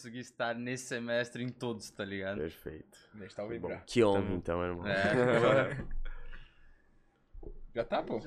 [0.00, 2.38] conseguir estar nesse semestre em todos, tá ligado?
[2.38, 2.98] Perfeito.
[3.12, 3.78] Deixa eu bom.
[3.86, 4.86] Que honra, Tá então, irmão.
[4.86, 5.76] É,
[7.72, 8.18] Já tá, pô.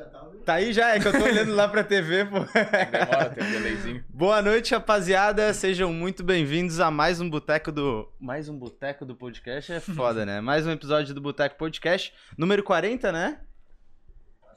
[0.45, 2.39] tá aí já, é que eu tô olhando lá pra TV, pô.
[2.39, 4.05] Demora, tem um delayzinho.
[4.07, 5.53] Boa noite, rapaziada.
[5.53, 8.09] Sejam muito bem-vindos a mais um Boteco do.
[8.21, 10.39] Mais um Boteco do Podcast é foda, né?
[10.41, 13.41] Mais um episódio do Boteco Podcast, número 40, né?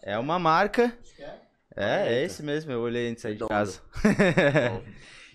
[0.02, 0.96] É uma marca.
[1.74, 3.80] É, é esse mesmo, eu olhei antes de sair de casa.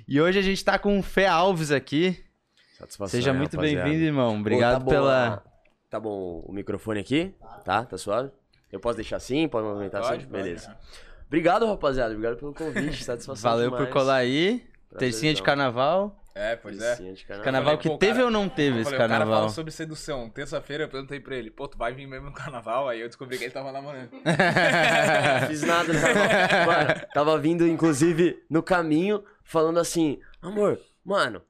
[0.07, 2.23] E hoje a gente tá com o Fé Alves aqui.
[2.77, 3.19] Satisfação.
[3.19, 4.39] Seja muito bem-vindo, irmão.
[4.39, 5.27] Obrigado Ô, tá pela.
[5.35, 5.51] a-
[5.89, 7.33] Tá bom o microfone aqui?
[7.65, 7.83] Tá?
[7.83, 8.31] Tá suave?
[8.71, 9.45] Eu posso deixar assim?
[9.49, 10.25] Pode movimentar Pode, assim?
[10.27, 10.43] pode.
[10.43, 10.77] Beleza.
[11.27, 12.13] Obrigado, rapaziada.
[12.13, 13.03] Obrigado pelo convite.
[13.03, 13.85] Satisfação Valeu demais.
[13.85, 14.63] por colar aí.
[14.97, 16.17] Tercinha de carnaval.
[16.33, 16.87] É, pois é.
[16.95, 17.43] Tercinha de carnaval.
[17.43, 19.39] Carnaval falei, que pô, teve cara- ou não teve esse falei, o cara carnaval?
[19.41, 20.29] fala sobre sedução.
[20.29, 22.87] Terça-feira eu perguntei pra ele, pô, tu vai vir mesmo no carnaval?
[22.87, 24.11] Aí eu descobri que ele tava namorando.
[24.13, 24.21] Não
[25.49, 26.65] fiz nada no carnaval.
[26.87, 29.21] Mano, tava vindo, inclusive, no caminho,
[29.51, 31.41] falando assim: amor, mano,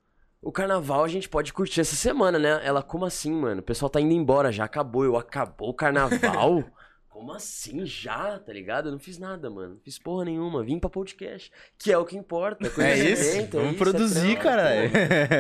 [0.42, 2.60] o carnaval a gente pode curtir essa semana, né?
[2.64, 3.62] Ela, como assim, mano?
[3.62, 5.06] O pessoal tá indo embora, já acabou.
[5.06, 6.64] Eu, acabou o carnaval?
[7.08, 8.88] Como assim já, tá ligado?
[8.88, 9.76] Eu não fiz nada, mano.
[9.76, 10.64] Não fiz porra nenhuma.
[10.64, 12.66] Vim pra podcast, que é o que importa.
[12.66, 13.58] É conhecimento, isso?
[13.58, 14.92] é Vamos isso, produzir, é caralho.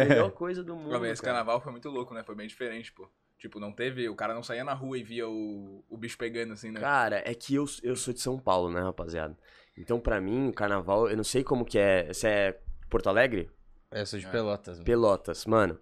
[0.09, 1.03] Melhor coisa do mundo.
[1.07, 1.37] Esse cara.
[1.37, 2.23] carnaval foi muito louco, né?
[2.23, 3.09] Foi bem diferente, pô.
[3.39, 4.07] Tipo, não teve.
[4.07, 6.79] O cara não saía na rua e via o, o bicho pegando assim, né?
[6.79, 9.35] Cara, é que eu, eu sou de São Paulo, né, rapaziada?
[9.77, 12.13] Então, pra mim, o carnaval, eu não sei como que é.
[12.13, 13.49] Você é Porto Alegre?
[13.89, 14.75] É, sou de Pelotas.
[14.75, 14.85] mano.
[14.85, 15.79] Pelotas, mano.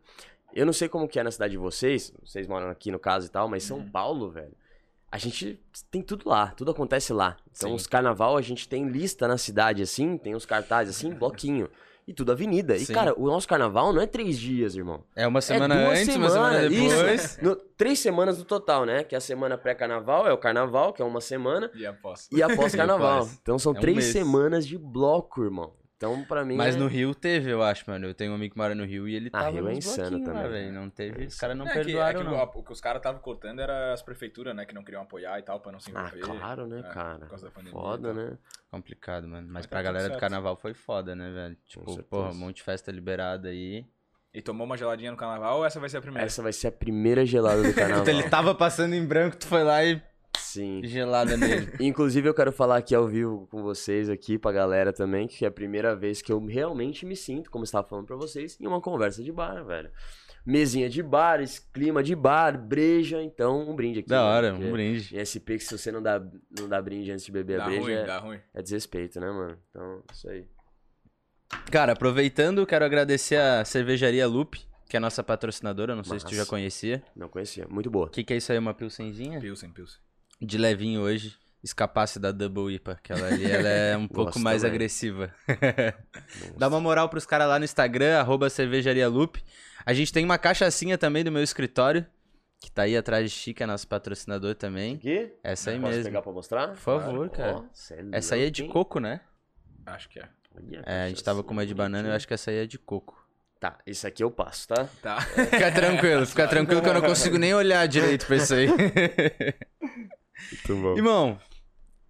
[0.54, 3.28] Eu não sei como que é na cidade de vocês, vocês moram aqui no caso
[3.28, 4.56] e tal, mas São Paulo, velho,
[5.12, 5.60] a gente
[5.92, 7.38] tem tudo lá, tudo acontece lá.
[7.56, 7.76] Então, Sim.
[7.76, 11.70] os carnaval, a gente tem lista na cidade, assim, tem os cartazes, assim, bloquinho.
[12.10, 12.76] E tudo avenida.
[12.76, 12.94] E, Sim.
[12.94, 15.04] cara, o nosso carnaval não é três dias, irmão.
[15.16, 17.24] É uma semana é antes, uma semana semanas, depois.
[17.24, 17.46] Isso.
[17.46, 19.04] No- três semanas no total, né?
[19.04, 21.70] Que é a semana pré-carnaval é o carnaval, que é uma semana.
[21.76, 22.28] E após.
[22.32, 23.18] E após carnaval.
[23.20, 23.38] após.
[23.40, 24.08] Então são É um três mês.
[24.12, 25.72] semanas de bloco, irmão.
[26.00, 26.56] Então, pra mim.
[26.56, 26.80] Mas é...
[26.80, 28.06] no Rio teve, eu acho, mano.
[28.08, 30.18] Eu tenho um amigo que mora no Rio e ele Ah, tava Rio é insano
[30.18, 30.72] lá, também, velho.
[30.72, 30.80] né?
[30.80, 32.36] Não teve, É os caras não É que- é perdoaram, que não.
[32.38, 34.64] o, o que os caras estavam cortando era as prefeituras, né?
[34.66, 36.22] Que não queriam apoiar e tal, pra não se Ah, envolver.
[36.40, 37.20] claro, né, É, cara?
[37.20, 38.38] por causa da pandemia Foda, né?
[38.72, 39.48] Complicado, mano.
[39.48, 40.22] Mas Mas tá pra tudo galera do certo.
[40.22, 41.58] carnaval foi foda, né, velho?
[41.68, 43.86] Tipo, porra, um monte de festa liberada aí.
[44.34, 46.26] E tomou uma geladinha no carnaval ou essa vai ser a primeira?
[46.26, 48.04] Essa vai ser a primeira gelada do carnaval.
[48.04, 50.02] Então ele tava passando em branco, tu foi lá e
[50.54, 50.82] Sim.
[50.84, 51.72] gelada nele.
[51.80, 55.48] Inclusive, eu quero falar aqui ao vivo com vocês, aqui pra galera também, que é
[55.48, 58.68] a primeira vez que eu realmente me sinto, como eu estava falando pra vocês, em
[58.68, 59.92] uma conversa de bar, velho.
[60.46, 61.40] Mesinha de bar,
[61.72, 64.10] clima de bar, breja, então um brinde aqui.
[64.10, 64.24] da né?
[64.24, 65.16] hora, um brinde.
[65.16, 66.20] Em SP, que se você não dá,
[66.58, 68.40] não dá brinde antes de beber Dá a breja, ruim, é, dá ruim.
[68.54, 69.58] é desrespeito, né, mano?
[69.70, 70.48] Então, isso aí.
[71.70, 75.96] Cara, aproveitando, quero agradecer a cervejaria Loop, que é a nossa patrocinadora.
[75.96, 77.04] Não sei se tu já conhecia.
[77.16, 77.68] Não conhecia.
[77.70, 78.08] Muito boa.
[78.08, 78.58] O que, que é isso aí?
[78.58, 79.40] Uma pilsenzinha?
[79.40, 80.00] Pilsen, Pilsen.
[80.42, 81.36] De levinho hoje.
[81.62, 84.76] Escapasse da Double IPA, que ela ali ela é um pouco mais também.
[84.76, 85.34] agressiva.
[86.58, 89.44] Dá uma moral pros caras lá no Instagram, arroba cervejaria Loop.
[89.86, 92.06] A gente tem uma cachaçinha também do meu escritório,
[92.62, 94.96] que tá aí atrás de Chica, nosso patrocinador também.
[94.96, 95.34] Aqui?
[95.44, 96.06] Essa aí Posso mesmo.
[96.06, 96.68] pegar pra mostrar?
[96.70, 97.58] Por favor, cara.
[97.58, 99.20] Ó, cê é Essa aí é de coco, né?
[99.86, 100.30] Acho que é.
[100.56, 102.66] Olha, É, a gente tava com uma de banana, eu acho que essa aí é
[102.66, 103.22] de coco.
[103.60, 104.88] Tá, esse aqui eu passo, tá?
[105.02, 105.20] Tá.
[105.20, 108.68] Fica tranquilo, fica tranquilo que eu não consigo nem olhar direito pra isso aí.
[110.52, 110.96] Muito bom.
[110.98, 111.40] Irmão,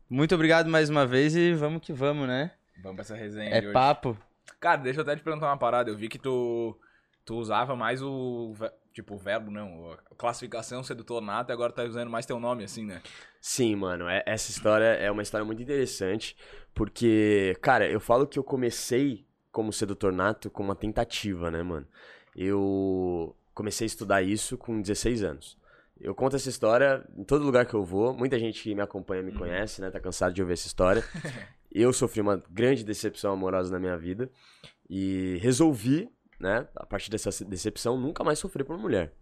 [0.09, 2.51] muito obrigado mais uma vez e vamos que vamos, né?
[2.81, 3.73] Vamos pra essa resenha É de hoje.
[3.73, 4.17] papo.
[4.59, 5.89] Cara, deixa eu até te perguntar uma parada.
[5.89, 6.77] Eu vi que tu,
[7.25, 8.53] tu usava mais o.
[8.93, 9.91] Tipo, o verbo, não.
[10.11, 13.01] A classificação sedutor nato e agora tá usando mais teu nome, assim, né?
[13.39, 16.35] Sim, mano, é- essa história é uma história muito interessante,
[16.73, 21.87] porque, cara, eu falo que eu comecei como sedutor nato com uma tentativa, né, mano?
[22.35, 25.57] Eu comecei a estudar isso com 16 anos.
[25.99, 29.21] Eu conto essa história em todo lugar que eu vou, muita gente que me acompanha
[29.21, 31.03] me conhece, né, tá cansado de ouvir essa história.
[31.71, 34.27] Eu sofri uma grande decepção amorosa na minha vida
[34.89, 39.13] e resolvi, né, a partir dessa decepção, nunca mais sofrer por mulher.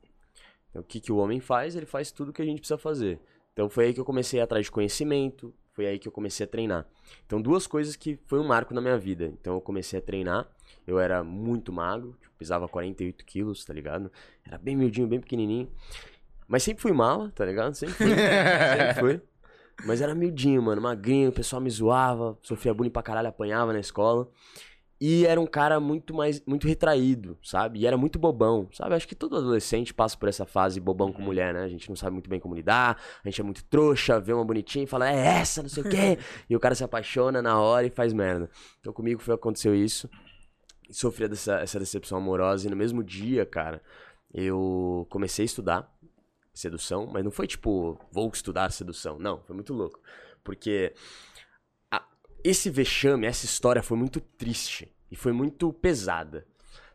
[0.69, 1.75] Então, o que, que o homem faz?
[1.75, 3.19] Ele faz tudo o que a gente precisa fazer.
[3.57, 6.43] Então foi aí que eu comecei a atrás de conhecimento, foi aí que eu comecei
[6.43, 6.85] a treinar.
[7.25, 9.33] Então duas coisas que foi um marco na minha vida.
[9.41, 10.47] Então eu comecei a treinar,
[10.85, 14.11] eu era muito magro, tipo, pesava 48 quilos, tá ligado?
[14.45, 15.71] Era bem miudinho, bem pequenininho.
[16.47, 17.73] Mas sempre fui mala, tá ligado?
[17.73, 19.21] Sempre fui, sempre fui.
[19.85, 23.79] Mas era miudinho, mano, magrinho, o pessoal me zoava, sofria bullying pra caralho, apanhava na
[23.79, 24.27] escola.
[24.99, 27.79] E era um cara muito mais, muito retraído, sabe?
[27.79, 28.95] E era muito bobão, sabe?
[28.95, 31.63] Acho que todo adolescente passa por essa fase bobão com mulher, né?
[31.63, 34.43] A gente não sabe muito bem como lidar, a gente é muito trouxa, vê uma
[34.43, 36.17] bonitinha e fala, é essa, não sei o quê.
[36.49, 38.49] e o cara se apaixona na hora e faz merda.
[38.79, 40.09] Então comigo foi aconteceu isso.
[40.89, 42.65] E sofri dessa, essa decepção amorosa.
[42.65, 43.83] E no mesmo dia, cara,
[44.33, 45.96] eu comecei a estudar
[46.57, 49.17] sedução, mas não foi tipo, vou estudar sedução.
[49.19, 49.99] Não, foi muito louco.
[50.43, 50.93] Porque
[51.91, 52.03] a-
[52.43, 56.45] esse vexame, essa história foi muito triste e foi muito pesada.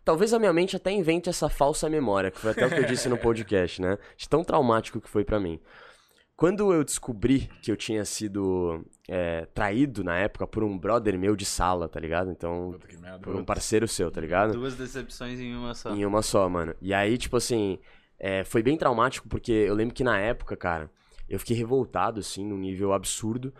[0.04, 2.84] Talvez a minha mente até invente essa falsa memória, que foi até o que eu
[2.86, 3.96] disse no podcast, né?
[4.16, 5.60] De tão traumático que foi pra mim.
[6.34, 11.36] Quando eu descobri que eu tinha sido é, traído na época por um brother meu
[11.36, 12.32] de sala, tá ligado?
[12.32, 12.76] Então,
[13.22, 14.54] por um parceiro seu, tá ligado?
[14.54, 15.90] Duas decepções em uma só.
[15.94, 16.74] Em uma só, mano.
[16.82, 17.78] E aí, tipo assim,
[18.22, 20.88] é, foi bem traumático, porque eu lembro que na época, cara,
[21.28, 23.52] eu fiquei revoltado, assim, num nível absurdo.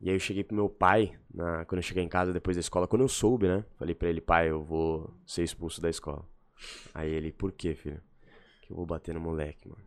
[0.00, 2.60] E aí eu cheguei pro meu pai, na- quando eu cheguei em casa depois da
[2.60, 3.64] escola, quando eu soube, né?
[3.78, 6.24] Falei pra ele, pai, eu vou ser expulso da escola.
[6.94, 8.00] Aí ele, por quê, filho?
[8.62, 9.82] Que eu vou bater no moleque, mano.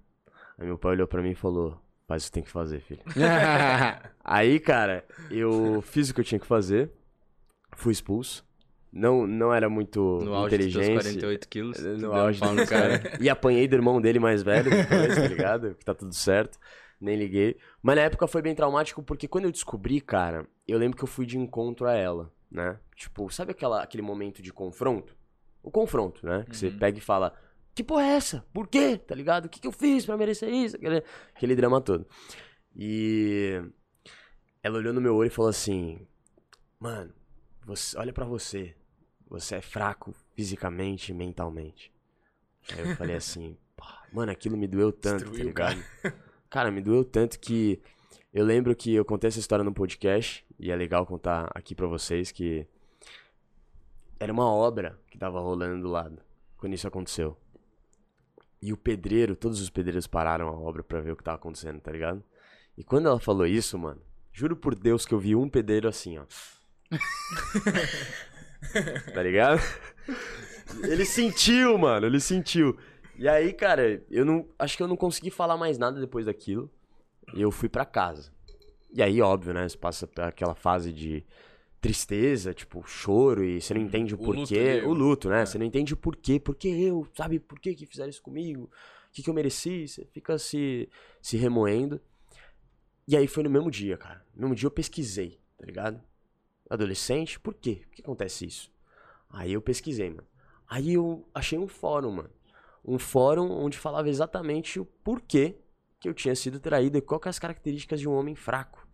[0.57, 3.01] Aí meu pai olhou pra mim e falou, faz o que tem que fazer, filho.
[4.23, 6.91] Aí, cara, eu fiz o que eu tinha que fazer,
[7.75, 8.45] fui expulso.
[8.95, 11.19] Não, não era muito no auge dos teus inteligente.
[11.19, 11.79] 48 quilos.
[11.79, 13.17] No um auge no dos cara.
[13.19, 15.73] E apanhei do irmão dele mais velho depois, tá ligado?
[15.73, 16.59] Que tá tudo certo.
[17.01, 17.57] Nem liguei.
[17.81, 21.07] Mas na época foi bem traumático porque quando eu descobri, cara, eu lembro que eu
[21.07, 22.77] fui de encontro a ela, né?
[22.95, 25.17] Tipo, sabe aquela, aquele momento de confronto?
[25.63, 26.45] O confronto, né?
[26.47, 26.77] Que você Uhum.
[26.77, 27.33] pega e fala:
[27.73, 28.45] Que porra é essa?
[28.53, 28.95] Por quê?
[28.97, 29.45] Tá ligado?
[29.45, 30.75] O que, que eu fiz pra merecer isso?
[30.75, 31.03] Aquele,
[31.35, 32.05] aquele drama todo.
[32.75, 33.59] E
[34.61, 35.99] ela olhou no meu olho e falou assim:
[36.79, 37.11] Mano,
[37.65, 38.75] você, olha pra você.
[39.33, 41.91] Você é fraco fisicamente e mentalmente.
[42.71, 45.83] Aí eu falei assim, "Pá, mano, aquilo me doeu tanto, Destruiu o tá ligado?
[46.51, 47.81] Cara, me doeu tanto que
[48.31, 51.87] eu lembro que eu contei essa história no podcast, e é legal contar aqui pra
[51.87, 52.67] vocês que
[54.19, 56.21] era uma obra que tava rolando do lado
[56.55, 57.35] quando isso aconteceu.
[58.61, 61.81] E o pedreiro, todos os pedreiros pararam a obra pra ver o que tava acontecendo,
[61.81, 62.23] tá ligado?
[62.77, 64.01] E quando ela falou isso, mano,
[64.31, 66.25] juro por Deus que eu vi um pedreiro assim, ó.
[69.13, 69.61] tá ligado?
[70.83, 72.77] Ele sentiu, mano, ele sentiu.
[73.17, 74.47] E aí, cara, eu não.
[74.57, 76.69] Acho que eu não consegui falar mais nada depois daquilo.
[77.33, 78.31] E eu fui pra casa.
[78.91, 79.67] E aí, óbvio, né?
[79.67, 81.23] Você passa aquela fase de
[81.81, 84.57] tristeza, tipo, choro, e você não entende o, O luto porquê.
[84.59, 85.41] ali, o luto, né?
[85.41, 85.45] é.
[85.45, 86.39] Você não entende o porquê.
[86.39, 87.07] Por que eu?
[87.15, 88.63] Sabe por que, que fizeram isso comigo?
[88.63, 89.87] O que, que eu mereci?
[89.87, 90.89] Você fica se,
[91.21, 91.99] se remoendo.
[93.07, 94.23] E aí foi no mesmo dia, cara.
[94.33, 96.01] No mesmo dia eu pesquisei, tá ligado?
[96.69, 97.81] Adolescente, por quê?
[97.87, 98.71] Por que acontece isso?
[99.29, 100.27] Aí eu pesquisei, mano.
[100.67, 102.29] Aí eu achei um fórum, mano.
[102.85, 105.57] Um fórum onde falava exatamente o porquê
[105.99, 108.85] que eu tinha sido traído e qual que é as características de um homem fraco.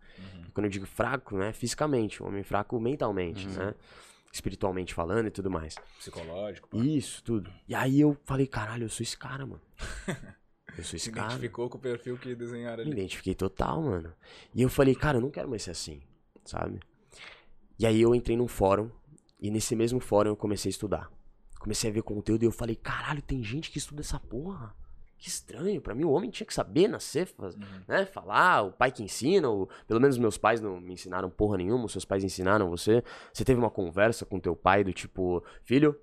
[0.52, 3.74] Quando eu digo fraco, não é fisicamente, um homem fraco mentalmente, né?
[4.32, 5.76] Espiritualmente falando e tudo mais.
[5.98, 6.68] Psicológico.
[6.68, 6.76] pá.
[6.78, 7.52] Isso, tudo.
[7.66, 9.62] E aí eu falei, caralho, eu sou esse cara, mano.
[10.78, 11.26] Eu sou esse Se cara.
[11.26, 13.00] identificou com o perfil que desenharam Me ali.
[13.00, 14.14] identifiquei total, mano.
[14.54, 16.00] E eu falei, cara, eu não quero mais ser assim,
[16.44, 16.78] sabe?
[17.80, 18.90] E aí eu entrei num fórum,
[19.40, 21.10] e nesse mesmo fórum eu comecei a estudar.
[21.58, 24.74] Comecei a ver conteúdo e eu falei, caralho, tem gente que estuda essa porra.
[25.16, 27.62] Que estranho, pra mim o homem tinha que saber nascer, faz- Uhum.
[27.88, 28.04] né?
[28.04, 31.86] Falar, o pai que ensina, ou, pelo menos meus pais não me ensinaram porra nenhuma,
[31.86, 33.02] os seus pais ensinaram você.
[33.32, 35.98] Você teve uma conversa com teu pai do tipo, filho,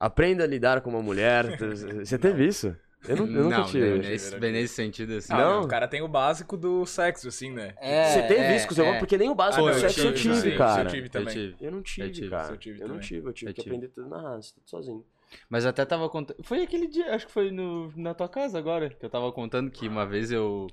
[0.00, 1.46] aprenda a lidar com uma mulher.
[2.04, 2.76] Você teve isso?
[3.06, 3.90] Eu, não, eu nunca não, tive.
[3.90, 5.32] bem nesse, bem nesse sentido, assim.
[5.32, 5.62] Ah, Não.
[5.62, 7.74] O cara tem o básico do sexo, assim, né?
[7.80, 8.98] É, Você teve é, isso é.
[8.98, 10.82] Porque nem o básico Pô, do eu sexo eu tive, tive, sim, cara.
[10.82, 11.34] Eu tive Eu também.
[11.34, 11.56] tive.
[11.60, 12.52] Eu não tive, tive, cara.
[12.52, 13.74] eu tive eu não tive, eu tive Eu que tive.
[13.76, 15.04] aprender tudo na raça, tudo sozinho.
[15.48, 16.42] Mas até tava contando.
[16.42, 19.70] Foi aquele dia, acho que foi no, na tua casa agora, que eu tava contando
[19.70, 20.66] que uma vez eu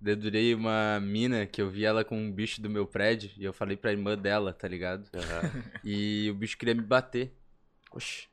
[0.00, 3.52] dedurei uma mina que eu vi ela com um bicho do meu prédio e eu
[3.54, 5.08] falei pra irmã dela, tá ligado?
[5.82, 7.32] E o bicho queria me bater.
[7.90, 8.26] Oxi.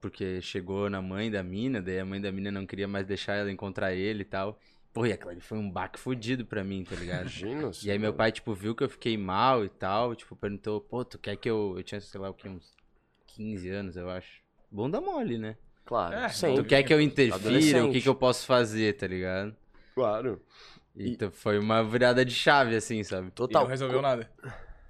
[0.00, 3.34] Porque chegou na mãe da mina, daí a mãe da mina não queria mais deixar
[3.34, 4.58] ela encontrar ele e tal.
[4.92, 7.22] Pô, e aquilo ali foi um baque fudido pra mim, tá ligado?
[7.22, 7.70] Imagina.
[7.84, 11.04] E aí meu pai, tipo, viu que eu fiquei mal e tal, tipo, perguntou, pô,
[11.04, 11.74] tu quer que eu...
[11.76, 12.74] Eu tinha, sei lá, o que, uns
[13.26, 14.40] 15 anos, eu acho.
[14.70, 15.56] Bunda mole, né?
[15.84, 16.54] Claro, É, sim.
[16.54, 19.54] Tu quer que eu interfira, o que que eu posso fazer, tá ligado?
[19.94, 20.42] Claro.
[20.94, 23.28] E- Então foi uma virada de chave, assim, sabe?
[23.28, 23.62] E Total.
[23.62, 24.30] não resolveu nada.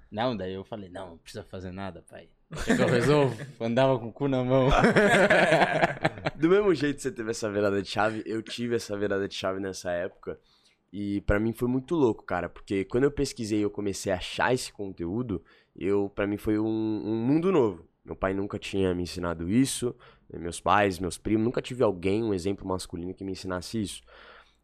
[0.09, 2.29] Não, daí eu falei, não, não precisa fazer nada, pai.
[2.63, 3.35] Que eu resolvo?
[3.59, 4.69] Andava com o cu na mão.
[6.35, 9.35] Do mesmo jeito que você teve essa virada de chave, eu tive essa virada de
[9.35, 10.39] chave nessa época.
[10.91, 14.15] E pra mim foi muito louco, cara, porque quando eu pesquisei e eu comecei a
[14.15, 15.43] achar esse conteúdo,
[15.75, 17.85] eu para mim foi um, um mundo novo.
[18.05, 19.93] Meu pai nunca tinha me ensinado isso,
[20.33, 24.01] meus pais, meus primos, nunca tive alguém, um exemplo masculino que me ensinasse isso.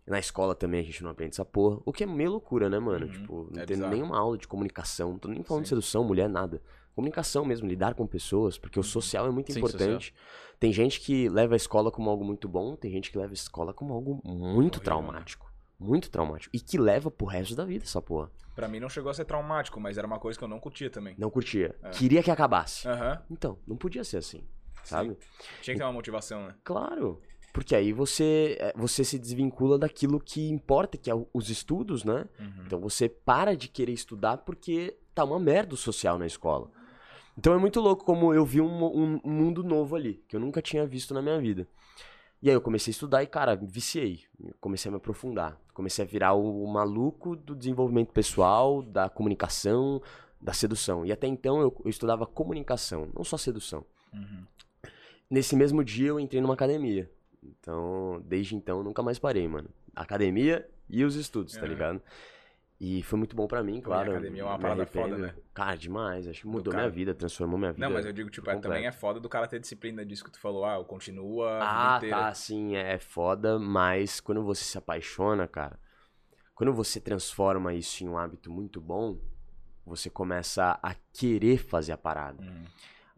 [0.07, 2.79] Na escola também a gente não aprende essa porra, o que é meio loucura, né,
[2.79, 3.05] mano?
[3.05, 3.93] Uhum, Tipo, não é tem bizarro.
[3.93, 5.75] nenhuma aula de comunicação, não tô nem falando de Sim.
[5.75, 6.61] sedução, mulher, nada.
[6.95, 10.13] Comunicação mesmo, lidar com pessoas, porque o social é muito Sim, importante.
[10.59, 13.33] Tem gente que leva a escola como algo muito bom, tem gente que leva a
[13.33, 15.51] escola como algo muito Horrível, traumático.
[15.79, 16.55] Muito traumático.
[16.55, 18.31] E que leva pro resto da vida essa porra.
[18.55, 20.89] Pra mim não chegou a ser traumático, mas era uma coisa que eu não curtia
[20.89, 21.15] também.
[21.17, 21.75] Não curtia.
[21.81, 21.89] É.
[21.89, 22.87] Queria que acabasse.
[22.87, 23.21] Aham.
[23.29, 24.43] Então, não podia ser assim.
[24.83, 25.17] Sabe?
[25.61, 26.55] Tinha que ter uma motivação, né?
[26.63, 27.21] Claro.
[27.51, 32.25] Porque aí você, é, você se desvincula daquilo que importa, que é os estudos, né?
[32.39, 32.63] Uhum.
[32.65, 36.71] Então você para de querer estudar porque tá uma merda o social na escola.
[37.37, 40.39] Então é muito louco como eu vi um, um- um mundo novo ali, que eu
[40.39, 41.67] nunca tinha visto na minha vida.
[42.41, 44.21] E aí eu comecei a estudar e, cara, viciei.
[44.59, 45.57] Comecei a me aprofundar.
[45.73, 50.01] Comecei a virar o, o maluco do desenvolvimento pessoal, da comunicação,
[50.41, 51.05] da sedução.
[51.05, 53.85] E até então eu, eu estudava comunicação, não só sedução.
[54.13, 54.43] Uhum.
[55.29, 57.09] Nesse mesmo dia eu entrei numa academia.
[57.41, 59.69] Então, desde então, nunca mais parei, mano.
[59.95, 61.67] Academia e os estudos, tá É.
[61.69, 62.01] ligado?
[62.85, 64.11] E foi muito bom pra mim, claro.
[64.11, 65.33] academia é uma parada foda, né?
[65.53, 66.27] Cara, demais.
[66.27, 67.87] Acho que mudou minha vida, transformou minha vida.
[67.87, 70.29] Não, mas eu digo, tipo, é, também é foda do cara ter disciplina disso que
[70.29, 70.65] tu falou.
[70.65, 75.79] Ah, continua a vida Ah, tá, sim, é foda, mas quando você se apaixona, cara,
[76.53, 79.17] quando você transforma isso em um hábito muito bom,
[79.85, 82.43] você começa a querer fazer a parada.
[82.43, 82.65] Uhum.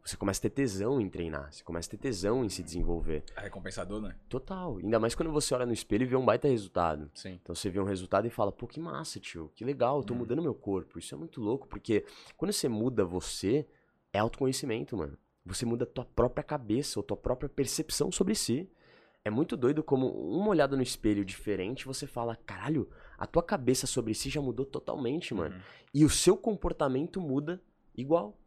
[0.05, 3.23] Você começa a ter tesão em treinar, você começa a ter tesão em se desenvolver.
[3.35, 4.15] É recompensador, né?
[4.29, 4.77] Total.
[4.77, 7.09] Ainda mais quando você olha no espelho e vê um baita resultado.
[7.15, 7.39] Sim.
[7.41, 10.13] Então você vê um resultado e fala, pô, que massa, tio, que legal, eu tô
[10.13, 10.19] Uhum.
[10.19, 10.99] mudando meu corpo.
[10.99, 12.05] Isso é muito louco, porque
[12.37, 13.67] quando você muda você,
[14.13, 15.17] é autoconhecimento, mano.
[15.43, 18.69] Você muda a tua própria cabeça, ou tua própria percepção sobre si.
[19.23, 23.87] É muito doido como uma olhada no espelho diferente, você fala, caralho, a tua cabeça
[23.87, 25.55] sobre si já mudou totalmente, mano.
[25.55, 25.61] Uhum.
[25.95, 27.59] E o seu comportamento muda
[27.97, 28.37] igual.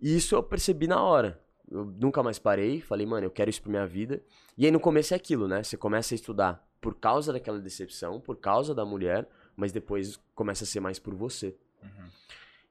[0.00, 1.40] E isso eu percebi na hora.
[1.70, 4.22] Eu nunca mais parei, falei, mano, eu quero isso pra minha vida.
[4.56, 5.62] E aí no começo é aquilo, né?
[5.62, 10.64] Você começa a estudar por causa daquela decepção, por causa da mulher, mas depois começa
[10.64, 11.54] a ser mais por você.
[11.82, 12.08] Uhum.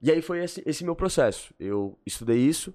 [0.02, 1.54] E aí foi esse, esse meu processo.
[1.60, 2.74] Eu estudei isso,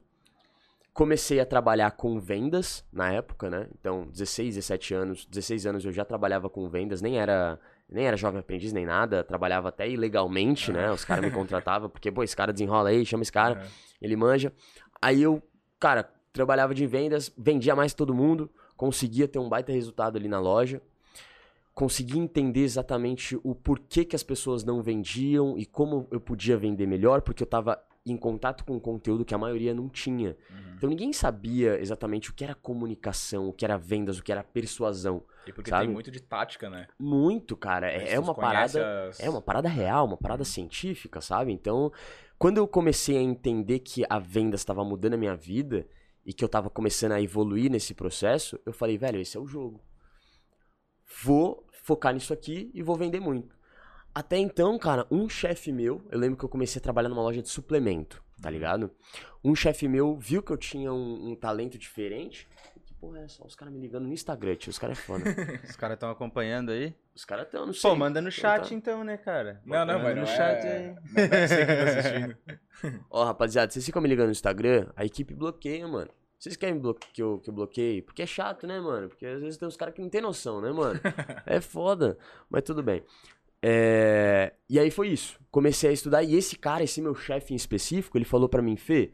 [0.92, 3.68] comecei a trabalhar com vendas na época, né?
[3.78, 7.58] Então, 16, 17 anos, 16 anos eu já trabalhava com vendas, nem era
[7.94, 10.90] nem era jovem aprendiz nem nada, trabalhava até ilegalmente, né?
[10.90, 13.66] Os caras me contratavam, porque, pô, esse cara desenrola aí, chama esse cara, Uhum.
[14.02, 14.52] ele manja.
[15.00, 15.42] Aí eu,
[15.78, 20.26] cara, trabalhava de vendas, vendia mais que todo mundo, conseguia ter um baita resultado ali
[20.28, 20.82] na loja.
[21.74, 26.86] Conseguia entender exatamente o porquê que as pessoas não vendiam e como eu podia vender
[26.86, 30.37] melhor, porque eu tava em contato com um conteúdo que a maioria não tinha.
[30.50, 30.75] Uhum.
[30.76, 34.44] Então ninguém sabia exatamente o que era comunicação, o que era vendas, o que era
[34.44, 35.23] persuasão.
[35.46, 35.87] E porque Sabe?
[35.87, 36.87] tem muito de tática, né?
[36.99, 37.90] Muito, cara.
[37.90, 39.08] É, é uma parada.
[39.08, 41.50] as- É uma parada real, uma parada científica, sabe?
[41.52, 41.90] Então,
[42.38, 45.87] quando eu comecei a entender que a venda estava mudando a minha vida
[46.26, 49.46] e que eu tava começando a evoluir nesse processo, eu falei, velho, esse é o
[49.46, 49.80] jogo.
[51.23, 53.53] Vou focar nisso aqui e vou vender muito.
[54.14, 57.42] Até então, cara, um chefe meu, eu lembro que eu comecei a trabalhar numa loja
[57.42, 58.90] de suplemento, tá ligado?
[59.42, 62.49] Um chefe meu viu que eu tinha um, um talento diferente.
[62.87, 63.44] Que porra é essa?
[63.44, 64.71] Os caras me ligando no Instagram, tio.
[64.71, 65.25] Os caras é foda.
[65.68, 66.94] Os caras estão acompanhando aí.
[67.12, 67.90] Os caras estão, não sei.
[67.90, 68.75] Pô, manda no chat tá.
[68.75, 69.61] então, né, cara?
[69.64, 70.76] Não, não, Manda mas no não chat é...
[70.76, 70.88] aí.
[70.88, 73.04] Não você que tá assistindo.
[73.11, 76.11] Ó, rapaziada, vocês ficam me ligando no Instagram, a equipe bloqueia, mano.
[76.38, 76.78] Vocês querem
[77.12, 78.02] que eu, que eu bloqueie?
[78.02, 79.09] Porque é chato, né, mano?
[79.09, 81.00] Porque às vezes tem uns caras que não tem noção, né, mano?
[81.47, 82.18] É foda.
[82.50, 83.02] Mas tudo bem.
[83.66, 85.40] É, E aí foi isso.
[85.50, 88.76] Comecei a estudar e esse cara, esse meu chefe em específico, ele falou pra mim,
[88.76, 89.12] Fê,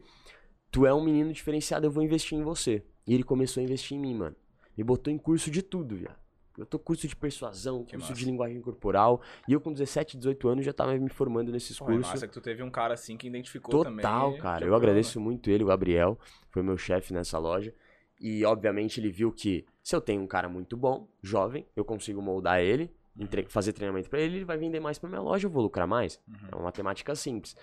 [0.69, 2.83] tu é um menino diferenciado, eu vou investir em você.
[3.07, 4.35] E ele começou a investir em mim, mano.
[4.77, 6.19] Me botou em curso de tudo, viado.
[6.57, 8.19] Eu tô curso de persuasão, Que curso massa.
[8.19, 9.21] de linguagem corporal.
[9.47, 12.11] E eu com 17, 18 anos já tava me formando nesses Pô, é cursos.
[12.11, 14.03] massa que tu teve um cara assim que identificou Total, também.
[14.03, 14.57] cara.
[14.59, 15.23] que Eu apoiou, agradeço né?
[15.25, 16.19] muito ele, o Gabriel.
[16.49, 17.73] Foi meu chefe nessa loja.
[18.19, 22.21] E, obviamente, ele viu que se eu tenho um cara muito bom, jovem, eu consigo
[22.21, 25.51] moldar ele, entre- fazer treinamento pra ele, ele vai vender mais pra minha loja, eu
[25.51, 26.19] vou lucrar mais.
[26.27, 26.47] Uhum.
[26.51, 27.55] É uma matemática simples.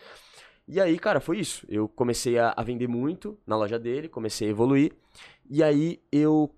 [0.66, 1.64] E aí, cara, foi isso.
[1.68, 4.92] Eu comecei a, a vender muito na loja dele, comecei a evoluir.
[5.48, 6.54] E aí eu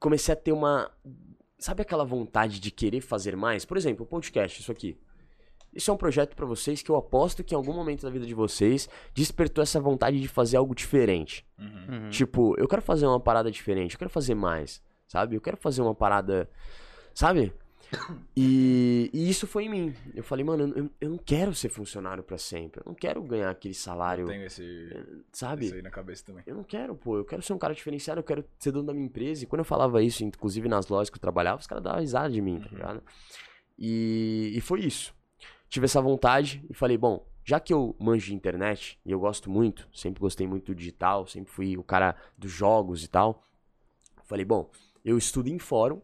[0.00, 0.90] comecei a ter uma.
[1.58, 3.64] Sabe aquela vontade de querer fazer mais?
[3.64, 4.98] Por exemplo, o podcast, isso aqui.
[5.72, 8.26] Isso é um projeto pra vocês que eu aposto que em algum momento da vida
[8.26, 11.44] de vocês despertou essa vontade de fazer algo diferente.
[11.58, 11.86] Uhum.
[11.88, 12.10] Uhum.
[12.10, 15.36] Tipo, eu quero fazer uma parada diferente, eu quero fazer mais, sabe?
[15.36, 16.48] Eu quero fazer uma parada,
[17.14, 17.52] sabe?
[18.36, 19.94] E, e isso foi em mim.
[20.14, 22.80] Eu falei, mano, eu, eu não quero ser funcionário pra sempre.
[22.80, 24.90] Eu não quero ganhar aquele salário, Eu tenho esse,
[25.32, 25.66] sabe?
[25.66, 26.42] isso aí na cabeça também.
[26.46, 27.16] Eu não quero, pô.
[27.18, 29.44] Eu quero ser um cara diferenciado, eu quero ser dono da minha empresa.
[29.44, 32.30] E quando eu falava isso, inclusive nas lojas que eu trabalhava, os caras davam risada
[32.30, 33.02] de mim, tá ligado?
[33.78, 35.14] E, e foi isso.
[35.68, 39.50] Tive essa vontade e falei, bom, já que eu manjo de internet e eu gosto
[39.50, 43.44] muito, sempre gostei muito do digital, sempre fui o cara dos jogos e tal.
[44.24, 44.70] Falei, bom,
[45.04, 46.00] eu estudo em fórum,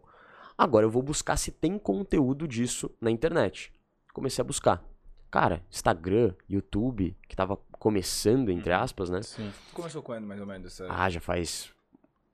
[0.62, 3.72] agora eu vou buscar se tem conteúdo disso na internet.
[4.12, 4.84] Comecei a buscar.
[5.30, 9.22] Cara, Instagram, YouTube, que tava começando, entre aspas, né?
[9.22, 9.50] Sim.
[9.68, 10.92] Tu começou quando, mais ou menos, essa...
[10.92, 11.72] Ah, já faz.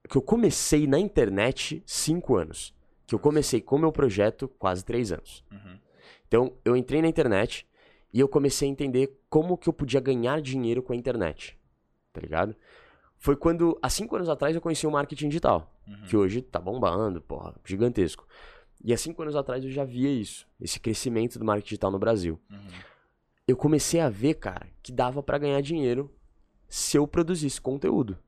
[0.08, 2.74] Que eu comecei na internet cinco anos.
[3.06, 5.44] Que eu comecei com o meu projeto quase três anos.
[5.52, 5.78] Uhum.
[6.26, 7.66] Então, eu entrei na internet
[8.12, 11.56] e eu comecei a entender como que eu podia ganhar dinheiro com a internet.
[12.12, 12.56] Tá ligado?
[13.18, 15.72] Foi quando, há cinco anos atrás, eu conheci o marketing digital.
[15.86, 16.02] Uhum.
[16.08, 18.26] Que hoje tá bombando, porra, gigantesco.
[18.84, 20.46] E há cinco anos atrás eu já via isso.
[20.60, 22.66] Esse crescimento do marketing digital no Brasil Uhum.
[23.48, 26.12] eu comecei a ver, cara, que dava pra ganhar dinheiro
[26.68, 28.18] se eu produzisse conteúdo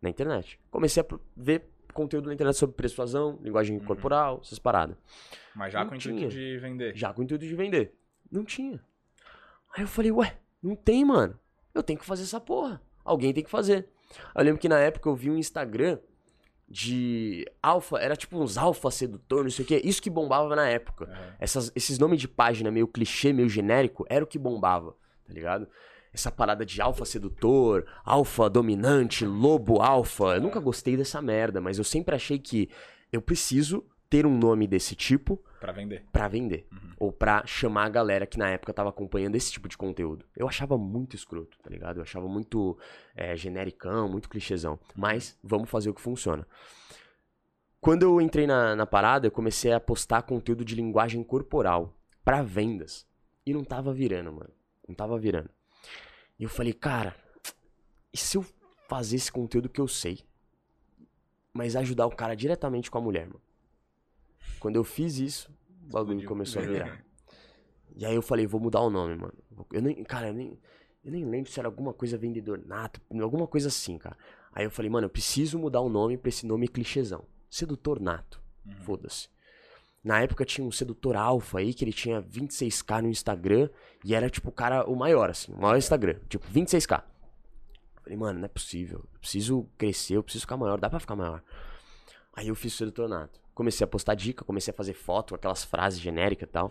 [0.00, 0.58] na internet.
[0.70, 3.84] Comecei a ver conteúdo na internet sobre persuasão, linguagem Uhum.
[3.84, 4.96] corporal, essas paradas.
[5.54, 6.96] Mas já Não com o intuito de vender.
[6.96, 7.94] Já com o intuito de vender.
[8.30, 8.80] Não tinha.
[9.74, 11.38] Aí eu falei, ué, não tem, mano.
[11.74, 12.80] Eu tenho que fazer essa porra.
[13.04, 13.88] Alguém tem que fazer.
[14.34, 15.98] Eu lembro que na época eu vi um Instagram
[16.68, 19.80] de alfa, era tipo uns alfa sedutor, não sei o quê.
[19.82, 21.06] Isso que bombava na época.
[21.06, 21.34] Aham.
[21.40, 24.94] Essas- esses nomes de página meio clichê, meio genérico, era o que bombava,
[25.26, 25.66] tá ligado?
[26.12, 30.34] Essa parada de alfa sedutor, alfa dominante, lobo alfa.
[30.36, 32.68] Eu nunca gostei dessa merda, mas eu sempre achei que
[33.12, 36.04] eu preciso ter um nome desse tipo Pra vender.
[36.12, 36.66] pra vender.
[36.72, 36.92] Uhum.
[36.98, 40.24] Ou pra chamar a galera que na época tava acompanhando esse tipo de conteúdo.
[40.36, 41.98] Eu achava muito escroto, tá ligado?
[41.98, 42.78] Eu achava muito
[43.14, 44.78] é, genericão, muito clichêzão.
[44.96, 46.46] Mas vamos fazer o que funciona.
[47.80, 52.42] Quando eu entrei na, na parada, eu comecei a postar conteúdo de linguagem corporal pra
[52.42, 53.06] vendas.
[53.44, 54.50] E não tava virando, mano.
[54.86, 55.50] Não tava virando.
[56.38, 57.14] E eu falei, cara,
[58.12, 58.44] e se eu
[58.88, 60.20] fazer esse conteúdo que eu sei,
[61.52, 63.40] mas ajudar o cara diretamente com a mulher, mano?
[64.58, 65.50] Quando eu fiz isso,
[65.86, 67.04] o bagulho começou a virar.
[67.96, 69.34] E aí eu falei, vou mudar o nome, mano.
[69.72, 70.58] Eu nem, cara, eu nem,
[71.04, 74.16] eu nem lembro se era alguma coisa vendedor nato, alguma coisa assim, cara.
[74.52, 77.24] Aí eu falei, mano, eu preciso mudar o nome pra esse nome clichêzão.
[77.50, 78.40] Sedutor nato.
[78.64, 78.74] Uhum.
[78.84, 79.28] Foda-se.
[80.02, 83.68] Na época tinha um sedutor alfa aí, que ele tinha 26k no Instagram,
[84.04, 86.18] e era tipo o cara, o maior, assim, o maior Instagram.
[86.28, 87.02] Tipo, 26k.
[88.02, 89.00] Falei, mano, não é possível.
[89.12, 91.42] Eu preciso crescer, eu preciso ficar maior, dá pra ficar maior.
[92.32, 93.40] Aí eu fiz o sedutor nato.
[93.58, 96.70] Comecei a postar dica, comecei a fazer foto, aquelas frases genéricas e tal.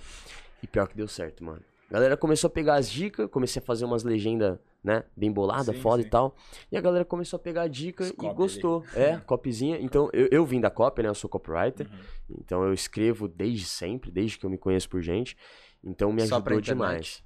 [0.64, 1.62] E pior que deu certo, mano.
[1.90, 5.74] A galera começou a pegar as dicas, comecei a fazer umas legendas, né, bem bolada,
[5.74, 6.08] Sim, foda sim.
[6.08, 6.34] e tal.
[6.72, 8.86] E a galera começou a pegar a dica Os e gostou.
[8.96, 9.78] É, copyzinha.
[9.82, 11.88] Então, eu, eu vim da copy, né, eu sou copywriter.
[11.92, 12.38] Uhum.
[12.40, 15.36] Então eu escrevo desde sempre, desde que eu me conheço por gente.
[15.84, 17.22] Então me Só ajudou demais.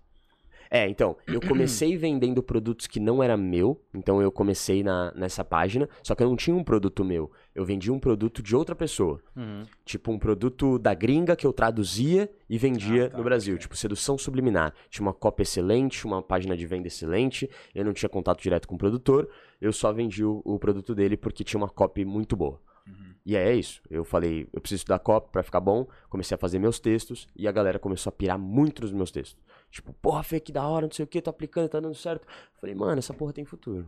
[0.74, 5.44] É, então, eu comecei vendendo produtos que não era meu, então eu comecei na, nessa
[5.44, 8.74] página, só que eu não tinha um produto meu, eu vendia um produto de outra
[8.74, 9.22] pessoa.
[9.36, 9.64] Uhum.
[9.84, 13.56] Tipo, um produto da gringa que eu traduzia e vendia Ah, tá, no Brasil.
[13.56, 13.62] ok.
[13.64, 14.74] Tipo, sedução subliminar.
[14.90, 17.50] Tinha uma cópia excelente, uma página de venda excelente.
[17.76, 19.28] Eu não tinha contato direto com o produtor.
[19.60, 22.62] Eu só vendi o, o produto dele porque tinha uma copy muito boa.
[22.88, 23.12] Uhum.
[23.26, 23.82] E é isso.
[23.90, 25.86] Eu falei, eu preciso estudar copy pra ficar bom.
[26.10, 29.38] Comecei a fazer meus textos e a galera começou a pirar muito nos meus textos.
[29.72, 32.28] Tipo, porra, Fê, que da hora, não sei o que, tô aplicando, tá dando certo.
[32.60, 33.88] Falei, mano, essa porra tem futuro.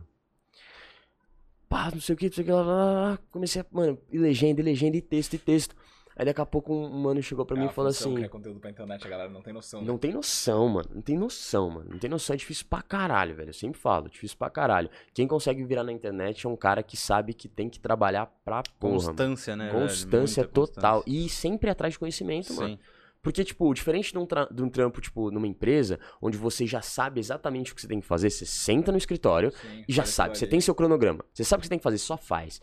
[1.68, 3.18] Pá, não sei o que, não sei o que, lá, lá, lá, lá.
[3.30, 5.74] Comecei a, mano, e legenda, e legenda, e texto, e texto.
[6.16, 8.28] Aí daqui a pouco um, mano chegou pra É mim e falou assim: que é
[8.28, 9.80] conteúdo pra internet, a galera não tem noção.
[9.80, 9.86] né?
[9.88, 10.88] Não tem noção, mano.
[10.94, 11.90] Não tem noção, mano.
[11.90, 12.34] Não tem noção.
[12.34, 13.48] É difícil pra caralho, velho.
[13.48, 14.88] Eu sempre falo, difícil pra caralho.
[15.12, 18.62] Quem consegue virar na internet é um cara que sabe que tem que trabalhar pra
[18.78, 18.92] porra.
[18.94, 19.06] mano.
[19.08, 19.70] Constância, né?
[19.72, 19.80] velho?
[19.80, 20.98] Constância total.
[21.02, 21.24] constância.
[21.26, 22.78] E sempre atrás de conhecimento, mano.
[23.24, 27.18] Porque, tipo, diferente de um, de um trampo, tipo, numa empresa, onde você já sabe
[27.18, 30.36] exatamente o que você tem que fazer, você senta no escritório Sim, e já sabe.
[30.38, 31.24] Você tem seu cronograma.
[31.32, 32.60] Você sabe o que você tem que fazer, só faz.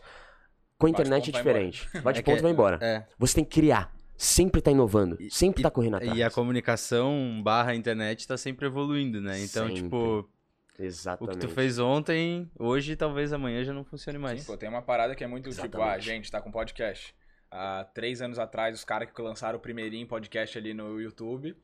[0.78, 1.88] Com a internet é ponto, vai diferente.
[2.00, 2.78] Bate É ponto e que- vai embora.
[2.80, 3.04] É.
[3.18, 3.92] Você tem que criar.
[4.16, 5.18] Sempre tá inovando.
[5.30, 6.16] Sempre tá correndo atrás.
[6.16, 9.42] E a comunicação barra internet tá sempre evoluindo, né?
[9.42, 9.82] Então, Sempre.
[9.82, 11.38] tipo, o Exatamente.
[11.40, 14.40] que tu fez ontem, hoje, talvez amanhã já não funcione mais.
[14.42, 16.04] Sim, pô, tem uma parada que é muito tipo, ah, Exatamente.
[16.04, 17.14] gente, tá com podcast.
[17.54, 21.54] Há três anos atrás, os caras que lançaram o primeirinho podcast ali no YouTube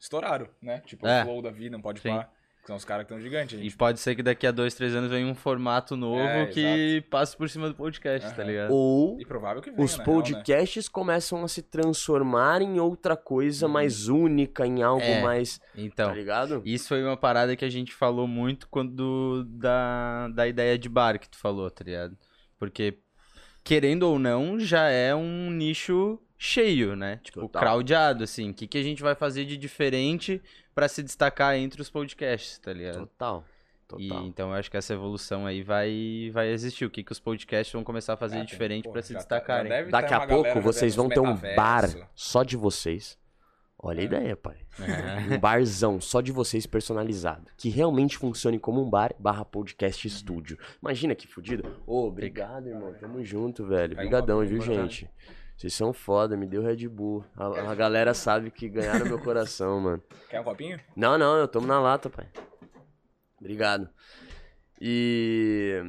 [0.00, 0.80] estouraram, né?
[0.86, 1.20] Tipo, É.
[1.20, 2.08] o Flow da vida, não pode Sim.
[2.08, 2.32] falar.
[2.62, 3.58] Que são os caras que estão gigantes.
[3.58, 6.18] A E gente pode ser que daqui a dois, três anos venha um formato novo
[6.22, 8.50] É, que passe por cima do podcast, tá Aham.
[8.50, 8.70] ligado?
[8.72, 10.22] Ou E provável que venha, os na real, né?
[10.22, 13.72] podcasts começam a se transformar em outra coisa Uhum.
[13.74, 15.20] mais única, em algo É.
[15.20, 15.60] mais.
[15.76, 16.62] Então, Tá ligado?
[16.64, 21.18] isso foi uma parada que a gente falou muito quando da, da ideia de bar
[21.18, 22.16] que tu falou, tá ligado?
[22.58, 22.98] Porque,
[23.64, 27.18] querendo ou não, já é um nicho cheio, né?
[27.24, 27.62] Tipo, Total.
[27.62, 28.50] crowdado, assim.
[28.50, 30.40] O que, que a gente vai fazer de diferente
[30.74, 32.98] pra se destacar entre os podcasts, tá ligado?
[33.06, 33.44] Total.
[33.98, 34.26] E, Total.
[34.26, 36.84] então eu acho que essa evolução aí vai, vai existir.
[36.84, 39.12] O que, que os podcasts vão começar a fazer de tem- diferente pô, pra se
[39.12, 39.88] tá- destacarem.
[39.90, 43.16] Daqui a pouco vocês vão ter um bar só de vocês.
[43.86, 44.06] Olha a É.
[44.06, 44.56] ideia, pai.
[44.80, 45.34] É.
[45.34, 47.50] Um barzão só de vocês personalizado.
[47.56, 50.58] Que realmente funcione como um bar barra podcast estúdio.
[50.82, 51.82] Imagina que fudido.
[51.86, 52.94] Ô, obrigado, irmão.
[52.94, 53.92] Tamo junto, velho.
[53.92, 55.08] Obrigadão, viu, gente?
[55.56, 57.24] Vocês são foda, me deu Red Bull.
[57.36, 60.02] A, a galera sabe que ganharam meu coração, mano.
[60.28, 60.80] Quer um copinho?
[60.96, 62.26] Não, não, eu tomo na lata, pai.
[63.38, 63.88] Obrigado.
[64.80, 65.82] E.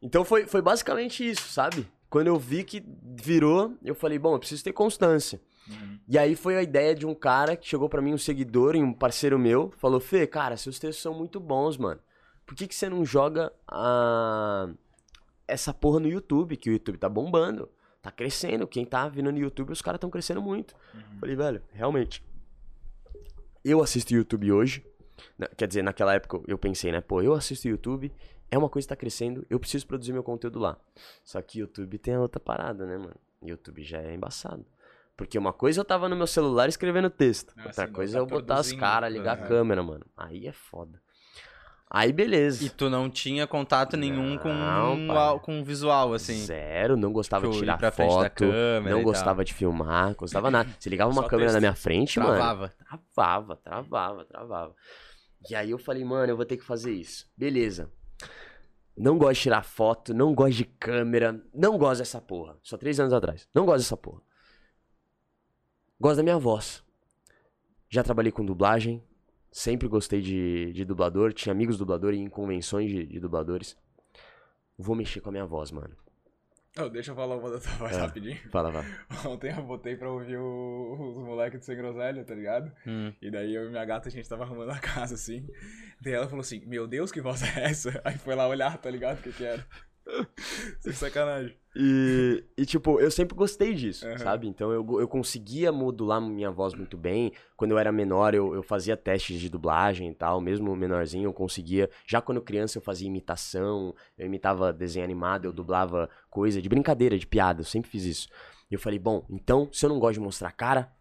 [0.00, 1.86] Então foi, foi basicamente isso, sabe?
[2.08, 2.82] Quando eu vi que
[3.16, 5.40] virou, eu falei, bom, eu preciso ter constância.
[5.68, 5.98] Uhum.
[6.08, 8.82] E aí foi a ideia de um cara que chegou pra mim, um seguidor e
[8.82, 12.00] um parceiro meu, falou: Fê, cara, seus textos são muito bons, mano.
[12.44, 14.68] Por que, que você não joga a...
[15.46, 16.56] essa porra no YouTube?
[16.56, 17.70] Que o YouTube tá bombando,
[18.02, 18.66] tá crescendo.
[18.66, 20.74] Quem tá vindo no YouTube, os caras tão crescendo muito.
[20.94, 21.18] Uhum.
[21.20, 22.22] Falei, velho, realmente.
[23.64, 24.84] Eu assisto YouTube hoje.
[25.38, 27.00] Na- Quer dizer, naquela época eu pensei, né?
[27.00, 28.12] Pô, eu assisto YouTube,
[28.50, 30.76] é uma coisa que tá crescendo, eu preciso produzir meu conteúdo lá.
[31.24, 33.16] Só que YouTube tem a outra parada, né, mano?
[33.40, 34.64] YouTube já é embaçado.
[35.16, 37.52] Porque uma coisa eu tava no meu celular escrevendo texto.
[37.56, 39.44] Ah, outra coisa tá é eu botar as caras, ligar aham.
[39.44, 40.06] a câmera, mano.
[40.16, 41.00] Aí é foda.
[41.94, 42.64] Aí beleza.
[42.64, 45.16] E tu não tinha contato nenhum com, Não, o pai.
[45.16, 46.38] au- com visual, assim.
[46.46, 48.44] Zero, não gostava Tipo, de ir tirar foto,
[48.88, 50.70] não gostava de filmar, gostava nada.
[50.80, 51.54] Se ligava uma Só câmera texto.
[51.56, 52.32] na minha frente, mano.
[52.34, 52.72] Travava.
[53.14, 54.74] Travava, travava, travava.
[55.50, 57.26] E aí eu falei, mano, eu vou ter que fazer isso.
[57.36, 57.90] Beleza.
[58.96, 62.56] Não gosto de tirar foto, não gosto de câmera, não gosto dessa porra.
[62.62, 63.46] Só três anos atrás.
[63.54, 64.20] Não gosto dessa porra.
[66.02, 66.82] Gosto da minha voz.
[67.88, 69.00] Já trabalhei com dublagem.
[69.52, 71.32] Sempre gostei de, de dublador.
[71.32, 73.76] Tinha amigos dubladores e em convenções de, de dubladores.
[74.76, 75.94] Vou mexer com a minha voz, mano.
[76.76, 78.00] Ô, deixa eu falar uma da tua voz É.
[78.00, 78.36] rapidinho.
[78.50, 78.84] Fala, vai.
[79.30, 82.72] Ontem eu botei pra ouvir o- os moleques do Sem Groselha, tá ligado?
[82.86, 83.12] Hum.
[83.22, 85.46] E daí eu e minha gata, a gente tava arrumando a casa, assim.
[86.00, 88.00] Daí ela falou assim, meu Deus, que voz é essa?
[88.04, 89.18] Aí foi lá olhar, tá ligado?
[89.20, 89.64] O que que era.
[90.80, 91.56] Sem sacanagem.
[91.74, 94.18] E, e, tipo, eu sempre gostei disso, Aham.
[94.18, 94.46] sabe?
[94.46, 97.32] Então eu, eu conseguia modular minha voz muito bem.
[97.56, 100.40] Quando eu era menor, eu, eu fazia testes de dublagem e tal.
[100.40, 101.88] Mesmo menorzinho, eu conseguia.
[102.06, 103.94] Já quando criança, eu fazia imitação.
[104.18, 107.62] Eu imitava desenho animado, eu dublava coisa de brincadeira, de piada.
[107.62, 108.28] Eu sempre fiz isso.
[108.70, 110.92] E eu falei, bom, então, se eu não gosto de mostrar cara,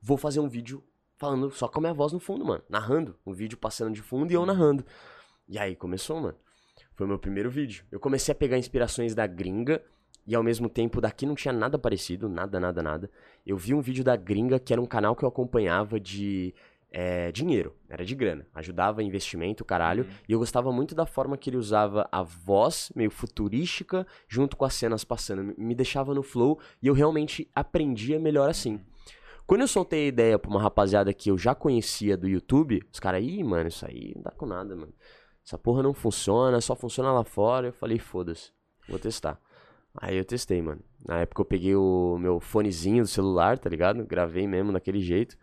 [0.00, 0.84] vou fazer um vídeo
[1.16, 2.62] falando só com a minha voz no fundo, mano.
[2.68, 3.16] Narrando.
[3.26, 4.84] Um vídeo passando de fundo e eu narrando.
[5.48, 6.36] E aí começou, mano.
[6.98, 7.84] Foi o meu primeiro vídeo.
[7.92, 9.80] Eu comecei a pegar inspirações da gringa
[10.26, 13.08] e ao mesmo tempo daqui não tinha nada parecido, nada, nada, nada.
[13.46, 16.52] Eu vi um vídeo da gringa que era um canal que eu acompanhava de
[16.90, 20.02] é, dinheiro, era de grana, ajudava investimento, caralho.
[20.02, 20.10] Uhum.
[20.28, 24.64] E eu gostava muito da forma que ele usava a voz meio futurística junto com
[24.64, 25.44] as cenas passando.
[25.44, 28.80] Me- Me deixava no flow e eu realmente aprendia melhor assim.
[29.46, 32.98] Quando eu soltei a ideia pra uma rapaziada que eu já conhecia do YouTube, os
[32.98, 34.92] caras, ih, mano, isso aí não dá com nada, mano.
[35.48, 37.68] Essa porra não funciona, só funciona lá fora.
[37.68, 38.52] Eu falei, foda-se,
[38.86, 39.40] vou testar.
[39.96, 40.82] Aí eu testei, mano.
[41.06, 44.04] Na época eu peguei o meu fonezinho do celular, tá ligado?
[44.04, 45.38] Gravei mesmo daquele jeito.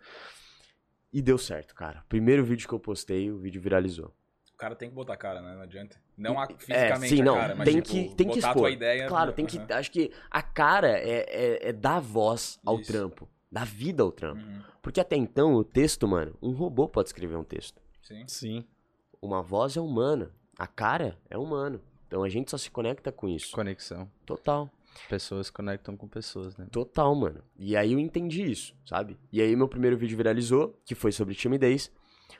[1.12, 2.04] E deu certo, cara.
[2.08, 4.14] Primeiro vídeo que eu postei, o vídeo viralizou.
[4.54, 5.56] O cara tem que botar cara, né?
[5.56, 6.00] Não adianta.
[6.16, 7.34] Não a, É, fisicamente sim, a não.
[7.34, 8.62] cara, mas tem tipo, que, tem que botar a expor.
[8.62, 9.08] tua ideia.
[9.08, 9.58] Claro, tem que.
[9.72, 12.92] Acho que a cara é, é, é dar voz ao Isso.
[12.92, 13.28] trampo.
[13.50, 14.40] Dar vida ao trampo.
[14.40, 14.62] Uhum.
[14.80, 17.82] Porque até então, o texto, mano, um robô pode escrever um texto.
[18.00, 18.24] Sim.
[18.28, 18.64] Sim.
[19.20, 20.30] Uma voz é humana.
[20.58, 21.80] A cara é humano.
[22.06, 23.52] Então a gente só se conecta com isso.
[23.52, 24.10] Conexão.
[24.24, 24.70] Total.
[25.08, 26.66] Pessoas conectam com pessoas, né?
[26.70, 27.42] Total, mano.
[27.58, 29.18] E aí eu entendi isso, sabe?
[29.30, 31.90] E aí meu primeiro vídeo viralizou, que foi sobre timidez.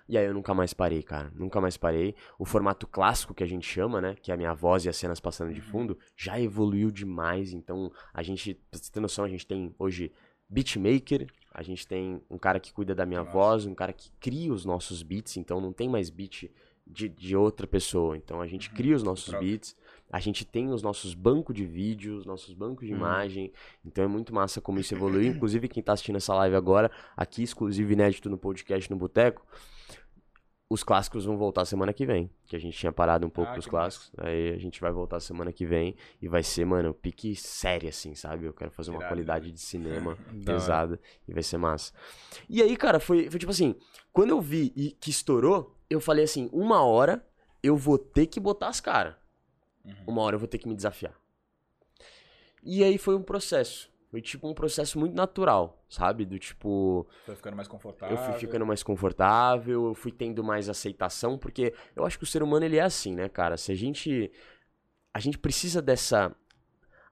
[0.09, 1.31] E aí eu nunca mais parei, cara.
[1.35, 2.15] Nunca mais parei.
[2.39, 4.17] O formato clássico que a gente chama, né?
[4.21, 7.53] Que é a minha voz e as cenas passando de fundo, já evoluiu demais.
[7.53, 10.13] Então, a gente, pra você ter noção, a gente tem hoje
[10.49, 13.33] beatmaker, a gente tem um cara que cuida da minha Nossa.
[13.33, 16.51] voz, um cara que cria os nossos beats, então não tem mais beat
[16.87, 18.17] de, de outra pessoa.
[18.17, 19.51] Então a gente cria os nossos próprio.
[19.51, 19.77] beats,
[20.11, 22.99] a gente tem os nossos bancos de vídeos, nossos bancos de Uhum.
[23.01, 23.53] imagem.
[23.85, 25.33] Então é muito massa como isso evoluiu.
[25.35, 29.45] Inclusive, quem tá assistindo essa live agora, aqui exclusivo inédito no podcast no Boteco,
[30.69, 32.31] os clássicos vão voltar semana que vem.
[32.47, 34.11] Que a gente tinha parado um pouco Ah, que clássicos.
[34.19, 38.15] Aí a gente vai voltar semana que vem e vai ser, mano, pique série, assim,
[38.15, 38.47] sabe?
[38.47, 41.93] Eu quero fazer uma Irado, qualidade de cinema pesada e vai ser massa.
[42.49, 43.77] E aí, cara, foi, foi tipo assim,
[44.13, 47.25] quando eu vi e que estourou, eu falei assim, uma hora
[47.63, 49.15] eu vou ter que botar as caras.
[49.85, 49.95] Uhum.
[50.09, 51.15] Uma hora eu vou ter que me desafiar.
[52.63, 53.89] E aí foi um processo.
[54.11, 56.25] Foi tipo um processo muito natural, sabe?
[56.25, 58.17] Do tipo, Foi ficando mais confortável.
[58.17, 62.27] eu fui ficando mais confortável, eu fui tendo mais aceitação, porque eu acho que o
[62.27, 63.57] ser humano ele é assim, né, cara?
[63.57, 64.31] Se a gente
[65.13, 66.35] a gente precisa dessa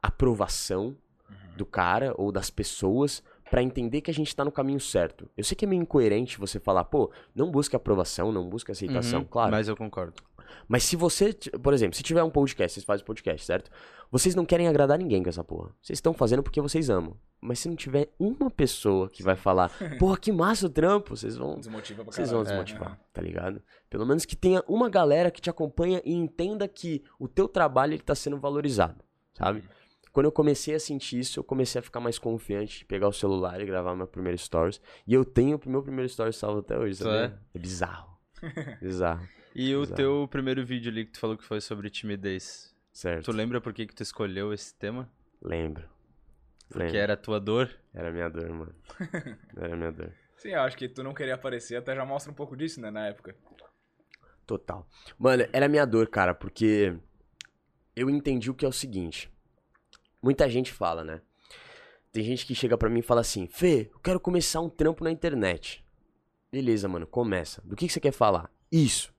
[0.03, 0.97] aprovação
[1.29, 1.57] Uhum.
[1.57, 5.29] do cara ou das pessoas pra entender que a gente tá no caminho certo.
[5.37, 9.21] Eu sei que é meio incoerente você falar, pô, não busque aprovação, não busque aceitação,
[9.21, 9.51] Uhum, claro.
[9.51, 10.15] Mas eu concordo.
[10.69, 13.71] Mas se você, por exemplo, se tiver um podcast, vocês fazem podcast, certo?
[14.11, 15.71] Vocês não querem agradar ninguém com essa porra.
[15.83, 17.17] Vocês estão fazendo porque vocês amam.
[17.41, 21.37] Mas se não tiver uma pessoa que vai falar, porra, que massa o trampo, vocês
[21.37, 22.99] vão, Desmotiva pra vocês vão É, desmotivar, aham.
[23.13, 23.63] tá ligado?
[23.91, 27.93] Pelo menos que tenha uma galera que te acompanha e entenda que o teu trabalho
[27.95, 29.03] ele tá sendo valorizado,
[29.35, 29.61] sabe?
[29.61, 29.67] Uhum.
[30.13, 33.13] Quando eu comecei a sentir isso, eu comecei a ficar mais confiante de pegar o
[33.13, 34.81] celular e gravar meu primeiro stories.
[35.05, 37.35] E eu tenho o meu primeiro stories salvo até hoje, sabe?
[37.53, 38.17] É bizarro.
[38.81, 39.97] bizarro, E o Exato.
[39.97, 42.75] teu primeiro vídeo ali que tu falou que foi sobre timidez.
[42.93, 43.27] certo?
[43.27, 45.09] Tu lembra por que, que tu escolheu esse tema?
[45.41, 45.89] Lembro.
[46.69, 46.99] Porque Lembro.
[46.99, 47.71] era a tua dor?
[47.93, 48.75] Era minha dor, mano.
[49.57, 50.13] Era minha dor.
[50.37, 52.91] Sim, eu acho que tu não querer aparecer até já mostra um pouco disso, né,
[52.91, 53.37] na época.
[54.47, 54.87] Total.
[55.19, 56.95] Mano, era minha dor, cara, porque
[57.95, 59.31] eu entendi o que é o seguinte.
[60.23, 61.23] Muita gente fala, né?
[62.13, 65.05] Tem gente que chega pra mim e fala assim: Fê, eu quero começar um trampo
[65.05, 65.85] na internet.
[66.51, 67.63] Beleza, mano, começa.
[67.65, 68.51] Do que, que você quer falar?
[68.71, 69.14] Isso.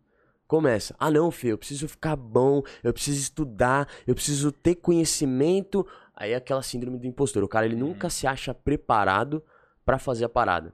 [0.47, 0.95] Começa.
[0.99, 5.85] Ah, não, filho, eu preciso ficar bom, eu preciso estudar, eu preciso ter conhecimento.
[6.15, 7.43] Aí é aquela síndrome do impostor.
[7.43, 9.43] O cara, ele nunca se acha preparado
[9.83, 10.71] pra fazer a parada.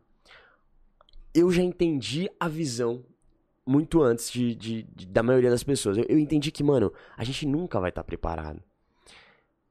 [1.33, 3.05] Eu já entendi a visão
[3.65, 5.97] muito antes de, de- de- da maioria das pessoas.
[5.97, 8.61] Eu, eu entendi que, mano, a gente nunca vai estar preparado.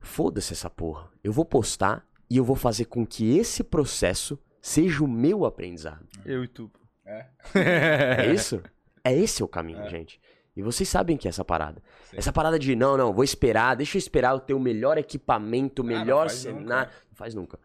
[0.01, 1.11] Foda-se essa porra.
[1.23, 6.07] Eu vou postar e eu vou fazer com que esse processo seja o meu aprendizado.
[6.25, 6.71] Eu e tu.
[7.05, 7.27] É.
[8.29, 8.63] É isso?
[9.11, 10.21] É esse o caminho, gente.
[10.57, 11.83] E vocês sabem que é essa parada.
[12.11, 12.17] Sim.
[12.19, 15.83] Essa parada de, não, não, vou esperar, deixa eu esperar eu ter o melhor equipamento,
[15.83, 16.91] o Ah, não melhor cenário.
[17.09, 17.59] Não faz nunca.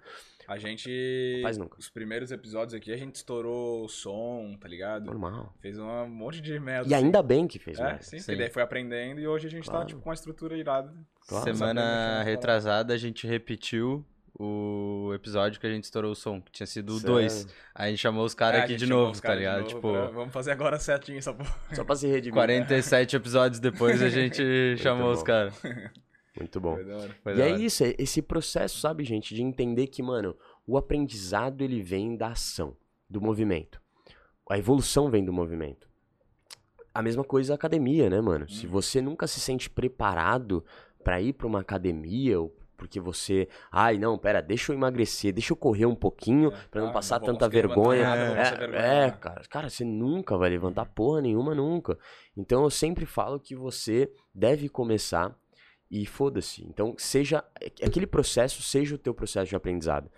[0.47, 1.39] A gente.
[1.41, 1.79] Faz nunca.
[1.79, 5.05] Os primeiros episódios aqui, a gente estourou o som, tá ligado?
[5.05, 5.51] Normal.
[5.60, 6.88] Fez um monte de merda.
[6.88, 7.89] E ainda bem que fez, assim.
[7.89, 7.99] É, né?
[8.01, 8.25] sim, Sim.
[8.25, 9.79] porque daí foi aprendendo e hoje a gente Claro.
[9.81, 10.93] tá, tipo, com uma estrutura irada.
[11.27, 11.43] Claro.
[11.45, 14.05] Semana nas retrasada a gente repetiu
[14.37, 17.15] o episódio que a gente estourou o som, que tinha sido o Sério.
[17.15, 17.47] 2.
[17.73, 19.57] Aí a gente chamou os caras É, aqui de novo, tá ligado?
[19.61, 21.55] novo tipo, pra- Vamos fazer agora certinho essa porra.
[21.73, 22.33] Só pra se redimir.
[22.35, 24.43] 47 episódios depois a gente
[24.77, 25.53] chamou os caras.
[26.37, 26.75] Muito bom.
[26.75, 27.15] Foi da hora.
[27.23, 30.35] Foi E é isso, é esse processo, sabe, gente, de entender que, mano,
[30.67, 32.75] o aprendizado ele vem da ação,
[33.09, 33.81] do movimento.
[34.49, 35.87] A evolução vem do movimento.
[36.93, 38.49] A mesma coisa a academia, né, mano?
[38.49, 40.63] Se você nunca se sente preparado
[41.03, 45.53] pra ir pra uma academia ou porque você, ai, não, pera, deixa eu emagrecer, deixa
[45.53, 48.03] eu correr um pouquinho pra não Ah, passar não tanta vergonha.
[48.03, 48.79] nada, É, vergonha.
[48.81, 51.97] é, cara, cara, você nunca vai levantar porra nenhuma nunca.
[52.35, 55.35] Então eu sempre falo que você deve começar
[55.89, 56.63] e foda-se.
[56.65, 57.43] Então, seja
[57.83, 60.09] aquele processo seja o teu processo de aprendizado.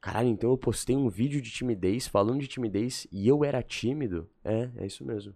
[0.00, 4.28] Caralho, então eu postei um vídeo de timidez, falando de timidez, e eu era tímido?
[4.42, 5.32] É, é isso mesmo.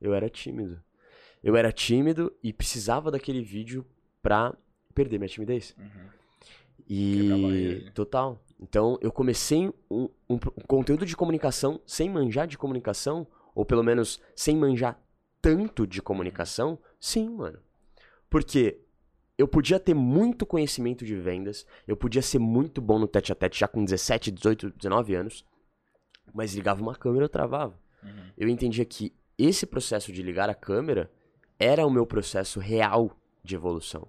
[0.00, 0.80] Eu era tímido.
[1.42, 3.84] Eu era tímido e precisava daquele vídeo
[4.22, 4.54] pra
[4.98, 5.76] perder minha timidez.
[5.78, 6.08] Uhum.
[6.88, 7.90] E né?
[7.94, 8.42] total.
[8.60, 13.84] Então eu comecei um, um um conteúdo de comunicação sem manjar de comunicação, ou pelo
[13.84, 15.00] menos sem manjar
[15.40, 16.76] tanto de comunicação.
[16.98, 17.60] Sim, mano.
[18.28, 18.80] Porque
[19.36, 23.36] eu podia ter muito conhecimento de vendas, eu podia ser muito bom no tete a
[23.36, 25.44] tete já com 17, 18, 19 anos,
[26.34, 27.78] mas ligava uma câmera eu travava.
[28.02, 28.30] Uhum.
[28.36, 31.08] Eu entendia que esse processo de ligar a câmera
[31.56, 34.08] era o meu processo real de evolução.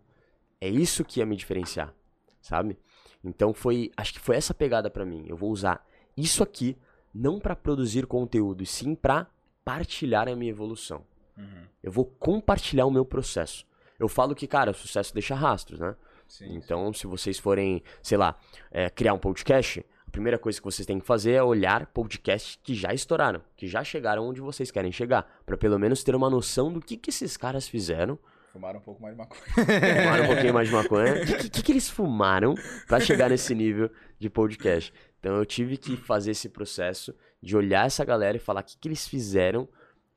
[0.62, 1.93] É isso que ia me diferenciar,
[2.41, 2.78] sabe?
[3.24, 5.26] Então foi, acho que foi essa pegada pra mim.
[5.28, 6.78] Eu vou usar isso aqui
[7.13, 9.28] não pra produzir conteúdo, e sim pra
[9.63, 11.04] partilhar a minha evolução.
[11.38, 11.63] Uhum.
[11.82, 13.65] Eu vou compartilhar o meu processo.
[14.00, 15.95] Eu falo que, cara, sucesso deixa rastros, né?
[16.28, 16.56] Sim.
[16.56, 18.38] Então, se vocês forem, sei lá,
[18.72, 22.60] é, criar um podcast, a primeira coisa que vocês têm que fazer é olhar podcasts
[22.63, 26.30] que já estouraram, que já chegaram onde vocês querem chegar, Pra pelo menos ter uma
[26.30, 28.17] noção do que, que esses caras fizeram.
[28.51, 29.41] Fumaram um pouco mais de maconha.
[29.55, 31.13] Fumaram um pouquinho mais de maconha.
[31.13, 32.55] O que, que, que eles fumaram
[32.88, 34.93] pra chegar nesse nível de podcast?
[35.19, 38.77] Então, eu tive que fazer esse processo de olhar essa galera e falar o que,
[38.77, 39.67] que eles fizeram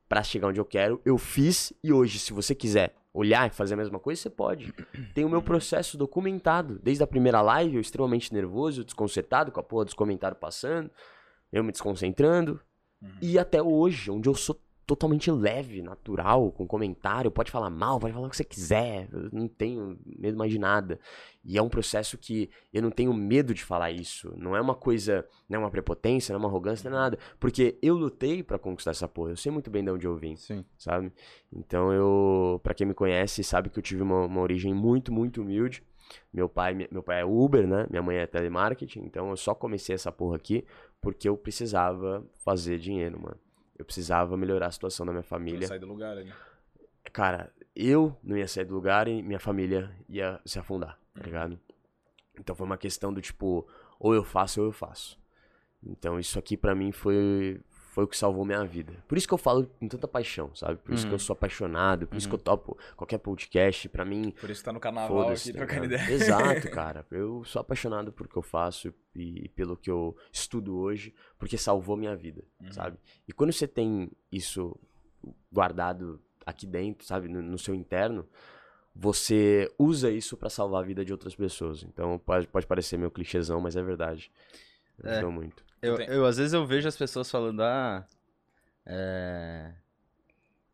[0.09, 1.01] pra chegar onde eu quero.
[1.05, 4.73] Eu fiz e hoje, se você quiser olhar e fazer a mesma coisa, você pode.
[5.15, 6.79] Tem o meu processo documentado.
[6.83, 10.91] Desde a primeira live, eu extremamente nervoso, desconcertado, com a porra dos comentários passando,
[11.53, 12.61] eu me desconcentrando.
[13.21, 14.59] E até hoje, onde eu sou
[14.97, 19.29] totalmente leve, natural, com comentário, pode falar mal, pode falar o que você quiser, eu
[19.33, 20.99] não tenho medo mais de nada.
[21.45, 24.33] E é um processo que eu não tenho medo de falar isso.
[24.37, 27.19] Não é uma coisa, não é uma prepotência, não é uma arrogância, não é nada.
[27.41, 29.31] Porque eu lutei pra conquistar essa porra.
[29.31, 30.65] Eu sei muito bem de onde eu vim Sim.
[30.79, 31.11] sabe?
[31.53, 35.41] Então eu, Pra quem me conhece, sabe que eu tive uma, uma origem muito, muito
[35.43, 35.83] humilde.
[36.33, 37.87] Meu pai, me- meu pai é Uber, né?
[37.91, 40.65] Minha mãe é telemarketing, então eu só comecei essa porra aqui
[41.01, 43.37] porque eu precisava fazer dinheiro, mano.
[43.83, 45.67] Eu precisava melhorar a situação da minha Pra família.
[45.67, 46.33] sair do lugar ali.
[47.13, 51.59] Cara, eu não ia sair do lugar e minha família ia se afundar, tá ligado?
[52.39, 53.67] Então foi uma questão do tipo,
[53.99, 55.19] ou eu faço ou eu faço.
[55.83, 57.61] Então isso aqui pra mim foi
[57.95, 58.93] foi o que salvou minha vida.
[59.07, 60.79] Por isso que eu falo com tanta paixão, sabe?
[60.79, 64.31] Por isso que eu sou apaixonado, por isso que eu topo qualquer podcast, pra mim,
[64.41, 65.51] Por isso que tá no carnaval foda-se.
[65.51, 66.11] aqui tá trocando ideia.
[66.11, 67.07] Exato, cara.
[67.11, 71.95] Eu sou apaixonado por que eu faço e pelo que eu estudo hoje, porque salvou
[71.97, 72.73] minha vida, Uhum.
[72.73, 72.97] sabe?
[73.29, 74.75] E quando você tem isso
[75.53, 78.27] guardado aqui dentro, sabe, no, no seu interno,
[78.95, 81.83] você usa isso pra salvar a vida de outras pessoas.
[81.83, 84.31] Então pode, pode parecer meio clichêzão, mas é verdade.
[85.05, 85.11] É.
[85.13, 85.63] Ajudou muito.
[85.83, 88.07] Eu, eu, às vezes eu vejo as pessoas falando, ah.
[88.87, 89.73] É.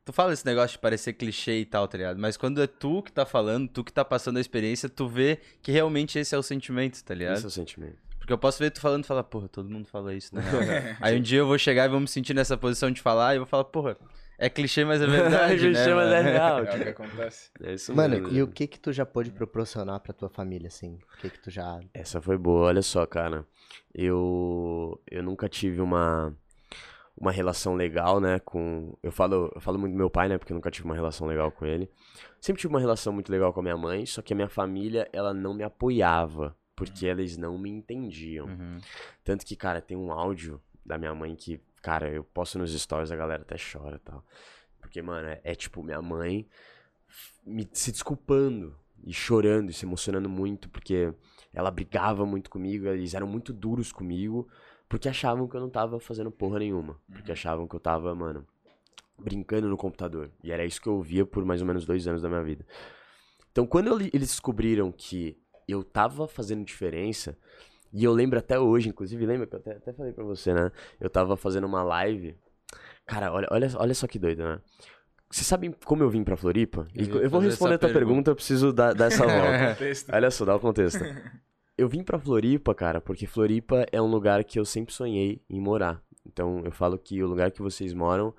[0.04, 2.18] Tu fala esse negócio de parecer clichê e tal, tá ligado?
[2.18, 5.38] Mas quando é tu que tá falando, tu que tá passando a experiência, tu vê
[5.62, 7.36] que realmente esse é o sentimento, tá ligado?
[7.36, 7.98] Esse é o sentimento.
[8.18, 10.42] Porque eu posso ver tu falando e falar, porra, todo mundo fala isso, né?
[11.00, 13.36] Aí um dia eu vou chegar e vou me sentir nessa posição de falar e
[13.36, 13.98] eu vou falar, porra,
[14.38, 15.54] é clichê, mas é verdade.
[15.54, 16.58] É clichê, né, mas é real.
[16.60, 17.50] É o que acontece.
[17.60, 18.36] É isso Mano, mesmo.
[18.36, 20.98] e o que que tu já pôde proporcionar pra tua família, assim?
[21.14, 21.80] O que que tu já...
[21.92, 23.44] Essa foi boa, olha só, cara.
[23.92, 26.34] Eu eu nunca tive uma
[27.20, 28.96] uma relação legal, né, com...
[29.02, 31.26] Eu falo, eu falo muito do meu pai, né, porque eu nunca tive uma relação
[31.26, 31.90] legal com ele.
[32.40, 35.08] Sempre tive uma relação muito legal com a minha mãe, só que a minha família,
[35.12, 38.46] ela não me apoiava, porque eles não me entendiam.
[38.46, 38.78] Uhum.
[39.24, 43.10] Tanto que, cara, tem um áudio da minha mãe que, cara, eu posto nos stories,
[43.10, 44.22] a galera até chora e tal.
[44.78, 46.46] Porque, mano, é, é tipo minha mãe
[47.46, 51.14] me, se desculpando e chorando e se emocionando muito, porque
[51.50, 54.46] ela brigava muito comigo, eles eram muito duros comigo,
[54.86, 57.00] porque achavam que eu não tava fazendo porra nenhuma.
[57.10, 58.46] Porque achavam que eu tava, mano,
[59.18, 60.30] brincando no computador.
[60.44, 62.66] E era isso que eu ouvia por mais ou menos dois anos da minha vida.
[63.50, 67.38] Então, quando eu eles descobriram que eu tava fazendo diferença,
[67.92, 70.70] e eu lembro até hoje, inclusive, lembra que eu até, até falei pra você, né?
[71.00, 72.36] Eu tava fazendo uma live.
[73.06, 74.60] Cara, olha, olha, olha só que doido, né?
[75.30, 76.86] Vocês sabem como eu vim pra Floripa?
[76.94, 78.06] Eu eu vou responder a tua pergunta.
[78.06, 79.68] pergunta, eu preciso dar, dar essa volta.
[79.74, 80.14] Contexto.
[80.14, 81.00] Olha só, dá o contexto.
[81.78, 85.60] Eu vim pra Floripa, cara, porque Floripa é um lugar que eu sempre sonhei em
[85.60, 86.02] morar.
[86.26, 88.34] Então, eu falo que o lugar que vocês moram,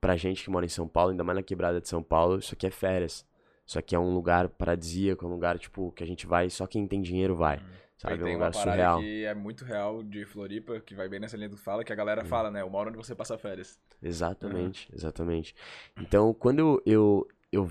[0.00, 2.54] pra gente que mora em São Paulo, ainda mais na quebrada de São Paulo, isso
[2.54, 3.26] aqui é férias.
[3.66, 6.86] Isso aqui é um lugar paradisíaco, um lugar, tipo, que a gente vai, só quem
[6.86, 7.60] tem dinheiro vai.
[7.96, 8.18] Sabe?
[8.18, 9.00] Tem um uma lugar parada surreal.
[9.00, 11.96] que é muito real de Floripa, que vai bem nessa linha do fala, que a
[11.96, 12.60] galera fala, né?
[12.60, 13.80] Eu moro onde você passa férias.
[14.02, 15.54] Exatamente, exatamente.
[15.98, 17.70] Então, quando eu, eu, eu,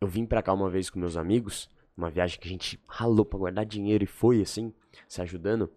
[0.00, 3.24] eu vim pra cá uma vez com meus amigos, uma viagem que a gente ralou
[3.24, 4.72] pra guardar dinheiro e foi assim,
[5.06, 5.70] se ajudando,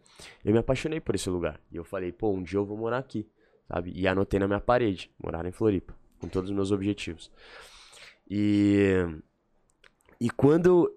[0.46, 1.60] eu me apaixonei por esse lugar.
[1.69, 3.28] E eu falei, pô, um dia eu vou morar aqui,
[3.67, 3.91] sabe?
[3.93, 7.30] E anotei na minha parede, morar em Floripa, com todos os meus objetivos.
[8.30, 9.06] E,
[10.22, 10.89] e quando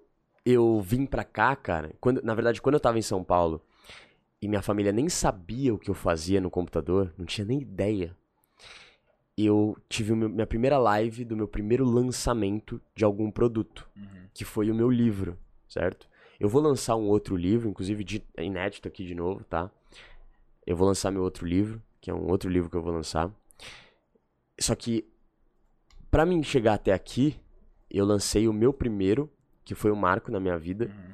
[0.47, 3.61] eu vim pra cá, cara, quando, na verdade, quando eu tava em São Paulo
[4.41, 8.17] e minha família nem sabia o que eu fazia no computador, não tinha nem ideia
[9.39, 14.29] eu tive meu- minha primeira live do meu primeiro lançamento de algum produto, Uhum.
[14.33, 16.09] que foi o meu livro, certo?
[16.41, 19.71] Eu vou lançar um outro livro, inclusive de, é inédito aqui de novo, tá?
[20.67, 23.31] Eu vou lançar meu outro livro, que é um outro livro que eu vou lançar.
[24.59, 25.07] Só que,
[26.11, 27.37] pra mim chegar até aqui,
[27.91, 29.31] eu lancei o meu primeiro,
[29.67, 31.13] que foi um marco na minha vida, Uhum.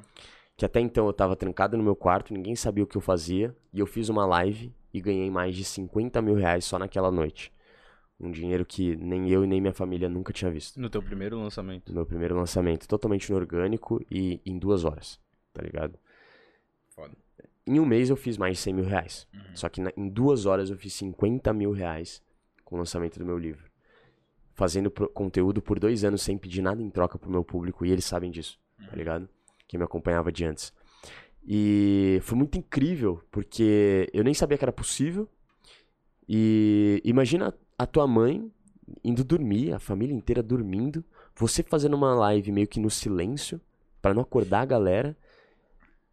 [0.55, 3.53] que até então eu tava trancado no meu quarto, ninguém sabia o que eu fazia,
[3.73, 7.51] e eu fiz uma live e ganhei mais de 50 mil reais só naquela noite.
[8.19, 10.79] Um dinheiro que nem eu e nem minha família nunca tinha visto.
[10.79, 11.87] No teu primeiro lançamento.
[11.87, 15.19] Do meu primeiro lançamento, totalmente no orgânico e em duas horas,
[15.51, 15.97] tá ligado?
[16.89, 17.13] Foda.
[17.65, 19.27] Em um mês eu fiz mais de 100 mil reais.
[19.33, 19.41] Uhum.
[19.55, 22.21] Só que na- em duas horas eu fiz 50 mil reais
[22.63, 23.63] com o lançamento do meu livro.
[24.53, 28.05] Fazendo conteúdo por dois anos sem pedir nada em troca pro meu público e eles
[28.05, 29.27] sabem disso, tá ligado?
[29.67, 30.71] Quem me acompanhava de antes.
[31.45, 35.27] E foi muito incrível, porque eu nem sabia que era possível.
[36.27, 38.49] E imagina a tua mãe
[39.03, 41.03] indo dormir, a família inteira dormindo,
[41.35, 43.59] você fazendo uma live meio que no silêncio,
[44.01, 45.17] pra não acordar a galera.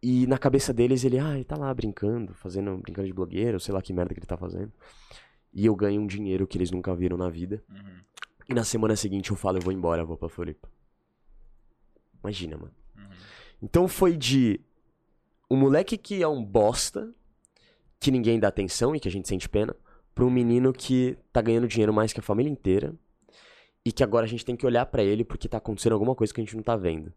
[0.01, 3.73] E na cabeça deles ele, ah, ele tá lá brincando, fazendo, brincando de blogueiro, sei
[3.73, 4.71] lá que merda que ele tá fazendo.
[5.53, 7.63] E eu ganho um dinheiro que eles nunca viram na vida.
[7.69, 7.99] Uhum.
[8.51, 10.69] E na semana seguinte eu falo, eu vou embora, eu vou pra Floripa.
[12.21, 12.73] Imagina, mano.
[12.97, 13.03] Uhum.
[13.61, 14.59] Então foi de
[15.49, 17.13] um moleque que é um bosta,
[17.97, 19.73] que ninguém dá atenção e que a gente sente pena,
[20.13, 22.93] pra um menino que tá ganhando dinheiro mais que a família inteira
[23.85, 26.33] e que agora a gente tem que olhar pra ele porque tá acontecendo alguma coisa
[26.33, 27.13] que a gente não tá vendo.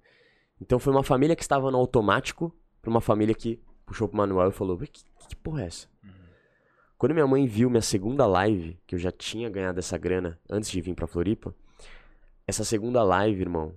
[0.60, 4.50] Então foi uma família que estava no automático pra uma família que puxou pro manual
[4.50, 5.88] e falou: "Ué, que, que porra é essa?
[7.04, 10.70] Quando minha mãe viu minha segunda live, que eu já tinha ganhado essa grana antes
[10.70, 11.54] de vir pra Floripa,
[12.46, 13.76] essa segunda live, irmão,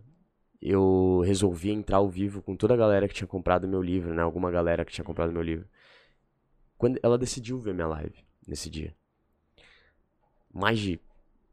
[0.61, 4.21] eu resolvi entrar ao vivo com toda a galera que tinha comprado meu livro, né?
[4.21, 5.67] Alguma galera que tinha comprado meu livro.
[6.77, 8.15] Quando ela decidiu ver minha live
[8.47, 8.95] nesse dia.
[10.53, 10.97] Mais de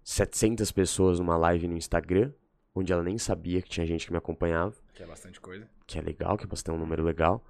[0.04, 2.32] 700 pessoas numa live no Instagram,
[2.72, 5.68] onde ela nem sabia que tinha gente que me acompanhava Que é bastante coisa.
[5.88, 7.44] que é legal, que você tem um número legal.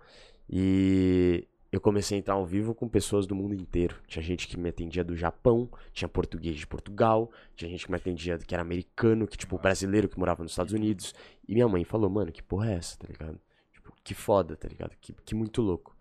[0.48, 3.96] E eu comecei a entrar ao vivo com pessoas do mundo inteiro.
[4.06, 7.96] Tinha gente que me atendia do Japão, tinha português de Portugal, tinha gente que me
[7.96, 11.14] atendia que era americano, que tipo brasileiro que morava nos Estados Unidos.
[11.48, 13.40] E minha mãe falou, mano, que porra é essa, tá ligado?
[13.72, 14.92] Tipo, que foda, tá ligado?
[15.00, 15.96] Que, que muito louco.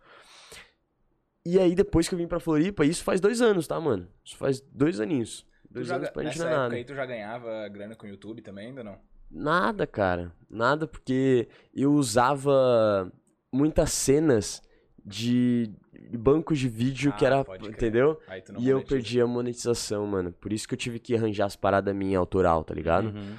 [1.45, 4.07] E aí depois que eu vim pra Floripa, isso faz dois anos, tá, mano?
[4.23, 5.45] Isso faz dois aninhos.
[5.69, 6.75] Dois Tu já anos ga- pra gente nessa não é época nada.
[6.75, 8.97] aí tu já ganhava grana com o YouTube também, ainda não?
[9.29, 10.31] Nada, cara.
[10.49, 13.11] Nada, porque eu usava
[13.51, 14.61] muitas cenas
[15.05, 15.69] de
[16.17, 17.43] bancos de vídeo que Ah, era.
[17.45, 17.73] pode crer.
[17.73, 18.19] Entendeu?
[18.59, 20.31] E eu perdi a monetização, mano.
[20.31, 23.07] Por isso que eu tive que arranjar as paradas minha autoral, tá ligado?
[23.07, 23.35] Uhum.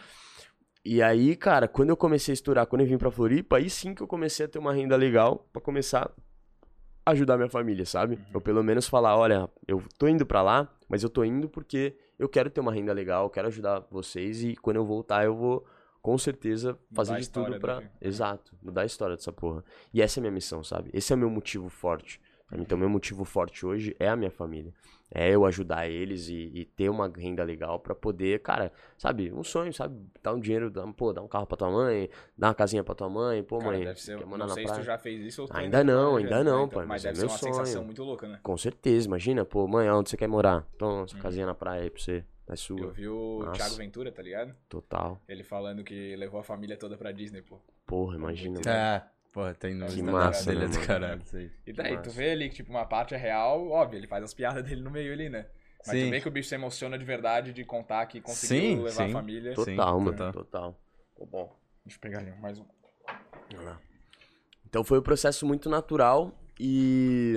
[0.85, 3.95] E aí, cara, quando eu comecei a estourar, quando eu vim pra Floripa, aí sim
[3.95, 6.11] que eu comecei a ter uma renda legal pra começar
[7.07, 8.19] a ajudar minha família, sabe?
[8.35, 11.97] Ou pelo menos falar, olha, eu tô indo pra lá, mas eu tô indo porque
[12.19, 15.35] eu quero ter uma renda legal, eu quero ajudar vocês e quando eu voltar eu
[15.35, 15.65] vou
[16.05, 17.81] com certeza fazer de tudo do pra...
[17.81, 19.65] que- Exato, mudar a história dessa porra.
[19.93, 20.91] E essa é a minha missão, sabe?
[20.93, 22.21] Esse é o meu motivo forte.
[22.53, 24.71] Então, meu motivo forte hoje é a minha família.
[25.11, 29.43] É eu ajudar eles e, e ter uma renda legal pra poder, cara, sabe, um
[29.43, 29.97] sonho, sabe?
[30.23, 32.95] Dar um dinheiro, dar, pô, dar um carro pra tua mãe, dar uma casinha pra
[32.95, 34.85] tua mãe, pô, Cara, mãe, deve ser, quer não na sei se tu praia?
[34.85, 36.65] já fez isso ou tu Ainda não, planejando, ainda não, né?
[36.67, 37.55] Então, pai, Mas é deve ser meu uma sonho.
[37.55, 38.39] sensação muito louca, né?
[38.43, 40.67] Com certeza, imagina, pô, mãe, onde você quer morar?
[40.79, 41.23] Toma, essa Uhum.
[41.23, 43.53] casinha na praia aí pra você, é Eu sua, vi o Nossa.
[43.53, 44.55] Thiago Ventura, tá ligado?
[44.69, 45.21] total.
[45.29, 47.61] Ele falando que levou a família toda pra Disney, pô.
[47.87, 48.61] Porra, imagina.
[48.67, 51.23] É, porra, tem no Que massa, dele né, é do caralho.
[51.67, 54.35] E daí, tu vê ali que, tipo, uma parte é real, óbvio, ele faz as
[54.35, 55.47] piadas dele no meio ali, né?
[55.87, 56.07] Mas Sim.
[56.07, 58.91] tu vê que o bicho se emociona de verdade de contar que conseguiu Sim, levar
[58.91, 59.11] sim.
[59.11, 59.55] a família.
[59.55, 60.33] Sim, Total, mano, total.
[60.33, 60.81] total.
[61.31, 61.57] Bom.
[61.85, 62.65] Deixa eu pegar ali mais um.
[64.67, 67.35] Então foi um processo muito natural e,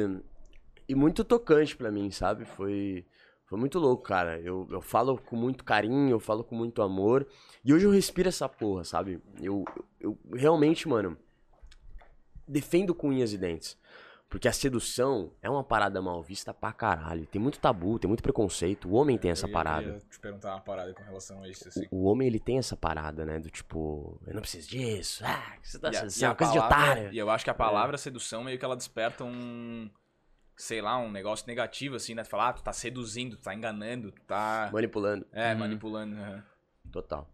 [0.88, 2.46] e muito tocante pra mim, sabe?
[2.46, 3.06] Foi,
[3.48, 4.40] foi muito louco, cara.
[4.42, 7.26] Eu, eu falo com muito carinho, eu falo com muito amor.
[7.66, 9.20] E hoje eu respiro essa porra, sabe?
[9.42, 9.66] Eu,
[10.00, 11.18] eu, eu realmente, mano,
[12.48, 13.78] defendo com unhas e dentes.
[14.30, 17.26] Porque a sedução é uma parada mal vista pra caralho.
[17.26, 18.90] Tem muito tabu, tem muito preconceito.
[18.90, 20.00] O homem tem essa Eu ia- parada.
[20.12, 21.88] te perguntar uma parada com relação a isso, assim.
[21.90, 23.40] O homem, ele tem essa parada, né?
[23.40, 25.24] Do tipo, eu não preciso disso.
[25.26, 27.14] Ah, você tá E a- sedução, e a coisa de palavra- otário.
[27.14, 29.90] E eu acho que a palavra sedução meio que ela desperta um.
[30.58, 32.24] Sei lá, um negócio negativo, assim, né?
[32.24, 34.70] Tu fala, ah, tu tá seduzindo, tu tá enganando, tu tá.
[34.74, 35.26] Manipulando.
[35.32, 35.60] É, Uhum.
[35.60, 36.16] manipulando.
[36.16, 36.44] aham.
[36.92, 37.30] Total.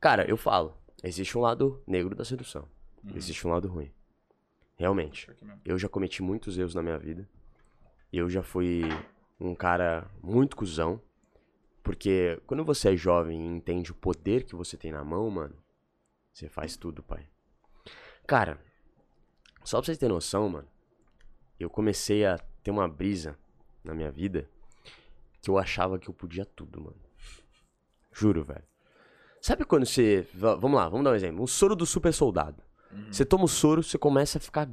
[0.00, 2.66] Cara, eu falo, existe um lado negro da sedução.
[3.04, 3.12] Uhum.
[3.16, 3.92] Existe um lado ruim.
[4.76, 5.28] Realmente.
[5.64, 7.28] Eu já cometi muitos erros na minha vida.
[8.12, 8.82] Eu já fui
[9.38, 11.00] um cara muito cuzão.
[11.82, 15.54] Porque quando você é jovem e entende o poder que você tem na mão, mano,
[16.32, 17.28] você faz tudo, pai.
[18.26, 18.58] Cara,
[19.62, 20.68] só pra vocês terem noção, mano,
[21.60, 23.38] eu comecei a ter uma brisa
[23.84, 24.48] na minha vida
[25.40, 26.96] que eu achava que eu podia tudo, mano.
[28.12, 28.64] Juro, velho.
[29.40, 30.26] Sabe quando você.
[30.34, 31.42] va- Vamos lá, vamos dar um exemplo.
[31.42, 32.62] Um soro do super soldado.
[32.90, 33.12] Uhum.
[33.12, 34.68] Você toma o soro, você começa a ficar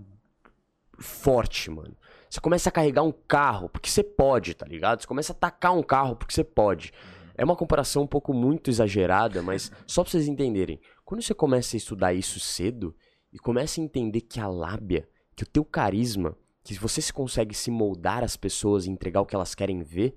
[1.00, 1.96] forte, mano.
[2.30, 5.02] Você começa a carregar um carro, porque você pode, tá ligado?
[5.02, 6.94] Você começa a atacar um carro, porque você pode.
[7.36, 10.80] É uma comparação um pouco muito exagerada, mas só pra vocês entenderem.
[11.04, 12.96] Quando você começa a estudar isso cedo
[13.34, 17.56] e começa a entender que a lábia, que o teu carisma, que você se consegue
[17.56, 20.16] se moldar às pessoas e entregar o que elas querem ver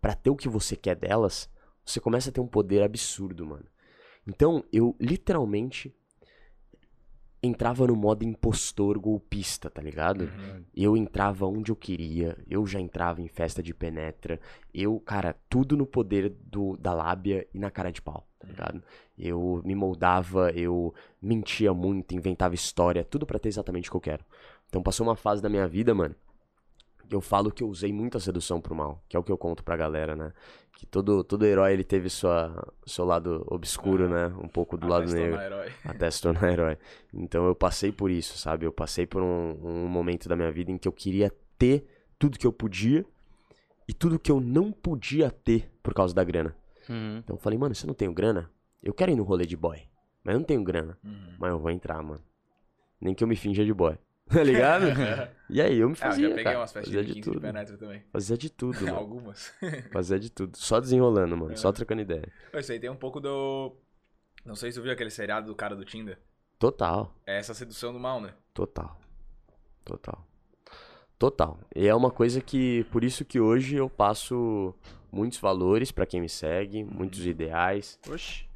[0.00, 1.48] pra ter o que você quer delas,
[1.84, 3.66] você começa a ter um poder absurdo, mano.
[4.26, 5.94] Então, eu literalmente
[7.46, 10.22] entrava no modo impostor golpista, tá ligado?
[10.22, 10.64] Uhum.
[10.74, 14.40] Eu entrava onde eu queria, eu já entrava em festa de penetra,
[14.72, 18.82] eu, cara, tudo no poder do, da lábia e na cara de pau, tá ligado?
[19.16, 24.00] Eu me moldava, eu mentia muito, inventava história, tudo pra ter exatamente o que eu
[24.00, 24.24] quero.
[24.74, 26.16] Então passou uma fase da minha vida, mano,
[27.08, 29.30] que eu falo que eu usei muito a sedução pro mal, que é o que
[29.30, 30.32] eu conto pra galera, né?
[30.76, 34.26] Que todo, todo herói ele teve sua, seu lado obscuro, né?
[34.42, 35.72] Um pouco do lado negro herói.
[35.86, 36.76] até se tornar herói.
[37.12, 38.66] Então eu passei por isso, sabe?
[38.66, 41.86] Eu passei por um, um momento da minha vida em que eu queria ter
[42.18, 43.06] tudo que eu podia
[43.86, 46.52] e tudo que eu não podia ter por causa da grana.
[46.88, 47.18] Uhum.
[47.18, 48.50] Então eu falei, mano, se eu não tenho grana,
[48.82, 49.80] eu quero ir no rolê de boy,
[50.24, 51.36] mas eu não tenho grana, Uhum.
[51.38, 52.20] mas eu vou entrar, mano.
[53.00, 53.96] Nem que eu me finja de boy.
[54.34, 54.84] Tá ligado?
[55.50, 56.58] e aí eu me Ah, eu fazia, já peguei cara.
[56.58, 57.40] umas festinhas Fazia de de 15 de tudo.
[57.42, 58.02] penetra também.
[58.12, 58.96] Fazia de tudo, mano.
[58.96, 59.54] Algumas.
[59.92, 60.56] Fazia de tudo.
[60.56, 61.56] Só desenrolando, mano.
[61.56, 61.72] Só É.
[61.72, 62.32] trocando ideia.
[62.54, 63.76] Isso aí tem um pouco do.
[64.44, 66.18] Não sei se tu viu aquele seriado do cara do Tinder.
[66.58, 67.14] Total.
[67.26, 68.32] É essa sedução do mal, né?
[68.54, 68.98] Total.
[69.84, 70.26] Total.
[71.18, 71.58] Total.
[71.74, 74.74] E é uma coisa que, por isso que hoje eu passo
[75.12, 78.46] muitos valores pra quem me segue, muitos ideais, Oxi.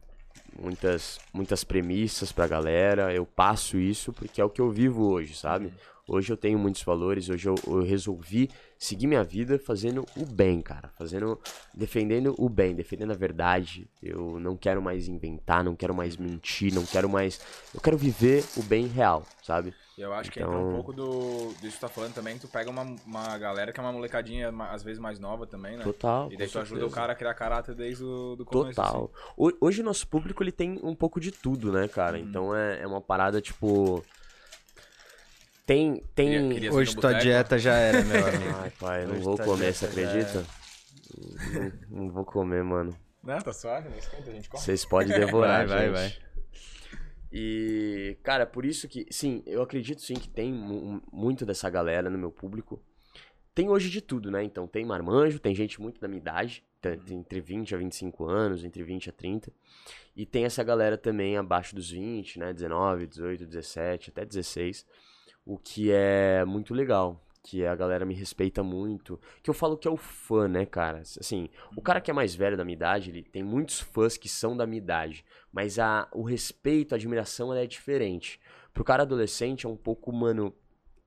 [0.57, 3.13] Muitas muitas premissas pra galera.
[3.13, 5.73] Eu passo isso porque é o que eu vivo hoje, sabe?
[6.07, 10.63] Hoje eu tenho muitos valores, hoje eu, eu resolvi seguir minha vida fazendo o bem,
[10.63, 11.39] cara, fazendo
[11.75, 13.87] defendendo o bem, defendendo a verdade.
[14.03, 17.39] Eu não quero mais inventar, não quero mais mentir, não quero mais,
[17.75, 19.75] eu quero viver o bem real, sabe?
[19.99, 21.53] E eu acho que Então- entra um pouco do.
[21.61, 23.93] disso que tu tá falando também, que tu pega uma, uma galera que é uma
[23.93, 25.83] molecadinha, às vezes mais nova também, né?
[25.83, 26.31] Total.
[26.33, 26.95] E daí tu ajuda o certeza.
[26.95, 28.77] cara a criar caráter desde o do começo.
[28.77, 29.11] Total.
[29.13, 29.33] assim.
[29.37, 32.17] Ho- Hoje o nosso público ele tem um pouco de tudo, né, cara?
[32.17, 32.23] Uhum.
[32.25, 34.05] Então é, é uma parada tipo.
[35.67, 35.97] Tem.
[36.15, 36.27] tem...
[36.31, 37.21] Queria- queria- Hoje tua boteco.
[37.23, 38.57] dieta já era, meu amigo.
[38.63, 40.45] Ai, pai, não Hoje vou comer, você acredita?
[41.91, 42.97] Não, não vou comer, mano.
[43.23, 44.63] Não, tá suave, não esquenta, a gente come.
[44.63, 46.28] Vocês podem devorar, Vai, vai, gente.
[47.33, 52.09] E, cara, por isso que, sim, eu acredito sim que tem mu- muito dessa galera
[52.09, 52.83] no meu público.
[53.55, 54.43] Tem hoje de tudo, né?
[54.45, 58.25] Então, tem marmanjo, tem gente muito da minha idade, tá- tem entre 20 a 25
[58.25, 59.53] anos, entre 20 a 30.
[60.17, 62.53] E tem essa galera também abaixo dos 20, né?
[62.53, 64.87] 19, 18, 17, até 16.
[65.45, 67.25] O que é muito legal.
[67.51, 69.19] Que a galera me respeita muito.
[69.43, 70.99] Que eu falo que é o fã, né, cara?
[70.99, 74.29] Assim, o cara que é mais velho da minha idade, ele tem muitos fãs que
[74.29, 75.25] são da minha idade.
[75.51, 78.39] Mas a, o respeito, a admiração, ela é diferente.
[78.75, 80.55] Pro cara adolescente é um pouco, mano,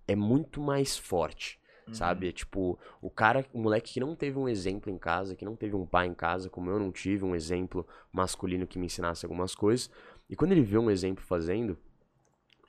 [0.08, 1.60] é muito mais forte.
[1.94, 2.30] sabe?
[2.30, 5.56] É tipo, o cara, o moleque que não teve um exemplo em casa, que não
[5.56, 9.26] teve um pai em casa, como eu não tive um exemplo masculino que me ensinasse
[9.26, 9.92] algumas coisas.
[10.28, 11.78] E quando ele vê um exemplo fazendo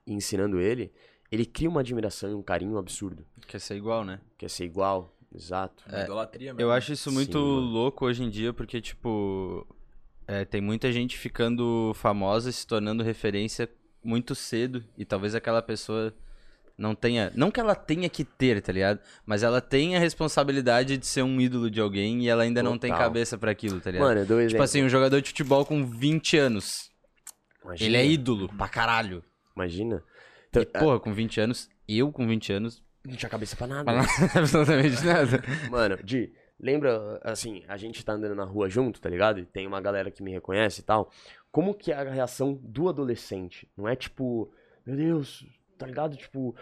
[0.07, 0.93] e ensinando ele,
[1.33, 3.25] ele cria uma admiração e um carinho absurdo.
[3.47, 4.21] Quer ser igual, né?
[4.37, 5.83] Quer ser igual, exato.
[5.89, 6.61] Uma idolatria mesmo.
[6.61, 9.67] Eu acho isso muito Sim, louco hoje em dia, porque, tipo,
[10.29, 13.67] é, tem muita gente ficando famosa, se tornando referência
[14.05, 16.15] muito cedo, e talvez aquela pessoa
[16.77, 17.33] não tenha.
[17.35, 19.01] Não que ela tenha que ter, tá ligado?
[19.25, 22.77] Mas ela tem a responsabilidade de ser um ídolo de alguém e ela ainda não
[22.77, 23.07] tem Total.
[23.07, 24.07] cabeça pra aquilo, tá ligado?
[24.07, 24.55] Mano, eu dou um exemplo.
[24.55, 26.91] tipo assim, um jogador de futebol com 20 anos.
[27.65, 29.23] Imagina, Ele é ídolo pra caralho.
[29.55, 30.03] Imagina.
[30.53, 33.91] Então, E, porra, com 20 anos, eu com 20 anos, não tinha cabeça pra nada.
[33.93, 34.01] não
[34.37, 35.43] absolutamente nada.
[35.71, 39.41] Mano, Di, lembra, assim, a gente tá andando na rua junto, tá ligado?
[39.41, 41.11] E tem uma galera que me reconhece e tal.
[41.51, 43.69] Como que é a reação do adolescente?
[43.77, 44.53] Não é tipo,
[44.87, 45.45] meu Deus,
[45.77, 46.17] tá ligado?
[46.17, 46.55] Tipo,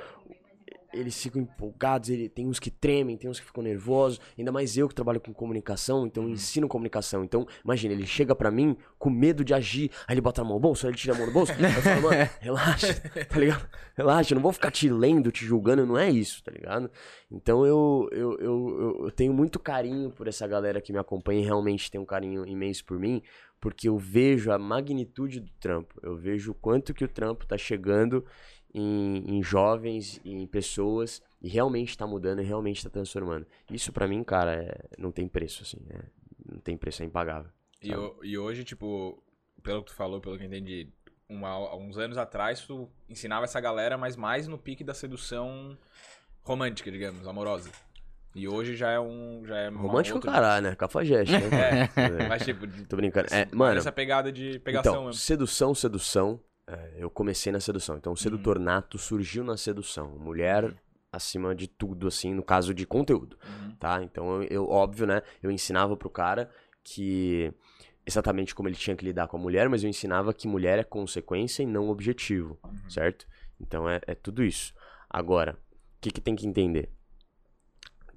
[0.92, 4.20] eles ficam empolgados, ele, tem uns que tremem, tem uns que ficam nervosos.
[4.38, 7.24] Ainda mais eu que trabalho com comunicação, então eu ensino comunicação.
[7.24, 9.90] Então, imagina, ele chega pra mim com medo de agir.
[10.06, 11.52] Aí ele bota a mão no bolso, aí ele tira a mão no bolso.
[11.52, 12.94] Aí eu falo, mano, relaxa,
[13.28, 13.68] tá ligado?
[13.96, 16.90] Relaxa, eu não vou ficar te lendo, te julgando, não é isso, tá ligado?
[17.30, 21.40] Então eu, eu, eu, eu, eu tenho muito carinho por essa galera que me acompanha
[21.40, 23.22] e realmente tem um carinho imenso por mim,
[23.60, 27.56] porque eu vejo a magnitude do trampo, eu vejo o quanto que o trampo tá
[27.56, 28.24] chegando
[28.74, 33.46] em, em jovens, em pessoas, e realmente tá mudando e realmente tá transformando.
[33.70, 36.04] Isso pra mim, cara, é- não tem preço, assim, é-
[36.52, 37.50] não tem preço, é impagável.
[37.82, 37.90] E,
[38.22, 39.22] e hoje, tipo,
[39.62, 40.88] pelo que tu falou, pelo que eu entendi,
[41.28, 45.76] uma- uns anos atrás tu ensinava essa galera, mas mais no pique da sedução
[46.42, 47.70] romântica, digamos, amorosa.
[48.34, 49.42] E hoje já é um.
[49.44, 50.76] Já é Romântico outra- caralho, né?
[50.76, 51.88] Cafajeste, né?
[52.24, 53.26] É, mas tipo, Tô brincando.
[53.34, 55.20] É, mano, essa pegada de pegação então, mesmo.
[55.20, 56.40] sedução, sedução.
[56.72, 57.96] É, eu comecei na sedução.
[57.96, 58.64] Então, o sedutor Uhum.
[58.64, 60.18] nato surgiu na sedução.
[60.18, 60.74] Mulher
[61.12, 63.74] acima de tudo, assim, no caso de conteúdo, Uhum.
[63.80, 64.02] tá?
[64.02, 65.22] Então, eu, eu- óbvio, né?
[65.42, 66.48] Eu ensinava pro cara
[66.84, 67.52] que
[68.06, 70.84] exatamente como ele tinha que lidar com a mulher, mas eu ensinava que mulher é
[70.84, 72.90] consequência e não objetivo, Uhum.
[72.90, 73.26] certo?
[73.60, 74.72] Então, é, é tudo isso.
[75.08, 76.88] Agora, o que, que tem que entender?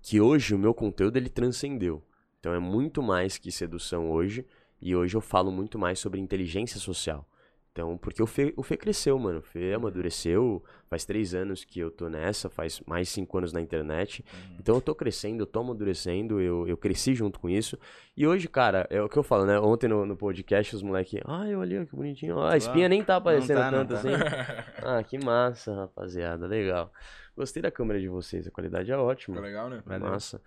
[0.02, 2.04] Que hoje o meu conteúdo ele transcendeu.
[2.40, 4.46] Então é muito mais que sedução hoje.
[4.82, 7.26] E hoje eu falo muito mais sobre inteligência social.
[7.74, 9.40] Então, porque o Fê, o Fê cresceu, mano.
[9.40, 10.64] O Fê amadureceu.
[10.88, 14.24] Faz três anos que eu tô nessa, faz mais cinco anos na internet.
[14.60, 17.80] Então eu tô crescendo, eu tô amadurecendo, eu, eu cresci junto com isso.
[18.16, 19.60] E hoje, cara, é o que eu falo, né?
[19.60, 22.38] Ontem no, no podcast, os moleques, ai, olha que bonitinho.
[22.38, 24.00] Ó, a espinha nem tá aparecendo tá, tanto tá.
[24.00, 24.10] assim.
[24.86, 26.46] Ah, que massa, rapaziada.
[26.46, 26.92] Legal.
[27.36, 29.38] Gostei da câmera de vocês, a qualidade é ótima.
[29.38, 29.82] Ficou legal, né?
[29.84, 30.10] Valeu.
[30.10, 30.40] Massa.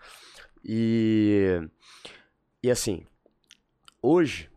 [0.64, 1.60] E.
[2.62, 3.04] E assim,
[4.00, 4.48] hoje.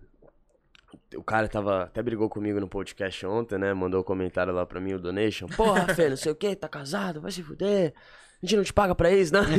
[1.16, 1.84] O cara tava.
[1.84, 3.74] Até brigou comigo no podcast ontem, né?
[3.74, 5.48] Mandou um comentário lá pra mim, o Donation.
[5.48, 7.94] Porra, Fê, não sei o que, tá casado, vai se fuder.
[8.42, 9.44] A gente não te paga pra isso, não?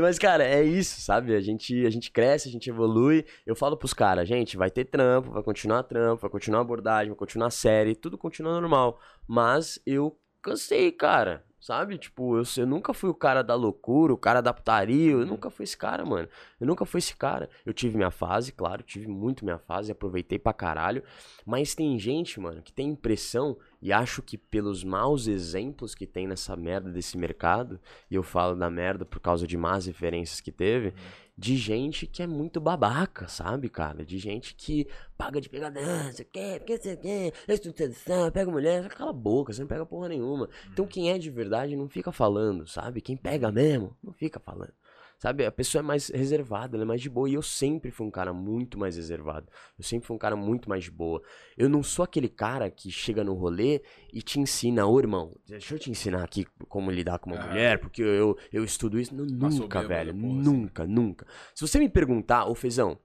[0.00, 1.34] Mas, cara, é isso, sabe?
[1.34, 3.24] A gente, a gente cresce, a gente evolui.
[3.44, 7.18] Eu falo pros caras, gente, vai ter trampo, vai continuar trampo, vai continuar abordagem, vai
[7.18, 9.00] continuar série, tudo continua normal.
[9.26, 11.44] Mas eu cansei, cara.
[11.60, 11.98] Sabe?
[11.98, 15.12] Tipo, eu, eu nunca fui o cara da loucura, o cara da putaria.
[15.12, 16.26] Eu nunca fui esse cara, mano.
[16.58, 17.50] Eu nunca fui esse cara.
[17.66, 21.02] Eu tive minha fase, claro, tive muito minha fase, aproveitei pra caralho.
[21.44, 26.26] Mas tem gente, mano, que tem impressão, e acho que pelos maus exemplos que tem
[26.26, 30.52] nessa merda desse mercado, e eu falo da merda por causa de más referências que
[30.52, 30.92] teve,
[31.40, 34.04] de gente que é muito babaca, sabe, cara?
[34.04, 39.10] De gente que paga de pegadão, você quer, porque você quer, sedução, pega mulher, cala
[39.10, 40.50] a boca, você não pega porra nenhuma.
[40.70, 43.00] Então quem é de verdade não fica falando, sabe?
[43.00, 44.74] Quem pega mesmo, não fica falando.
[45.20, 47.28] Sabe, a pessoa é mais reservada, ela é mais de boa.
[47.28, 49.46] E eu sempre fui um cara muito mais reservado.
[49.78, 51.20] Eu sempre fui um cara muito mais de boa.
[51.58, 53.82] Eu não sou aquele cara que chega no rolê
[54.14, 57.46] e te ensina, ô irmão, deixa eu te ensinar aqui como lidar com uma Ah.
[57.48, 59.14] mulher, porque eu, eu estudo isso.
[59.14, 60.14] Não, nunca, velho.
[60.14, 60.42] porra, assim.
[60.50, 61.26] nunca, nunca.
[61.54, 62.98] Se você me perguntar, ô Fezão,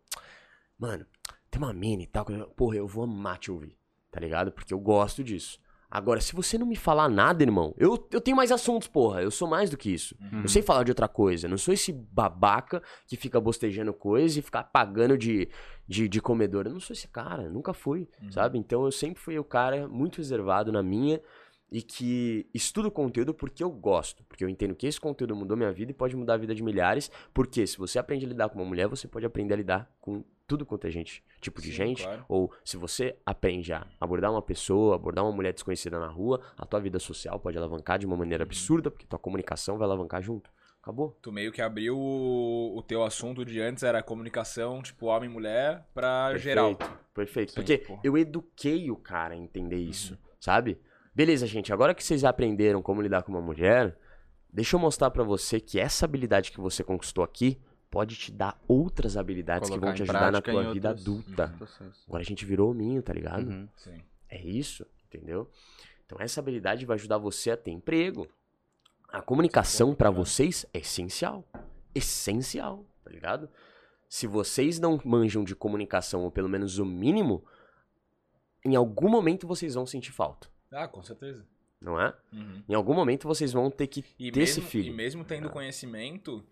[0.80, 1.06] mano,
[1.52, 3.78] tem uma mina e tal, porra, eu vou amar te ouvir,
[4.10, 4.54] tá ligado?
[4.54, 5.60] Porque eu gosto disso.
[5.96, 9.22] Agora, se você não me falar nada, irmão, eu, eu tenho mais assuntos, porra.
[9.22, 10.14] Eu sou mais do que isso.
[10.44, 11.48] Eu sei falar de outra coisa.
[11.48, 15.48] Não sou esse babaca que fica bostejando coisa e ficar pagando de,
[15.88, 16.66] de, de comedor.
[16.66, 18.58] Eu não sou esse cara, nunca fui, sabe?
[18.58, 21.22] Então eu sempre fui o cara muito reservado na minha
[21.72, 24.22] e que estudo conteúdo porque eu gosto.
[24.26, 26.62] Porque eu entendo que esse conteúdo mudou minha vida e pode mudar a vida de
[26.62, 27.10] milhares.
[27.34, 30.26] Porque se você aprende a lidar com uma mulher, você pode aprender a lidar com
[30.48, 32.04] tudo quanto é gente, tipo de Sim, gente.
[32.04, 32.26] claro.
[32.30, 36.66] Ou se você aprende a abordar uma pessoa, abordar uma mulher desconhecida na rua, a
[36.66, 40.50] tua vida social pode alavancar de uma maneira absurda, porque tua comunicação vai alavancar junto.
[40.82, 41.18] Acabou.
[41.20, 45.34] Tu meio que abriu o, o teu assunto de antes, era comunicação, tipo, homem e
[45.34, 46.78] mulher, pra geral.
[47.12, 47.54] Perfeito.
[47.54, 48.02] Sim, Porque porra.
[48.04, 50.80] eu eduquei o cara a entender isso, sabe?
[51.14, 53.98] Beleza, gente, agora que vocês aprenderam como lidar com uma mulher,
[54.54, 57.60] deixa eu mostrar pra você que essa habilidade que você conquistou aqui
[57.96, 61.56] pode te dar outras habilidades que Colocar vão te ajudar na tua vida outros- adulta.
[62.06, 63.48] Agora a gente virou hominho, tá ligado?
[63.50, 63.70] Uhum.
[63.78, 64.02] Sim.
[64.30, 65.50] É isso, entendeu?
[66.06, 68.28] Então essa habilidade vai ajudar você a ter emprego.
[69.08, 71.46] A comunicação pra vocês é essencial.
[71.94, 73.50] Essencial, tá ligado?
[74.10, 77.46] Se vocês não manjam de comunicação, ou pelo menos o mínimo,
[78.66, 81.46] em algum momento vocês vão sentir falta, Ah, com certeza.
[81.80, 82.14] não é?
[82.34, 82.62] Uhum.
[82.68, 84.90] Em algum momento vocês vão ter que E ter esse mesmo, feeling.
[84.90, 85.52] e mesmo tendo Ah.
[85.52, 86.44] conhecimento,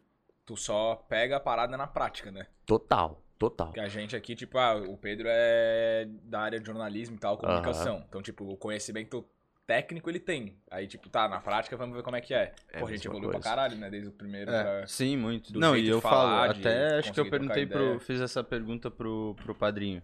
[0.45, 2.47] tu só pega a parada na prática, né?
[2.65, 3.67] Total, total.
[3.67, 7.37] Porque a gente aqui, tipo, ah, o Pedro é da área de jornalismo e tal,
[7.37, 8.03] comunicação.
[8.07, 9.25] Então, tipo, o conhecimento
[9.65, 10.57] técnico ele tem.
[10.69, 12.53] Aí, tipo, tá, na prática vamos ver como é que é.
[12.71, 13.49] É Pô, a gente evoluiu pra coisa.
[13.49, 13.89] caralho, né?
[13.89, 14.87] Desde o primeiro É, pra...
[14.87, 15.53] sim, muito.
[15.53, 17.99] do Não, jeito e eu falo, até acho que eu perguntei pro.
[17.99, 20.01] Fiz essa pergunta pro, pro padrinho.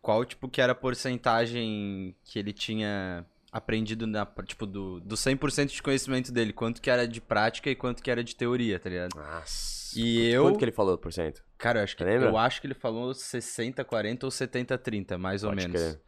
[0.00, 4.26] Qual, tipo, que era a porcentagem que ele tinha aprendido na.
[4.46, 6.52] Tipo, do, do 100% de conhecimento dele?
[6.52, 9.14] Quanto que era de prática e quanto que era de teoria, tá ligado?
[9.16, 9.98] Nossa.
[9.98, 10.44] E eu.
[10.44, 11.42] Quanto que ele falou por cento?
[11.58, 12.28] Cara, eu acho que, Lembra?
[12.28, 15.80] eu acho que ele falou 60, 40 ou 70, 30, mais ou Pode menos.
[15.80, 16.00] crer.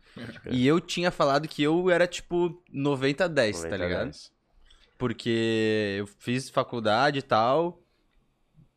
[0.51, 4.01] E eu tinha falado que eu era, tipo, 90, 10, tá 90 ligado?
[4.03, 4.31] reais.
[4.99, 7.83] Porque eu fiz faculdade e tal,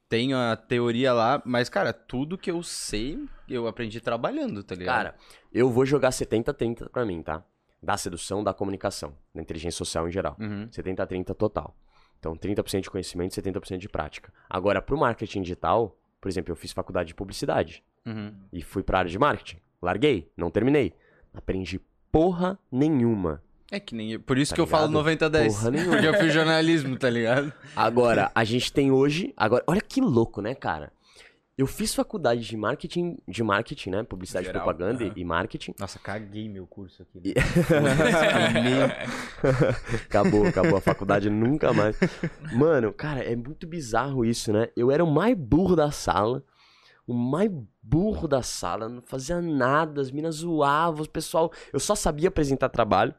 [0.09, 4.95] tenho a teoria lá, mas, cara, tudo que eu sei, eu aprendi trabalhando, tá ligado?
[4.95, 5.15] Cara,
[5.53, 7.43] eu vou jogar 70-30 pra mim, tá?
[7.85, 10.35] Da sedução, da comunicação, da inteligência social em geral.
[10.39, 10.67] Uhum.
[10.69, 11.75] 70-30 total.
[12.19, 14.33] Então, 30% de conhecimento e 70% de prática.
[14.49, 18.33] Agora, pro marketing digital, por exemplo, eu fiz faculdade de publicidade Uhum.
[18.51, 19.57] e fui pra área de marketing.
[19.81, 20.93] Larguei, não terminei.
[21.33, 21.79] Aprendi
[22.11, 23.43] porra nenhuma.
[23.71, 24.17] É que nem.
[24.19, 24.97] Por isso Tá que eu falo ligado?
[24.99, 25.55] 90, 10.
[25.55, 25.91] Porra nenhuma.
[25.93, 27.51] Porque eu fiz jornalismo, tá ligado?
[27.75, 29.33] Agora, a gente tem hoje.
[29.35, 30.91] Agora, olha que louco, né, cara?
[31.57, 34.03] Eu fiz faculdade de marketing, de marketing, né?
[34.03, 35.13] Publicidade, Geral, propaganda aham.
[35.15, 35.73] e marketing.
[35.79, 37.21] Nossa, caguei meu curso aqui.
[37.23, 37.33] E-
[40.05, 41.97] acabou, acabou a faculdade nunca mais.
[42.51, 44.67] Mano, cara, é muito bizarro isso, né?
[44.75, 46.43] Eu era o mais burro da sala.
[47.07, 47.49] O mais
[47.81, 51.51] burro da sala, não fazia nada, as minas zoavam, o pessoal.
[51.71, 53.13] Eu só sabia apresentar trabalho.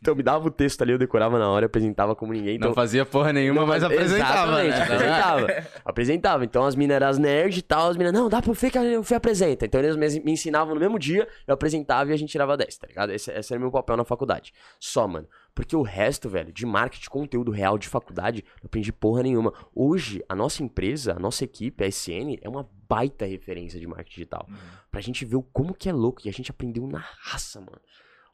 [0.00, 2.56] Então me dava o texto ali, eu decorava na hora, apresentava como ninguém.
[2.56, 4.82] Então, Não fazia porra nenhuma, mas apresentava, Exatamente, né?
[4.82, 5.68] apresentava.
[5.84, 6.44] apresentava.
[6.44, 8.78] Então as minas eram as nerds e tal, as minas, não, dá pro Fê que
[8.78, 9.66] o Fê apresenta.
[9.66, 12.86] Então eles me ensinavam no mesmo dia, eu apresentava e a gente tirava 10, tá
[12.86, 13.12] ligado?
[13.12, 14.52] Esse, esse era o meu papel na faculdade.
[14.78, 15.28] Só, mano.
[15.54, 19.52] Porque o resto, velho, de marketing, conteúdo real de faculdade, não aprendi porra nenhuma.
[19.72, 24.14] Hoje, a nossa empresa, a nossa equipe, a SN, é uma baita referência de marketing
[24.16, 24.46] digital.
[24.48, 24.56] Uhum.
[24.90, 26.22] Pra gente ver o como que é louco.
[26.24, 27.80] E a gente aprendeu na raça, mano.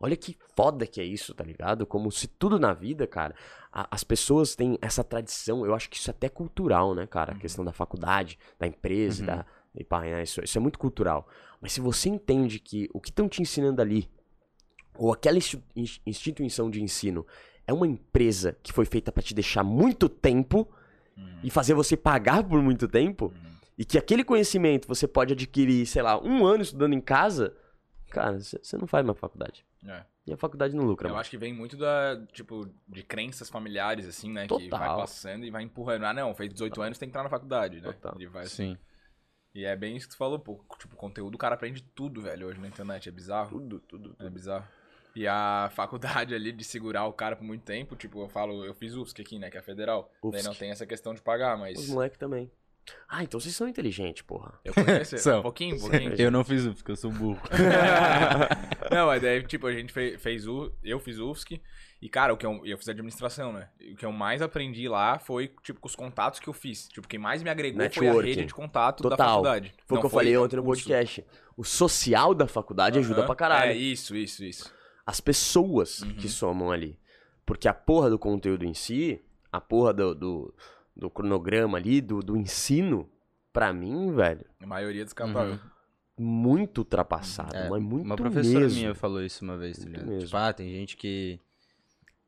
[0.02, 1.84] Olha que foda que é isso, tá ligado?
[1.86, 3.34] Como se tudo na vida, cara,
[3.70, 5.64] a- as pessoas têm essa tradição.
[5.66, 7.32] Eu acho que isso é até cultural, né, cara?
[7.32, 9.26] A questão da faculdade, da empresa, Uhum.
[9.26, 9.46] da.
[9.76, 10.22] E pá, né?
[10.22, 11.28] isso, isso é muito cultural.
[11.60, 14.08] Mas se você entende que o que estão te ensinando ali,
[14.96, 17.24] ou aquela insti- ins- instituição de ensino,
[17.66, 20.66] é uma empresa que foi feita pra te deixar muito tempo
[21.16, 21.40] Uhum.
[21.44, 23.50] e fazer você pagar por muito tempo, Uhum.
[23.78, 27.54] e que aquele conhecimento você pode adquirir, sei lá, um ano estudando em casa,
[28.10, 29.64] cara, você não faz mais faculdade.
[29.86, 30.04] É.
[30.26, 31.22] E a faculdade não lucra Eu mais.
[31.22, 34.46] acho que vem muito da, tipo, de crenças familiares, assim, né?
[34.46, 34.96] Que vai Total.
[34.98, 36.04] passando e vai empurrando.
[36.04, 37.92] Ah, não, fez 18 anos, tem que entrar na faculdade, né?
[37.92, 38.20] Total.
[38.20, 38.76] E, vai- Sim.
[39.54, 40.62] e é bem isso que tu falou, pô.
[40.78, 43.08] Tipo, conteúdo, o cara aprende tudo, velho, hoje na internet.
[43.08, 43.50] É bizarro.
[43.58, 44.66] Tudo, tudo, É bizarro.
[45.16, 48.74] E a faculdade ali de segurar o cara por muito tempo, tipo, eu falo, eu
[48.74, 49.50] fiz UFSC aqui, né?
[49.50, 50.12] Que é federal.
[50.22, 50.46] Daí UFSC.
[50.48, 51.78] não tem essa questão de pagar, mas.
[51.78, 52.50] Os moleques também.
[53.08, 54.58] Ah, então vocês são inteligentes, porra.
[54.64, 55.16] Eu conheço.
[55.18, 55.40] São.
[55.40, 56.14] um pouquinho, um pouquinho.
[56.18, 57.40] Eu não fiz isso, porque eu sou burro.
[58.90, 60.72] não, mas daí, tipo, a gente fez, fez o.
[60.82, 61.60] Eu fiz UFSC.
[62.02, 63.68] E, cara, o que eu, eu fiz administração, né?
[63.78, 66.88] E o que eu mais aprendi lá foi, tipo, com os contatos que eu fiz.
[66.88, 68.28] Tipo, quem mais me agregou foi a Networking.
[68.30, 69.28] rede de contato da Total.
[69.28, 69.74] faculdade.
[69.86, 71.24] Foi o que eu falei ontem no podcast.
[71.56, 73.26] O social da faculdade ajuda Aham.
[73.26, 73.72] pra caralho.
[73.72, 74.72] É, isso, isso, isso.
[75.04, 76.14] As pessoas Uhum.
[76.14, 76.98] que somam ali.
[77.44, 79.20] Porque a porra do conteúdo em si,
[79.52, 80.54] a porra do, do,
[81.00, 83.08] do cronograma ali, do, do ensino,
[83.52, 85.54] pra mim, velho, A maioria descartável.
[85.54, 85.58] Uhum.
[86.18, 87.56] muito ultrapassado.
[87.56, 88.78] É, mas muito Uma professora mesmo.
[88.78, 90.18] minha falou isso uma vez, tá ligado?
[90.18, 91.40] Tipo, ah, tem gente que,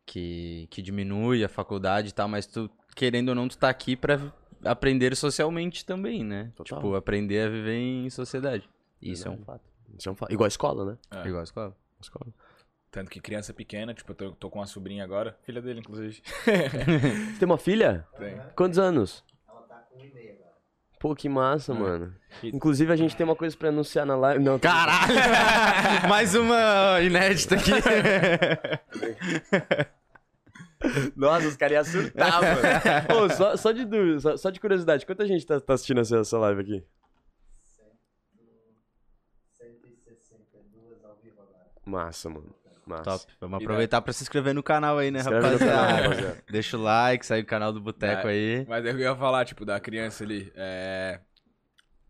[0.06, 3.94] que, que diminui a faculdade e tal, mas tu, querendo ou não, tu tá aqui
[3.94, 4.18] pra
[4.64, 6.50] aprender socialmente também, né?
[6.56, 6.78] Total.
[6.78, 8.68] Tipo, aprender a viver em sociedade.
[9.02, 9.64] Isso é um fato.
[9.98, 10.32] Isso é um fato.
[10.32, 10.98] Igual a escola, né?
[11.10, 11.28] É.
[11.28, 11.76] Igual a escola.
[12.00, 12.32] Escola.
[12.92, 15.34] Tanto que criança pequena, tipo, eu tô, tô com uma sobrinha agora.
[15.44, 16.20] Filha dele, inclusive.
[16.44, 16.68] Você
[17.40, 18.06] tem uma filha?
[18.18, 18.38] Tem.
[18.54, 19.24] Quantos anos?
[19.48, 20.52] Ela tá com um e meio agora.
[21.00, 21.74] Pô, que massa, É.
[21.74, 22.14] mano.
[22.42, 24.44] Inclusive, a gente tem uma coisa pra anunciar na live.
[24.44, 25.14] Não, tô- Caralho!
[26.06, 27.70] Mais uma inédita aqui.
[31.16, 32.60] Nossa, os caras iam surtar, mano.
[33.08, 36.18] Pô, só, só, de, dúvida, só, só de curiosidade, quanta gente tá, tá assistindo essa,
[36.18, 36.84] essa live aqui?
[39.56, 41.70] 162 ao vivo agora.
[41.86, 42.54] Massa, mano.
[42.86, 43.04] Massa.
[43.04, 43.24] Top.
[43.40, 46.42] Vamos E aproveitar pra se inscrever no canal aí, né, rapaziada?
[46.50, 48.30] Deixa o like, segue o canal do Boteco É.
[48.30, 48.66] aí.
[48.68, 50.52] Mas eu ia falar, tipo, da criança ali.
[50.54, 51.20] É.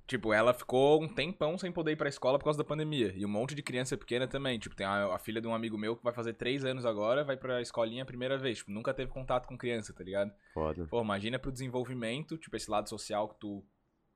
[0.06, 3.12] Tipo, ela ficou um tempão sem poder ir pra escola por causa da pandemia.
[3.16, 4.58] E um monte de criança pequena também.
[4.58, 7.24] Tipo, tem a, a filha de um amigo meu que vai fazer três anos agora,
[7.24, 8.58] vai pra escolinha a primeira vez.
[8.58, 10.30] Tipo, nunca teve contato com criança, tá ligado?
[10.52, 10.86] Foda.
[10.90, 13.64] Pô, imagina pro desenvolvimento, tipo, esse lado social que tu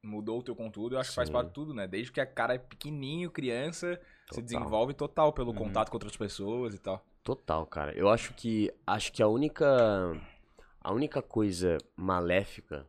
[0.03, 1.33] mudou o teu conteúdo, eu acho que faz Sim.
[1.33, 1.87] parte de tudo, né?
[1.87, 4.45] Desde que a cara é pequenininho, criança, se Total.
[4.45, 5.57] desenvolve total pelo Uhum.
[5.57, 7.05] contato com outras pessoas e tal.
[7.22, 7.93] Total, cara.
[7.97, 9.66] Eu acho que acho que a única
[10.81, 12.87] a única coisa maléfica,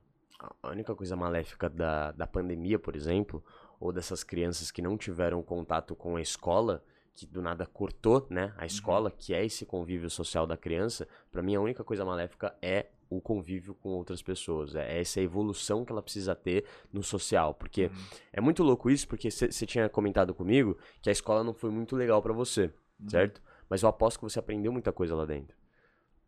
[0.61, 3.43] a única coisa maléfica da, da pandemia, por exemplo,
[3.79, 6.83] ou dessas crianças que não tiveram contato com a escola,
[7.15, 11.41] que do nada cortou, né, a escola, que é esse convívio social da criança, pra
[11.41, 15.91] mim a única coisa maléfica é o convívio com outras pessoas, é essa evolução que
[15.91, 17.91] ela precisa ter no social, porque Uhum.
[18.33, 21.95] é muito louco isso, porque você tinha comentado comigo que a escola não foi muito
[21.95, 22.71] legal pra você,
[23.07, 23.41] certo?
[23.69, 25.55] Mas eu aposto que você aprendeu muita coisa lá dentro.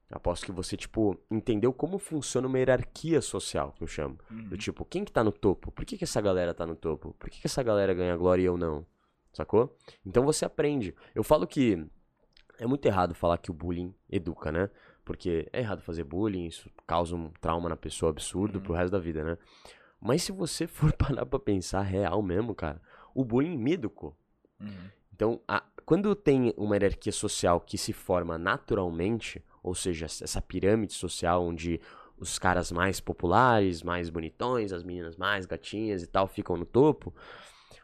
[0.10, 4.18] Eu aposto que você, tipo, entendeu como funciona uma hierarquia social, que eu chamo.
[4.32, 4.50] Uhum.
[4.50, 5.72] Do tipo, quem que tá no topo?
[5.72, 7.14] Por que, que essa galera tá no topo?
[7.20, 8.86] Por que, que essa galera ganha glória e eu não?
[9.32, 9.78] Sacou?
[10.04, 10.96] Então você aprende.
[11.14, 11.86] Eu falo que
[12.58, 14.70] é muito errado falar que o bullying educa, né?
[15.10, 18.64] Porque é errado fazer bullying, isso causa um trauma na pessoa absurdo Uhum.
[18.64, 19.40] pro resto da vida, né?
[20.00, 22.80] Mas se você for parar pra pensar real mesmo, cara,
[23.16, 24.16] o bullying me educou.
[24.62, 24.88] Uhum.
[25.12, 30.94] Então, a- quando tem uma hierarquia social que se forma naturalmente, ou seja, essa pirâmide
[30.94, 31.82] social onde
[32.16, 37.12] os caras mais populares, mais bonitões, as meninas mais gatinhas e tal ficam no topo,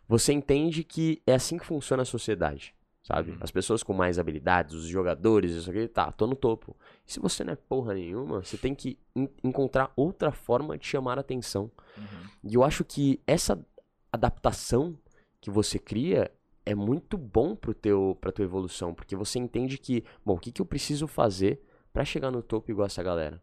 [0.08, 2.76] você entende que é assim que funciona a sociedade,
[3.06, 3.32] sabe?
[3.32, 3.38] Uhum.
[3.40, 6.76] As pessoas com mais habilidades, os jogadores, isso aqui, tá, tô no topo.
[7.08, 10.86] E se você não é porra nenhuma, você tem que en- encontrar outra forma de
[10.88, 11.72] chamar a atenção.
[11.96, 12.30] Uhum.
[12.44, 13.64] E eu acho que essa
[14.12, 14.98] adaptação
[15.40, 16.32] que você cria
[16.66, 20.52] é muito bom pro teu, pra tua evolução, porque você entende que, bom, o que,
[20.52, 21.62] que eu preciso fazer
[21.94, 23.40] pra chegar no topo igual essa galera,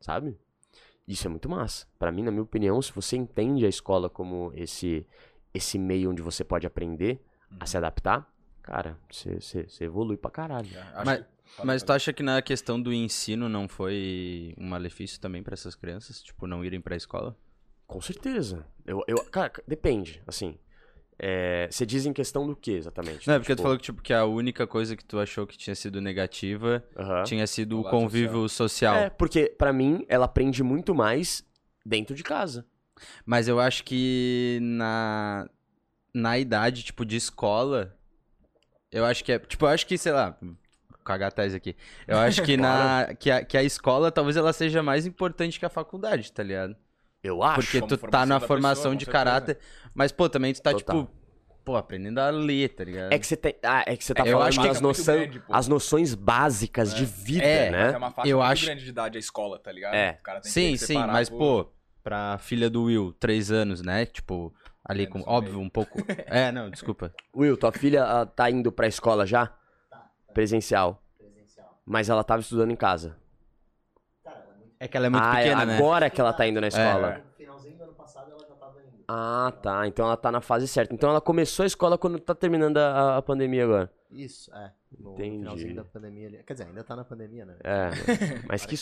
[0.00, 0.36] sabe?
[1.06, 1.86] Isso é muito massa.
[2.00, 5.06] Pra mim, na minha opinião, se você entende a escola como esse
[5.52, 7.24] esse meio onde você pode aprender
[7.60, 8.28] a se adaptar,
[8.64, 10.68] cara, você, evolui pra caralho.
[10.74, 11.26] É, acho Mas- que-
[11.64, 15.74] Mas tu acha que na questão do ensino não foi um malefício também pra essas
[15.76, 16.20] crianças?
[16.20, 17.36] Tipo, não irem pra escola?
[17.86, 18.66] Com certeza.
[18.84, 20.58] Eu, eu, cara, depende, assim.
[21.16, 23.28] É, você diz em questão do que exatamente?
[23.28, 25.46] Não, é porque tu Tipo, falou que, tipo, que a única coisa que tu achou
[25.46, 27.22] que tinha sido negativa aham.
[27.22, 28.96] tinha sido O convívio social.
[28.96, 31.44] É, porque pra mim ela aprende muito mais
[31.86, 32.66] dentro de casa.
[33.24, 35.48] Mas eu acho que na,
[36.12, 37.96] na idade, tipo, de escola,
[38.94, 39.38] eu acho que é.
[39.38, 40.36] Tipo, eu acho que, sei lá.
[40.40, 40.54] vou
[41.04, 41.76] Cagar a tese aqui.
[42.08, 45.66] Eu acho que, na, que, a, que a escola talvez ela seja mais importante que
[45.66, 46.74] a faculdade, tá ligado?
[47.22, 47.60] Eu acho.
[47.60, 49.24] Porque como tu tá formação na da formação pessoa, com de certeza.
[49.24, 49.58] caráter.
[49.94, 51.02] Mas, pô, também tu tá, Total.
[51.04, 51.14] tipo,
[51.64, 53.12] pô, aprendendo a ler, tá ligado?
[53.12, 53.54] É que você tem.
[53.62, 55.54] Ah, é que você tá Eu falando acho que é muito noção, grande, pô.
[55.54, 57.96] as noções básicas de vida, É, Mas é né?
[57.98, 59.94] uma faixa Eu muito acho- grande de idade a escola, tá ligado?
[59.94, 60.16] É.
[60.20, 61.72] O cara tem que Sim, sim, separar mas, por- pô,
[62.02, 64.04] pra filha do Will, três anos, né?
[64.06, 64.54] Tipo,
[64.84, 65.18] ali com.
[65.18, 65.98] Menos um Óbvio, um pouco.
[66.26, 67.12] É, não, desculpa.
[67.34, 69.46] Will, tua filha tá indo pra escola já?
[69.90, 71.02] Tá, Presencial.
[71.18, 71.80] Presencial.
[71.86, 73.16] Mas ela tava estudando em casa.
[74.22, 75.76] Cara, ela é muito É que ela é muito ah, pequena, é né?
[75.76, 77.14] agora que ela tá indo na escola.
[77.14, 77.18] É.
[77.18, 79.04] No finalzinho do ano passado ela já tava indo.
[79.08, 79.86] Ah, tá.
[79.86, 80.94] Então ela tá na fase certa.
[80.94, 83.90] Então ela começou a escola quando tá terminando a, a pandemia agora.
[84.10, 84.72] Isso, é.
[84.98, 85.38] No Entendi.
[85.38, 86.42] finalzinho da pandemia ali.
[86.44, 87.56] Quer dizer, ainda tá na pandemia, né?
[87.64, 87.90] É.
[88.46, 88.76] Mas que,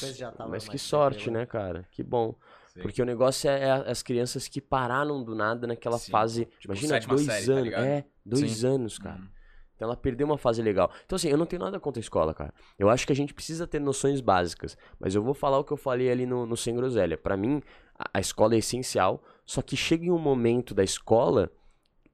[0.49, 1.87] mas que sorte, né, cara?
[1.91, 2.35] Que bom.
[2.75, 2.81] Sim.
[2.81, 6.11] Porque o negócio é, é as crianças que pararam do nada naquela Sim.
[6.11, 6.45] fase.
[6.59, 7.65] Tipo, imagina, dois série, tá anos.
[7.65, 7.85] ligado?
[7.85, 8.67] é, dois Sim.
[8.67, 9.17] anos, cara.
[9.19, 9.29] Uhum.
[9.77, 10.91] Então ela perdeu uma fase legal.
[11.05, 12.55] Então, assim, eu não tenho nada contra a escola, cara.
[12.79, 14.77] Eu acho que a gente precisa ter noções básicas.
[14.99, 17.19] Mas eu vou falar o que eu falei ali no, no Sem Groselha.
[17.19, 17.61] Pra mim,
[17.99, 19.23] a, a escola é essencial.
[19.45, 21.51] Só que chega em um momento da escola,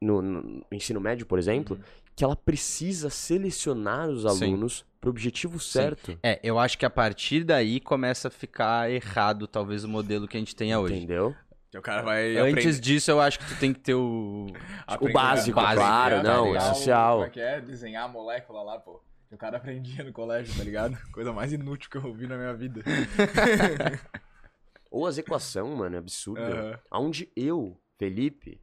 [0.00, 1.82] no, no- no ensino médio, por exemplo, Uhum.
[2.14, 4.44] que ela precisa selecionar os Sim.
[4.46, 6.18] alunos pro objetivo certo.
[6.22, 10.36] É, eu acho que a partir daí começa a ficar errado, talvez, o modelo que
[10.36, 10.94] a gente tenha hoje.
[10.96, 11.34] Entendeu?
[11.76, 14.46] O cara vai Antes aprender- disso, eu acho que tu tem que ter o.
[14.86, 17.16] aprender básico, a- claro, não, o- social.
[17.16, 17.60] Como é que é?
[17.60, 19.02] Desenhar a molécula lá, pô.
[19.28, 20.96] Que o cara aprendia no colégio, tá ligado?
[21.12, 22.82] Coisa mais inútil que eu ouvi na minha vida.
[24.90, 26.40] Ou as equação, mano, é absurdo.
[26.40, 26.78] Aham.
[26.90, 28.58] Onde eu, Felipe,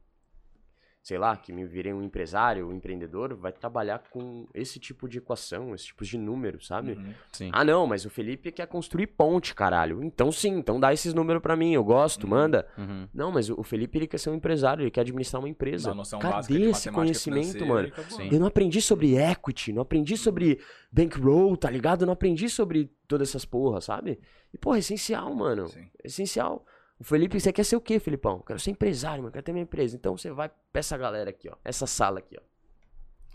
[1.06, 5.18] sei lá, que me virei um empresário, um empreendedor, vai trabalhar com esse tipo de
[5.18, 6.94] equação, esse tipo de número, sabe?
[6.94, 7.14] Uhum.
[7.30, 7.50] Sim.
[7.52, 10.02] Ah, não, mas o Felipe quer construir ponte, caralho.
[10.02, 12.30] Então sim, então dá esses números pra mim, eu gosto, Uhum.
[12.30, 12.66] manda.
[12.76, 13.08] Uhum.
[13.14, 15.94] Não, mas o Felipe ele quer ser um empresário, ele quer administrar uma empresa.
[15.94, 17.88] Noção Cadê esse conhecimento, mano?
[18.28, 20.58] Eu não aprendi sobre equity, não aprendi sobre
[20.90, 22.02] bankroll, tá ligado?
[22.02, 24.18] Eu não aprendi sobre todas essas porras, sabe?
[24.52, 25.68] E, porra, é essencial, mano.
[25.68, 25.88] Sim.
[26.02, 26.66] É essencial.
[26.98, 28.40] O Felipe, você quer ser o quê, Felipão?
[28.40, 29.32] Quero ser empresário, mano.
[29.32, 29.94] Quero ter minha empresa.
[29.96, 31.56] Então você vai pra essa galera aqui, ó.
[31.64, 32.42] Essa sala aqui, ó.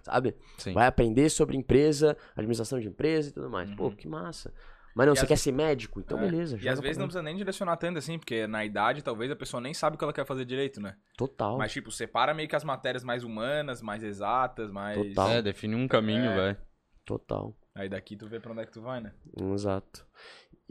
[0.03, 0.36] sabe?
[0.57, 0.74] Sim.
[0.74, 3.70] Vai aprender sobre empresa, administração de empresa e tudo mais.
[3.76, 3.91] Pô, Uhum.
[3.95, 4.51] que massa.
[4.95, 5.99] Mas não, E você às quer ser médico?
[5.99, 6.22] Então É.
[6.22, 6.57] beleza.
[6.59, 9.62] E às vezes não precisa nem direcionar tanto assim, porque na idade talvez a pessoa
[9.62, 10.97] nem sabe o que ela quer fazer direito, né?
[11.16, 11.55] Total.
[11.57, 14.97] Mas, tipo, separa meio que as matérias mais humanas, mais exatas, mais.
[14.97, 15.30] Total.
[15.30, 16.36] É, define um caminho, É.
[16.36, 16.57] velho.
[17.05, 17.55] Total.
[17.76, 19.14] Aí daqui tu vê pra onde é que tu vai, né?
[19.53, 20.03] Exato.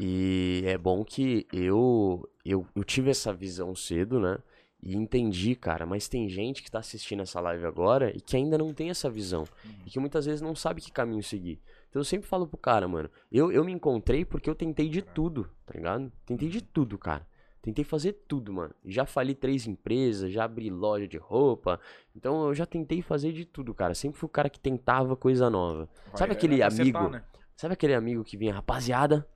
[0.02, 4.38] E é bom que eu, eu, eu tive essa visão cedo, né?
[4.82, 8.56] E entendi, cara, mas tem gente que tá assistindo essa live agora e que ainda
[8.56, 9.44] não tem essa visão.
[9.84, 11.60] E que muitas vezes não sabe que caminho seguir.
[11.90, 15.02] Então eu sempre falo pro cara, mano, eu, eu me encontrei porque eu tentei de
[15.02, 16.10] tudo, tá ligado?
[16.24, 17.26] Tentei de tudo, cara.
[17.60, 18.74] Tentei fazer tudo, mano.
[18.86, 21.78] Já fali três empresas, já abri loja de roupa.
[22.16, 23.92] Então eu já tentei fazer de tudo, cara.
[23.94, 25.90] Sempre fui o cara que tentava coisa nova.
[26.06, 27.12] Vai Sabe aquele acertar, amigo?
[27.12, 27.24] né?
[27.54, 29.28] Sabe aquele amigo que vinha, rapaziada?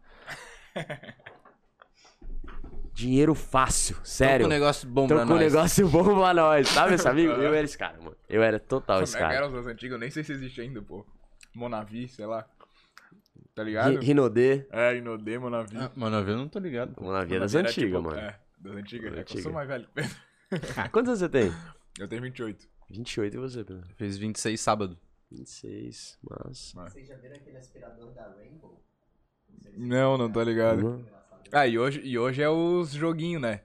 [2.92, 4.44] Dinheiro fácil, sério.
[4.44, 5.52] Tô com um negócio bom Tô pra com um nós.
[5.52, 6.68] negócio bom pra nós.
[6.68, 7.32] Sabe esse amigo?
[7.32, 8.16] Eu era esse cara, mano.
[8.28, 9.46] Eu era total esse Como é que cara.
[9.46, 9.92] eram os antigos?
[9.94, 11.04] Eu nem sei se existe ainda, pô.
[11.54, 12.46] Monavi, sei lá.
[13.54, 13.98] Tá Ri- ligado?
[14.00, 14.66] Rinodê.
[14.70, 15.76] É, Inodê, Monavi.
[15.76, 16.94] Ah, Mano, eu não tô ligado.
[16.94, 18.16] Das Monavi era, antigas, tipo, mano.
[18.16, 19.10] É, das antigas.
[19.10, 19.88] Das É que eu sou mais velho.
[20.76, 21.52] Ah, quantos anos você tem?
[21.98, 22.68] Eu tenho 28.
[22.90, 23.86] 28 e você, Pedro?
[23.96, 24.98] Fez 26 sábado.
[25.30, 26.72] 26, mas...
[26.74, 28.80] Vocês já viram aquele aspirador da Rainbow?
[29.76, 30.86] Não, não tô ligado.
[30.86, 31.04] Uhum.
[31.52, 33.60] Ah, e hoje, e hoje é os joguinhos, né?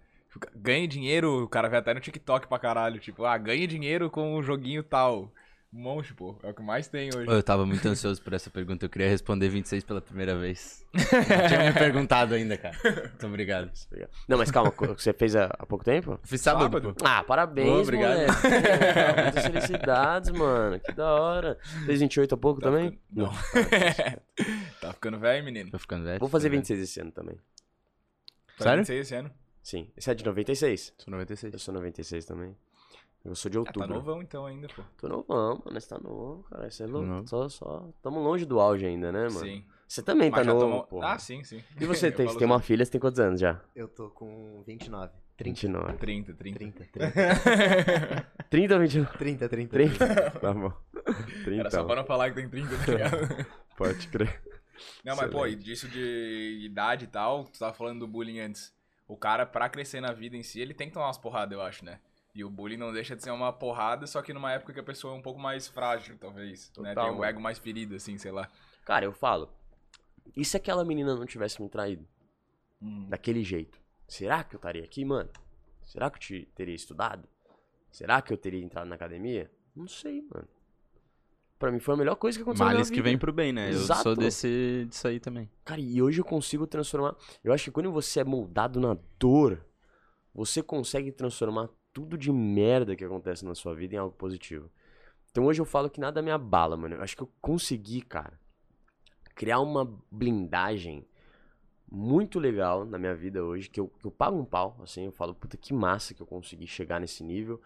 [0.55, 2.99] Ganhe dinheiro, o cara vê até no TikTok pra caralho.
[2.99, 5.31] Tipo, ah, ganhe dinheiro com o joguinho tal.
[5.71, 6.35] Um monte, pô.
[6.41, 7.29] É o que mais tem hoje.
[7.29, 8.85] Eu tava muito ansioso por essa pergunta.
[8.85, 10.83] Eu queria responder 26 pela primeira vez.
[10.91, 12.75] Não tinha me perguntado ainda, cara.
[12.83, 13.71] Muito obrigado.
[14.27, 16.19] Não, mas calma, você fez há, pouco tempo?
[16.23, 16.95] Fiz sábado, Sábado?
[16.95, 17.05] pô.
[17.05, 18.17] Ah, parabéns, obrigado.
[18.17, 18.33] moleque.
[18.41, 20.79] Pô, Muitas felicidades, mano.
[20.79, 21.57] Que da hora.
[21.85, 22.89] Fez 28 há pouco Tá também?
[22.89, 23.31] ficando- Não.
[24.81, 25.69] tá ficando velho, menino.
[25.69, 26.19] Tô ficando velho.
[26.19, 27.35] Vou fazer tô ficando 26 esse ano também.
[28.57, 28.77] Tá Sério?
[28.79, 29.31] 26 esse ano.
[29.61, 29.87] Sim.
[29.95, 30.85] Esse é de 96?
[30.89, 30.93] velho.
[30.97, 31.53] Sou 96.
[31.53, 32.55] Eu sou 96 também.
[33.25, 33.87] Eu sou de Ah, outubro.
[33.87, 34.81] tá novão então ainda, pô.
[34.97, 35.79] Tô novão, mano.
[35.79, 36.69] Você tá novo, cara.
[36.71, 37.27] Você é louco.
[37.27, 37.89] Só, só.
[38.01, 39.39] Tamo longe do auge ainda, né, mano?
[39.39, 39.65] Sim.
[39.87, 41.01] Você também Mas tá novo, tomou- pô.
[41.03, 41.61] Ah, sim, sim.
[41.79, 43.59] E você tem, você tem uma assim, filha, você tem quantos anos já?
[43.75, 45.11] Eu tô com 29.
[45.35, 45.55] 30.
[45.67, 45.97] 29.
[45.97, 46.59] 30, 30.
[46.59, 48.27] 30, 30.
[48.49, 49.17] 30 ou 29?
[49.17, 49.71] 30, 30.
[49.71, 50.31] 30?
[50.39, 50.73] Tá bom.
[51.43, 51.59] 30.
[51.61, 53.45] Era só pra não falar que tem 30, tá ligado?
[53.77, 54.41] Pode crer.
[55.03, 55.63] Não, mas pô, e Excelente.
[55.65, 58.73] disso de idade e tal, tu tava falando do bullying antes.
[59.07, 61.61] O cara, pra crescer na vida em si, ele tem que tomar umas porradas, eu
[61.61, 61.99] acho, né?
[62.33, 64.83] E o bullying não deixa de ser uma porrada, só que numa época que a
[64.83, 66.71] pessoa é um pouco mais frágil, talvez.
[66.77, 66.93] né?
[66.93, 67.23] Tem o mano.
[67.23, 68.47] ego mais ferido, assim, sei lá.
[68.85, 69.49] Cara, eu falo.
[70.35, 72.07] E se aquela menina não tivesse me traído?
[72.81, 73.07] Hum.
[73.09, 73.79] Daquele jeito?
[74.07, 75.29] Será que eu estaria aqui, mano?
[75.83, 77.27] Será que eu te- teria estudado?
[77.91, 79.51] Será que eu teria entrado na academia?
[79.75, 80.47] Não sei, mano.
[81.57, 83.09] Pra mim foi a melhor coisa que aconteceu na Males minha que vida.
[83.09, 83.65] vem pro bem, né?
[83.69, 84.03] Eu Exato.
[84.03, 85.49] sou desse, disso aí também.
[85.65, 87.15] Cara, e hoje eu consigo transformar.
[87.43, 89.65] Eu acho que quando você é moldado na dor,
[90.33, 94.69] você consegue transformar tudo de merda que acontece na sua vida em algo positivo.
[95.31, 96.95] Então hoje eu falo que nada me abala, mano.
[96.95, 98.39] Eu acho que eu consegui, cara,
[99.35, 101.07] criar uma blindagem
[101.91, 105.11] muito legal na minha vida hoje, que eu, que eu pago um pau, assim, eu
[105.11, 107.59] falo, puta, que massa que eu consegui chegar nesse nível,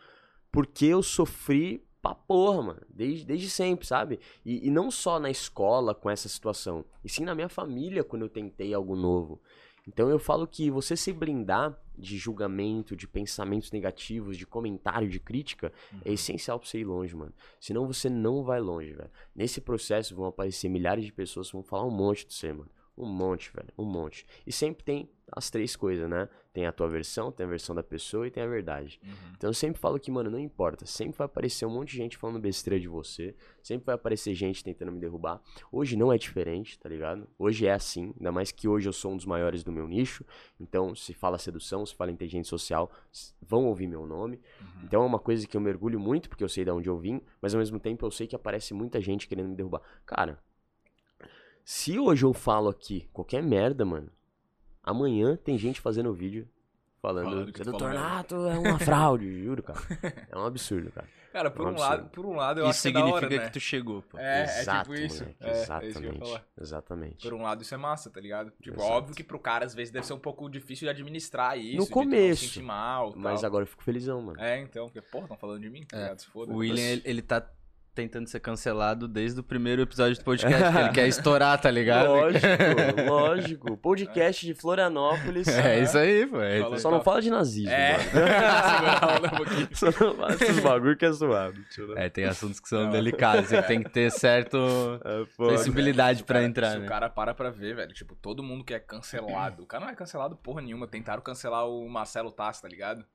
[0.51, 4.19] porque eu sofri pra porra, mano, desde, desde sempre, sabe?
[4.45, 8.23] E, e não só na escola com essa situação, e sim na minha família quando
[8.23, 9.41] eu tentei algo novo.
[9.87, 15.19] Então eu falo que você se blindar de julgamento, de pensamentos negativos, de comentário, de
[15.19, 15.71] crítica,
[16.03, 17.33] é essencial pra você ir longe, mano.
[17.59, 19.11] Senão você não vai longe, velho.
[19.35, 22.69] Nesse processo vão aparecer milhares de pessoas que vão falar um monte de você, mano.
[22.97, 23.69] Um monte, velho.
[23.77, 24.25] Um monte.
[24.45, 26.29] E sempre tem as três coisas, né?
[26.51, 28.99] Tem a tua versão, tem a versão da pessoa e tem a verdade.
[29.03, 29.31] Uhum.
[29.35, 30.85] Então eu sempre falo que, mano, não importa.
[30.85, 33.35] Sempre vai aparecer um monte de gente falando besteira de você.
[33.63, 35.41] Sempre vai aparecer gente tentando me derrubar.
[35.71, 37.27] Hoje não é diferente, tá ligado?
[37.39, 38.13] Hoje é assim.
[38.17, 40.23] Ainda mais que hoje eu sou um dos maiores do meu nicho.
[40.59, 42.91] Então, se fala sedução, se fala inteligência social,
[43.41, 44.39] vão ouvir meu nome.
[44.61, 44.83] Uhum.
[44.83, 47.19] Então é uma coisa que eu mergulho muito, porque eu sei de onde eu vim.
[47.41, 49.81] Mas ao mesmo tempo eu sei que aparece muita gente querendo me derrubar.
[50.05, 50.39] Cara,
[51.63, 54.09] se hoje eu falo aqui qualquer merda, mano,
[54.83, 56.47] amanhã tem gente fazendo vídeo
[57.01, 59.79] falando Falando que que tu o falou merda." Tornato é uma fraude, juro, cara.
[60.31, 61.07] É um absurdo, cara.
[61.33, 62.09] Cara, por É um um, lado, absurdo.
[62.11, 63.45] por um lado eu Isso acho que é da significa hora, né?
[63.47, 64.17] que tu chegou, pô.
[64.19, 65.23] É, Exato, é tipo isso.
[65.23, 66.19] moleque, É, é exatamente.
[66.19, 66.45] falar.
[66.61, 67.27] exatamente.
[67.27, 68.53] Por um lado, isso é massa, tá ligado?
[68.61, 68.91] Tipo, Exato.
[68.93, 71.77] óbvio que pro cara, às vezes, deve ser um pouco difícil de administrar isso.
[71.77, 73.47] No começo, se sentir mal, Mas tal.
[73.47, 74.39] agora eu fico felizão, mano.
[74.39, 76.01] É, então, porque, porra, estão falando de mim, tá É.
[76.03, 76.19] ligado?
[76.19, 76.53] Se foda.
[76.53, 77.43] O William, ele, ele tá
[77.93, 82.07] tentando ser cancelado desde o primeiro episódio do podcast, que ele quer estourar, tá ligado?
[82.09, 82.47] Lógico,
[83.07, 83.77] lógico.
[83.77, 85.47] Podcast de Florianópolis.
[85.47, 86.41] É isso aí, pô.
[86.41, 86.77] É.
[86.79, 87.97] Só não fala de nazismo, É.
[87.97, 89.67] mano.
[89.73, 91.63] Só não fala desses bagulho que é suave.
[91.69, 91.97] tio.
[91.97, 92.91] É, tem assuntos que são Não.
[92.91, 94.57] delicados, você tem que ter certo
[95.05, 96.85] É, sensibilidade pra Cara, entrar, se né?
[96.85, 99.63] o cara para pra ver, velho, tipo, todo mundo que é cancelado.
[99.63, 100.87] O cara não é cancelado porra nenhuma.
[100.87, 103.05] Tentaram cancelar o Marcelo Tassi, tá ligado?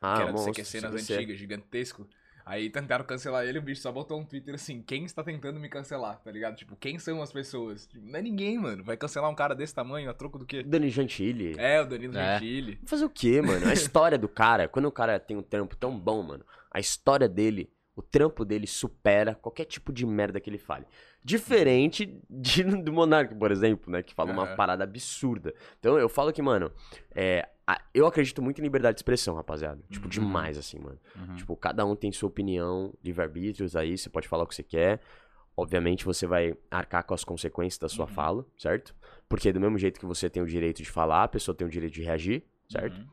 [0.00, 1.14] Ah, que era do monstro, CQC nas CQC.
[1.14, 2.06] antigas, gigantesco.
[2.48, 5.68] Aí tentaram cancelar ele, o bicho só botou um Twitter assim, quem está tentando me
[5.68, 6.56] cancelar, tá ligado?
[6.56, 7.86] Tipo, quem são as pessoas?
[7.86, 8.82] Tipo, não é ninguém, mano.
[8.82, 10.62] Vai cancelar um cara desse tamanho a troco do quê?
[10.62, 11.54] Dani Gentili.
[11.58, 12.38] É, o Danilo É.
[12.38, 12.80] Gentili.
[12.86, 13.68] Fazer o quê, mano?
[13.68, 17.28] A história do cara, quando o cara tem um trampo tão bom, mano, a história
[17.28, 20.86] dele, o trampo dele supera qualquer tipo de merda que ele fale.
[21.24, 24.02] Diferente de, do Monark, por exemplo, né?
[24.02, 25.52] Que fala uma parada absurda.
[25.78, 26.70] Então eu falo que, mano,
[27.14, 29.80] é, a- eu acredito muito em liberdade de expressão, rapaziada.
[29.90, 30.10] Tipo, Uhum.
[30.10, 30.98] demais, assim, mano.
[31.16, 31.36] Uhum.
[31.36, 35.00] Tipo, cada um tem sua opinião, livre-arbítrios aí, você pode falar o que você quer.
[35.56, 38.12] Obviamente você vai arcar com as consequências da sua Uhum.
[38.12, 38.94] fala, certo?
[39.28, 41.70] Porque do mesmo jeito que você tem o direito de falar, a pessoa tem o
[41.70, 42.96] direito de reagir, certo?
[42.96, 43.06] Uhum.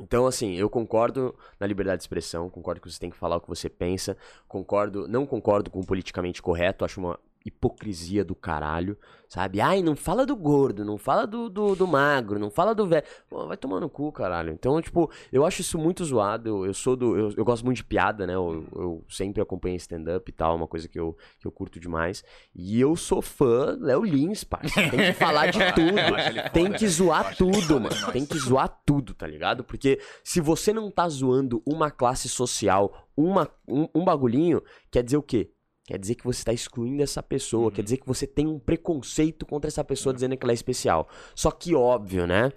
[0.00, 3.40] Então, assim, eu concordo na liberdade de expressão, concordo que você tem que falar o
[3.40, 7.18] que você pensa, concordo, não concordo com o politicamente correto, acho uma
[7.48, 8.96] hipocrisia do caralho,
[9.28, 9.60] sabe?
[9.60, 13.04] Ai, não fala do gordo, não fala do, do, do magro, não fala do velho.
[13.28, 14.52] Pô, vai tomar no cu, caralho.
[14.52, 17.16] Então, tipo, eu acho isso muito zoado, eu, eu sou do...
[17.16, 18.34] Eu, eu gosto muito de piada, né?
[18.34, 22.24] Eu, eu sempre acompanhei stand-up e tal, uma coisa que eu, que eu curto demais.
[22.54, 24.74] E eu sou fã Léo Lins, parça.
[24.74, 25.98] Tem que falar de tudo.
[25.98, 26.78] Foda, Tem né?
[26.78, 28.12] que zoar tudo, mano.
[28.12, 29.64] Tem que zoar tudo, tá ligado?
[29.64, 35.16] Porque se você não tá zoando uma classe social, uma, um, um bagulhinho, quer dizer
[35.16, 35.50] o quê?
[35.88, 37.70] Quer dizer que você tá excluindo essa pessoa, Uhum.
[37.70, 41.08] quer dizer que você tem um preconceito contra essa pessoa dizendo que ela é especial.
[41.34, 42.52] Só que óbvio, né?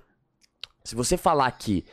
[0.83, 1.85] Se você falar que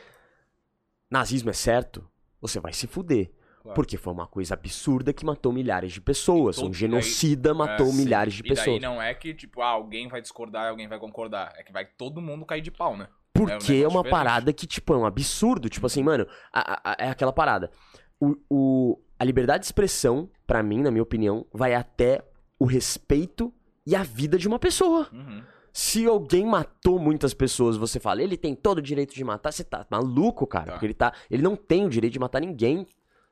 [1.09, 2.05] nazismo é certo,
[2.41, 3.31] você vai se fuder.
[3.61, 3.73] Claro.
[3.73, 6.57] Porque foi uma coisa absurda que matou milhares de pessoas.
[6.57, 7.95] Todo- Um genocida matou É, sim.
[7.97, 8.81] milhares de E pessoas.
[8.81, 11.53] não é que, tipo, ah, alguém vai discordar e alguém vai concordar.
[11.57, 13.07] É que vai todo mundo cair de pau, né?
[13.33, 14.11] Porque É é, um negócio uma diferente.
[14.11, 15.69] parada que, tipo, é um absurdo.
[15.69, 17.71] Tipo assim, mano, a- a- é aquela parada.
[18.19, 22.23] O, o- a liberdade de expressão, pra mim, na minha opinião, vai até
[22.57, 23.53] o respeito
[23.85, 25.07] e a vida de uma pessoa.
[25.13, 25.43] Uhum.
[25.71, 29.63] Se alguém matou muitas pessoas, você fala, ele tem todo o direito de matar, você
[29.63, 30.65] tá maluco, cara.
[30.65, 30.71] Tá.
[30.71, 32.87] Porque ele, tá, ele não tem o direito de matar ninguém,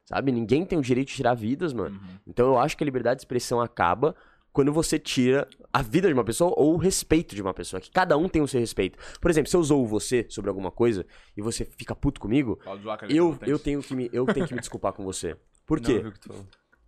[0.05, 0.32] sabe?
[0.32, 1.95] Ninguém tem o direito de tirar vidas, mano.
[1.99, 2.20] Uhum.
[2.28, 4.15] Então eu acho que a liberdade de expressão acaba
[4.53, 7.82] quando você tira a vida de uma pessoa ou o respeito de uma pessoa.
[7.82, 8.99] Que cada um tem o seu respeito.
[9.20, 11.03] Por exemplo, se eu zoo você sobre alguma coisa
[11.36, 12.59] e você fica puto comigo,
[13.09, 15.36] eu, eu, tenho que me, eu tenho que me desculpar com você.
[15.65, 16.03] Por quê?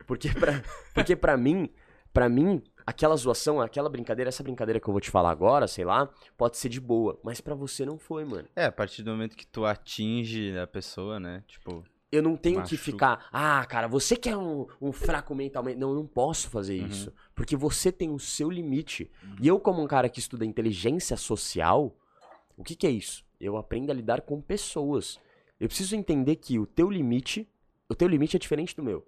[0.09, 0.61] Porque pra,
[0.93, 1.69] porque pra mim,
[2.11, 5.85] pra mim, aquela zoação, aquela brincadeira, essa brincadeira que eu vou te falar agora, sei
[5.85, 7.19] lá, pode ser de boa.
[7.23, 8.47] Mas pra você não foi, mano.
[8.55, 11.43] É, a partir do momento que tu atinge a pessoa, né?
[11.47, 12.83] Tipo, Eu não tenho que Machuca.
[12.83, 15.77] ficar, ah, cara, você que é um, um fraco mentalmente.
[15.77, 16.87] Não, eu não posso fazer Uhum.
[16.87, 17.13] isso.
[17.35, 19.11] Porque você tem o seu limite.
[19.39, 21.95] E eu, como um cara que estuda inteligência social,
[22.57, 23.23] o que, que é isso?
[23.39, 25.19] Eu aprendo a lidar com pessoas.
[25.59, 27.47] Eu preciso entender que o teu limite,
[27.87, 29.05] o teu limite é diferente do meu.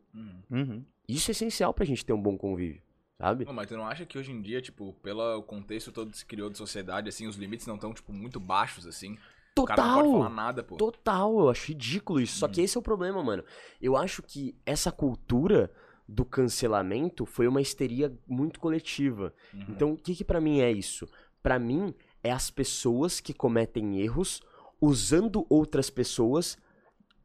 [0.51, 0.85] Uhum.
[1.15, 2.81] Isso é essencial pra gente ter um bom convívio,
[3.17, 3.45] sabe?
[3.45, 6.25] Não, mas tu não acha que hoje em dia, tipo, pelo contexto todo que se
[6.25, 9.17] criou de sociedade, assim, os limites não estão, tipo, muito baixos, assim?
[9.57, 10.33] O cara não pode falar Total!
[10.35, 10.77] nada, pô.
[10.77, 12.37] Total, eu acho ridículo isso.
[12.39, 13.43] Só que esse é o problema, mano.
[13.81, 15.69] Eu acho que essa cultura
[16.07, 19.33] do cancelamento foi uma histeria muito coletiva.
[19.53, 19.65] Uhum.
[19.69, 21.07] Então, o que que para mim é isso?
[21.43, 21.93] Pra mim
[22.23, 24.41] é as pessoas que cometem erros
[24.79, 26.57] usando outras pessoas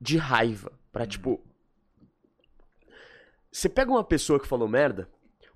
[0.01, 1.09] de raiva, Pra Uhum.
[1.09, 1.41] tipo
[3.57, 5.09] Você pega uma pessoa que falou merda,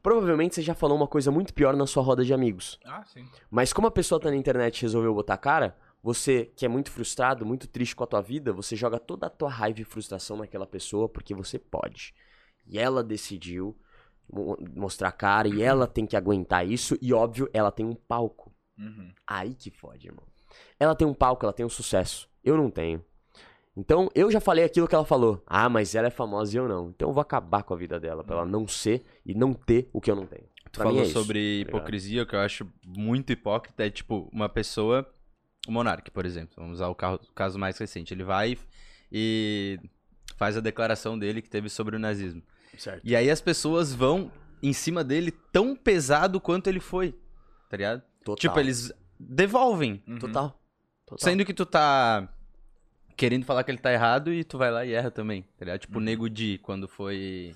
[0.03, 2.81] provavelmente você já falou uma coisa muito pior na sua roda de amigos.
[2.83, 3.29] Ah, sim.
[3.51, 6.91] Mas como a pessoa tá na internet e resolveu botar cara, você que é muito
[6.91, 10.39] frustrado, muito triste com a tua vida, você joga toda a tua raiva e frustração
[10.39, 12.15] naquela pessoa porque você pode.
[12.67, 13.77] E ela decidiu
[14.33, 18.51] mo- mostrar cara e ela tem que aguentar isso e óbvio, ela tem um palco.
[18.79, 19.13] Uhum.
[19.27, 20.25] Aí que fode, irmão.
[20.79, 22.31] Ela tem um palco, ela tem um sucesso.
[22.43, 23.05] Eu não tenho.
[23.81, 25.43] Então, eu já falei aquilo que ela falou.
[25.47, 26.91] Ah, mas ela é famosa e eu não.
[26.91, 29.89] Então eu vou acabar com a vida dela, pra ela não ser e não ter
[29.93, 30.45] o que eu não tenho.
[30.71, 34.29] Tu Pra falou é sobre tá hipocrisia, o que eu acho muito hipócrita é, tipo,
[34.33, 35.11] uma pessoa.
[35.67, 36.95] O Monark, por exemplo, vamos usar o
[37.35, 38.15] caso mais recente.
[38.15, 38.57] Ele vai
[39.11, 39.79] e
[40.37, 42.43] faz a declaração dele que teve sobre o nazismo.
[42.79, 43.01] Certo.
[43.03, 44.31] E aí as pessoas vão
[44.63, 47.13] em cima dele tão pesado quanto ele foi.
[47.69, 48.03] Tá ligado?
[48.25, 48.37] Total.
[48.37, 50.03] Tipo, eles devolvem.
[50.07, 50.19] Uhum.
[50.19, 50.59] Total.
[51.07, 51.19] Total.
[51.19, 52.29] Sendo que tu tá
[53.21, 55.81] querendo falar que ele tá errado e tu vai lá e erra também, tá ligado?
[55.81, 57.55] Tipo o Nego Di, quando foi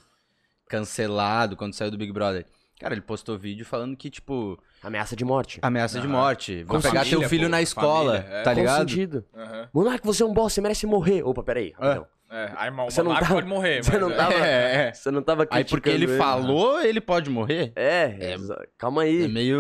[0.69, 2.45] cancelado, quando saiu do Big Brother.
[2.79, 5.61] Cara, ele postou vídeo falando que, tipo, Ameaça de morte.
[5.63, 6.67] ameaça de morte.
[6.69, 8.43] Com pegar família, teu filho pô, na escola, família, é.
[8.43, 8.91] tá ligado?
[8.91, 9.25] sentido?
[9.35, 9.69] Aham.
[9.73, 11.23] Monark, você é um boss, você merece morrer.
[11.23, 11.73] Opa, peraí.
[11.79, 12.07] rapidão.
[12.37, 14.17] É, aí o Você não Monarca tava- pode morrer, Você mas não é.
[14.17, 14.93] tava, É, é.
[14.93, 17.73] Você não tava Aí porque ele criticando falou, ele pode morrer?
[17.77, 19.25] É, exa- calma aí.
[19.25, 19.59] É meio,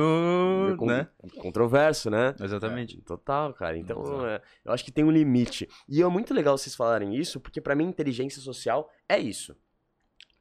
[0.64, 1.06] Meio con- né?
[1.38, 2.34] Controverso, né?
[2.42, 3.00] Exatamente.
[3.02, 3.78] Total, cara.
[3.78, 5.68] Então, é, eu acho que tem um limite.
[5.88, 9.56] E é muito legal vocês falarem isso, porque pra mim inteligência social é isso.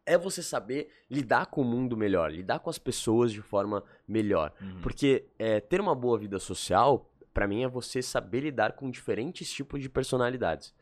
[0.06, 4.52] É você saber lidar com o mundo melhor, lidar com as pessoas de forma melhor.
[4.62, 4.82] Uhum.
[4.82, 9.50] Porque é, ter uma boa vida social, pra mim, é você saber lidar com diferentes
[9.52, 10.74] tipos de personalidades.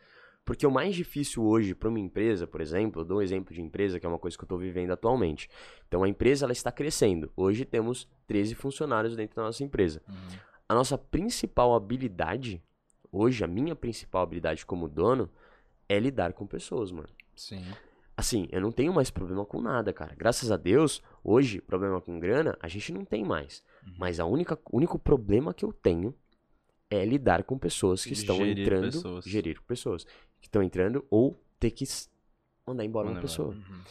[0.43, 3.61] Porque o mais difícil hoje para uma empresa, por exemplo, eu dou um exemplo de
[3.61, 5.47] empresa, que é uma coisa que eu estou vivendo atualmente.
[5.87, 7.31] Então a empresa ela está crescendo.
[7.35, 10.01] Hoje temos 13 funcionários dentro da nossa empresa.
[10.09, 10.39] Uhum.
[10.67, 12.63] A nossa principal habilidade,
[13.11, 15.29] hoje, a minha principal habilidade como dono,
[15.87, 17.09] é lidar com pessoas, mano.
[17.35, 17.63] Sim.
[18.15, 20.15] Assim, eu não tenho mais problema com nada, cara.
[20.15, 23.63] Graças a Deus, hoje, problema com grana, a gente não tem mais.
[23.85, 23.93] Uhum.
[23.97, 26.15] Mas a única, o único problema que eu tenho
[26.89, 28.91] é lidar com pessoas que estão Gerir entrando.
[28.91, 29.25] pessoas.
[29.25, 30.05] Gerir pessoas.
[30.41, 31.85] Que estão entrando ou ter que
[32.67, 33.49] mandar embora Mandar uma pessoa.
[33.49, 33.81] Uhum.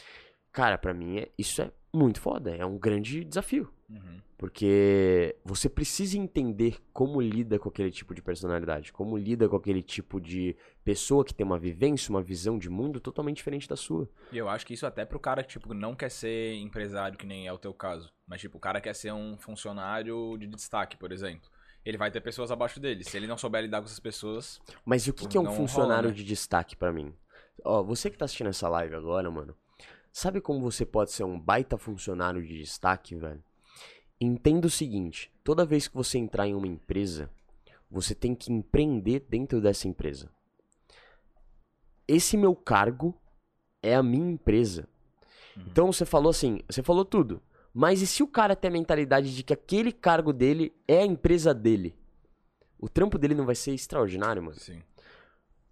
[0.53, 2.55] Cara, pra mim, é, isso é muito foda.
[2.55, 3.73] É um grande desafio.
[3.89, 4.21] Uhum.
[4.39, 9.83] Porque você precisa entender como lida com aquele tipo de personalidade, como lida com aquele
[9.83, 14.09] tipo de pessoa que tem uma vivência, uma visão de mundo totalmente diferente da sua.
[14.33, 17.27] E eu acho que isso até pro cara que, tipo, não quer ser empresário, que
[17.27, 18.11] nem é o teu caso.
[18.27, 21.51] Mas, tipo, o cara quer ser um funcionário de destaque, por exemplo.
[21.85, 23.05] Ele vai ter pessoas abaixo dele.
[23.05, 24.61] Se ele não souber lidar com essas pessoas.
[24.85, 26.14] Mas o que, que é um não rola, funcionário né?
[26.14, 27.14] de destaque pra mim?
[27.64, 29.55] Ó, você que tá assistindo essa live agora, mano,
[30.12, 33.43] sabe como você pode ser um baita funcionário de destaque, velho?
[34.20, 37.31] Entenda o seguinte: toda vez que você entrar em uma empresa,
[37.91, 40.31] você tem que empreender dentro dessa empresa.
[42.07, 43.18] Esse meu cargo
[43.83, 44.89] é a minha empresa.
[45.57, 47.43] Então você falou assim, você falou tudo.
[47.73, 51.07] Mas e se o cara tem a mentalidade de que aquele cargo dele é a
[51.07, 51.95] empresa dele?
[52.79, 54.59] O trampo dele não vai ser extraordinário, mano.
[54.59, 54.83] Sim.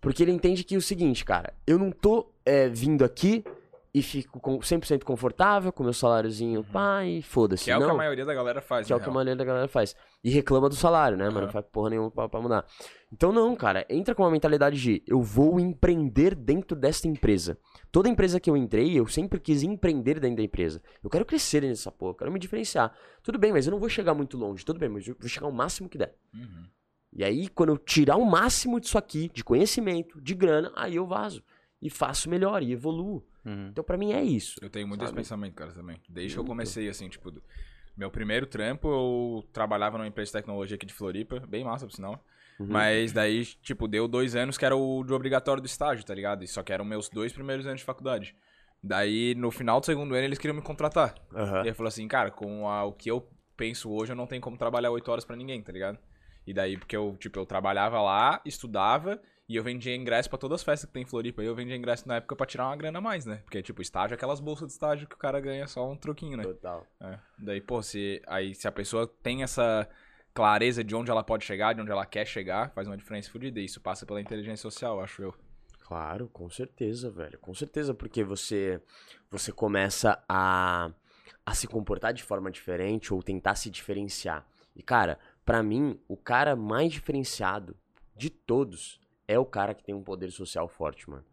[0.01, 3.45] Porque ele entende que é o seguinte, cara, eu não tô é, vindo aqui
[3.93, 7.63] e fico com 100% confortável com meu saláriozinho, pá, e foda-se.
[7.63, 7.67] Uhum.
[7.67, 9.13] Que é o não, que a maioria da galera faz, que é o que a
[9.13, 9.97] maioria da galera faz.
[10.23, 11.39] E reclama do salário, né, mano?
[11.39, 11.47] Aham.
[11.47, 12.67] Não faz porra nenhuma pra, pra mudar.
[13.13, 17.59] Então não, cara, entra com uma mentalidade de eu vou empreender dentro desta empresa.
[17.91, 20.83] Toda empresa que eu entrei, eu sempre quis empreender dentro da empresa.
[21.03, 22.95] Eu quero crescer nessa porra, eu quero me diferenciar.
[23.23, 24.65] Tudo bem, mas eu não vou chegar muito longe.
[24.65, 26.15] Tudo bem, mas eu vou chegar o máximo que der.
[26.35, 26.67] Uhum.
[27.13, 31.07] E aí, quando eu tirar o máximo disso aqui, de conhecimento, de grana, aí eu
[31.07, 31.43] vazo.
[31.81, 33.25] E faço melhor, e evoluo.
[33.45, 33.69] Uhum.
[33.69, 34.59] Então, pra mim, é isso.
[34.63, 35.23] Eu tenho muito esse Sabe?
[35.23, 36.01] pensamento, cara, também.
[36.09, 36.51] Desde que eu Muito.
[36.51, 37.43] comecei, assim, tipo, do-
[37.97, 41.93] meu primeiro trampo, eu trabalhava numa empresa de tecnologia aqui de Floripa, bem massa, por
[41.93, 42.25] sinal.
[42.59, 42.67] Uhum.
[42.69, 46.45] Mas daí, tipo, deu dois anos que era o de obrigatório do estágio, tá ligado?
[46.45, 48.35] E só que eram meus dois primeiros anos de faculdade.
[48.83, 51.15] Daí, no final do segundo ano, eles queriam me contratar.
[51.35, 51.63] Aham.
[51.65, 54.41] E ele falou assim, cara, com a- o que eu penso hoje, eu não tenho
[54.41, 55.99] como trabalhar oito horas pra ninguém, tá ligado?
[56.47, 60.61] E daí, porque eu, tipo, eu trabalhava lá, estudava, e eu vendia ingresso pra todas
[60.61, 61.43] as festas que tem em Floripa.
[61.43, 63.41] E eu vendia ingresso na época pra tirar uma grana a mais, né?
[63.45, 66.37] Porque, tipo, estágio é aquelas bolsas de estágio que o cara ganha só um troquinho,
[66.37, 66.43] né?
[66.43, 66.87] Total.
[67.01, 67.19] É.
[67.39, 69.89] Daí, pô, se, aí, se a pessoa tem essa
[70.35, 73.59] clareza de onde ela pode chegar, de onde ela quer chegar, faz uma diferença fodida.
[73.59, 75.35] Isso passa pela inteligência social, acho eu.
[75.81, 77.39] Claro, com certeza, velho.
[77.39, 78.79] Com certeza, porque você
[79.31, 80.91] você começa a,
[81.47, 84.47] a se comportar de forma diferente ou tentar se diferenciar.
[84.77, 87.75] E, cara, pra mim, o cara mais diferenciado
[88.15, 91.25] de todos é o cara que tem um poder social forte, mano.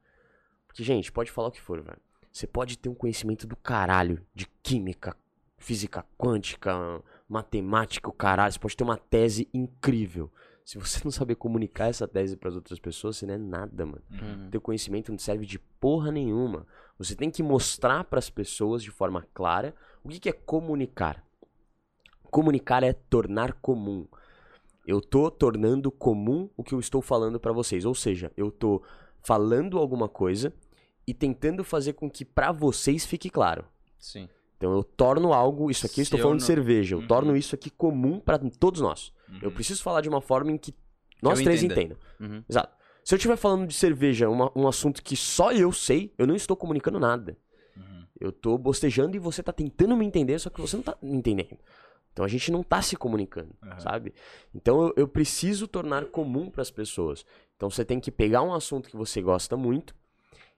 [0.68, 2.02] Porque, gente, pode falar o que for, velho.
[2.32, 5.16] Você pode ter um conhecimento do caralho de química,
[5.58, 8.52] física quântica, matemática, o caralho.
[8.52, 10.30] Você pode ter uma tese incrível.
[10.66, 14.04] Se você não saber comunicar essa tese pras outras pessoas, você não é nada, mano.
[14.12, 14.50] Uhum.
[14.50, 16.68] Teu conhecimento não serve de porra nenhuma.
[16.98, 19.74] Você tem que mostrar pras pessoas de forma clara
[20.04, 21.24] o que, que é comunicar.
[22.24, 24.06] Comunicar é tornar comum.
[24.86, 27.86] Eu tô tornando comum o que eu estou falando pra vocês.
[27.86, 28.82] Ou seja, eu tô
[29.24, 30.54] falando alguma coisa
[31.08, 33.66] e tentando fazer com que pra vocês fique claro.
[33.98, 34.30] Sim.
[34.58, 37.08] Então eu torno algo, isso aqui eu estou eu falando de não- cerveja, eu Uhum.
[37.08, 39.12] torno isso aqui comum pra todos nós.
[39.42, 39.56] Eu Uhum.
[39.56, 40.74] preciso falar de uma forma em que
[41.22, 41.82] nós eu três entenda.
[41.82, 41.98] entendam.
[42.38, 42.44] Uhum.
[42.48, 42.74] Exato.
[43.04, 46.36] Se eu estiver falando de cerveja, uma- um assunto que só eu sei, eu não
[46.36, 47.38] estou comunicando nada.
[47.76, 48.04] Uhum.
[48.20, 51.16] Eu tô bostejando e você tá tentando me entender, só que você não tá me
[51.16, 51.58] entendendo.
[52.16, 53.78] Então a gente não tá se comunicando, Aham.
[53.78, 54.14] sabe?
[54.54, 57.26] Então eu, eu preciso tornar comum pras pessoas.
[57.58, 59.94] Então você tem que pegar um assunto que você gosta muito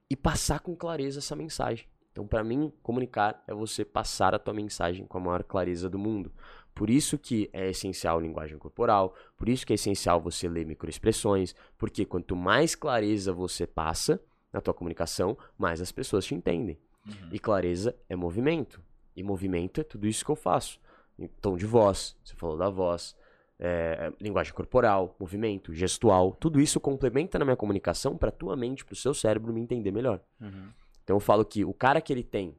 [0.07, 1.87] e passar com clareza essa mensagem.
[2.11, 5.97] Então pra mim, comunicar é você passar a tua mensagem com a maior clareza do
[5.97, 6.31] mundo.
[6.75, 10.63] Por isso que é essencial a linguagem corporal, por isso que é essencial você ler
[10.63, 14.21] microexpressões, porque quanto mais clareza você passa
[14.53, 16.77] na tua comunicação, mais as pessoas te entendem.
[17.03, 17.29] Uhum.
[17.31, 18.79] E clareza é movimento.
[19.15, 20.79] E movimento é tudo isso que eu faço.
[21.17, 23.15] Em tom de voz, você falou da voz,
[23.59, 28.93] é, linguagem corporal, movimento, gestual, tudo isso complementa na minha comunicação para tua mente, para
[28.93, 30.21] o seu cérebro me entender melhor.
[30.39, 30.69] Uhum.
[31.03, 32.55] Então eu falo que o cara que ele tem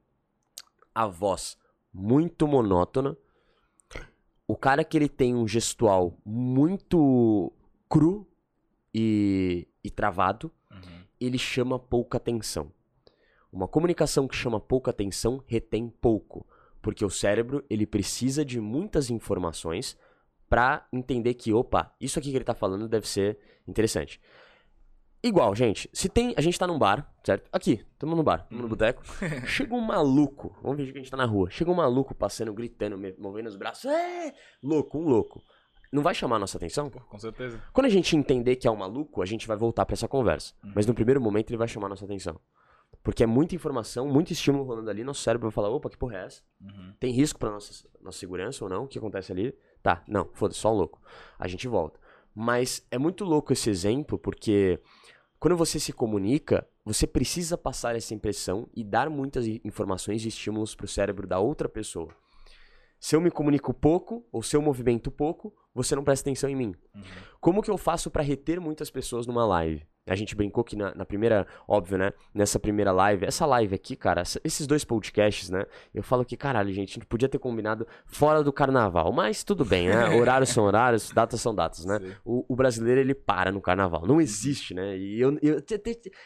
[0.95, 1.57] a voz
[1.93, 3.17] muito monótona,
[4.47, 7.53] o cara que ele tem um gestual muito
[7.89, 8.27] cru
[8.95, 11.03] e, e travado, Uhum.
[11.21, 12.71] ele chama pouca atenção.
[13.51, 16.47] Uma comunicação que chama pouca atenção retém pouco,
[16.89, 19.95] porque o cérebro ele precisa de muitas informações
[20.49, 23.39] para entender que, opa, isso aqui que ele tá falando deve ser
[23.69, 24.19] interessante.
[25.23, 25.91] Igual, gente.
[25.93, 26.33] Se tem.
[26.35, 27.47] A gente tá num bar, certo?
[27.53, 29.03] Aqui, tamo no bar, tamo no boteco.
[29.47, 30.57] Chega um maluco.
[30.63, 31.51] Vamos ver que a gente tá na rua.
[31.51, 33.85] Chega um maluco passando, gritando, movendo os braços.
[33.85, 34.33] É!
[34.63, 35.43] Louco, um louco.
[35.93, 36.89] Não vai chamar a nossa atenção?
[36.89, 37.63] Pô, com certeza.
[37.71, 40.55] Quando a gente entender que é um maluco, a gente vai voltar pra essa conversa.
[40.75, 42.41] Mas no primeiro momento ele vai chamar a nossa atenção.
[43.09, 46.19] Porque é muita informação, muito estímulo rolando ali, nosso cérebro vai falar, opa, que porra
[46.19, 46.43] é essa?
[46.61, 46.93] Uhum.
[47.01, 48.85] Tem risco pra nossa, nossa segurança ou não?
[48.85, 49.57] O que acontece ali?
[49.83, 51.01] Tá, não, foda-se, só um louco.
[51.39, 51.99] A gente volta.
[52.35, 54.79] Mas é muito louco esse exemplo, porque
[55.41, 60.75] quando você se comunica, você precisa passar essa impressão e dar muitas informações e estímulos
[60.75, 62.15] pro cérebro da outra pessoa.
[63.01, 66.57] Se eu me comunico pouco, ou se eu movimento pouco, você não presta atenção em
[66.57, 66.75] mim.
[66.95, 67.03] Uhum.
[67.41, 69.87] Como que eu faço pra reter muitas pessoas numa live?
[70.09, 72.13] A gente brincou que na, na primeira, óbvio, né?
[72.35, 75.65] Nessa primeira live, essa live aqui, cara, esses dois podcasts, né?
[75.95, 79.65] Eu falo que, caralho, gente, a gente podia ter combinado fora do carnaval, mas tudo
[79.65, 80.09] bem, né?
[80.19, 81.99] Horários são horários, datas são datas, né?
[82.25, 84.07] O, o brasileiro, ele para no carnaval.
[84.07, 84.97] Não existe, né?
[84.97, 85.81] E eu, eu, te-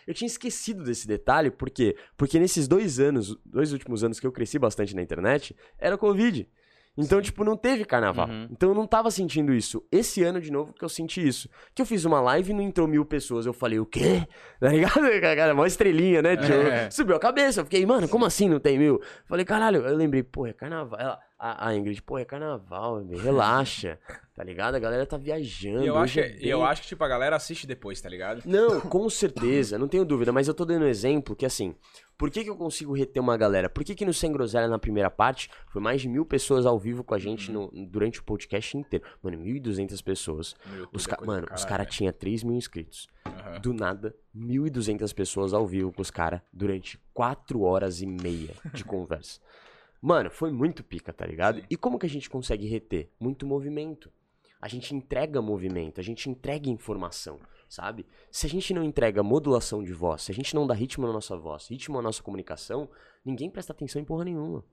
[0.07, 1.97] eu tinha esquecido desse detalhe, por quê?
[2.17, 6.49] Porque nesses dois anos, dois últimos anos que eu cresci bastante na internet, era Covid.
[6.97, 8.29] Então, tipo, não teve carnaval.
[8.29, 8.49] Uhum.
[8.51, 9.83] Então eu não tava sentindo isso.
[9.91, 11.49] Esse ano, de novo, que eu senti isso.
[11.75, 13.47] Que eu fiz uma live e não entrou mil pessoas.
[13.47, 14.27] Eu falei, o quê?
[14.61, 15.01] Tá ligado?
[15.21, 16.37] Cara, mó estrelinha, né?
[16.37, 16.91] Tipo, É.
[16.91, 17.61] Subiu a cabeça.
[17.61, 19.01] Eu fiquei, mano, como assim não tem mil?
[19.25, 21.01] Falei, caralho, eu lembrei, pô, é carnaval.
[21.01, 23.99] Ela, a, a Ingrid, pô, é carnaval, meu, relaxa.
[24.35, 24.75] Tá ligado?
[24.75, 25.85] A galera tá viajando.
[25.85, 28.01] E eu acho, é que, e eu bem- acho que, tipo, a galera assiste depois,
[28.01, 28.43] tá ligado?
[28.47, 31.75] não, com certeza, não tenho dúvida, mas eu tô dando um exemplo que assim,
[32.17, 33.69] por que, que eu consigo reter uma galera?
[33.69, 36.79] Por que, que no Sem Groselha na primeira parte foi mais de mil pessoas ao
[36.79, 39.05] vivo com a gente no- durante o podcast inteiro?
[39.23, 40.55] Mano, 1.200 pessoas.
[40.95, 41.93] Os é ca- Mano, os caralho, caras né?
[41.93, 43.09] tinham 3 mil inscritos.
[43.27, 43.61] Aham.
[43.61, 48.83] Do nada, 1.200 pessoas ao vivo com os caras durante 4 horas e meia de
[48.83, 49.41] conversa.
[50.01, 51.61] Mano, foi muito pica, tá ligado?
[51.61, 51.67] Sim.
[51.71, 53.11] E como que a gente consegue reter?
[53.21, 54.11] Muito movimento.
[54.63, 58.07] A gente entrega movimento, a gente entrega informação, sabe?
[58.31, 61.13] Se a gente não entrega modulação de voz, se a gente não dá ritmo na
[61.13, 62.89] nossa voz, ritmo na nossa comunicação,
[63.25, 64.65] ninguém presta atenção em porra nenhuma.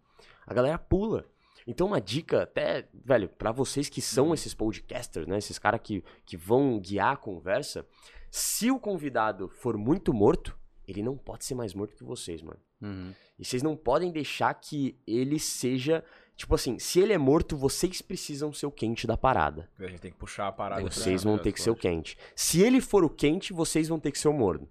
[0.46, 1.26] A galera pula.
[1.66, 6.04] Então uma dica até, velho, pra vocês que são esses podcasters, né, esses caras que,
[6.24, 7.86] que vão guiar a conversa,
[8.32, 10.58] se o convidado for muito morto,
[10.88, 12.60] ele não pode ser mais morto que vocês, mano.
[12.82, 13.14] Uhum.
[13.38, 16.04] E vocês não podem deixar que ele seja.
[16.40, 19.70] Tipo assim, se ele é morto, vocês precisam ser o quente da parada.
[19.78, 20.82] A gente tem que puxar a parada.
[20.82, 22.18] Vocês vão ter que ser o quente.
[22.34, 24.66] Se ele for o quente, vocês vão ter que ser o morno.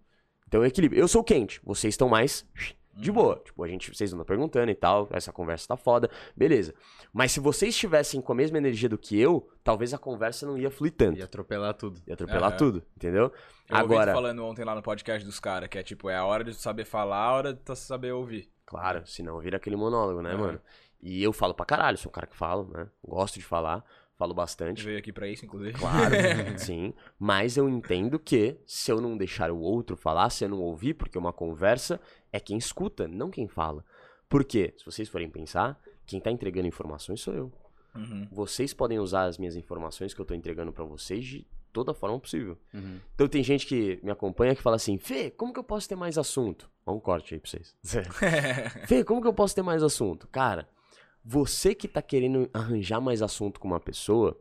[0.46, 0.98] Então é equilíbrio.
[0.98, 2.46] Eu sou o quente, vocês estão mais
[2.94, 3.38] de boa.
[3.44, 6.74] Tipo, a gente, vocês andam perguntando e tal, essa conversa tá foda, beleza.
[7.12, 10.56] Mas se vocês estivessem com a mesma energia do que eu, talvez a conversa não
[10.56, 11.18] ia fluir tanto.
[11.18, 12.00] Ia atropelar tudo.
[12.06, 12.56] Ia atropelar Aham.
[12.56, 13.30] tudo, entendeu?
[13.68, 16.44] Eu Agora, falando ontem lá no podcast dos caras, que é tipo, é a hora
[16.44, 18.50] de saber falar, a hora de saber ouvir.
[18.64, 20.38] Claro, senão vira aquele monólogo, né, Aham.
[20.38, 20.60] mano?
[21.00, 22.88] E eu falo pra caralho, sou um cara que fala, né?
[23.06, 23.84] Gosto de falar,
[24.16, 24.84] falo bastante.
[24.84, 25.72] Veio aqui pra isso, inclusive.
[25.78, 26.14] Claro,
[26.58, 26.92] sim.
[27.18, 30.94] Mas eu entendo que se eu não deixar o outro falar, se eu não ouvir,
[30.94, 32.00] porque uma conversa
[32.32, 33.84] é quem escuta, não quem fala.
[34.28, 34.74] Por quê?
[34.76, 37.52] Se vocês forem pensar, quem tá entregando informações sou eu.
[37.94, 38.28] Uhum.
[38.30, 42.18] Vocês podem usar as minhas informações que eu tô entregando pra vocês de toda forma
[42.18, 42.58] possível.
[42.74, 43.00] Uhum.
[43.14, 45.96] Então tem gente que me acompanha que fala assim, Fê, como que eu posso ter
[45.96, 46.70] mais assunto?
[46.84, 47.74] Ó um corte aí pra vocês.
[48.86, 50.26] Fê, como que eu posso ter mais assunto?
[50.28, 50.68] Cara,
[51.30, 54.40] você que tá querendo arranjar mais assunto com uma pessoa,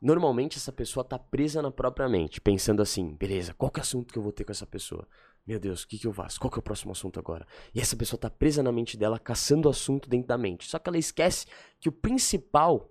[0.00, 3.84] normalmente essa pessoa tá presa na própria mente, pensando assim, beleza, qual que é o
[3.84, 5.06] assunto que eu vou ter com essa pessoa?
[5.46, 6.40] Meu Deus, o que que eu faço?
[6.40, 7.46] Qual que é o próximo assunto agora?
[7.74, 10.66] E essa pessoa tá presa na mente dela, caçando assunto dentro da mente.
[10.66, 11.44] Só que ela esquece
[11.78, 12.90] que o principal,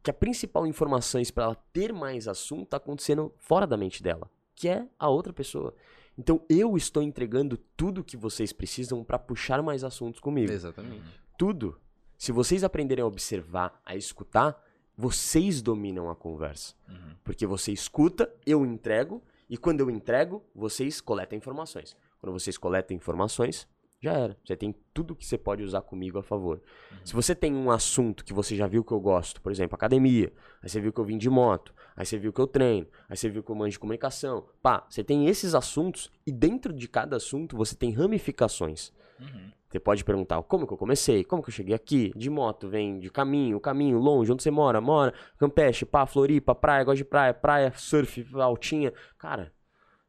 [0.00, 4.30] que a principal informação para ela ter mais assunto tá acontecendo fora da mente dela,
[4.54, 5.74] que é a outra pessoa.
[6.16, 10.52] Então eu estou entregando tudo que vocês precisam para puxar mais assuntos comigo.
[10.52, 11.02] Exatamente.
[11.36, 11.76] Tudo.
[12.20, 14.62] Se vocês aprenderem a observar, a escutar,
[14.94, 16.74] vocês dominam a conversa.
[16.86, 17.14] Uhum.
[17.24, 21.96] Porque você escuta, eu entrego, e quando eu entrego, vocês coletam informações.
[22.20, 23.66] Quando vocês coletam informações,
[24.02, 24.36] já era.
[24.44, 26.60] Você tem tudo que você pode usar comigo a favor.
[27.02, 30.30] Se você tem um assunto que você já viu que eu gosto, por exemplo, academia,
[30.62, 33.16] aí você viu que eu vim de moto, aí você viu que eu treino, aí
[33.16, 36.86] você viu que eu manjo de comunicação, pá, você tem esses assuntos e dentro de
[36.86, 38.92] cada assunto você tem ramificações.
[39.18, 39.52] Uhum.
[39.70, 42.98] Você pode perguntar como que eu comecei, como que eu cheguei aqui, de moto, vem
[42.98, 47.32] de caminho, caminho, longe, onde você mora, mora, Campeche, pá, Floripa, praia, gosto de praia,
[47.32, 48.92] praia, surf, altinha.
[49.16, 49.52] Cara,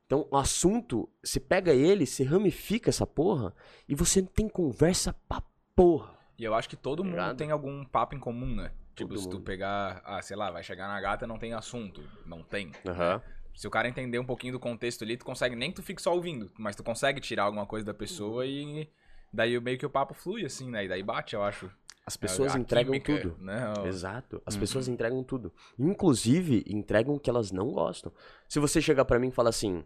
[0.07, 3.53] então o assunto, você pega ele, você ramifica essa porra
[3.87, 5.43] e você tem conversa pra
[5.75, 6.17] porra.
[6.39, 8.71] E eu acho que todo mundo tem algum papo em comum, né?
[8.95, 9.45] Tipo, Todo se tu mundo.
[9.45, 12.03] pegar, ah, sei lá, vai chegar na gata não tem assunto.
[12.25, 12.71] Não tem.
[12.85, 13.21] Aham.
[13.53, 16.01] Se o cara entender um pouquinho do contexto ali, tu consegue, nem que tu fique
[16.01, 18.89] só ouvindo, mas tu consegue tirar alguma coisa da pessoa e
[19.31, 20.85] daí meio que o papo flui, assim, né?
[20.85, 21.69] E daí bate, eu acho.
[22.05, 23.43] As pessoas A- a entregam química, tudo.
[23.43, 23.73] Né?
[23.85, 24.41] Exato.
[24.45, 24.59] As Uhum.
[24.61, 25.53] pessoas entregam tudo.
[25.77, 28.11] Inclusive, entregam o que elas não gostam.
[28.49, 29.83] Se você chegar pra mim e falar assim: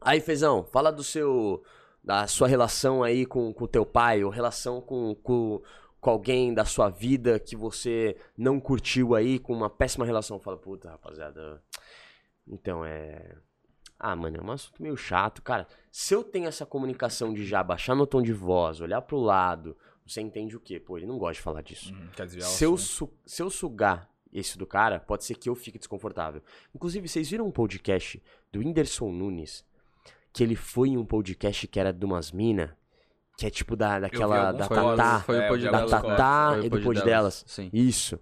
[0.00, 1.62] Aí, Fezão, fala do seu.
[2.02, 5.62] da sua relação aí com o teu pai, ou relação com, com,
[6.00, 10.38] com alguém da sua vida que você não curtiu aí, com uma péssima relação.
[10.38, 11.62] Fala, puta, rapaziada.
[12.46, 13.34] Então, é.
[13.98, 15.40] Ah, mano, é um assunto meio chato.
[15.42, 19.18] Cara, se eu tenho essa comunicação de já baixar meu tom de voz, olhar pro
[19.18, 19.76] lado,
[20.06, 20.78] você entende o quê?
[20.80, 21.94] Pô, ele não gosta de falar disso.
[22.14, 25.48] Quer desviar o Se eu, su- se eu sugar esse do cara, pode ser que
[25.48, 26.42] eu fique desconfortável.
[26.74, 28.20] Inclusive, vocês viram um podcast
[28.52, 29.64] do Whindersson Nunes?
[30.32, 32.76] Que ele foi em um podcast que era de umas mina,
[33.38, 34.50] que é tipo da, daquela.
[34.50, 34.66] Da.
[34.68, 35.20] Tatá.
[35.20, 35.90] Foi o É, Da delas.
[35.90, 37.44] Tatá e do pod delas.
[37.46, 37.70] Sim.
[37.72, 38.18] Isso.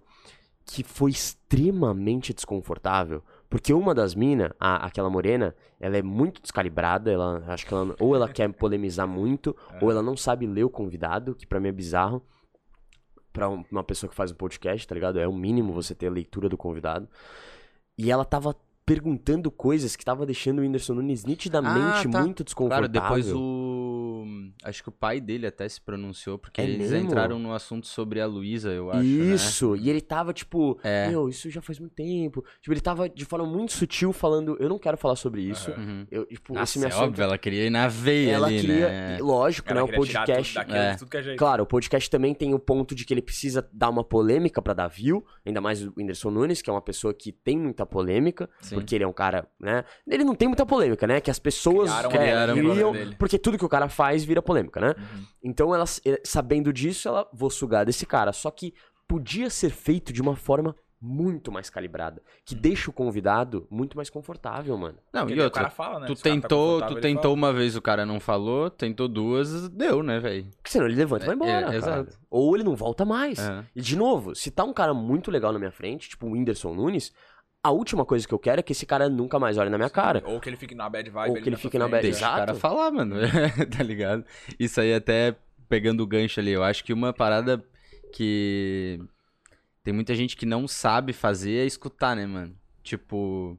[0.65, 3.23] Que foi extremamente desconfortável.
[3.53, 7.11] Porque uma das minas, aquela morena, ela é muito descalibrada.
[7.11, 10.71] Ela, acho que ela, ou ela quer polemizar muito, ou ela não sabe ler o
[10.71, 12.25] convidado, que pra mim é bizarro.
[13.31, 15.19] Pra um- uma pessoa que faz um podcast, tá ligado?
[15.19, 17.07] É o mínimo você ter a leitura do convidado.
[17.95, 18.55] E ela tava
[18.87, 22.21] perguntando coisas que tava deixando o Whindersson Nunes nitidamente Ah, tá.
[22.23, 22.89] muito Claro, desconfortável.
[22.89, 23.37] depois o.
[24.63, 27.07] Acho que o pai dele até se pronunciou, porque É eles mesmo?
[27.07, 28.99] entraram no assunto sobre a Luísa, eu acho.
[29.03, 29.33] Né?
[29.35, 31.07] Isso, e ele tava tipo, É.
[31.09, 32.43] meu, isso já faz muito tempo.
[32.61, 35.71] Tipo, ele tava de forma muito sutil falando, eu não quero falar sobre isso.
[35.71, 36.05] Uhum.
[36.11, 37.03] Eu, tipo, Nossa, esse me é assunto.
[37.05, 39.17] óbvio, ela queria ir na veia ela ali, queria, né?
[39.21, 40.53] lógico, Ela né, o podcast.
[40.53, 40.95] tudo daquilo, é.
[40.95, 41.37] tudo que é jeito.
[41.39, 44.73] Claro, o podcast também tem o ponto de que ele precisa dar uma polêmica pra
[44.73, 48.49] dar view, ainda mais o Whindersson Nunes, que é uma pessoa que tem muita polêmica,
[48.61, 48.75] Sim.
[48.75, 49.83] porque ele é um cara, né?
[50.07, 51.19] Ele não tem muita polêmica, né?
[51.21, 54.79] Que as pessoas Criaram é, criaram criam, porque tudo que o cara faz vira polêmica,
[54.79, 54.89] né?
[54.97, 55.23] Uhum.
[55.41, 58.33] Então, ela, eh, sabendo disso, ela vou sugar desse cara.
[58.33, 58.73] Só que
[59.07, 60.75] podia ser feito de uma forma
[61.05, 64.97] muito mais calibrada, que deixa o convidado muito mais confortável, mano.
[65.11, 66.07] Não, Porque e daí o outra, cara fala, né?
[66.07, 67.33] tu Se tá tentou, confortável, tu tentou fala.
[67.33, 70.45] uma vez, o cara não falou, tentou duas, deu, né, velho?
[70.55, 71.73] Porque senão ele levanta e vai É, embora.
[71.73, 72.17] é, exato.
[72.29, 73.37] Ou ele não volta mais.
[73.37, 73.65] É.
[73.75, 76.73] E de novo, se tá um cara muito legal na minha frente, tipo o Whindersson
[76.73, 77.11] Nunes,
[77.63, 79.89] a última coisa que eu quero é que esse cara nunca mais olhe na minha
[79.89, 80.21] cara.
[80.25, 81.29] Ou que ele fique na bad vibe.
[81.29, 82.11] Ou que ele na fique na bad- frente.
[82.19, 83.15] Deixa o cara falar, mano.
[83.75, 84.25] tá ligado?
[84.59, 85.35] Isso aí até
[85.69, 87.63] pegando o gancho ali, eu acho que uma parada
[88.11, 88.99] que
[89.83, 92.55] tem muita gente que não sabe fazer é escutar, né, mano?
[92.83, 93.57] Tipo,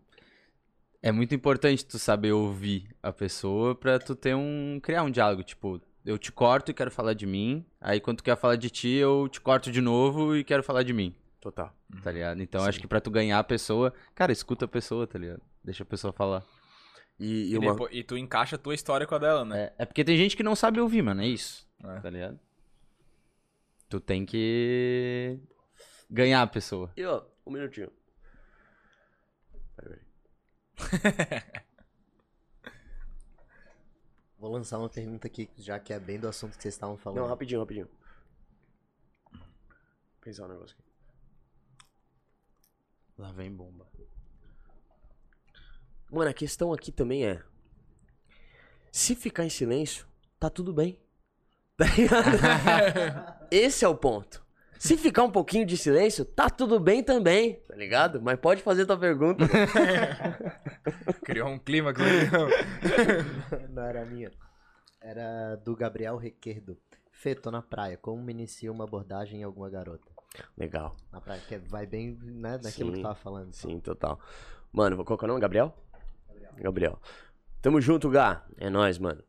[1.02, 5.42] é muito importante tu saber ouvir a pessoa pra tu ter um criar um diálogo,
[5.42, 8.68] tipo, eu te corto e quero falar de mim, aí quando tu quer falar de
[8.70, 11.14] ti, eu te corto de novo e quero falar de mim,
[11.44, 11.70] Total.
[12.02, 12.40] tá ligado?
[12.42, 15.42] Então acho que pra tu ganhar a pessoa, cara, escuta a pessoa, tá ligado?
[15.62, 16.42] Deixa a pessoa falar.
[17.20, 17.72] E, e E, uma...
[17.72, 19.64] depois- e tu encaixa a tua história com a dela, né?
[19.64, 21.68] É, é porque tem gente que não sabe ouvir, mano, é isso.
[21.84, 22.00] É.
[22.00, 22.40] Tá ligado?
[23.90, 25.38] Tu tem que
[26.10, 26.90] ganhar a pessoa.
[26.96, 27.92] E ó, um minutinho.
[29.76, 30.00] Peraí,
[30.76, 31.42] peraí.
[34.38, 37.20] Vou lançar uma pergunta aqui, já que é bem do assunto que vocês estavam falando.
[37.20, 37.88] Não, rapidinho, rapidinho.
[40.22, 40.83] Pensar um negócio aqui.
[43.16, 43.86] Lá vem bomba.
[46.10, 47.42] Mano, a questão aqui também é.
[48.92, 50.06] Se ficar em silêncio,
[50.38, 51.00] tá tudo bem.
[51.76, 53.34] Tá ligado?
[53.50, 54.44] Esse é o ponto.
[54.78, 58.22] Se ficar um pouquinho de silêncio, tá tudo bem também, tá ligado?
[58.22, 59.44] Mas pode fazer tua pergunta.
[61.24, 64.30] Criou um clima que você Não era minha.
[65.00, 66.78] Era do Gabriel Requerdo.
[67.10, 67.96] Fê, tô na praia.
[67.96, 70.13] Como me inicia uma abordagem em alguma garota?
[70.56, 70.96] Legal.
[71.12, 73.52] Na praia, que vai bem, né, daquilo Sim, que tava falando.
[73.52, 74.18] Sim, total.
[74.72, 75.40] Mano, qual que é o nome?
[75.40, 75.74] Gabriel?
[76.56, 77.00] Gabriel.
[77.60, 78.44] Tamo junto, Gá.
[78.56, 79.22] É nóis, mano.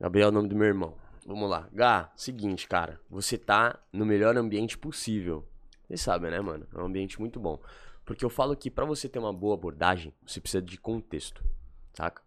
[0.00, 0.96] Gabriel é o nome do meu irmão.
[1.26, 1.68] Vamos lá.
[1.72, 3.00] Gá, seguinte, cara.
[3.08, 5.46] Você tá no melhor ambiente possível.
[5.86, 6.66] Vocês sabem, né, mano?
[6.74, 7.60] É um ambiente muito bom.
[8.04, 11.44] Porque eu falo que pra você ter uma boa abordagem, você precisa de contexto,
[11.94, 12.22] saca?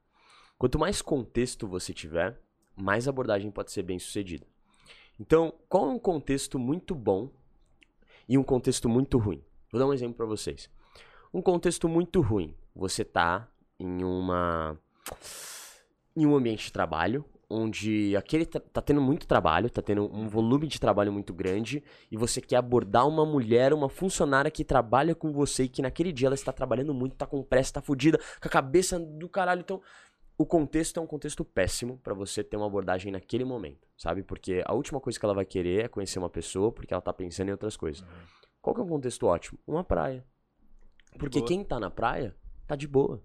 [0.57, 2.40] Quanto mais contexto você tiver,
[2.76, 4.45] mais abordagem pode ser bem sucedida.
[5.20, 7.30] Então, qual é um contexto muito bom
[8.28, 9.44] e um contexto muito ruim?
[9.72, 10.70] Vou dar um exemplo pra vocês.
[11.34, 12.56] Um contexto muito ruim.
[12.76, 13.48] Você tá
[13.80, 14.78] em uma
[16.16, 20.28] em um ambiente de trabalho onde aquele tá, tá tendo muito trabalho, tá tendo um
[20.28, 25.14] volume de trabalho muito grande e você quer abordar uma mulher, uma funcionária que trabalha
[25.14, 28.18] com você e que naquele dia ela está trabalhando muito, tá com pressa, tá fudida,
[28.42, 29.62] com a cabeça do caralho.
[29.62, 29.82] Então,
[30.38, 34.22] o contexto é um contexto péssimo pra você ter uma abordagem naquele momento, sabe?
[34.22, 37.14] Porque a última coisa que ela vai querer é conhecer uma pessoa porque ela tá
[37.14, 38.06] pensando em outras coisas.
[38.62, 39.60] Qual que é um contexto ótimo?
[39.66, 40.26] Uma praia.
[41.18, 42.36] Porque quem tá na praia,
[42.68, 43.24] tá de boa.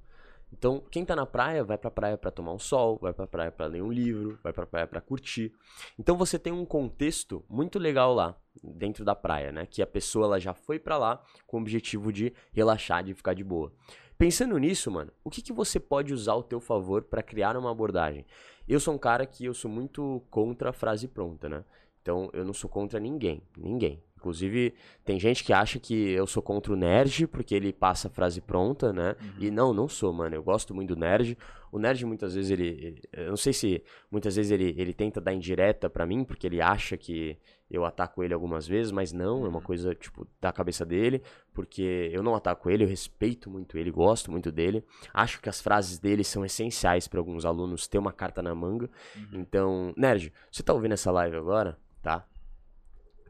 [0.52, 3.52] Então, quem tá na praia, vai pra praia pra tomar um sol, vai pra praia
[3.52, 5.52] pra ler um livro, vai pra praia pra curtir.
[5.98, 9.66] Então você tem um contexto muito legal lá, dentro da praia, né?
[9.66, 13.34] Que a pessoa ela já foi pra lá com o objetivo de relaxar, de ficar
[13.34, 13.72] de boa.
[14.18, 17.70] Pensando nisso, mano, o que, que você pode usar ao teu favor pra criar uma
[17.70, 18.26] abordagem?
[18.68, 21.64] Eu sou um cara que eu sou muito contra a frase pronta, né?
[22.02, 24.02] Então eu não sou contra ninguém, ninguém.
[24.20, 28.10] Inclusive, tem gente que acha que eu sou contra o nerd porque ele passa a
[28.10, 29.16] frase pronta, né?
[29.38, 30.34] E não, não sou, mano.
[30.36, 31.38] Eu gosto muito do nerd.
[31.72, 35.20] O nerd muitas vezes ele, ele- eu não sei se muitas vezes ele, ele tenta
[35.20, 37.38] dar indireta pra mim porque ele acha que
[37.70, 41.22] eu ataco ele algumas vezes, mas não, é uma coisa tipo da cabeça dele,
[41.54, 44.84] porque eu não ataco ele, eu respeito muito ele, gosto muito dele.
[45.14, 48.90] Acho que as frases dele são essenciais pra alguns alunos ter uma carta na manga.
[49.32, 52.26] Então, nerd, você tá ouvindo essa live agora, tá?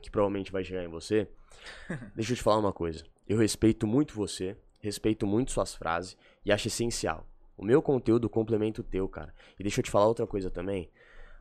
[0.00, 1.28] Que provavelmente vai chegar em você.
[2.14, 3.04] Deixa eu te falar uma coisa.
[3.28, 7.26] Eu respeito muito você, respeito muito suas frases e acho essencial.
[7.56, 9.34] O meu conteúdo complementa o teu, cara.
[9.58, 10.90] E deixa eu te falar outra coisa também.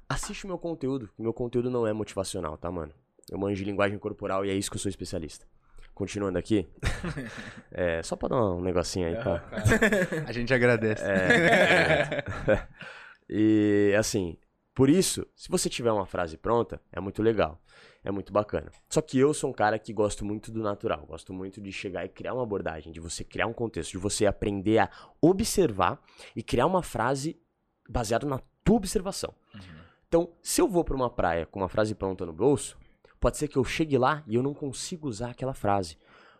[0.07, 2.91] Assiste o meu conteúdo, que meu conteúdo não é motivacional, tá, mano?
[3.31, 5.47] Eu manjo de linguagem corporal e é isso que eu sou especialista.
[5.93, 6.67] Continuando aqui.
[7.71, 9.43] é, só pra dar um negocinho aí, tá?
[10.27, 11.03] A gente agradece.
[11.05, 12.67] É, é.
[13.29, 14.37] e assim,
[14.75, 17.61] por isso, se você tiver uma frase pronta, é muito legal.
[18.03, 18.71] É muito bacana.
[18.89, 21.05] Só que eu sou um cara que gosto muito do natural.
[21.05, 24.25] Gosto muito de chegar e criar uma abordagem, de você criar um contexto, de você
[24.25, 24.89] aprender a
[25.21, 26.01] observar
[26.35, 27.37] e criar uma frase
[27.87, 29.33] baseada na tua observação.
[30.07, 32.77] Então, se eu vou pra uma praia com uma frase pronta no bolso,
[33.19, 35.97] pode ser que eu chegue lá e eu não consiga usar aquela frase.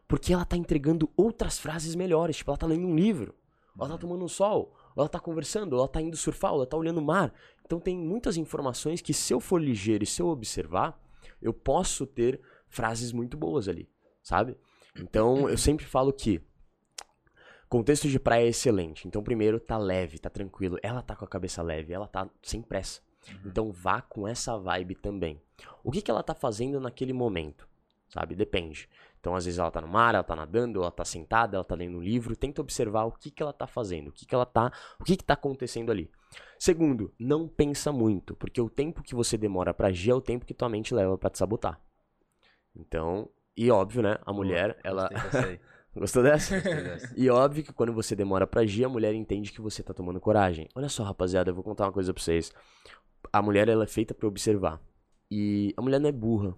[0.08, 2.38] Porque ela tá entregando outras frases melhores.
[2.38, 3.36] Tipo, ela tá lendo um livro.
[3.78, 4.74] Ou ela tá tomando um sol.
[4.96, 5.76] Ou ela tá conversando.
[5.76, 6.52] Ela tá indo surfar.
[6.52, 7.32] Ela tá olhando o mar.
[7.64, 11.00] Então tem muitas informações que se eu for ligeiro e se eu observar,
[11.42, 13.90] eu posso ter frases muito boas ali,
[14.22, 14.58] sabe?
[14.96, 16.42] Então eu sempre falo que
[17.68, 19.08] contexto de praia é excelente.
[19.08, 20.78] Então primeiro tá leve, tá tranquilo.
[20.82, 23.02] Ela tá com a cabeça leve, ela tá sem pressa.
[23.46, 25.42] Então vá com essa vibe também.
[25.84, 27.68] O que que ela tá fazendo naquele momento?
[28.10, 28.36] Sabe?
[28.36, 28.90] Depende.
[29.20, 31.76] Então, às vezes ela tá no mar, ela tá nadando, ela tá sentada, ela tá
[31.76, 32.36] lendo um livro.
[32.36, 35.18] Tenta observar o que que ela tá fazendo, o que que ela tá, o que
[35.18, 36.10] que tá acontecendo ali.
[36.58, 40.46] Segundo, não pensa muito, porque o tempo que você demora pra agir é o tempo
[40.46, 41.80] que tua mente leva pra te sabotar.
[42.76, 44.18] Então, e óbvio, né?
[44.26, 45.60] A mulher, ela dessa aí.
[45.96, 46.56] Gostou dessa?
[46.56, 47.14] Gostei dessa.
[47.18, 50.20] E óbvio que quando você demora pra agir, a mulher entende que você tá tomando
[50.20, 50.68] coragem.
[50.76, 52.54] Olha só, rapaziada, eu vou contar uma coisa pra vocês.
[53.34, 54.82] A mulher, ela é feita pra observar.
[55.32, 56.56] E a mulher não é burra.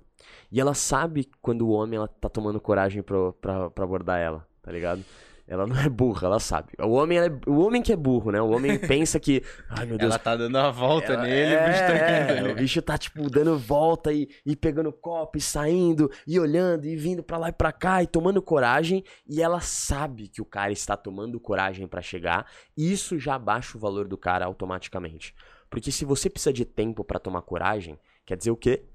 [0.51, 4.47] E ela sabe quando o homem, ela tá tomando coragem pra, pra, pra abordar ela,
[4.61, 5.03] tá ligado?
[5.51, 6.69] Ela não é burra, ela sabe.
[6.79, 8.41] O homem, é- o homem que é burro, né?
[8.41, 11.65] O homem pensa que, ai meu Deus, Ela tá dando uma volta ela- nele, o
[11.67, 12.49] bicho tá é, cantando.
[12.49, 16.95] o bicho tá, tipo, dando volta e, e pegando copo e saindo e olhando e
[16.95, 19.03] vindo pra lá e pra cá e tomando coragem.
[19.27, 22.49] E ela sabe que o cara está tomando coragem pra chegar.
[22.77, 25.35] E isso já baixa o valor do cara automaticamente.
[25.69, 28.85] Porque se você precisa de tempo pra tomar coragem, quer dizer o quê?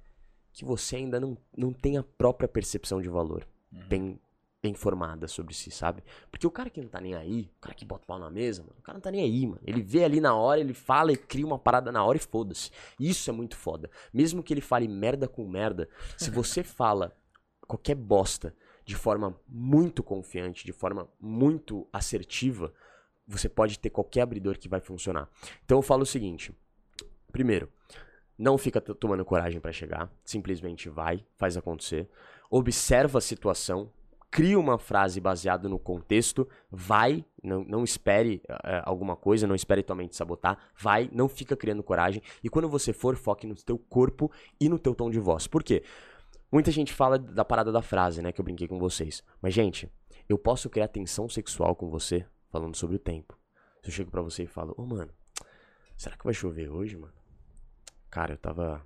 [0.55, 4.19] Que você ainda não, não tem a própria percepção de valor bem,
[4.67, 6.03] bem formada sobre si, sabe?
[6.29, 8.29] Porque o cara que não tá nem aí, o cara que bota o pau na
[8.29, 9.61] mesa, mano, o cara não tá nem aí, mano.
[9.65, 12.73] Ele vê ali na hora, ele fala e cria uma parada na hora e foda-se.
[12.99, 13.89] Isso é muito foda.
[14.13, 17.17] Mesmo que ele fale merda com merda, se você fala
[17.61, 18.53] qualquer bosta
[18.85, 22.73] de forma muito confiante, de forma muito assertiva,
[23.27, 25.29] você pode ter qualquer abridor que vai funcionar.
[25.65, 26.53] Então eu falo o seguinte:
[27.31, 27.69] primeiro,
[28.37, 32.09] não fica tomando coragem pra chegar, simplesmente vai, faz acontecer.
[32.51, 33.91] Observa a situação,
[34.31, 39.83] cria uma frase baseada no contexto, vai, não, não espere eh, alguma coisa, não espere
[39.83, 42.23] tua mente sabotar, vai, não fica criando coragem.
[42.43, 44.31] E quando você for, foque no teu corpo
[44.61, 45.47] e no teu tom de voz.
[45.47, 45.83] Por quê?
[46.51, 49.23] Muita gente fala da parada da frase, né, que eu brinquei com vocês.
[49.41, 49.91] Mas, gente,
[50.29, 53.39] eu posso criar tensão sexual com você falando sobre o tempo.
[53.83, 55.13] Se eu chego pra você e falo, ô, mano,
[55.97, 57.15] será que vai chover hoje, mano?
[58.11, 58.85] Cara, eu tava.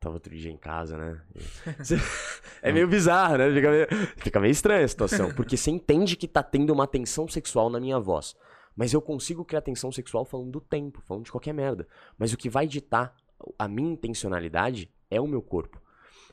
[0.00, 1.20] Tava outro dia em casa, né?
[2.62, 3.52] É meio bizarro, né?
[3.52, 3.86] Fica meio,
[4.16, 5.32] fica meio estranha a situação.
[5.34, 8.34] Porque você entende que tá tendo uma tensão sexual na minha voz.
[8.76, 11.86] Mas eu consigo criar tensão sexual falando do tempo, falando de qualquer merda.
[12.16, 13.14] Mas o que vai ditar
[13.58, 15.80] a minha intencionalidade é o meu corpo.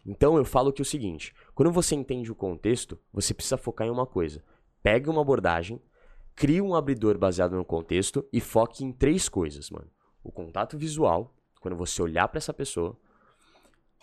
[0.06, 3.88] Então eu falo que é o seguinte: quando você entende o contexto, você precisa focar
[3.88, 4.44] em uma coisa.
[4.84, 5.82] Pegue uma abordagem,
[6.36, 9.90] crie um abridor baseado no contexto e foque em três coisas, mano.
[10.24, 12.96] O contato visual, quando você olhar pra essa pessoa,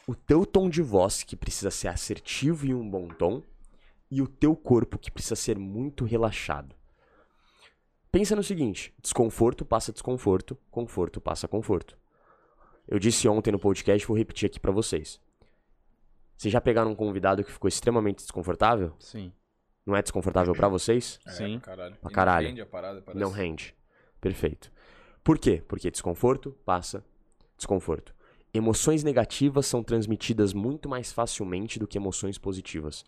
[0.06, 3.42] o teu tom de voz, que precisa ser assertivo e um bom tom,
[4.10, 6.74] e o teu corpo, que precisa ser muito relaxado.
[8.10, 11.96] Pensa no seguinte: desconforto passa desconforto, conforto passa conforto.
[12.86, 15.20] Eu disse ontem no podcast, vou repetir aqui pra vocês.
[16.36, 18.94] Vocês já pegaram um convidado que ficou extremamente desconfortável?
[18.98, 19.32] Sim.
[19.86, 21.18] Não é desconfortável pra vocês?
[21.26, 21.58] É, Sim.
[21.58, 21.96] pra caralho.
[21.96, 22.44] Pra caralho.
[22.44, 23.20] Não rende a parada, parece.
[23.20, 23.76] Não rende.
[24.20, 24.72] Perfeito.
[25.24, 25.62] Por quê?
[25.66, 27.04] Porque desconforto passa
[27.56, 28.14] desconforto.
[28.54, 33.04] Emoções negativas são transmitidas muito mais facilmente do que emoções positivas.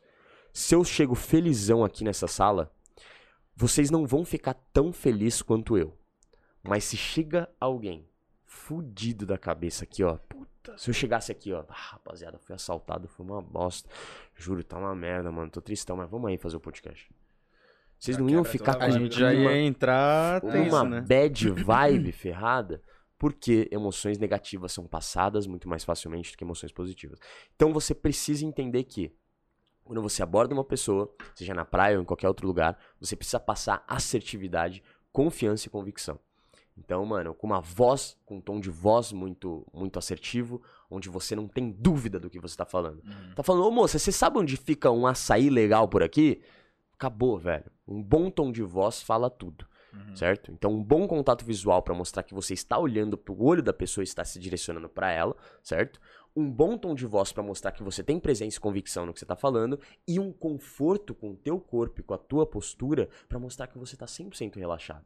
[0.52, 2.72] Se eu chego felizão aqui nessa sala,
[3.54, 5.96] vocês não vão ficar tão felizes quanto eu.
[6.62, 8.06] Mas se chega alguém
[8.46, 13.06] fudido da cabeça aqui, ó, puta se eu chegasse aqui, ó, ah, rapaziada, fui assaltado,
[13.06, 13.88] foi uma bosta.
[14.34, 15.50] Juro, tá uma merda, mano.
[15.50, 17.10] Tô tristão, mas vamos aí fazer o podcast.
[17.98, 21.00] Vocês não iam ficar com A gente já uma- ia entrar tenso, uma né?
[21.02, 22.82] bad vibe ferrada,
[23.24, 27.18] porque emoções negativas são passadas muito mais facilmente do que emoções positivas.
[27.56, 29.10] Então você precisa entender que
[29.82, 33.40] quando você aborda uma pessoa, seja na praia ou em qualquer outro lugar, você precisa
[33.40, 36.20] passar assertividade, confiança e convicção.
[36.76, 40.60] Então, mano, com uma voz, com um tom de voz muito muito assertivo,
[40.90, 43.02] onde você não tem dúvida do que você tá falando.
[43.06, 43.34] Uhum.
[43.34, 46.42] Tá falando, ô moça, você sabe onde fica um açaí legal por aqui?
[46.92, 47.72] Acabou, velho.
[47.88, 50.16] Um bom tom de voz fala tudo, Uhum.
[50.16, 50.50] certo?
[50.50, 54.02] Então, um bom contato visual pra mostrar que você está olhando pro olho da pessoa
[54.02, 56.00] e está se direcionando pra ela, certo?
[56.36, 59.20] Um bom tom de voz pra mostrar que você tem presença e convicção no que
[59.20, 63.08] você tá falando e um conforto com o teu corpo e com a tua postura
[63.28, 65.04] pra mostrar que você tá 100% relaxado.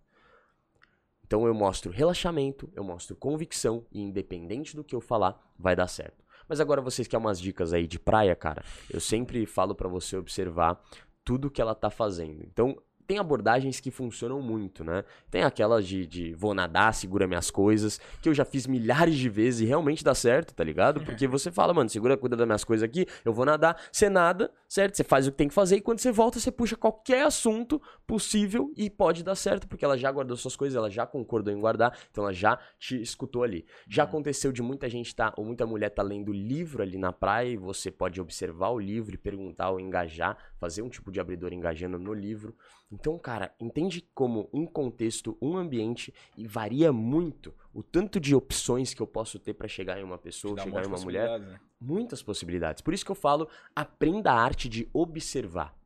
[1.27, 5.86] Então eu mostro relaxamento, eu mostro convicção e independente do que eu falar, vai dar
[5.86, 6.24] certo.
[6.48, 8.65] Mas agora vocês querem umas dicas aí de praia, cara?
[8.89, 10.82] Eu sempre falo pra você observar
[11.23, 12.43] tudo que ela tá fazendo.
[12.43, 15.02] Então, tem abordagens que funcionam muito, né?
[15.30, 19.30] Tem aquelas de, de vou nadar, segura minhas coisas, que eu já fiz milhares de
[19.30, 21.01] vezes e realmente dá certo, tá ligado?
[21.01, 24.52] Porque você fala, mano, segura, cuida das minhas coisas aqui, eu vou nadar, você nada,
[24.68, 24.94] certo?
[24.94, 27.80] Você faz o que tem que fazer e quando você volta, você puxa qualquer assunto
[28.06, 31.59] possível e pode dar certo, porque ela já guardou suas coisas, ela já concordou em
[31.59, 33.64] guardar, então ela já te escutou ali.
[33.89, 37.48] Já aconteceu de muita gente tá, ou muita mulher tá lendo livro ali na praia
[37.48, 41.52] e você pode observar o livro e perguntar ou engajar, fazer um tipo de abridor
[41.52, 42.55] engajando no livro.
[42.90, 48.93] Então, cara, entende como um contexto, um ambiente e varia muito o tanto de opções
[48.93, 51.60] que eu posso ter pra chegar em uma pessoa, um chegar em uma mulher, né?
[51.80, 52.82] muitas possibilidades.
[52.82, 55.76] Por isso que eu falo, aprenda a arte de observar.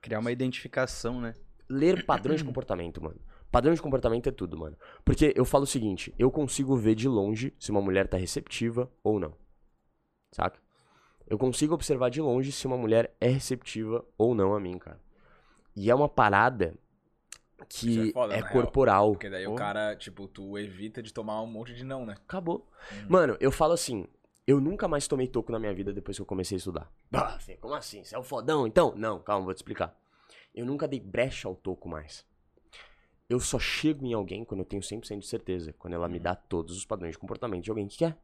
[0.00, 1.34] Criar uma identificação, né?
[1.68, 3.20] Ler padrões de comportamento, mano.
[3.50, 4.76] Padrão de comportamento é tudo, mano.
[5.04, 8.90] Porque eu falo o seguinte, eu consigo ver de longe se uma mulher tá receptiva
[9.02, 9.34] ou não.
[10.32, 10.60] Saca?
[11.28, 14.98] Eu consigo observar de longe se uma mulher é receptiva ou não a mim, cara.
[15.76, 16.74] E é uma parada
[17.68, 18.48] que é, é foda, real.
[18.48, 19.10] corporal.
[19.12, 19.58] Porque daí o Porra.
[19.58, 22.14] cara, tipo, tu evita de tomar um monte de não, né?
[22.14, 22.66] Acabou.
[22.90, 23.06] Uhum.
[23.08, 24.06] Mano, eu falo assim,
[24.46, 26.90] eu nunca mais tomei toco na minha vida depois que eu comecei a estudar.
[27.10, 28.02] Bah, Fê, como assim?
[28.02, 28.94] Você é o fodão, então?
[28.96, 29.94] Não, calma, vou te explicar.
[30.54, 32.24] Eu nunca dei brecha ao toco mais.
[33.28, 35.74] Eu só chego em alguém quando eu tenho 100% de certeza.
[35.74, 38.16] Quando ela me dá todos os padrões de comportamento de alguém que quer.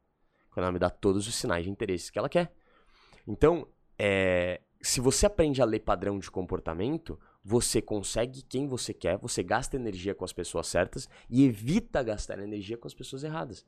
[0.50, 2.50] Quando ela me dá todos os sinais de interesse que ela quer.
[3.26, 3.66] Então,
[3.98, 9.42] é, se você aprende a ler padrão de comportamento, você consegue quem você quer, você
[9.42, 13.64] gasta energia com as pessoas certas e evita gastar energia com as pessoas erradas.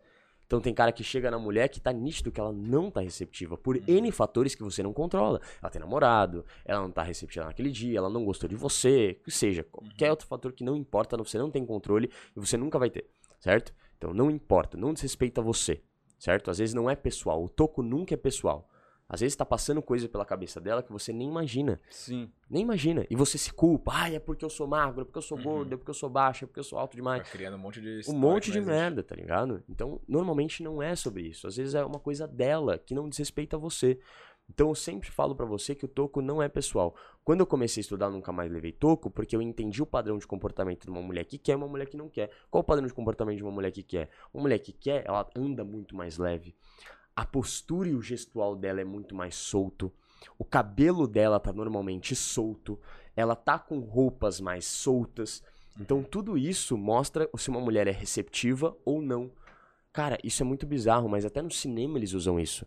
[0.47, 3.59] Então tem cara que chega na mulher que tá nítido que ela não tá receptiva
[3.59, 5.41] por N fatores que você não controla.
[5.61, 9.31] Ela tem namorado, ela não tá receptiva naquele dia, ela não gostou de você, que
[9.31, 12.91] seja, qualquer outro fator que não importa, você não tem controle e você nunca vai
[12.91, 13.07] ter,
[13.41, 13.75] certo?
[13.99, 15.83] Então não importa, não desrespeita você,
[16.17, 16.51] certo?
[16.51, 18.69] Às vezes não é pessoal, o toco nunca é pessoal.
[19.09, 21.81] Às vezes tá passando coisa pela cabeça dela que você nem imagina.
[21.89, 22.31] Sim.
[22.51, 23.07] Nem imagina.
[23.09, 23.93] E você se culpa.
[23.95, 25.45] Ai, é porque eu sou magro, é porque eu sou Uhum.
[25.45, 27.59] gordo, é porque eu sou baixo, é porque eu sou alto demais Vai criando um
[27.59, 29.63] monte de um monte de merda, tá ligado?
[29.69, 31.47] Então, normalmente não é sobre isso.
[31.47, 33.99] Às vezes é uma coisa dela que não desrespeita você.
[34.49, 36.95] Então, eu sempre falo pra você que o toco não é pessoal.
[37.25, 40.19] Quando eu comecei a estudar, eu nunca mais levei toco, porque eu entendi o padrão
[40.19, 42.31] de comportamento de uma mulher que quer e uma mulher que não quer.
[42.49, 44.09] Qual o padrão de comportamento de uma mulher que quer?
[44.33, 46.55] Uma mulher que quer, ela anda muito mais leve.
[47.17, 49.91] A postura e o gestual dela é muito mais solto.
[50.39, 52.79] O cabelo dela tá normalmente solto.
[53.17, 55.43] Ela tá com roupas mais soltas.
[55.81, 59.33] Então tudo isso mostra se uma mulher é receptiva ou não.
[59.93, 62.67] Cara, isso é muito bizarro, mas até no cinema eles usam isso.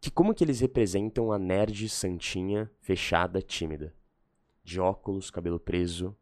[0.00, 3.92] Que como que eles representam a nerd santinha, fechada, tímida?
[4.62, 6.16] De óculos, cabelo preso,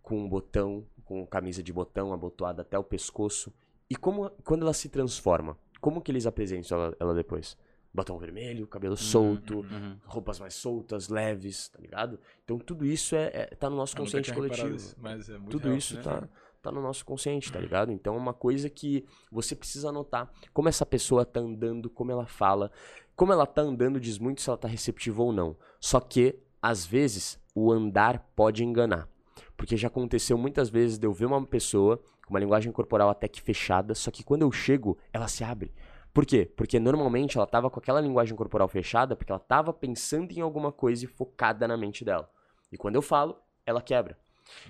[0.00, 3.52] com um botão, com camisa de botão abotoada até o pescoço.
[3.90, 7.56] E como quando ela se transforma, como que eles apresentam ela, ela depois?
[7.92, 9.96] Botão vermelho, cabelo solto, Uhum.
[10.04, 12.18] roupas mais soltas, leves, tá ligado?
[12.44, 14.74] Então tudo isso é, é- tá no nosso Eu consciente coletivo.
[14.76, 16.02] isso, mas é muito Tudo real, isso né?
[16.02, 16.28] tá,
[16.62, 17.90] tá no nosso consciente, tá ligado?
[17.90, 22.26] Então é uma coisa que você precisa anotar como essa pessoa tá andando, como ela
[22.26, 22.70] fala.
[23.16, 25.56] Como ela tá andando diz muito se ela tá receptiva ou não.
[25.80, 29.08] Só que, às vezes, o andar pode enganar.
[29.56, 33.26] Porque já aconteceu muitas vezes de eu ver uma pessoa com uma linguagem corporal até
[33.26, 35.72] que fechada, só que quando eu chego, ela se abre.
[36.12, 36.44] Por quê?
[36.44, 40.70] Porque normalmente ela tava com aquela linguagem corporal fechada porque ela tava pensando em alguma
[40.70, 42.30] coisa e focada na mente dela.
[42.70, 44.18] E quando eu falo, ela quebra.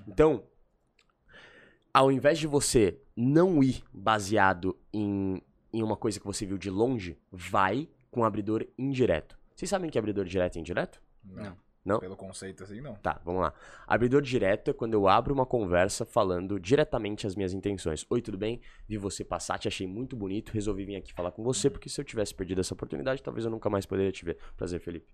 [0.06, 0.44] Então,
[1.92, 6.70] ao invés de você não ir baseado em, em uma coisa que você viu de
[6.70, 9.36] longe, vai com abridor indireto.
[9.54, 11.02] Vocês sabem que é abridor direto e indireto?
[11.24, 11.56] Não.
[11.88, 11.98] Não?
[11.98, 12.94] Pelo conceito assim, não.
[12.96, 13.52] Tá, vamos lá.
[13.86, 18.04] Abridor direto é quando eu abro uma conversa falando diretamente as minhas intenções.
[18.10, 18.60] Oi, tudo bem?
[18.86, 22.00] Vi você passar, te achei muito bonito, resolvi vir aqui falar com você, porque se
[22.00, 24.36] eu tivesse perdido essa oportunidade, talvez eu nunca mais poderia te ver.
[24.56, 25.08] Prazer, Felipe.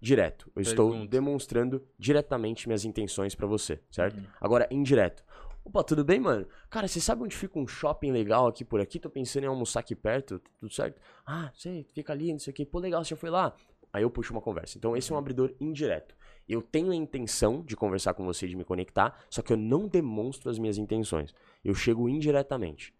[0.00, 0.50] Direto.
[0.54, 1.10] Eu estou Pergunta.
[1.10, 4.22] demonstrando diretamente minhas intenções pra você, certo?
[4.40, 5.24] Agora, indireto.
[5.64, 6.46] Opa, tudo bem, mano?
[6.70, 8.98] Cara, você sabe onde fica um shopping legal aqui por aqui?
[8.98, 11.00] Tô pensando em almoçar aqui perto, tudo certo?
[11.26, 12.64] Ah, sei, fica ali, não sei o quê.
[12.64, 13.54] Pô, legal, você já foi lá?
[13.92, 14.76] Aí eu puxo uma conversa.
[14.76, 16.14] Então, esse é um abridor indireto.
[16.48, 19.86] Eu tenho a intenção de conversar com você, de me conectar, só que eu não
[19.86, 21.34] demonstro as minhas intenções.
[21.64, 22.94] Eu chego indiretamente.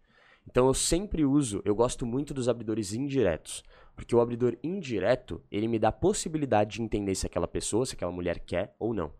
[0.49, 3.63] Então eu sempre uso, eu gosto muito dos abridores indiretos,
[3.95, 7.93] porque o abridor indireto, ele me dá a possibilidade de entender se aquela pessoa, se
[7.93, 9.11] aquela mulher quer ou não.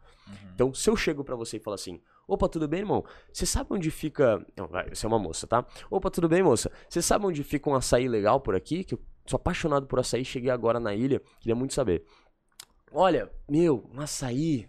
[0.54, 3.04] Então, se eu chego pra você e falo assim: "Opa, tudo bem, irmão?
[3.32, 5.66] Você sabe onde fica, não, vai, você é uma moça, tá?
[5.90, 6.72] Opa, tudo bem, moça?
[6.88, 8.84] Você sabe onde fica um açaí legal por aqui?
[8.84, 9.00] Que eu
[9.30, 12.04] sou apaixonado por açaí, cheguei agora na ilha, queria muito saber.
[12.92, 14.68] Olha, meu, um açaí.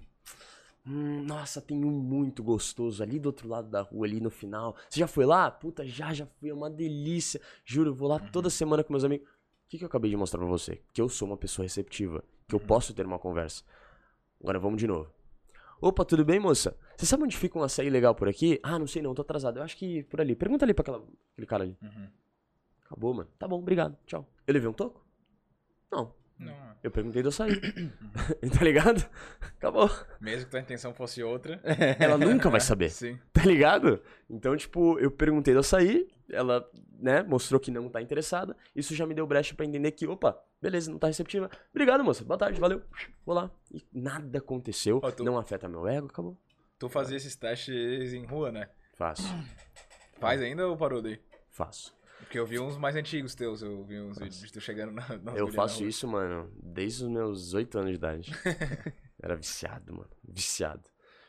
[0.86, 4.76] Hum, nossa, tem um muito gostoso ali do outro lado da rua, ali no final.
[4.88, 5.50] Você já foi lá?
[5.50, 7.40] Puta, já, já fui, é uma delícia.
[7.64, 9.26] Juro, eu vou lá toda semana com meus amigos.
[9.28, 10.82] O que, que eu acabei de mostrar pra você?
[10.92, 13.62] Que eu sou uma pessoa receptiva, que eu posso ter uma conversa.
[14.42, 15.10] Agora vamos de novo.
[15.80, 16.76] Opa, tudo bem, moça?
[16.96, 18.60] Você sabe onde fica um açaí legal por aqui?
[18.62, 19.58] Ah, não sei não, tô atrasado.
[19.58, 20.34] Eu acho que por ali.
[20.34, 21.78] Pergunta ali pra aquela, aquele cara ali.
[21.80, 22.08] Uhum.
[22.90, 23.30] Acabou, mano.
[23.38, 23.96] Tá bom, obrigado.
[24.04, 24.28] Tchau.
[24.46, 25.04] Eu levei um toco?
[25.92, 26.12] Não.
[26.38, 26.74] Não.
[26.82, 27.54] Eu perguntei do açaí.
[28.58, 29.06] tá ligado?
[29.40, 29.88] Acabou.
[30.20, 31.60] Mesmo que tua intenção fosse outra.
[31.98, 32.88] Ela nunca vai saber.
[32.90, 33.18] Sim.
[33.32, 34.02] Tá ligado?
[34.28, 36.68] Então, tipo, eu perguntei do açaí, ela,
[36.98, 38.56] né, mostrou que não tá interessada.
[38.74, 41.48] Isso já me deu brecha pra entender que, opa, beleza, não tá receptiva.
[41.70, 42.24] Obrigado, moça.
[42.24, 42.82] Boa tarde, valeu.
[43.24, 43.50] Vou lá.
[43.70, 44.98] E nada aconteceu.
[45.02, 46.36] Ó, tu- Não afeta meu ego, acabou.
[46.78, 48.68] Tu fazia esses testes em rua, né?
[48.94, 49.28] Faço.
[50.18, 51.20] Faz ainda ou parou daí?
[51.50, 51.94] Faço.
[52.20, 55.18] Porque eu vi uns mais antigos teus, eu vi uns vídeos de tu chegando na,
[55.18, 58.32] nas Eu faço na isso, mano, desde os meus 8 anos de idade.
[59.20, 60.10] Era viciado, mano.
[60.26, 60.88] Viciado.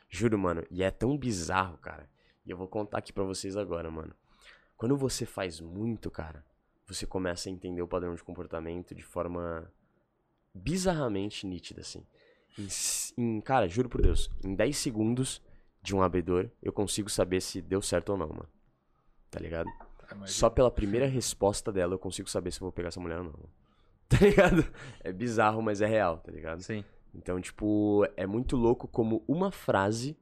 [0.10, 0.64] Juro, mano.
[0.70, 2.10] E é tão bizarro, cara.
[2.46, 4.14] E eu vou contar aqui pra vocês agora, mano.
[4.78, 6.46] Quando você faz muito, cara,
[6.88, 9.72] você começa a entender o padrão de comportamento de forma
[10.54, 12.06] bizarramente nítida, assim.
[12.58, 12.68] Em,
[13.18, 15.42] em- cara, juro por Deus, em 10 segundos
[15.82, 18.50] de um abridor, eu consigo saber se deu certo ou não, mano.
[19.30, 19.70] Tá ligado?
[20.26, 23.26] Só pela primeira resposta dela eu consigo saber se eu vou pegar essa mulher ou
[23.26, 23.34] não.
[24.12, 24.66] Tá ligado?
[25.06, 26.62] É bizarro, mas é real, tá ligado?
[26.62, 26.84] Sim.
[27.16, 30.18] Então, tipo, é muito louco como uma frase.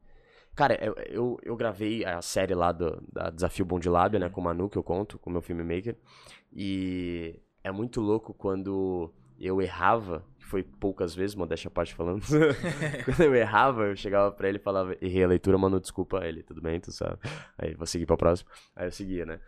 [0.56, 4.30] Cara, eu, eu, eu gravei a série lá do, da Desafio Bom de Lábia, né?
[4.30, 5.96] Com o Manu, que eu conto, com o meu filmmaker.
[6.54, 12.22] E é muito louco quando eu errava, que foi poucas vezes, modéstia à parte falando.
[13.06, 16.20] quando eu errava, eu chegava pra ele e falava, errei a leitura, Manu, desculpa.
[16.22, 17.20] Aí ele, tudo bem, tu sabe.
[17.58, 18.50] Aí, vou seguir pra próxima.
[18.76, 19.40] Aí eu seguia, né?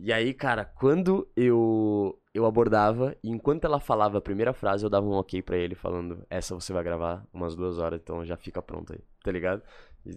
[0.00, 4.90] E aí, cara, quando eu eu abordava, e enquanto ela falava a primeira frase, eu
[4.90, 8.36] dava um ok pra ele, falando, essa você vai gravar umas duas horas, então já
[8.36, 9.60] fica pronto aí, tá ligado?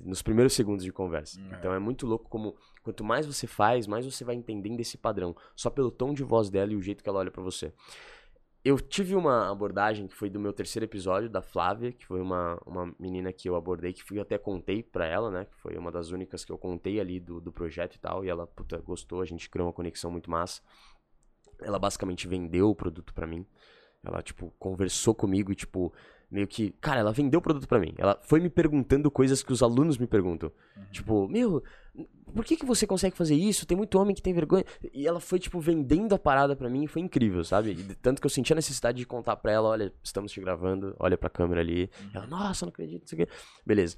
[0.06, 1.40] Nos primeiros segundos de conversa.
[1.40, 1.56] Hum, é.
[1.58, 5.36] Então é muito louco como, quanto mais você faz, mais você vai entendendo esse padrão,
[5.56, 7.74] só pelo tom de voz dela e o jeito que ela olha pra você.
[8.64, 12.62] Eu tive uma abordagem que foi do meu terceiro episódio, da Flávia, que foi uma,
[12.64, 15.46] uma menina que eu abordei, que fui até contei pra ela, né?
[15.46, 18.24] Que foi uma das únicas que eu contei ali do, do projeto e tal.
[18.24, 20.62] E ela, puta, gostou, a gente criou uma conexão muito massa.
[21.60, 23.48] Ela basicamente vendeu o produto pra mim.
[24.04, 25.92] Ela, tipo, conversou comigo e, tipo,
[26.30, 26.72] meio que.
[26.80, 27.96] Cara, ela vendeu o produto pra mim.
[27.98, 30.52] Ela foi me perguntando coisas que os alunos me perguntam.
[30.92, 31.64] Tipo, meu,
[32.32, 33.66] por que, que você consegue fazer isso?
[33.66, 34.64] Tem muito homem que tem vergonha.
[34.94, 37.72] E ela foi, tipo, vendendo a parada pra mim e foi incrível, sabe?
[37.72, 40.96] E tanto que eu senti a necessidade de contar pra ela: olha, estamos te gravando,
[41.00, 41.90] olha pra câmera ali.
[42.14, 43.28] Ela, nossa, não acredito, isso aqui.
[43.66, 43.96] Beleza.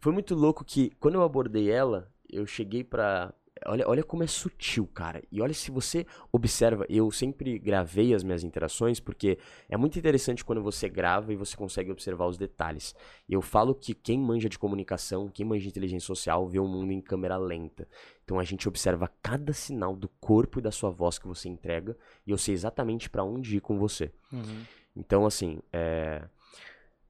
[0.00, 3.32] Foi muito louco que, quando eu abordei ela, eu cheguei pra.
[3.66, 5.22] Olha, olha como é sutil, cara.
[5.30, 10.44] E olha se você observa, eu sempre gravei as minhas interações, porque é muito interessante
[10.44, 12.94] quando você grava e você consegue observar os detalhes.
[13.28, 16.92] Eu falo que quem manja de comunicação, quem manja de inteligência social, vê o mundo
[16.92, 17.88] em câmera lenta.
[18.24, 21.96] Então a gente observa cada sinal do corpo e da sua voz que você entrega,
[22.26, 24.12] e eu sei exatamente pra onde ir com você.
[24.32, 24.64] Uhum.
[24.94, 26.22] Então, assim, é...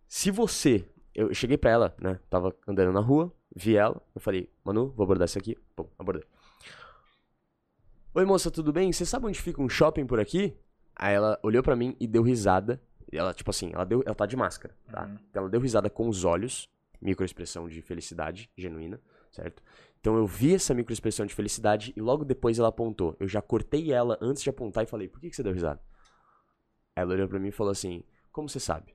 [0.07, 0.87] se você.
[1.15, 2.19] Eu cheguei pra ela, né?
[2.31, 5.57] Tava andando na rua, vi ela, eu falei, Manu, vou abordar isso aqui.
[5.77, 6.25] Pum, abordei.
[8.15, 8.93] Oi, moça, tudo bem?
[8.93, 10.55] Você sabe onde fica um shopping por aqui?
[10.95, 12.79] Aí ela olhou pra mim e deu risada.
[13.11, 15.07] Ela, tipo assim, ela, deu, ela tá de máscara, tá?
[15.07, 15.19] Uhum.
[15.31, 16.69] Então ela deu risada com os olhos,
[17.01, 19.63] microexpressão de felicidade genuína, certo?
[19.99, 23.17] Então eu vi essa microexpressão de felicidade e logo depois ela apontou.
[23.19, 25.81] Eu já cortei ela antes de apontar e falei, por que, que você deu risada?
[26.95, 28.95] Ela olhou pra mim e falou assim, como você sabe?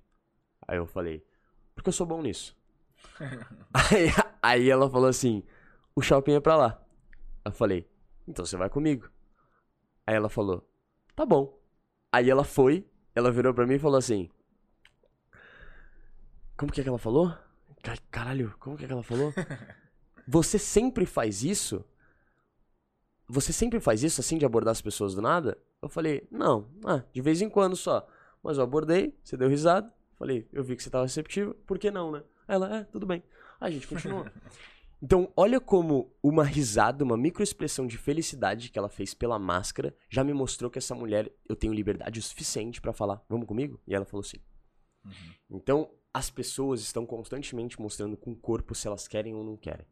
[0.67, 1.25] Aí eu falei,
[1.73, 2.55] porque eu sou bom nisso.
[3.73, 4.11] aí,
[4.43, 5.41] aí ela falou assim,
[5.95, 6.83] o shopping é pra lá.
[7.43, 7.89] Eu falei,
[8.27, 9.09] então você vai comigo.
[10.05, 10.67] Aí ela falou,
[11.15, 11.57] tá bom.
[12.11, 14.29] Aí ela foi, ela virou pra mim e falou assim,
[16.57, 17.31] Como que é que ela falou?
[17.83, 19.31] Car- Caralho, como que é que ela falou?
[20.27, 21.85] Você sempre faz isso?
[23.29, 25.57] Você sempre faz isso assim de abordar as pessoas do nada?
[25.81, 28.07] Eu falei, não, ah, de vez em quando só.
[28.41, 29.93] Mas eu abordei, você deu risada.
[30.17, 32.23] Falei, eu vi que você tava receptivo, por que não, né?
[32.47, 33.21] Ela, é, tudo bem.
[33.59, 34.25] Aí a gente continuou.
[35.01, 40.23] Então, olha como uma risada, uma microexpressão de felicidade que ela fez pela máscara já
[40.23, 43.79] me mostrou que essa mulher, eu tenho liberdade o suficiente pra falar, vamos comigo?
[43.85, 44.39] E ela falou sim.
[45.49, 49.85] Então, as pessoas estão constantemente mostrando com o corpo se elas querem ou não querem.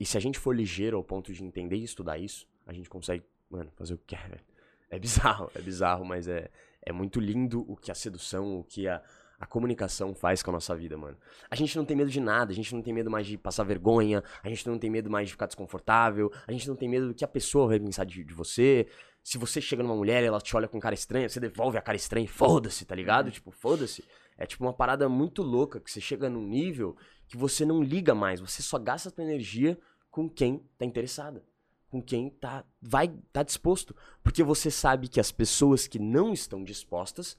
[0.00, 2.88] E se a gente for ligeiro ao ponto de entender e estudar isso, a gente
[2.88, 4.44] consegue, mano, fazer o que quer, velho.
[4.88, 8.88] É bizarro, é bizarro, mas é, é muito lindo o que a sedução, o que
[8.88, 9.02] a,
[9.38, 11.16] a comunicação faz com a nossa vida, mano.
[11.50, 13.64] A gente não tem medo de nada, a gente não tem medo mais de passar
[13.64, 17.08] vergonha, a gente não tem medo mais de ficar desconfortável, a gente não tem medo
[17.08, 18.86] do que a pessoa vai pensar de, de você.
[19.22, 21.82] Se você chega numa mulher e ela te olha com cara estranha, você devolve a
[21.82, 23.30] cara estranha e foda-se, tá ligado?
[23.30, 24.04] Tipo, foda-se.
[24.36, 26.96] É tipo uma parada muito louca, que você chega num nível
[27.26, 29.78] que você não liga mais, você só gasta a tua energia
[30.10, 31.44] com quem tá interessada,
[31.88, 36.62] com quem tá vai tá disposto, porque você sabe que as pessoas que não estão
[36.62, 37.36] dispostas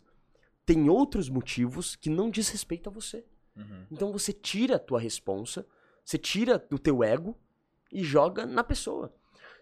[0.65, 3.25] têm outros motivos que não diz respeito a você.
[3.55, 3.85] Uhum.
[3.91, 5.65] Então você tira a tua responsa,
[6.03, 7.37] você tira do teu ego
[7.91, 9.13] e joga na pessoa.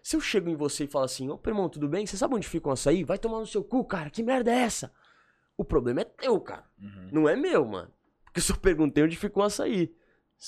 [0.02, 2.06] Se eu chego em você e falo assim, ô irmão, tudo bem?
[2.06, 3.04] Você sabe onde fica um açaí?
[3.04, 4.92] Vai tomar no seu cu, cara, que merda é essa?
[5.56, 6.64] O problema é teu, cara.
[6.78, 7.08] Uhum.
[7.12, 7.90] Não é meu, mano.
[8.24, 9.94] Porque eu só perguntei onde fica um açaí.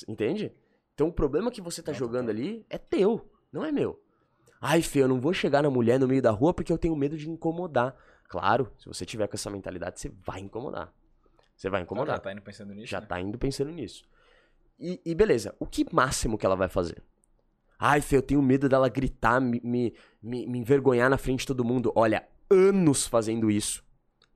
[0.09, 0.53] Entende?
[0.95, 2.43] Então o problema que você tá Não, jogando total.
[2.43, 4.03] ali é teu, não é meu.
[4.61, 6.97] Ai, Fê, eu não vou chegar na mulher no meio da rua porque eu tenho
[6.97, 7.95] medo de incomodar.
[8.28, 10.93] Claro, se você tiver com essa mentalidade, você vai incomodar.
[11.57, 12.90] Você vai incomodar já tá indo pensando nisso.
[12.90, 13.07] já né?
[13.07, 14.05] tá indo pensando nisso.
[14.78, 17.03] E, e beleza, o que máximo que ela vai fazer?
[17.78, 19.93] Ai, Fê, eu tenho medo dela gritar, me, me,
[20.23, 21.93] me envergonhar na frente de todo mundo.
[21.94, 23.85] Olha, anos fazendo isso.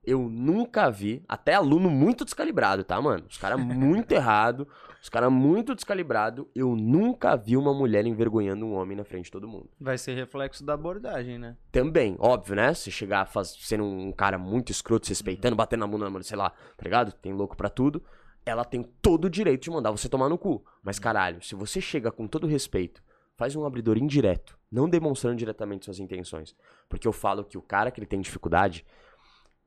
[0.03, 3.23] Eu nunca vi, até aluno muito descalibrado, tá, mano?
[3.29, 4.67] Os caras muito errado,
[4.99, 6.49] os caras muito descalibrado.
[6.55, 9.69] Eu nunca vi uma mulher envergonhando um homem na frente de todo mundo.
[9.79, 11.55] Vai ser reflexo da abordagem, né?
[11.71, 12.73] Também, óbvio, né?
[12.73, 16.23] Se chegar faz, sendo um cara muito escroto, se respeitando, batendo na bunda, na mão,
[16.23, 17.11] sei lá, tá ligado?
[17.11, 18.03] Tem louco pra tudo.
[18.43, 20.65] Ela tem todo o direito de mandar você tomar no cu.
[20.81, 23.03] Mas caralho, se você chega com todo respeito,
[23.37, 26.55] faz um abridor indireto, não demonstrando diretamente suas intenções.
[26.89, 28.83] Porque eu falo que o cara que ele tem dificuldade,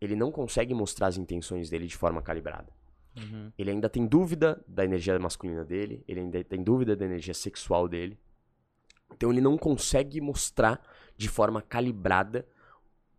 [0.05, 2.73] ele não consegue mostrar as intenções dele de forma calibrada.
[3.17, 3.53] Uhum.
[3.57, 7.89] Ele ainda tem dúvida da energia masculina dele, ele ainda tem dúvida da energia sexual
[7.89, 8.19] dele.
[9.13, 10.81] Então ele não consegue mostrar
[11.17, 12.47] de forma calibrada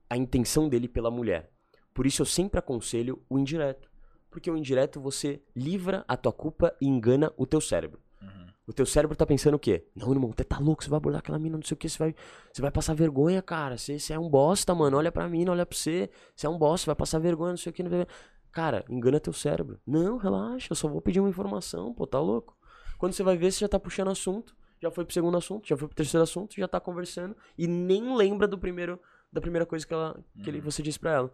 [0.09, 1.49] a intenção dele pela mulher.
[1.93, 3.89] Por isso eu sempre aconselho o indireto.
[4.29, 8.01] Porque o indireto você livra a tua culpa e engana o teu cérebro.
[8.21, 8.47] Uhum.
[8.67, 9.85] O teu cérebro tá pensando o quê?
[9.95, 11.99] Não, irmão, você tá louco, você vai abordar aquela mina, não sei o que, você
[11.99, 12.15] vai,
[12.51, 13.77] você vai passar vergonha, cara.
[13.77, 14.97] Você, você é um bosta, mano.
[14.97, 16.09] Olha pra mina, olha pra você.
[16.35, 17.83] Você é um bosta, você vai passar vergonha, não sei o que.
[17.83, 18.05] Não.
[18.51, 19.79] Cara, engana teu cérebro.
[19.85, 22.57] Não, relaxa, eu só vou pedir uma informação, pô, tá louco.
[22.97, 25.75] Quando você vai ver, você já tá puxando assunto, já foi pro segundo assunto, já
[25.75, 28.99] foi pro terceiro assunto, já tá conversando e nem lembra do primeiro
[29.31, 31.33] da primeira coisa que, ela, que ele, você disse pra ela.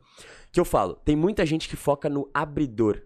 [0.51, 3.03] Que eu falo, tem muita gente que foca no abridor.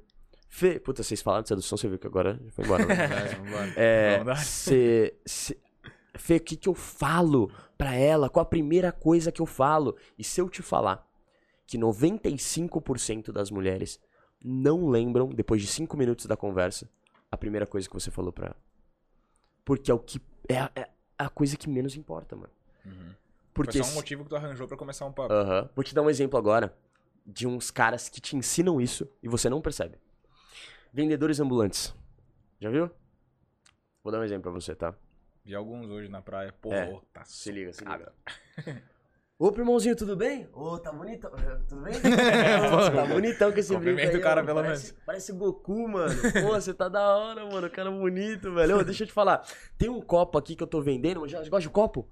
[0.56, 2.86] Fê, puta, vocês falaram de sedução, você viu que agora foi embora.
[2.86, 2.96] né?
[3.76, 4.24] É.
[4.26, 5.58] É, cê, cê-
[6.18, 8.30] Fê, o que, que eu falo pra ela?
[8.30, 9.98] Qual a primeira coisa que eu falo?
[10.18, 11.06] E se eu te falar
[11.68, 14.00] que 95% das mulheres
[14.42, 16.90] não lembram, depois de 5 minutos da conversa,
[17.30, 18.58] a primeira coisa que você falou pra ela?
[19.66, 20.22] Porque é o que.
[20.48, 20.88] É, a- é
[21.18, 22.54] a coisa que menos importa, mano.
[22.86, 23.12] Uhum.
[23.54, 23.74] Porque.
[23.80, 25.34] Foi só um motivo que tu arranjou pra começar um papo.
[25.34, 25.70] Aham.
[25.76, 26.74] Vou te dar um exemplo agora
[27.26, 29.98] de uns caras que te ensinam isso e você não percebe.
[31.00, 31.94] Vendedores ambulantes.
[32.58, 32.90] Já viu?
[34.02, 34.96] Vou dar um exemplo pra você, tá?
[35.44, 36.54] Vi alguns hoje na praia.
[36.62, 36.98] Pô, É.
[37.12, 38.14] tá Se liga, se liga.
[39.38, 40.48] Opa, irmãozinho, tudo bem?
[40.54, 41.30] Ô, tá bonitão.
[41.68, 41.96] Tudo bem?
[42.72, 44.46] Nossa, tá bonitão com esse brinco aí, o cara, ó.
[44.46, 46.16] pelo parece, Parece Goku, mano.
[46.42, 47.70] Pô, você tá da hora, mano.
[47.70, 48.78] Cara bonito, velho.
[48.78, 49.46] Ô, deixa eu te falar.
[49.78, 52.10] Tem um copo aqui que eu tô vendendo, mas já gosta de copo?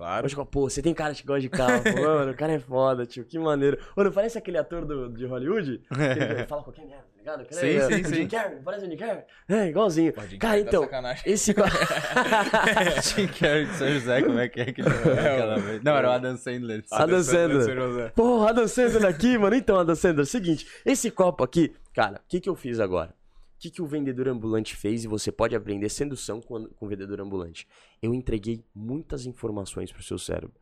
[0.00, 0.46] Claro.
[0.46, 1.82] Pô, você tem cara que gosta de carro.
[2.00, 3.22] mano, o cara é foda, tio.
[3.22, 3.78] Que maneiro.
[3.94, 5.82] Não parece aquele ator do, de Hollywood?
[5.90, 7.46] Que fala qualquer merda, tá ligado?
[7.50, 8.14] Sim, aí, sim, o sim.
[8.14, 9.24] Jim Carrey, parece o Jim Carrey.
[9.46, 10.14] É, igualzinho.
[10.14, 10.88] Pô, Jim Cara, tá então,
[11.26, 11.52] esse...
[13.14, 15.82] Jim Carrey de São José, como é que é que ele vez?
[15.82, 16.82] Não, era o Adam Sandler.
[16.90, 18.12] Adam Sandler.
[18.14, 19.54] Pô, Adam Sandler aqui, mano.
[19.54, 23.19] Então, Adam Sandler, seguinte, esse copo aqui, cara, o que que eu fiz agora?
[23.60, 26.88] O que que o vendedor ambulante fez e você pode aprender sedução com, com o
[26.88, 27.68] vendedor ambulante?
[28.00, 30.56] Eu entreguei muitas informações pro seu cérebro.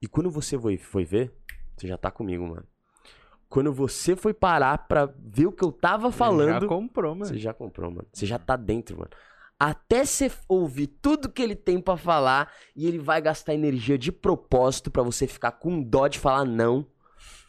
[0.00, 1.32] E quando você foi, foi ver,
[1.76, 2.64] você já tá comigo, mano.
[3.48, 7.26] Quando você foi parar pra ver o que eu tava Já falando, comprou, mano.
[7.26, 8.06] você já comprou, mano.
[8.12, 9.10] Você já tá dentro, mano.
[9.58, 14.12] Até você ouvir tudo que ele tem pra falar e ele vai gastar energia de
[14.12, 16.86] propósito pra você ficar com dó de falar não.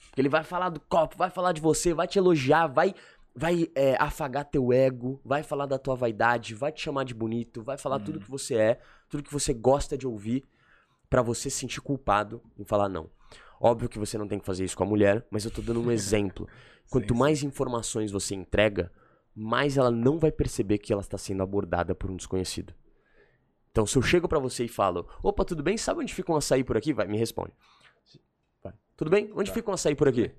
[0.07, 2.95] Porque ele vai falar do copo, vai falar de você, vai te elogiar, vai
[3.37, 7.61] vai é, afagar teu ego, vai falar da tua vaidade, vai te chamar de bonito,
[7.61, 10.43] vai falar tudo que você é, tudo que você gosta de ouvir,
[11.07, 13.11] pra você se sentir culpado em falar não.
[13.61, 15.79] Óbvio que você não tem que fazer isso com a mulher, mas eu tô dando
[15.79, 16.47] um exemplo.
[16.89, 18.91] Quanto Sim, mais informações você entrega,
[19.35, 22.73] mais ela não vai perceber que ela está sendo abordada por um desconhecido.
[23.69, 25.77] Então, se eu chego pra você e falo, opa, tudo bem?
[25.77, 26.91] Sabe onde fica um açaí por aqui?
[26.91, 27.53] Vai, me responde.
[28.63, 28.73] Vai.
[28.95, 29.31] Tudo bem?
[29.35, 29.53] Onde Tá.
[29.53, 30.31] fica um açaí por aqui?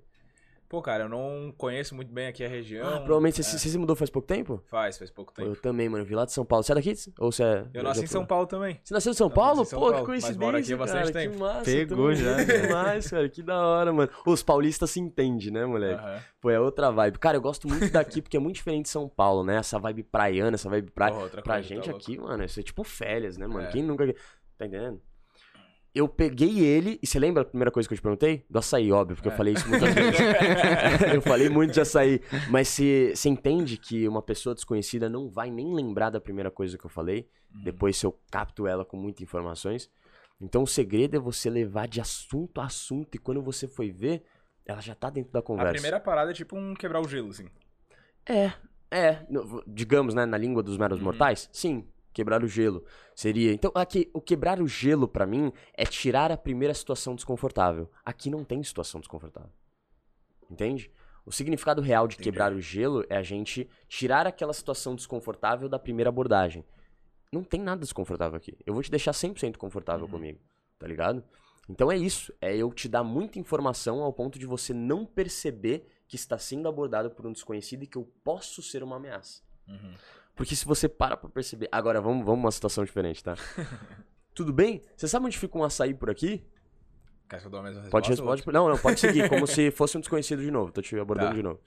[0.69, 2.87] Pô, cara, eu não conheço muito bem aqui a região.
[2.87, 4.63] Ah, provavelmente você, É, você se mudou faz pouco tempo?
[4.67, 5.49] Faz, faz pouco tempo.
[5.49, 6.03] Eu também, mano.
[6.05, 6.63] Eu vi lá de São Paulo.
[6.63, 6.93] Você é daqui?
[7.19, 7.67] Ou você é.
[7.73, 8.79] Eu nasci em São Paulo também.
[8.85, 9.63] Você nasceu em São Eu Paulo?
[9.63, 11.25] em São Pô, que Paulo, mas coincidência, moro aqui há bastante cara.
[11.25, 11.35] tempo.
[11.35, 11.65] Que massa.
[11.65, 12.61] Pegou já, cara.
[12.69, 13.29] demais, cara.
[13.31, 14.11] Que da hora, mano.
[14.27, 16.03] Os paulistas se entendem, né, moleque?
[16.03, 16.21] Aham.
[16.39, 17.19] Pô, é outra vibe.
[17.19, 19.57] Cara, eu gosto muito daqui porque é muito diferente de São Paulo, né?
[19.57, 21.15] Essa vibe praiana, essa vibe praia.
[21.31, 23.67] Pra coisa, gente tá aqui, mano, isso é tipo férias, né, mano?
[23.67, 23.71] É.
[23.71, 24.07] Quem nunca.
[24.59, 25.01] Tá entendendo?
[25.95, 28.45] Eu peguei ele, e você lembra a primeira coisa que eu te perguntei?
[28.49, 29.37] Do açaí, óbvio, porque eu É.
[29.37, 30.21] falei isso muitas vezes.
[31.15, 32.21] eu falei muito de açaí.
[32.51, 36.77] Mas você você entende que uma pessoa desconhecida não vai nem lembrar da primeira coisa
[36.79, 37.63] que eu falei, Uhum.
[37.65, 39.91] depois se eu capto ela com muitas informações.
[40.41, 44.23] Então o segredo é você levar de assunto a assunto, e quando você foi ver,
[44.67, 45.73] ela já tá dentro da A conversa.
[45.73, 47.47] primeira parada é tipo um quebrar o gelo, assim.
[48.29, 48.53] É,
[48.91, 49.27] é.
[49.67, 51.05] Digamos, né, na língua dos meros Uhum.
[51.05, 51.89] mortais, sim.
[52.19, 52.85] Quebrar o gelo
[53.15, 53.53] seria.
[53.53, 57.89] Então, aqui, o quebrar o gelo pra mim é tirar a primeira situação desconfortável.
[58.05, 59.53] Aqui não tem situação desconfortável.
[60.51, 60.91] Entende?
[61.25, 62.29] O significado real de Entendi.
[62.33, 66.65] quebrar o gelo é a gente tirar aquela situação desconfortável da primeira abordagem.
[67.33, 68.59] Não tem nada desconfortável aqui.
[68.67, 70.11] Eu vou te deixar 100% confortável Uhum.
[70.11, 70.41] comigo,
[70.77, 71.23] tá ligado?
[71.69, 72.35] Então é isso.
[72.41, 76.67] É eu te dar muita informação ao ponto de você não perceber que está sendo
[76.67, 79.47] abordado por um desconhecido e que eu posso ser uma ameaça.
[79.69, 79.95] Uhum.
[80.39, 81.69] Porque se você para pra perceber.
[81.71, 83.35] Agora, vamos, vamos uma situação diferente, tá?
[84.35, 84.81] Tudo bem?
[84.97, 86.47] Você sabe onde fica um açaí por aqui?
[87.29, 87.91] Quer que eu dou a mesma resposta?
[87.91, 88.53] Pode responder.
[88.53, 90.73] Não, não, pode seguir, como se fosse um desconhecido de novo.
[90.73, 91.35] Tô te abordando Tá.
[91.37, 91.61] de novo.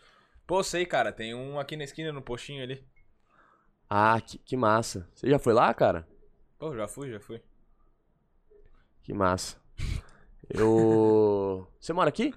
[0.48, 1.12] Pô, sei, cara.
[1.12, 2.84] Tem um aqui na esquina, no postinho ali.
[3.90, 5.08] Ah, que, que massa.
[5.14, 6.08] Você já foi lá, cara?
[6.58, 7.42] Pô, já fui, já fui.
[9.04, 9.58] Que massa.
[10.50, 11.68] Eu.
[11.80, 12.34] Você mora aqui?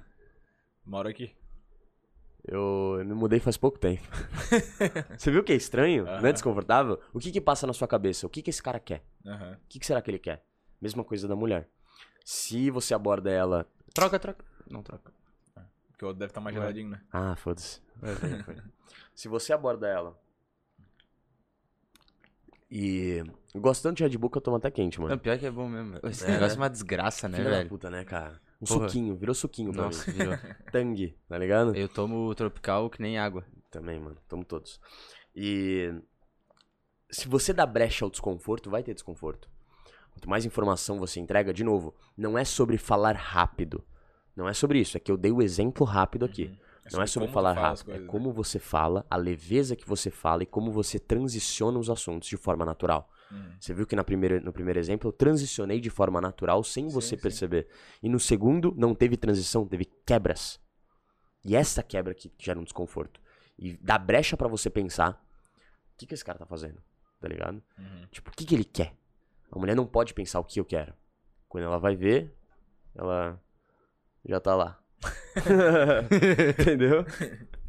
[0.84, 1.32] Moro aqui.
[2.46, 4.02] Eu me mudei faz pouco tempo.
[5.16, 6.04] Você viu que é estranho?
[6.04, 6.32] Não é Aham.
[6.32, 7.00] desconfortável?
[7.12, 8.26] O que que passa na sua cabeça?
[8.26, 9.02] O que que esse cara quer?
[9.24, 10.44] O que, que será que ele quer?
[10.80, 11.68] Mesma coisa da mulher.
[12.24, 13.66] Se você aborda ela.
[13.94, 14.44] Troca, troca.
[14.70, 15.10] Não troca.
[15.88, 16.62] Porque o outro deve estar mais Vai.
[16.64, 17.00] geladinho, né?
[17.10, 17.80] Ah, foda-se.
[17.96, 18.14] Vai.
[19.14, 20.18] Se você aborda ela.
[22.70, 23.22] E.
[23.54, 25.20] Eu gosto tanto de Red Bull que eu tomo até quente, Não, mano.
[25.20, 26.00] pior que é bom mesmo.
[26.02, 26.62] Esse É, negócio é né?
[26.64, 27.68] uma desgraça, né, Filha da velho?
[27.68, 28.40] puta, né, cara?
[28.64, 28.88] Um Porra.
[28.88, 30.16] suquinho, virou suquinho pra Nossa, mim.
[30.16, 30.38] virou.
[30.72, 31.74] Tangue, tá ligado?
[31.76, 33.44] Eu tomo o tropical que nem água.
[33.70, 34.16] Também, mano.
[34.28, 34.80] Tomo todos.
[35.36, 35.92] E.
[37.10, 39.48] Se você dá brecha ao desconforto, vai ter desconforto.
[40.12, 43.84] Quanto mais informação você entrega, de novo, não é sobre falar rápido.
[44.34, 44.96] Não é sobre isso.
[44.96, 46.46] É que eu dei o exemplo rápido aqui.
[46.46, 46.56] Uhum.
[46.92, 48.08] Não é sobre falar rápido, é coisas, né?
[48.08, 52.36] como você fala, a leveza que você fala e como você transiciona os assuntos de
[52.36, 53.08] forma natural.
[53.30, 53.56] Uhum.
[53.58, 56.94] Você viu que na primeira, no primeiro exemplo eu transicionei de forma natural sem Sim,
[56.94, 57.22] você sim.
[57.22, 57.68] perceber.
[58.02, 60.60] E no segundo não teve transição, teve quebras.
[61.44, 63.20] E essa quebra que gera um desconforto.
[63.58, 65.12] E dá brecha pra você pensar:
[65.92, 66.82] o que, que esse cara tá fazendo?
[67.20, 67.62] Tá ligado?
[67.78, 68.06] Uhum.
[68.10, 68.94] Tipo, o que, que ele quer?
[69.50, 70.92] A mulher não pode pensar o que eu quero.
[71.48, 72.34] Quando ela vai ver,
[72.94, 73.40] ela
[74.24, 74.80] já tá lá.
[76.60, 77.04] Entendeu?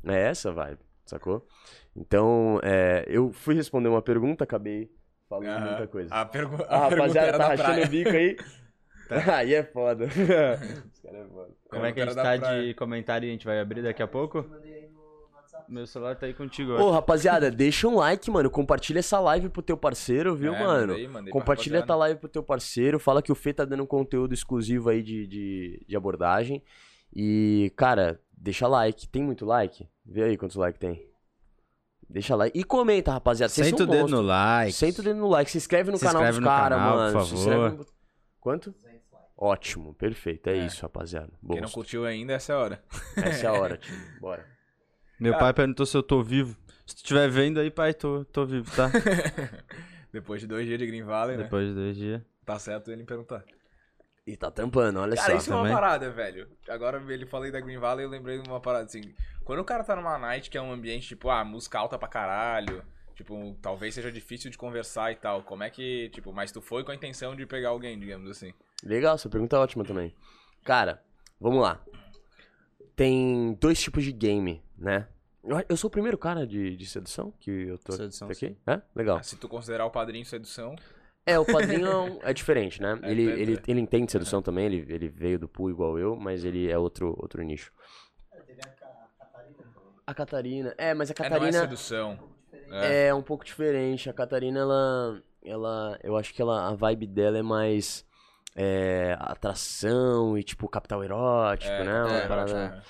[0.04, 1.48] É essa vibe, sacou?
[1.96, 4.92] Então, é, eu fui responder uma pergunta, acabei
[5.30, 6.14] falando muita coisa.
[6.14, 7.86] A, pergu Ah, a pergunta rapaziada, era tá rachando praia.
[7.86, 8.38] o bico aí.
[9.36, 10.06] Aí é foda.
[10.92, 11.50] Os caras é foda.
[11.70, 12.64] Como é que a gente tá praia.
[12.64, 14.44] de comentário e a gente vai abrir daqui a pouco?
[15.68, 16.74] Meu celular tá aí contigo.
[16.74, 18.50] Ô, rapaziada, deixa um like, mano.
[18.50, 20.88] Compartilha essa live pro teu parceiro, viu, É, mano?
[20.94, 23.00] mandei, mandei Compartilha essa live pro teu parceiro.
[23.00, 26.64] Fala que o Fê tá dando conteúdo exclusivo aí de, de, de abordagem.
[27.16, 29.08] E, cara, deixa like.
[29.08, 29.88] Tem muito like?
[30.06, 31.08] Vê aí quantos likes tem.
[32.10, 32.58] Deixa like.
[32.58, 33.52] E comenta, rapaziada.
[33.52, 34.72] Vocês Senta o são dedo no like.
[34.74, 35.50] Senta o dedo no like.
[35.52, 37.14] Se inscreve no Se canal inscreve dos no caras, canal, mano.
[37.20, 37.78] por Se inscreve favor.
[37.80, 37.86] no-
[38.40, 38.76] Quanto?
[39.38, 40.48] Ótimo, perfeito.
[40.48, 40.66] É, É.
[40.66, 41.34] isso, rapaziada.
[41.46, 42.84] Quem não Bom, curtiu ainda, essa é a hora.
[43.18, 43.98] essa é a hora, time.
[44.22, 44.46] Bora.
[45.20, 45.44] Meu Cara.
[45.46, 46.56] pai perguntou se eu tô vivo.
[46.86, 48.90] Se tu estiver vendo aí, pai, tô, tô vivo, tá?
[50.14, 51.44] Depois de dois dias de Green Valley, né?
[51.44, 52.22] Depois de dois dias.
[52.46, 53.44] Tá certo ele me perguntar.
[54.26, 55.38] E tá tampando, olha Cara, só.
[55.38, 55.74] isso é uma também.
[55.76, 56.48] parada, velho.
[56.68, 59.14] Agora ele falei da Green Valley, eu lembrei de uma parada assim.
[59.44, 62.08] Quando o cara tá numa night que é um ambiente, tipo, ah, música alta pra
[62.08, 62.84] caralho.
[63.14, 65.44] Tipo, talvez seja difícil de conversar e tal.
[65.44, 68.52] Como é que, tipo, mas tu foi com a intenção de pegar alguém, digamos assim.
[68.84, 70.14] Legal, sua pergunta é ótima também.
[70.64, 71.02] Cara,
[71.40, 71.80] vamos lá.
[72.96, 75.08] Tem dois tipos de game, né?
[75.70, 78.58] Eu- sou o primeiro cara de, de sedução que eu tô Sedução, aqui.
[78.66, 78.82] É?
[78.96, 79.18] Legal.
[79.18, 80.76] Ah, Se tu considerar o padrinho sedução,
[81.26, 83.00] É, o padrinho é um- é diferente, né?
[83.02, 83.62] É, ele, é, ele, é.
[83.68, 87.16] ele entende sedução também, ele, ele veio do pool igual eu, mas ele é outro,
[87.20, 87.72] outro nicho.
[90.08, 90.74] A Catarina.
[90.78, 92.20] É, mas a É, não é Catarina sedução.
[92.72, 93.08] É.
[93.08, 94.10] é, um pouco diferente.
[94.10, 95.22] A Catarina, ela.
[95.44, 96.00] Ela.
[96.04, 98.06] Eu acho que ela, a vibe dela é mais.
[98.58, 102.04] É, atração e tipo capital erótico, é, né?
[102.06, 102.82] Uma é, parada- ótimo, é.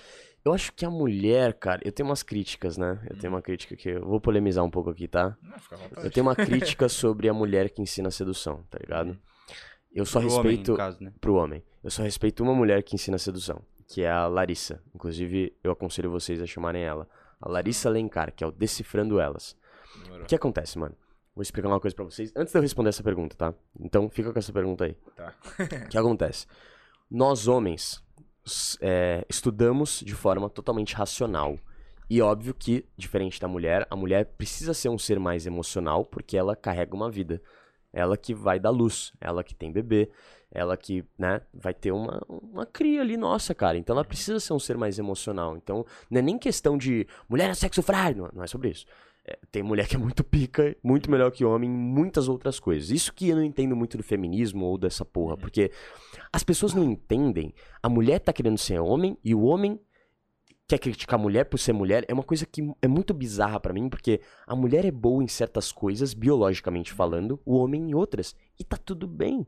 [0.46, 3.02] Eu acho que a mulher, cara, eu tenho umas críticas, né?
[3.10, 5.36] Eu tenho uma crítica que eu vou polemizar um pouco aqui, tá?
[5.42, 5.76] Não, fica.
[5.98, 9.18] Eu tenho uma crítica sobre a mulher que ensina sedução, tá ligado?
[9.92, 11.14] Eu só Pro homem, respeito no caso, né?
[11.20, 11.64] pro homem.
[11.84, 14.84] Eu só respeito uma mulher que ensina sedução, que é a Larissa.
[14.94, 17.10] Inclusive, eu aconselho vocês a chamarem ela.
[17.42, 19.58] A Larissa Lencar, que é o Decifrando Elas.
[20.04, 20.26] Demorou.
[20.26, 20.96] O que acontece, mano?
[21.34, 23.52] Vou explicar uma coisa pra vocês antes de eu responder essa pergunta, tá?
[23.80, 24.96] Então, fica com essa pergunta aí.
[25.16, 25.34] Tá.
[25.86, 26.46] O que acontece?
[27.10, 28.05] Nós, homens,
[28.82, 31.58] é, estudamos de forma totalmente racional.
[32.10, 36.38] E óbvio que, diferente da mulher, a mulher precisa ser um ser mais emocional porque
[36.38, 37.42] ela carrega uma vida.
[37.92, 40.12] Ela que vai dar luz, ela que tem bebê,
[40.52, 43.78] ela que, né, vai ter uma, uma cria ali nossa, cara.
[43.78, 45.58] Então ela precisa ser um ser mais emocional.
[45.58, 48.86] Então não é nem questão de mulher é sexo frágil, não, não é sobre isso.
[49.28, 52.92] É, tem mulher que é muito pica, muito melhor que homem em muitas outras coisas.
[52.92, 55.72] Isso que eu não entendo muito do feminismo ou dessa porra, porque
[56.32, 57.54] as pessoas não entendem.
[57.82, 59.80] A mulher tá querendo ser homem e o homem
[60.68, 62.06] quer criticar a mulher por ser mulher.
[62.08, 65.28] É uma coisa que é muito bizarra pra mim, porque a mulher é boa em
[65.28, 68.36] certas coisas, biologicamente falando, o homem em outras.
[68.60, 69.48] E tá tudo bem.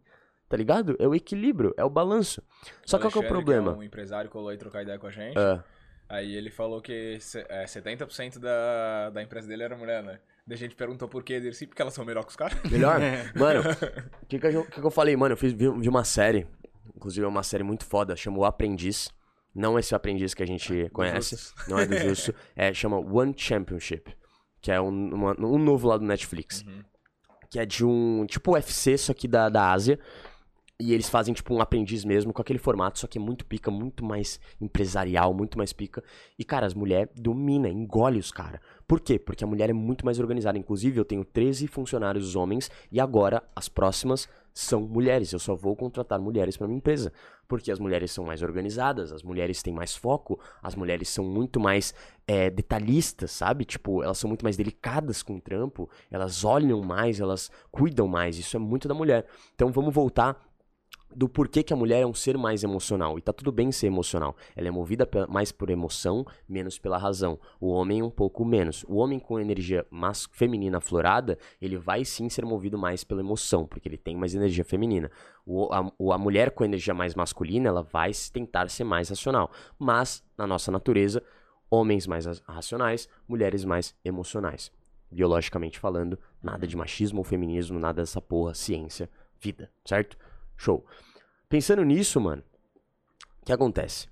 [0.49, 0.95] Tá ligado?
[0.97, 2.41] É o equilíbrio, é o balanço.
[2.85, 3.75] Só que qual que é o problema?
[3.75, 5.37] um empresário colou aí trocar ideia com a gente.
[5.37, 5.63] Ah,
[6.09, 10.19] Aí ele falou que se- é, 70% da, da empresa dele era mulher, né?
[10.45, 11.33] Daí a gente perguntou por quê.
[11.33, 12.57] Ele disse, porque elas são melhor que os caras.
[12.71, 12.99] melhor?
[13.35, 13.61] Mano,
[14.21, 15.15] o que, que, eu- que que eu falei?
[15.17, 16.47] Mano, eu fiz, vi, vi uma série,
[16.95, 19.09] inclusive é uma série muito foda, chama O Aprendiz.
[19.53, 21.67] Não esse aprendiz que a gente conhece, Justus.
[21.67, 24.15] não é do Justo, é, chama One Championship,
[24.61, 26.61] que é um, uma- um novo lá do Netflix.
[26.61, 26.83] Uhum.
[27.49, 29.99] Que é de um, tipo UFC, só que da, da Ásia.
[30.79, 33.71] E eles fazem, tipo, um aprendiz mesmo, com aquele formato, só que é muito pica,
[33.71, 36.03] muito mais empresarial, muito mais pica.
[36.37, 38.61] E, cara, as mulheres dominam, engole os caras.
[38.87, 39.17] Por quê?
[39.17, 40.55] Porque a mulher é muito mais organizada.
[40.55, 45.33] Inclusive, eu tenho 13 funcionários homens e agora as próximas são mulheres.
[45.33, 47.11] Eu só vou contratar mulheres pra minha empresa.
[47.47, 51.59] Porque as mulheres são mais organizadas, as mulheres têm mais foco, as mulheres são muito
[51.59, 51.93] mais
[52.27, 53.65] é, detalhistas, sabe?
[53.65, 58.37] Tipo, elas são muito mais delicadas com o trampo, elas olham mais, elas cuidam mais.
[58.37, 59.25] Isso é muito da mulher.
[59.55, 60.46] Então vamos voltar
[61.17, 63.17] do porquê que a mulher é um ser mais emocional.
[63.17, 64.35] E tá tudo bem ser emocional.
[64.55, 67.39] Ela é movida mais por emoção, menos pela razão.
[67.59, 68.85] O homem um pouco menos.
[68.87, 73.65] O homem com energia mas feminina aflorada, ele vai sim ser movido mais pela emoção,
[73.65, 75.09] porque ele tem mais energia feminina.
[75.43, 79.49] O, a, a mulher com energia mais masculina, ela vai tentar ser mais racional.
[79.79, 81.23] Mas, na nossa natureza,
[81.67, 84.71] homens mais ra- racionais, mulheres mais emocionais.
[85.11, 90.15] Biologicamente falando, nada de machismo ou feminismo, nada dessa porra, ciência, vida, certo?
[90.59, 90.83] Show.
[91.49, 92.43] Pensando nisso, mano,
[93.41, 94.07] o que acontece?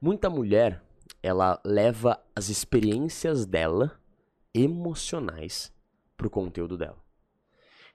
[0.00, 0.80] Muita mulher,
[1.20, 3.98] ela leva as experiências dela
[4.54, 5.72] emocionais
[6.16, 6.96] pro conteúdo dela.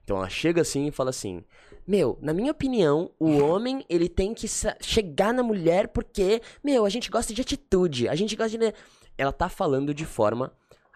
[0.03, 1.45] Então ela chega assim e fala assim:
[1.87, 4.47] Meu, na minha opinião, o homem ele tem que
[4.81, 8.73] chegar na mulher porque, meu, a gente gosta de atitude, a gente gosta de.
[9.17, 10.51] Ela tá falando de forma.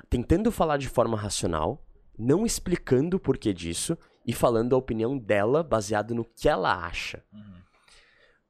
[0.09, 1.81] tentando falar de forma racional,
[2.19, 7.23] não explicando o porquê disso e falando a opinião dela baseado no que ela acha.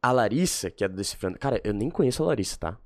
[0.08, 1.38] A Larissa, que é do Decifrando.
[1.40, 2.78] Cara, eu nem conheço a Larissa, tá?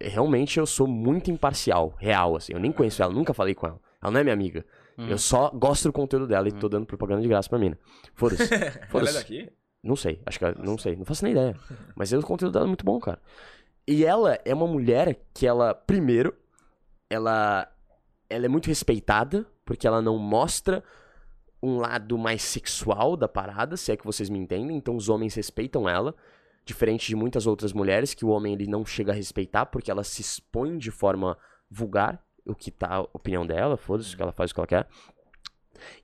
[0.00, 2.52] Realmente eu sou muito imparcial, real, assim.
[2.52, 3.80] Eu nem conheço ela, nunca falei com ela.
[4.02, 4.64] Ela não é minha amiga.
[4.96, 7.78] Eu só gosto do conteúdo dela e tô dando propaganda de graça pra mina.
[8.14, 8.42] Foda-se.
[8.92, 9.50] Ela é daqui?
[9.82, 11.56] Não sei, acho que ela- não sei, não faço nem ideia.
[11.96, 13.18] Mas o conteúdo dela é muito bom, cara.
[13.88, 16.34] E ela é uma mulher que ela, primeiro,
[17.08, 17.66] ela
[18.28, 20.84] ela é muito respeitada, porque ela não mostra
[21.62, 24.76] um lado mais sexual da parada, se é que vocês me entendem.
[24.76, 26.14] Então os homens respeitam ela,
[26.64, 30.04] diferente de muitas outras mulheres que o homem ele não chega a respeitar porque ela
[30.04, 31.36] se expõe de forma
[31.70, 34.88] vulgar, o que tá a opinião dela, foda-se, que ela faz o que ela quer.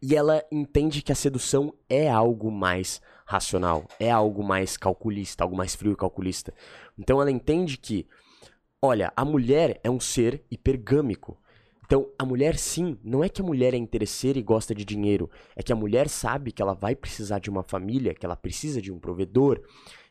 [0.00, 5.56] E ela entende que a sedução é algo mais racional, é algo mais calculista, algo
[5.56, 6.54] mais frio e calculista.
[6.98, 8.06] Então ela entende que,
[8.80, 11.38] olha, a mulher é um ser hipergâmico.
[11.84, 15.30] Então, a mulher sim, não é que a mulher é interesseira e gosta de dinheiro,
[15.54, 18.82] é que a mulher sabe que ela vai precisar de uma família, que ela precisa
[18.82, 19.62] de um provedor.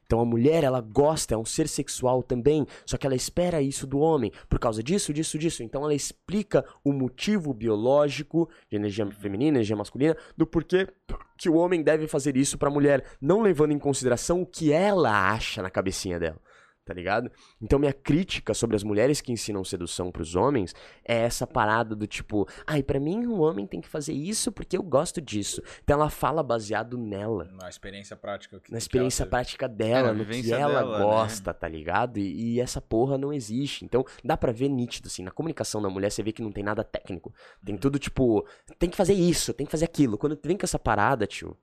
[0.06, 3.88] Então a mulher, ela gosta, é um ser sexual também, só que ela espera isso
[3.88, 5.64] do homem, por causa disso, disso, disso.
[5.64, 10.88] Então ela explica o motivo biológico de energia feminina, energia masculina, do porquê
[11.38, 15.32] que o homem deve fazer isso pra mulher, não levando em consideração o que ela
[15.32, 16.40] acha na cabecinha dela.
[16.86, 17.32] Tá ligado?
[17.60, 22.06] Então minha crítica sobre as mulheres que ensinam sedução pros homens é essa parada do
[22.06, 25.62] tipo, ai, pra mim um homem tem que fazer isso porque eu gosto disso.
[25.84, 28.60] Então ela fala baseado nela, Na experiência prática.
[28.60, 31.04] que- na que experiência prática dela, É, no que ela dela, né?
[31.04, 32.18] gosta, tá ligado?
[32.20, 33.84] E, e essa porra não existe.
[33.84, 36.64] Então dá pra ver nítido, assim, na comunicação da mulher você vê que não tem
[36.64, 37.30] nada técnico.
[37.30, 37.66] Uhum.
[37.66, 38.46] Tem tudo tipo,
[38.78, 40.18] tem que fazer isso, tem que fazer aquilo.
[40.18, 41.58] Quando vem com essa parada, tio,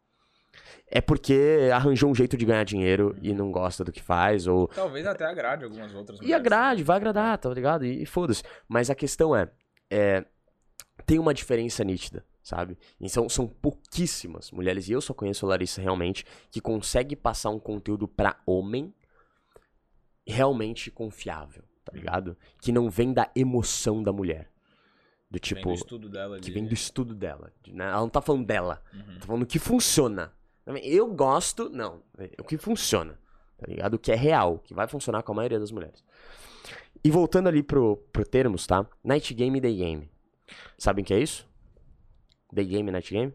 [0.86, 4.68] é porque arranjou um jeito de ganhar dinheiro e não gosta do que faz, ou
[4.68, 6.40] Talvez até agrade algumas outras e mulheres.
[6.46, 7.84] agrade, vai agradar, tá ligado?
[7.86, 8.42] E, e foda-se.
[8.68, 9.50] Mas a questão é,
[9.90, 10.24] é,
[11.06, 12.76] tem uma diferença nítida, sabe?
[13.00, 17.58] E são, pouquíssimas mulheres, e eu só conheço a Larissa realmente, que consegue passar um
[17.58, 18.92] conteúdo pra homem
[20.26, 22.36] realmente confiável, tá ligado?
[22.60, 24.50] Que não vem da emoção da mulher.
[25.30, 27.50] Do Vem tipo, do estudo dela que vem do estudo dela.
[27.62, 27.84] de- né?
[27.86, 29.18] Ela não tá falando dela, Uhum.
[29.18, 30.30] tá falando que funciona.
[30.82, 33.18] Eu gosto, não, é o que funciona,
[33.58, 33.94] tá ligado?
[33.94, 36.04] O que é real, que vai funcionar com a maioria das mulheres.
[37.04, 38.86] E voltando ali pro, pro termos, tá?
[39.02, 40.10] Night game e day game.
[40.78, 41.48] Sabem o que é isso?
[42.52, 43.32] Day game e night game?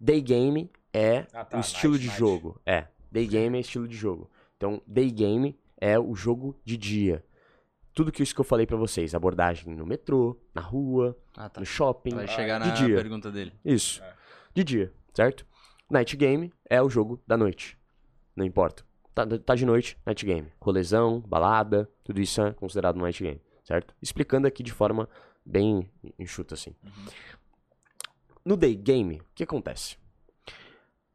[0.00, 2.18] Day game é Ah, tá, o estilo night, de night.
[2.18, 2.60] jogo.
[2.64, 2.86] É.
[3.12, 4.30] Day game é estilo de jogo.
[4.56, 7.22] Então, day game é o jogo de dia.
[7.92, 11.60] Tudo que isso que eu falei pra vocês, abordagem no metrô, na rua, Ah, tá.
[11.60, 12.96] no shopping, Vai chegar de na dia.
[12.96, 13.52] pergunta dele.
[13.64, 14.02] isso.
[14.02, 14.14] É.
[14.54, 15.46] De dia, certo?
[15.90, 17.78] Night game é o jogo da noite.
[18.34, 18.84] Não importa.
[19.14, 20.52] Tá, tá de noite, night game.
[20.60, 23.94] Rolezão, balada, tudo isso é considerado night game, certo?
[24.02, 25.08] Explicando aqui de forma
[25.44, 25.88] bem
[26.18, 26.74] enxuta assim.
[28.44, 29.96] No day game, o que acontece?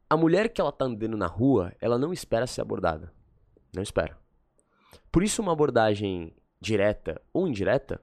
[0.08, 3.12] A mulher que ela tá andando na rua, ela não espera ser abordada.
[3.74, 4.18] Não espera.
[5.12, 8.00] Por isso uma abordagem direta ou indireta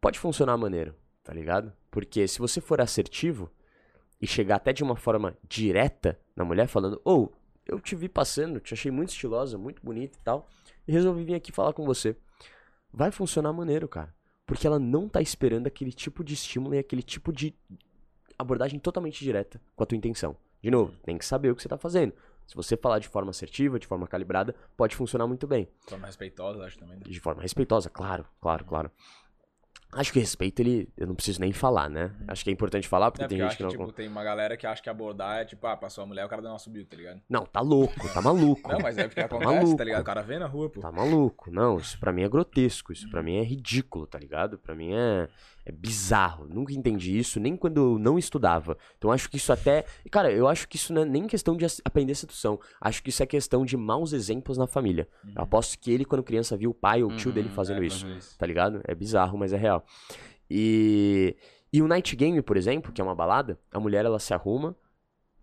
[0.00, 1.72] pode funcionar maneiro, tá ligado?
[1.90, 3.50] Porque se você for assertivo
[4.20, 7.32] e chegar até de uma forma direta na mulher, falando, ou
[7.66, 10.48] eu te vi passando, te achei muito estilosa, muito bonita e tal,
[10.86, 12.16] e resolvi vir aqui falar com você.
[12.92, 14.14] Vai funcionar maneiro, cara.
[14.46, 17.54] Porque ela não tá esperando aquele tipo de estímulo e aquele tipo de
[18.38, 20.36] abordagem totalmente direta com a tua intenção.
[20.62, 22.12] De novo, tem que saber o que você tá fazendo.
[22.46, 25.68] Se você falar de forma assertiva, de forma calibrada, pode funcionar muito bem.
[25.84, 26.96] De forma respeitosa, acho também.
[26.96, 27.02] né?
[27.04, 28.90] De forma respeitosa, claro, claro, claro.
[29.92, 30.88] Acho que respeito, ele.
[30.96, 32.12] Eu não preciso nem falar, né?
[32.28, 33.70] Acho que é importante falar, porque É, tem porque eu gente que não.
[33.86, 36.28] tipo, tem uma galera que acha que abordar é tipo, ah, passou a mulher, o
[36.28, 37.22] cara dá uma subiu, tá ligado?
[37.28, 38.68] Não, tá louco, tá maluco.
[38.70, 39.76] Não, mas é porque Tá acontece, maluco.
[39.76, 40.02] tá ligado?
[40.02, 40.80] O cara vê na rua, pô.
[40.80, 41.50] Tá maluco.
[41.50, 42.92] Não, isso pra mim é grotesco.
[42.92, 44.58] Isso pra mim é ridículo, tá ligado?
[44.58, 45.28] Pra mim é,
[45.66, 46.46] é bizarro.
[46.48, 48.78] Nunca entendi isso, nem quando eu não estudava.
[48.96, 49.84] Então acho que isso até.
[50.12, 52.60] Cara, eu acho que isso não é nem questão de aprender sedução.
[52.80, 55.08] Acho que isso é questão de maus exemplos na família.
[55.34, 57.82] Eu aposto que ele, quando criança, viu o pai ou o tio dele Uhum, fazendo
[57.82, 58.06] é, isso.
[58.38, 58.80] Tá ligado?
[58.84, 59.84] É bizarro, mas é real.
[60.48, 61.36] E.
[61.72, 64.74] E o night game, por exemplo, que é uma balada, a mulher ela se arruma.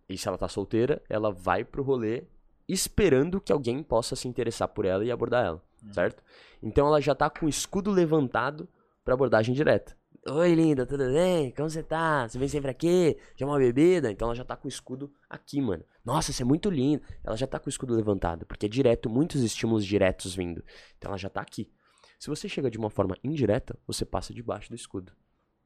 [0.07, 2.23] E se ela tá solteira, ela vai pro rolê
[2.67, 6.23] esperando que alguém possa se interessar por ela e abordar ela, certo?
[6.61, 8.69] Então ela já tá com o escudo levantado
[9.03, 9.95] pra abordagem direta.
[10.25, 11.51] Oi, linda, tudo bem?
[11.51, 12.25] Como você tá?
[12.25, 13.17] Você vem sempre aqui?
[13.35, 14.09] Já uma bebida?
[14.09, 15.83] Então ela já tá com o escudo aqui, mano.
[16.03, 17.03] Nossa, você é muito lindo.
[17.25, 20.63] Ela já tá com o escudo levantado, porque é direto, muitos estímulos diretos vindo.
[20.97, 21.69] Então ela já tá aqui.
[22.17, 25.11] Se você chega de uma forma indireta, você passa debaixo do escudo.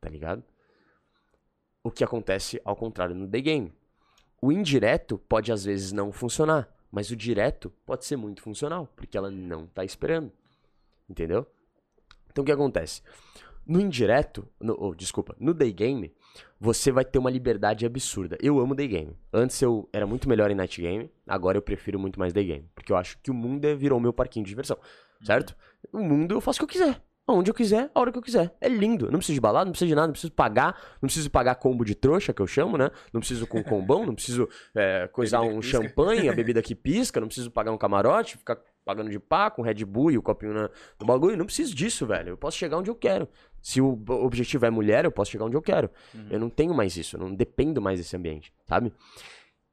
[0.02, 0.44] Tá ligado?
[1.84, 3.72] O que acontece ao contrário no day game.
[4.42, 9.20] O indireto pode às vezes não funcionar, mas o direto pode ser muito funcional, porque
[9.20, 10.32] ela não tá esperando.
[11.08, 11.46] Entendeu?
[12.32, 13.04] Então o que acontece?
[13.68, 16.14] No indireto, no, oh, desculpa, no day game,
[16.60, 18.38] você vai ter uma liberdade absurda.
[18.42, 19.18] Eu amo day game.
[19.34, 22.70] Antes eu era muito melhor em night game, agora eu prefiro muito mais day game,
[22.74, 24.78] porque eu acho que o mundo é- virou meu parquinho de diversão,
[25.22, 25.56] certo?
[25.92, 27.02] O mundo eu faço o que eu quiser.
[27.30, 28.56] Onde eu quiser, a hora que eu quiser.
[28.62, 29.12] É lindo.
[29.12, 30.82] Não preciso de balada, não preciso de nada, não preciso pagar.
[31.02, 32.90] Não preciso pagar combo de trouxa, que eu chamo, né?
[33.12, 37.20] Não preciso com combão, não preciso é, coisar Bebida um champanhe, a bebida que pisca,
[37.20, 38.58] não preciso pagar um camarote, ficar
[38.88, 40.70] pagando de pá com Red Bull e o copinho na,
[41.00, 41.36] no bagulho.
[41.36, 42.30] Não preciso disso, velho.
[42.30, 43.28] Eu posso chegar onde eu quero.
[43.62, 45.92] Se o objetivo é mulher, eu posso chegar onde eu quero.
[46.32, 48.94] Eu não tenho mais isso, eu não dependo mais desse ambiente, sabe?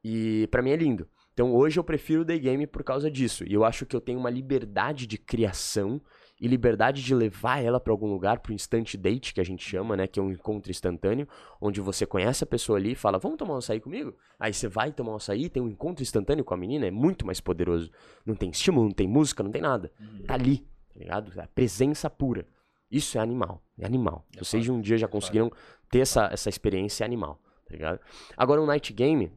[0.03, 1.09] E pra mim é lindo.
[1.33, 3.45] Então hoje eu prefiro o day game por causa disso.
[3.47, 6.01] E eu acho que eu tenho uma liberdade de criação
[6.45, 9.97] e liberdade de levar ela pra algum lugar, pro instant date que a gente chama,
[9.97, 11.27] né, que é um encontro instantâneo,
[11.59, 14.15] onde você conhece a pessoa ali e fala: "Vamos tomar um açaí comigo?".
[14.39, 17.25] Aí você vai tomar um açaí, tem um encontro instantâneo com a menina, é muito
[17.25, 17.91] mais poderoso.
[18.27, 19.91] Não tem estímulo, não tem música, não tem nada.
[20.27, 20.59] Tá ali,
[20.93, 21.33] tá ligado?
[21.41, 22.47] É a presença pura.
[22.91, 24.27] Isso é animal, é animal.
[24.37, 25.51] É Vocês de um dia já é conseguiram
[25.91, 28.01] ter essa, essa experiência animal, tá ligado?
[28.37, 29.33] Agora um night game,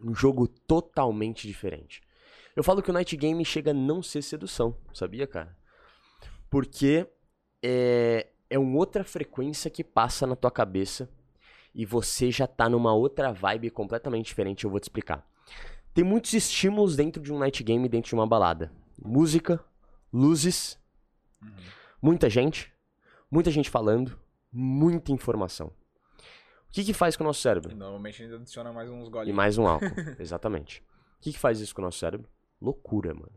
[0.00, 2.00] um jogo totalmente diferente.
[2.54, 5.58] Eu falo que o night game chega a não ser sedução, sabia, cara?
[6.50, 7.06] Porque
[7.62, 11.08] é, é uma outra frequência que passa na tua cabeça
[11.74, 15.24] e você já tá numa outra vibe completamente diferente, eu vou te explicar.
[15.94, 18.72] Tem muitos estímulos dentro de um night game, dentro de uma balada.
[19.02, 19.64] Música,
[20.12, 20.78] luzes,
[21.42, 21.48] Uhum.
[22.02, 22.70] muita gente,
[23.30, 24.18] muita gente falando,
[24.52, 25.68] muita informação.
[26.68, 27.72] O que que faz com o nosso cérebro?
[27.72, 29.36] E normalmente ainda adiciona mais uns E golinhos.
[29.36, 29.86] mais um álcool,
[30.18, 30.80] exatamente.
[31.18, 32.28] O que, que faz isso com o nosso cérebro?
[32.60, 33.32] Loucura, mano.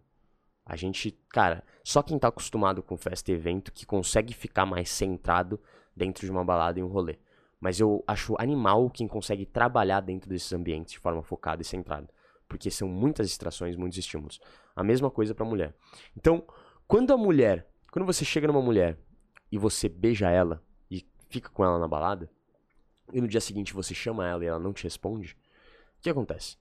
[0.66, 4.90] A gente, cara, só quem tá acostumado com festa e evento que consegue ficar mais
[4.90, 5.60] centrado
[5.96, 7.20] dentro de uma balada e um rolê.
[7.60, 12.10] Mas eu acho animal quem consegue trabalhar dentro desses ambientes de forma focada e centrada.
[12.48, 14.40] Porque são muitas distrações, muitos estímulos.
[14.76, 15.74] A mesma coisa pra mulher.
[16.16, 16.46] Então,
[16.88, 18.98] quando a mulher, quando você chega numa mulher
[19.52, 22.30] e você beija ela e fica com ela na balada,
[23.12, 25.38] e no dia seguinte você chama ela e ela não te responde,
[25.98, 26.58] o que acontece?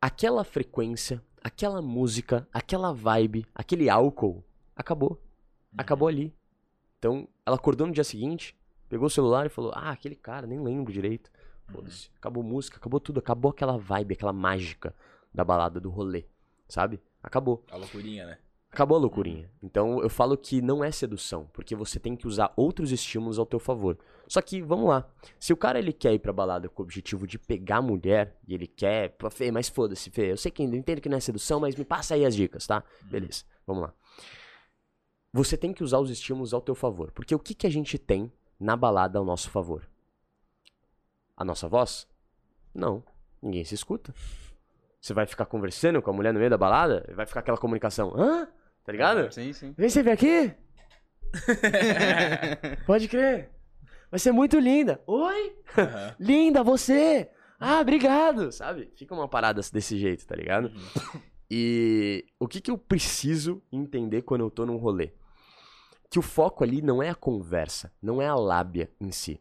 [0.00, 4.44] Aquela frequência, aquela música, aquela vibe, aquele álcool,
[4.76, 5.20] acabou.
[5.76, 6.34] Acabou ali.
[6.98, 8.56] Então, ela acordou no dia seguinte,
[8.88, 11.30] pegou o celular e falou: Ah, aquele cara, nem lembro direito.
[11.68, 12.10] Foda-se.
[12.16, 14.94] Acabou música, acabou tudo, acabou aquela vibe, aquela mágica
[15.32, 16.24] da balada, do rolê,
[16.66, 17.00] sabe?
[17.22, 17.64] Acabou.
[17.70, 18.38] A loucurinha, né?
[18.78, 19.50] Acabou a loucurinha.
[19.60, 23.44] Então eu falo que não é sedução, porque você tem que usar outros estímulos ao
[23.44, 23.98] teu favor.
[24.28, 25.04] Só que, vamos lá.
[25.36, 28.38] Se o cara ele quer ir pra balada com o objetivo de pegar a mulher,
[28.46, 29.16] e ele quer.
[29.18, 30.30] Pô, Fê, mas foda-se, Fê.
[30.30, 32.68] Eu sei que eu entendo que não é sedução, mas me passa aí as dicas,
[32.68, 32.84] tá?
[33.02, 33.94] Beleza, vamos lá.
[35.32, 37.10] Você tem que usar os estímulos ao teu favor.
[37.10, 39.88] Porque o que, que a gente tem na balada ao nosso favor?
[41.36, 42.06] A nossa voz?
[42.72, 43.02] Não.
[43.42, 44.14] Ninguém se escuta.
[45.00, 47.04] Você vai ficar conversando com a mulher no meio da balada?
[47.12, 48.14] Vai ficar aquela comunicação.
[48.16, 48.46] Hã?
[48.88, 49.30] Tá ligado?
[49.30, 49.74] Sim, sim.
[49.76, 50.50] Vem você ver aqui?
[52.86, 53.50] Pode crer.
[54.10, 54.98] Vai ser muito linda.
[55.06, 55.58] Oi?
[55.76, 56.16] Aham.
[56.18, 57.28] Linda, você!
[57.60, 58.50] Ah, obrigado!
[58.50, 58.90] Sabe?
[58.96, 60.68] Fica uma parada desse jeito, tá ligado?
[60.68, 61.20] Uhum.
[61.50, 65.12] E o que, que eu preciso entender quando eu tô num rolê?
[66.08, 69.38] Que o foco ali não é a conversa, não é a lábia em si.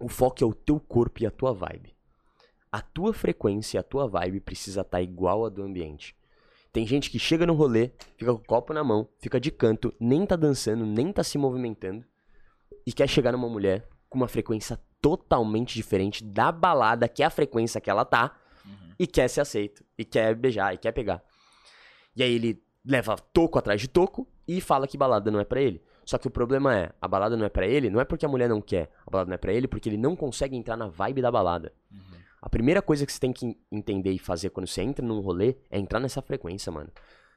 [0.00, 1.94] O foco é o teu corpo e a tua vibe.
[2.72, 6.16] A tua frequência e a tua vibe precisa estar igual a do ambiente.
[6.72, 9.92] Tem gente que chega no rolê, fica com o copo na mão, fica de canto,
[10.00, 12.04] nem tá dançando, nem tá se movimentando
[12.86, 17.30] e quer chegar numa mulher com uma frequência totalmente diferente da balada, que é a
[17.30, 18.92] frequência que ela tá, Uhum.
[18.98, 21.22] e quer ser aceito, e quer beijar, e quer pegar.
[22.16, 25.60] E aí ele leva toco atrás de toco e fala que balada não é pra
[25.60, 25.82] ele.
[26.04, 28.28] Só que o problema é, a balada não é pra ele, não é porque a
[28.28, 30.88] mulher não quer, a balada não é pra ele porque ele não consegue entrar na
[30.88, 31.72] vibe da balada.
[31.90, 31.98] Uhum.
[32.42, 35.56] A primeira coisa que você tem que entender e fazer quando você entra num rolê
[35.70, 36.90] é entrar nessa frequência, mano.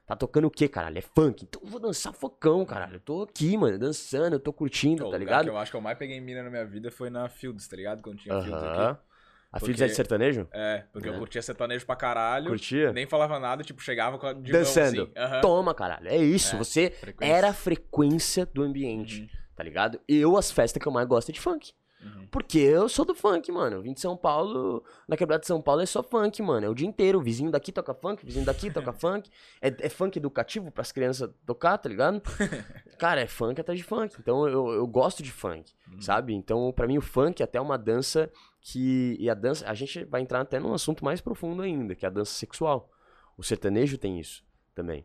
[0.04, 0.98] Tá tocando o quê, caralho?
[0.98, 1.44] É funk?
[1.44, 2.96] Então eu vou dançar focão, caralho.
[2.96, 5.44] Eu tô aqui, mano, dançando, eu tô curtindo, O tá ligado?
[5.44, 7.76] que eu acho que eu mais peguei mina na minha vida foi na Fields, tá
[7.76, 8.02] ligado?
[8.02, 8.90] Quando tinha Fields Aham.
[8.90, 9.00] aqui.
[9.52, 10.48] A Porque- filha é de sertanejo?
[10.52, 11.12] É, porque É.
[11.12, 12.48] eu curtia sertanejo pra caralho.
[12.48, 12.92] Curtia?
[12.92, 15.10] Nem falava nada, tipo, chegava com a de Dançando.
[15.16, 15.40] assim.
[15.40, 16.08] Toma, caralho.
[16.08, 16.56] É isso.
[16.56, 17.32] É, Você frequência.
[17.34, 19.28] era a frequência do ambiente, Uhum.
[19.56, 20.00] tá ligado?
[20.08, 21.72] Eu, as festas que eu mais gosto é de funk.
[22.06, 22.26] Uhum.
[22.30, 23.76] Porque eu sou do funk, mano.
[23.76, 26.66] Eu vim de São Paulo, na quebrada de São Paulo é só funk, mano.
[26.66, 27.18] É o dia inteiro.
[27.18, 29.30] O vizinho daqui toca funk, o vizinho daqui toca funk.
[29.60, 32.20] É, é funk educativo pras crianças tocar, tá ligado?
[32.98, 34.16] Cara, é funk atrás de funk.
[34.20, 36.00] Então eu, eu gosto de funk, Uhum.
[36.00, 36.34] sabe?
[36.34, 38.30] Então, pra mim, o funk é até uma dança
[38.60, 39.16] que.
[39.20, 39.68] E a dança.
[39.68, 42.90] A gente vai entrar até num assunto mais profundo ainda, que é a dança sexual.
[43.36, 45.04] O sertanejo tem isso também.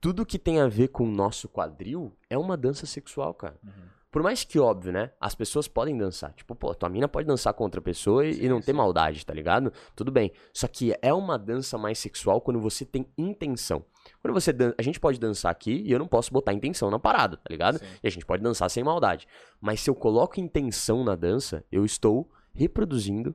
[0.00, 3.56] Tudo que tem a ver com o nosso quadril é uma dança sexual, cara.
[3.64, 3.72] Uhum.
[4.14, 5.10] Por mais que óbvio, né?
[5.20, 6.32] As pessoas podem dançar.
[6.34, 8.72] Tipo, pô, tua mina pode dançar com outra pessoa e, Sim, e não ter sim.
[8.74, 9.72] maldade, tá ligado?
[9.96, 10.30] Tudo bem.
[10.52, 13.84] Só que é uma dança mais sexual quando você tem intenção.
[14.22, 16.98] Quando você dan a gente pode dançar aqui e eu não posso botar intenção na
[17.00, 17.80] parada, tá ligado?
[17.80, 17.86] Sim.
[18.04, 19.26] E a gente pode dançar sem maldade.
[19.60, 23.34] Mas se eu coloco intenção na dança, eu estou reproduzindo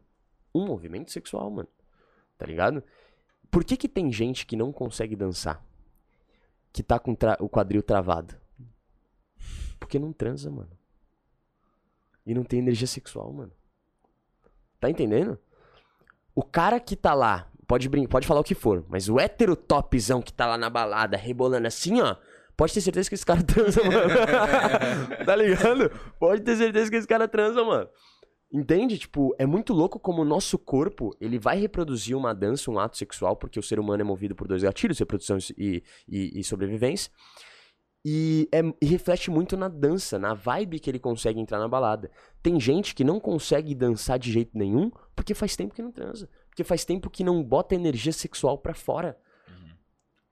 [0.55, 1.67] um movimento sexual, mano.
[2.37, 2.81] Tá ligado?
[3.51, 5.61] Por que que tem gente que não consegue dançar?
[6.71, 8.33] Que tá com tra- o quadril travado?
[9.79, 10.71] Porque não transa, mano.
[12.25, 13.51] E não tem energia sexual, mano.
[14.79, 15.39] Tá entendendo?
[16.35, 19.55] O cara que tá lá, pode, brin pode falar o que for, mas o hétero
[19.55, 22.15] topzão que tá lá na balada, rebolando assim, ó,
[22.55, 24.13] pode ter certeza que esse cara transa, mano.
[25.25, 25.89] tá ligado?
[26.19, 27.89] Pode ter certeza que esse cara transa, mano.
[28.51, 28.97] Entende?
[28.97, 32.97] Tipo, é muito louco como o nosso corpo, ele vai reproduzir uma dança, um ato
[32.97, 37.11] sexual, porque o ser humano é movido por dois gatilhos, reprodução e, e, e sobrevivência.
[38.05, 42.09] E, é- e reflete muito na dança, na vibe que ele consegue entrar na balada.
[42.41, 46.29] Tem gente que não consegue dançar de jeito nenhum porque faz tempo que não transa.
[46.47, 49.17] Porque faz tempo que não bota energia sexual pra fora.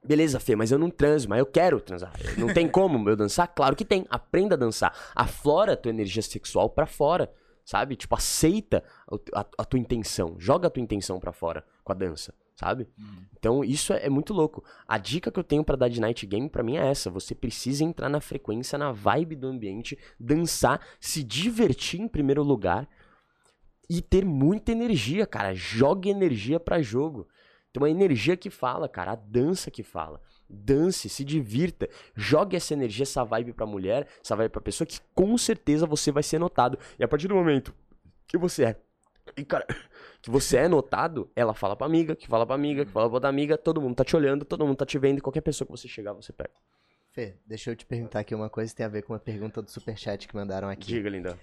[0.05, 2.13] Beleza, Fê, mas eu não transo, mas eu quero transar.
[2.37, 3.47] Não tem como eu dançar?
[3.53, 4.05] Claro que tem.
[4.09, 4.93] Aprenda a dançar.
[5.13, 7.29] Aflora a tua energia sexual pra fora.
[7.65, 7.97] Sabe?
[7.97, 8.81] Tipo, aceita
[9.11, 10.35] o- a, a tua intenção.
[10.39, 12.33] Joga a tua intenção pra fora com a dança.
[12.59, 12.87] Sabe?
[12.97, 13.25] Uhum.
[13.37, 14.63] Então isso é, é muito louco.
[14.87, 17.35] A dica que eu tenho pra dar de night game pra mim é essa: você
[17.35, 22.89] precisa entrar na frequência, na vibe do ambiente, dançar, se divertir em primeiro lugar
[23.87, 25.53] e ter muita energia, cara.
[25.53, 27.27] Jogue energia pra jogo.
[27.71, 30.19] Tem uma energia que fala, cara, a dança que fala.
[30.49, 34.99] Dance, se divirta, jogue essa energia, essa vibe pra mulher, essa vibe pra pessoa, que
[35.13, 36.79] com certeza você vai ser notado.
[36.97, 37.71] E a partir do momento
[38.25, 38.81] que você é.
[39.35, 39.67] E, cara,
[40.21, 43.15] que você é notado, ela fala pra amiga, que fala pra amiga, que fala pra
[43.15, 45.65] outra amiga, todo mundo tá te olhando, todo mundo tá te vendo, e qualquer pessoa
[45.65, 46.51] que você chegar, você pega.
[47.11, 49.61] Fê, deixa eu te perguntar aqui uma coisa que tem a ver com uma pergunta
[49.61, 50.87] do superchat que mandaram aqui.
[50.87, 51.39] Diga, linda.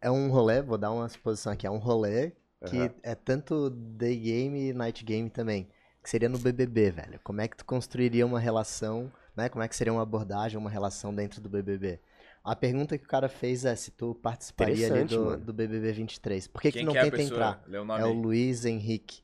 [0.00, 2.32] É um rolê, vou dar uma suposição aqui, é um rolê
[2.66, 2.94] que Aham.
[3.02, 5.68] é tanto day game e night game também.
[6.02, 7.20] Que seria no BBB, velho.
[7.22, 9.50] Como é que tu construiria uma relação, né?
[9.50, 12.00] Como é que seria uma abordagem, uma relação dentro do BBB?
[12.42, 15.44] A pergunta que o cara fez é se tu participaria ali do, mano.
[15.44, 16.46] do BBB 23.
[16.46, 17.64] Por que, que não que é tenta entrar?
[17.70, 18.12] É o.
[18.12, 19.22] Luiz Henrique.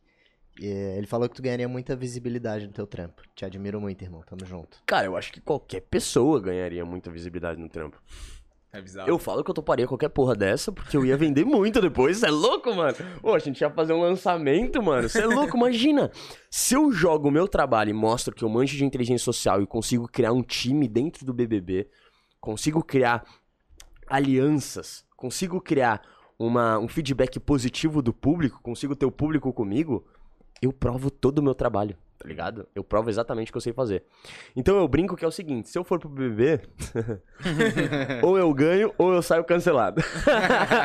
[0.60, 3.22] E, eh, ele falou que tu ganharia muita visibilidade no teu trampo.
[3.34, 4.22] Te admiro muito, irmão.
[4.26, 4.78] Tamo junto.
[4.86, 8.00] Cara, eu acho que qualquer pessoa ganharia muita visibilidade no trampo.
[8.72, 9.08] É bizarro.
[9.08, 12.18] Eu falo que eu toparia qualquer porra dessa, porque eu ia vender muito depois.
[12.18, 12.96] Você é louco, mano?
[13.22, 15.08] Pô, a gente ia fazer um lançamento, mano.
[15.08, 15.56] Você é louco?
[15.56, 16.10] Imagina.
[16.50, 19.66] Se eu jogo o meu trabalho e mostro que eu manjo de inteligência social e
[19.66, 21.88] consigo criar um time dentro do BBB,
[22.40, 23.24] consigo criar
[24.06, 26.02] alianças, consigo criar
[26.38, 30.06] uma, um feedback positivo do público, consigo ter o público comigo,
[30.60, 32.66] eu provo todo o meu trabalho, tá ligado?
[32.74, 34.04] Eu provo exatamente o que eu sei fazer.
[34.54, 36.60] Então eu brinco que é o seguinte, se eu for pro BBB,
[38.22, 40.02] ou eu ganho ou eu saio cancelado.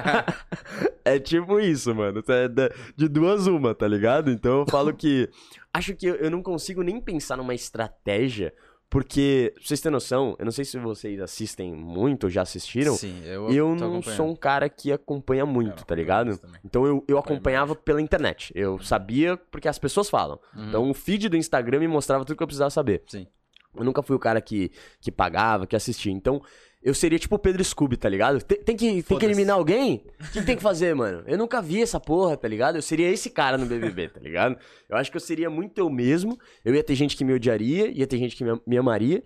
[1.04, 2.24] é tipo isso, mano.
[2.28, 2.48] É
[2.96, 4.32] de duas uma, tá ligado?
[4.32, 5.30] Então eu falo que
[5.74, 8.54] acho que eu não consigo nem pensar numa estratégia,
[8.92, 12.94] porque, pra vocês terem noção, eu não sei se vocês assistem muito ou já assistiram,
[12.94, 16.38] Sim, eu, eu não sou um cara que acompanha muito, tá ligado?
[16.62, 18.52] Então eu, eu acompanhava pela internet.
[18.54, 20.38] Eu sabia porque as pessoas falam.
[20.54, 20.68] Uhum.
[20.68, 23.02] Então o feed do Instagram me mostrava tudo que eu precisava saber.
[23.08, 23.26] Sim.
[23.74, 24.70] Eu nunca fui o cara que,
[25.00, 26.12] que pagava, que assistia.
[26.12, 26.42] Então,
[26.84, 28.42] eu seria tipo o Pedro Scooby, tá ligado?
[28.44, 30.04] Tem, tem que, tem que eliminar alguém?
[30.20, 31.24] O que, que tem que fazer, mano?
[31.28, 32.76] Eu nunca vi essa porra, tá ligado?
[32.76, 34.58] Eu seria esse cara no BBB, tá ligado?
[34.90, 36.40] Eu acho que eu seria muito eu mesmo.
[36.66, 39.24] Eu ia ter gente que me odiaria, ia ter gente que me, me amaria.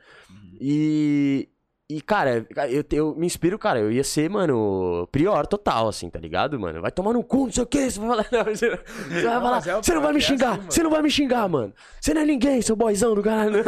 [0.59, 1.47] E.
[1.87, 6.17] E, cara, eu, eu me inspiro, cara, eu ia ser, mano, prior total, assim, tá
[6.17, 6.81] ligado, mano?
[6.81, 9.35] Vai tomar no cu, não sei o que, você vai falar, não, você, você vai
[9.35, 11.47] Não, falar, é você não vai me é xingar, assim, você não vai me xingar,
[11.47, 11.71] mano.
[12.01, 13.63] Você não é ninguém, seu boyzão do caralho.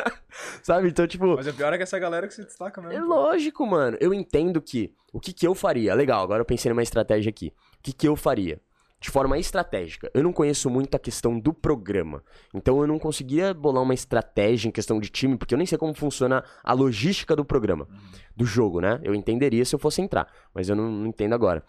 [0.62, 2.96] Sabe, então, tipo, Mas o pior é que essa galera que se destaca mesmo.
[2.96, 3.06] é pô.
[3.06, 3.96] lógico, mano.
[3.98, 5.94] Eu entendo que o que, que eu faria.
[5.94, 7.48] Legal, agora eu pensei numa estratégia aqui.
[7.78, 8.60] O que, que eu faria?
[9.04, 10.10] De forma estratégica.
[10.14, 12.24] Eu não conheço muito a questão do programa.
[12.54, 15.76] Então eu não conseguia bolar uma estratégia em questão de time, porque eu nem sei
[15.76, 17.86] como funciona a logística do programa.
[18.34, 18.98] Do jogo, né?
[19.02, 20.32] Eu entenderia se eu fosse entrar.
[20.54, 21.62] Mas eu não, não entendo agora.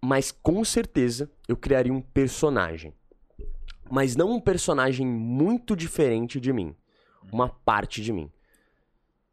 [0.00, 2.94] Mas com certeza eu criaria um personagem.
[3.90, 6.72] Mas não um personagem muito diferente de mim.
[7.32, 8.30] Uma parte de mim.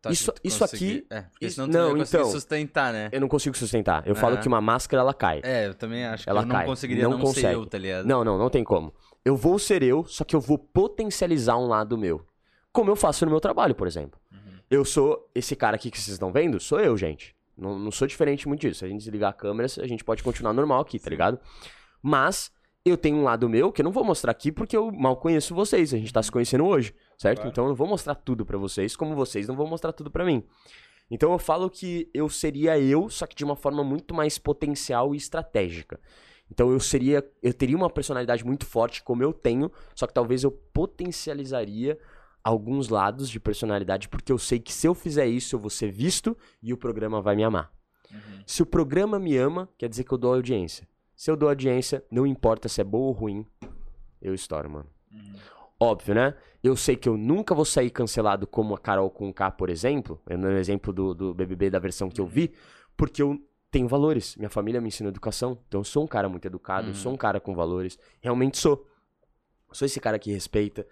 [0.05, 2.93] Acha isso- que isso aqui- É, porque isso- senão tu não, não ia então- sustentar,
[2.93, 3.09] né?
[3.11, 4.07] Eu não consigo sustentar.
[4.07, 4.41] Eu falo Aham.
[4.41, 5.41] que uma máscara ela cai.
[5.43, 6.65] É, eu também acho que Ela eu não cai.
[6.65, 7.53] conseguiria Não não, ser consegue.
[7.53, 8.05] eu, tá ligado?
[8.05, 8.93] Não, não, não tem como.
[9.25, 12.25] Eu vou ser eu, só que eu vou potencializar um lado meu.
[12.71, 14.19] Como eu faço no meu trabalho, por exemplo.
[14.69, 17.35] Eu sou esse cara aqui que vocês estão vendo, sou eu, gente.
[17.57, 18.79] Não, não sou diferente muito disso.
[18.79, 21.39] Se a gente desligar a câmera, a gente pode continuar normal aqui, tá ligado?
[22.01, 22.51] Mas
[22.85, 25.53] eu tenho um lado meu que eu não vou mostrar aqui porque eu mal conheço
[25.53, 25.93] vocês.
[25.93, 27.39] A gente tá se conhecendo hoje, certo?
[27.39, 27.49] Claro.
[27.51, 30.25] Então eu não vou mostrar tudo pra vocês, como vocês não vão mostrar tudo pra
[30.25, 30.43] mim.
[31.11, 35.13] Então eu falo que eu seria eu, só que de uma forma muito mais potencial
[35.13, 35.99] e estratégica.
[36.49, 40.43] Então eu seria, eu teria uma personalidade muito forte como eu tenho, só que talvez
[40.43, 41.99] eu potencializaria
[42.43, 45.91] alguns lados de personalidade, porque eu sei que se eu fizer isso eu vou ser
[45.91, 47.71] visto e o programa vai me amar.
[48.11, 48.43] Uhum.
[48.47, 50.87] Se o programa me ama, quer dizer que eu dou audiência.
[51.15, 53.45] Se eu dou audiência, não importa se é boa ou ruim,
[54.21, 54.87] eu estouro, mano.
[55.11, 55.58] Uhum.
[55.79, 56.33] Óbvio, né?
[56.61, 60.21] Eu sei que eu nunca vou sair cancelado como a Carol com K, por exemplo,
[60.27, 62.53] é no exemplo do, do BBB da versão que eu vi,
[62.97, 63.39] porque eu
[63.71, 64.35] tenho valores.
[64.35, 67.17] Minha família me ensinou educação, então eu sou um cara muito educado, eu sou um
[67.17, 67.97] cara com valores.
[68.19, 68.85] Realmente sou.
[69.71, 70.85] Sou esse cara que respeita.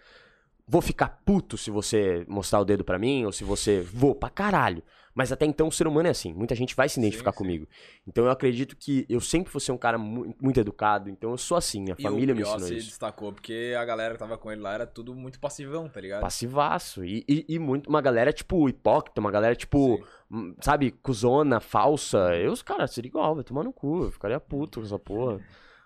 [0.66, 3.82] Vou ficar puto se você mostrar o dedo pra mim, ou se você.
[3.82, 4.84] Vou pra caralho.
[5.18, 6.32] Mas até então o ser humano é assim.
[6.32, 7.38] Muita gente vai se identificar sim.
[7.40, 7.68] comigo.
[8.08, 11.10] Então eu acredito que eu sempre vou ser um cara mu- muito educado.
[11.10, 11.82] Então eu sou assim.
[11.82, 12.90] Minha E família o me ensinou se isso.
[12.90, 16.22] destacou porque a galera que tava com ele lá era tudo muito passivão, tá ligado?
[16.22, 17.04] Passivaço.
[17.04, 19.98] E, e, e muito, uma galera, tipo, hipócrita, uma galera, tipo,
[20.32, 20.56] Sim.
[20.62, 22.36] sabe, cuzona, falsa.
[22.36, 24.04] Eu, cara, seria igual, vai tomar no cu.
[24.04, 25.40] Eu ficaria puto com essa porra.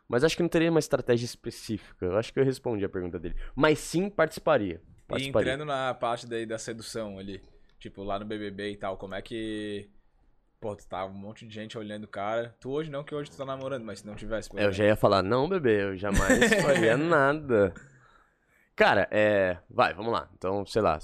[0.09, 2.05] Mas acho que não teria uma estratégia específica.
[2.05, 3.35] Eu acho que eu respondi a pergunta dele.
[3.55, 4.81] Mas sim, participaria.
[4.83, 5.53] E Participaria.
[5.53, 7.41] entrando na parte daí da sedução ali,
[7.81, 9.89] tipo, lá no BBB e tal, como é que.
[10.61, 12.55] Pô, tu tá um monte de gente olhando o cara.
[12.59, 14.47] Tu hoje não, que hoje tu tá namorando, mas se não tivesse.
[14.55, 17.73] É, Eu já ia falar, não, bebê, eu jamais faria nada.
[18.75, 19.57] Cara, é.
[19.69, 20.29] Vai, vamos lá.
[20.37, 20.99] Então, sei lá.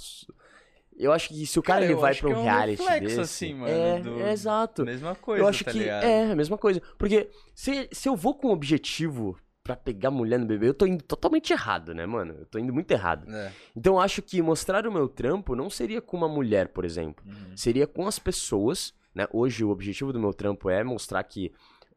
[0.95, 3.07] Eu acho que se o cara, Cara, ele vai pra um é um reality reflexo,
[3.17, 3.19] desse.
[3.19, 4.83] assim, mano, é, do- é exato.
[4.85, 6.03] Mesma coisa, eu acho tá que ligado?
[6.03, 6.81] é a mesma coisa.
[6.97, 10.85] Porque se, se eu vou com um objetivo pra pegar mulher no bebê, eu tô
[10.85, 12.35] indo totalmente errado, né, mano?
[12.39, 13.29] Eu tô indo muito errado.
[13.29, 13.51] É.
[13.75, 17.25] Então eu acho que mostrar o meu trampo não seria com uma mulher, por exemplo.
[17.27, 17.57] Uhum.
[17.57, 19.27] Seria com as pessoas, né?
[19.31, 21.51] Hoje o objetivo do meu trampo é mostrar que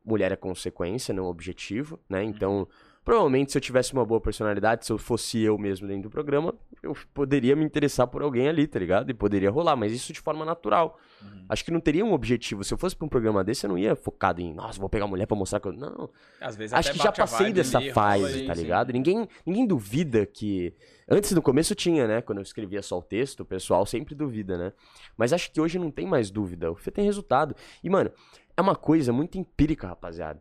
[0.04, 2.24] mulher é consequência, não objetivo, né?
[2.24, 2.66] Então,
[3.10, 6.54] provavelmente se eu tivesse uma boa personalidade, se eu fosse eu mesmo dentro do programa,
[6.80, 9.10] eu poderia me interessar por alguém ali, tá ligado?
[9.10, 10.96] E poderia rolar, mas isso de forma natural.
[11.20, 11.44] Uhum.
[11.48, 12.62] Acho que não teria um objetivo.
[12.62, 15.08] Se eu fosse pra um programa desse, eu não ia focado em, nossa, vou pegar
[15.08, 15.72] mulher pra mostrar que eu.
[15.72, 16.08] Não,
[16.40, 18.62] Às vezes Acho que já passei dessa ali, fase, aí, tá sim.
[18.62, 18.92] ligado?
[18.92, 20.72] Ninguém, ninguém duvida que.
[21.08, 22.22] Antes no começo tinha, né?
[22.22, 24.72] Quando eu escrevia só o texto, o pessoal sempre duvida, né?
[25.16, 26.70] Mas acho que hoje não tem mais dúvida.
[26.70, 27.56] O Fê tem resultado.
[27.82, 28.12] E, mano,
[28.56, 30.40] é uma coisa muito empírica, rapaziada.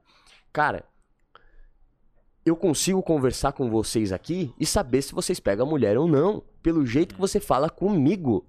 [0.53, 0.85] Cara,
[2.45, 6.43] eu consigo conversar com vocês aqui e saber se vocês pegam a mulher ou não.
[6.61, 8.45] Pelo jeito que você fala comigo.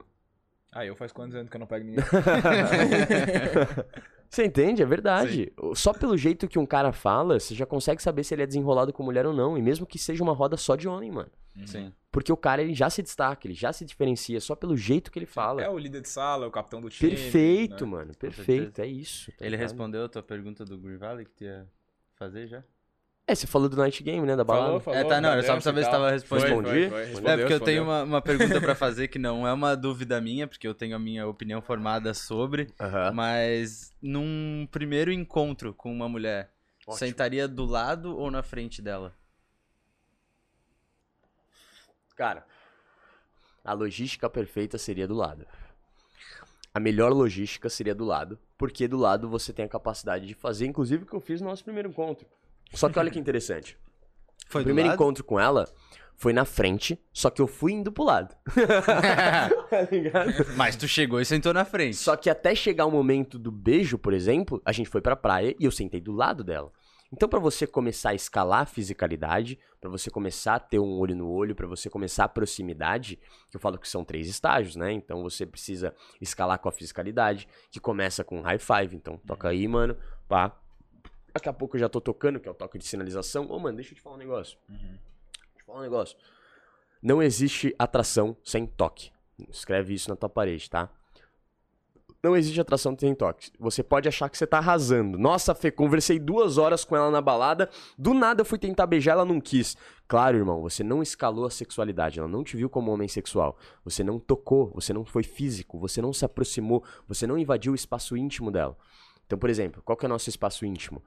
[0.72, 2.04] Ah, eu faz quantos anos que eu não pego ninguém?
[4.30, 4.80] Você entende?
[4.80, 5.52] É verdade.
[5.74, 8.92] Só pelo jeito que um cara fala, você já consegue saber se ele é desenrolado
[8.92, 9.58] com mulher ou não.
[9.58, 11.30] E mesmo que seja uma roda só de homem, mano.
[11.66, 11.92] Sim.
[12.12, 15.18] Porque o cara, ele já se destaca, ele já se diferencia só pelo jeito que
[15.18, 15.60] ele fala.
[15.60, 17.10] É o líder de sala, é o capitão do time.
[17.10, 17.90] Perfeito, né?
[17.90, 18.12] mano.
[18.16, 18.80] Perfeito.
[18.80, 19.32] É isso.
[19.32, 19.68] tá Ele ligado?
[19.68, 21.66] respondeu a tua pergunta do Green Valley que tu ia
[22.14, 22.62] fazer já?
[23.30, 24.34] É, você falou do Night Game, né?
[24.34, 24.66] Da balada.
[24.66, 24.98] Falou, falou.
[24.98, 26.66] É, tá, não, era só pra saber se tava respondendo.
[26.66, 26.88] Respondi?
[26.88, 27.84] foi, foi, É, É, respondeu, porque eu tenho respondeu.
[27.84, 30.98] uma, uma pergunta pra fazer que não é uma dúvida minha, porque eu tenho a
[30.98, 32.66] minha opinião formada sobre,
[33.14, 36.50] mas num primeiro encontro com uma mulher,
[36.84, 36.96] Ótimo.
[36.98, 39.14] sentaria do lado ou na frente dela?
[42.16, 42.44] Cara,
[43.64, 45.46] a logística perfeita seria do lado.
[46.74, 50.66] A melhor logística seria do lado, porque do lado você tem a capacidade de fazer,
[50.66, 52.26] inclusive o que eu fiz no nosso primeiro encontro.
[52.72, 53.76] Só que olha que interessante.
[54.48, 54.96] Foi o primeiro lado?
[54.96, 55.68] encontro com ela
[56.20, 58.36] foi na frente, só que eu fui indo pro lado.
[59.70, 60.54] tá ligado?
[60.54, 61.96] Mas tu chegou e sentou na frente.
[61.96, 65.56] Só que até chegar o momento do beijo, por exemplo, a gente foi pra praia
[65.58, 66.70] e eu sentei do lado dela.
[67.10, 71.16] Então, pra você começar a escalar a fisicalidade, pra você começar a ter um olho
[71.16, 73.18] no olho, pra você começar a proximidade,
[73.50, 74.92] que eu falo que são três estágios, né?
[74.92, 78.94] Então, você precisa escalar com a fisicalidade, que começa com high five.
[78.94, 79.96] Então, toca aí, mano,
[80.28, 80.54] pá.
[81.32, 83.46] Daqui a pouco eu já tô tocando, que é o toque de sinalização.
[83.50, 84.58] Ô, mano, deixa eu te falar um negócio.
[84.68, 86.16] Deixa eu te falar um negócio.
[87.02, 89.10] Não existe atração sem toque.
[89.48, 90.90] Escreve isso na tua parede, tá?
[92.22, 93.50] Não existe atração sem toque.
[93.58, 95.16] Você pode achar que você tá arrasando.
[95.16, 97.70] Nossa, Fê, conversei duas horas com ela na balada.
[97.96, 99.74] Do nada eu fui tentar beijar, ela não quis.
[100.06, 102.18] Claro, irmão, você não escalou a sexualidade.
[102.18, 103.56] Ela não te viu como homem sexual.
[103.84, 107.74] Você não tocou, você não foi físico, você não se aproximou, você não invadiu o
[107.74, 108.76] espaço íntimo dela.
[109.30, 111.04] Então, por exemplo, qual que é o nosso espaço íntimo?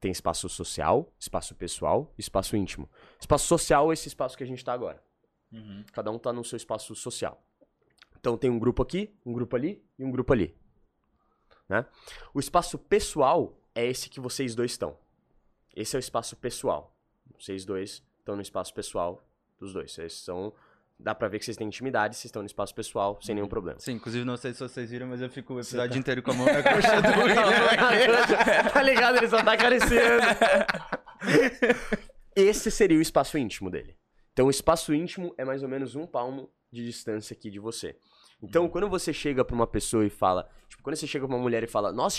[0.00, 2.88] Tem espaço social, espaço pessoal, espaço íntimo.
[3.20, 5.04] Espaço social é esse espaço que a gente tá agora.
[5.52, 5.84] Uhum.
[5.92, 7.38] Cada um tá no seu espaço social.
[8.18, 10.56] Então tem um grupo aqui, um grupo ali e um grupo ali.
[11.68, 11.84] Né?
[12.32, 14.96] O espaço pessoal é esse que vocês dois estão.
[15.74, 16.96] Esse é o espaço pessoal.
[17.38, 19.22] Vocês dois estão no espaço pessoal
[19.58, 19.92] dos dois.
[19.92, 20.54] Vocês são.
[20.98, 23.78] Dá pra ver que vocês têm intimidade, vocês estão no espaço pessoal sem nenhum problema.
[23.78, 26.30] Sim, inclusive não sei se vocês viram, mas eu fico o episódio tá- inteiro com
[26.30, 28.70] a mão na coxa do William.
[28.72, 29.16] tá ligado?
[29.18, 30.22] Ele só tá acariciando.
[32.34, 33.96] Esse seria o espaço íntimo dele.
[34.32, 37.96] Então, o espaço íntimo é mais ou menos um palmo de distância aqui de você.
[38.42, 40.48] Então, quando você chega pra uma pessoa e fala.
[40.68, 42.18] Tipo, quando você chega pra uma mulher e fala, nossa,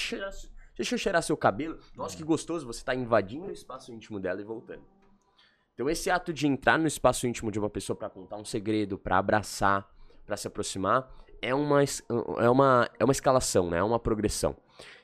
[0.76, 1.78] deixa eu cheirar seu cabelo.
[1.96, 2.66] Nossa, que gostoso.
[2.66, 4.84] Você tá invadindo o espaço íntimo dela e voltando.
[5.78, 8.98] Então, esse ato de entrar no espaço íntimo de uma pessoa pra contar um segredo,
[8.98, 9.88] pra abraçar,
[10.26, 11.08] pra se aproximar,
[11.40, 11.84] é uma,
[12.40, 13.78] é uma, é uma escalação, né?
[13.78, 14.58] É uma progressão.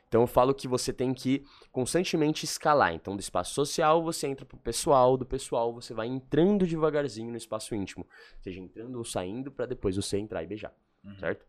[0.08, 2.91] Então eu falo que você tem que constantemente escalar.
[2.91, 7.38] Então, do espaço social você entra pro pessoal, do pessoal você vai entrando devagarzinho no
[7.38, 8.08] espaço íntimo.
[8.41, 10.74] Seja entrando ou saindo pra depois você entrar e beijar.
[11.20, 11.45] Certo?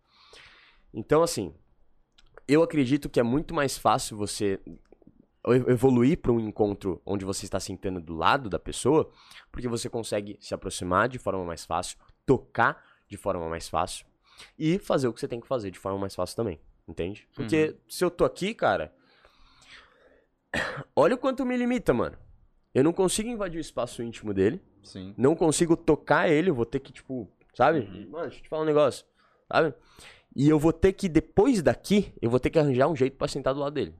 [0.92, 1.54] Então, assim,
[2.46, 4.60] eu acredito que é muito mais fácil você
[5.68, 9.10] evoluir para um encontro onde você está sentando do lado da pessoa,
[9.52, 14.06] porque você consegue se aproximar de forma mais fácil, tocar de forma mais fácil
[14.58, 16.60] e fazer o que você tem que fazer de forma mais fácil também.
[16.86, 17.26] Entende?
[17.34, 18.92] Porque se eu tô aqui, cara.
[20.94, 22.16] Olha o quanto me limita, mano.
[22.74, 24.60] Eu não consigo invadir o espaço íntimo dele.
[24.82, 25.14] Sim.
[25.16, 26.50] Não consigo tocar ele.
[26.50, 27.80] Eu vou ter que, tipo, sabe?
[28.10, 29.06] Mano, deixa eu te falar um negócio.
[29.50, 29.74] Sabe?
[30.36, 33.28] E eu vou ter que, depois daqui, eu vou ter que arranjar um jeito pra
[33.28, 33.94] sentar do lado dele.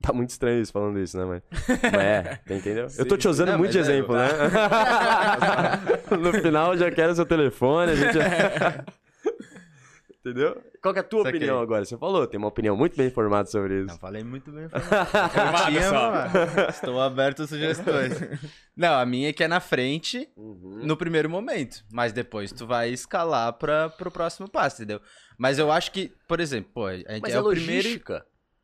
[0.02, 1.42] Tá muito estranho isso falando isso, né, mano?
[1.68, 2.86] Mas é, tá entendeu?
[2.98, 4.28] eu tô te usando Não, muito de é, exemplo, né?
[6.18, 8.18] no final já quero seu telefone, a gente.
[10.20, 10.62] entendeu?
[10.82, 11.36] Qual que é a tua Saquei.
[11.38, 11.84] opinião agora?
[11.84, 13.88] Você falou, tem uma opinião muito bem formada sobre isso.
[13.88, 14.68] Não, falei muito bem.
[14.70, 16.68] Formado Tinha.
[16.70, 18.14] Estou aberto a sugestões.
[18.74, 20.80] Não, a minha é que é na frente, Uhum.
[20.82, 21.84] no primeiro momento.
[21.92, 25.00] Mas depois tu vai escalar para pro próximo passo, entendeu?
[25.38, 28.00] Mas eu acho que, por exemplo, pô, a gente Mas é a o primeiro.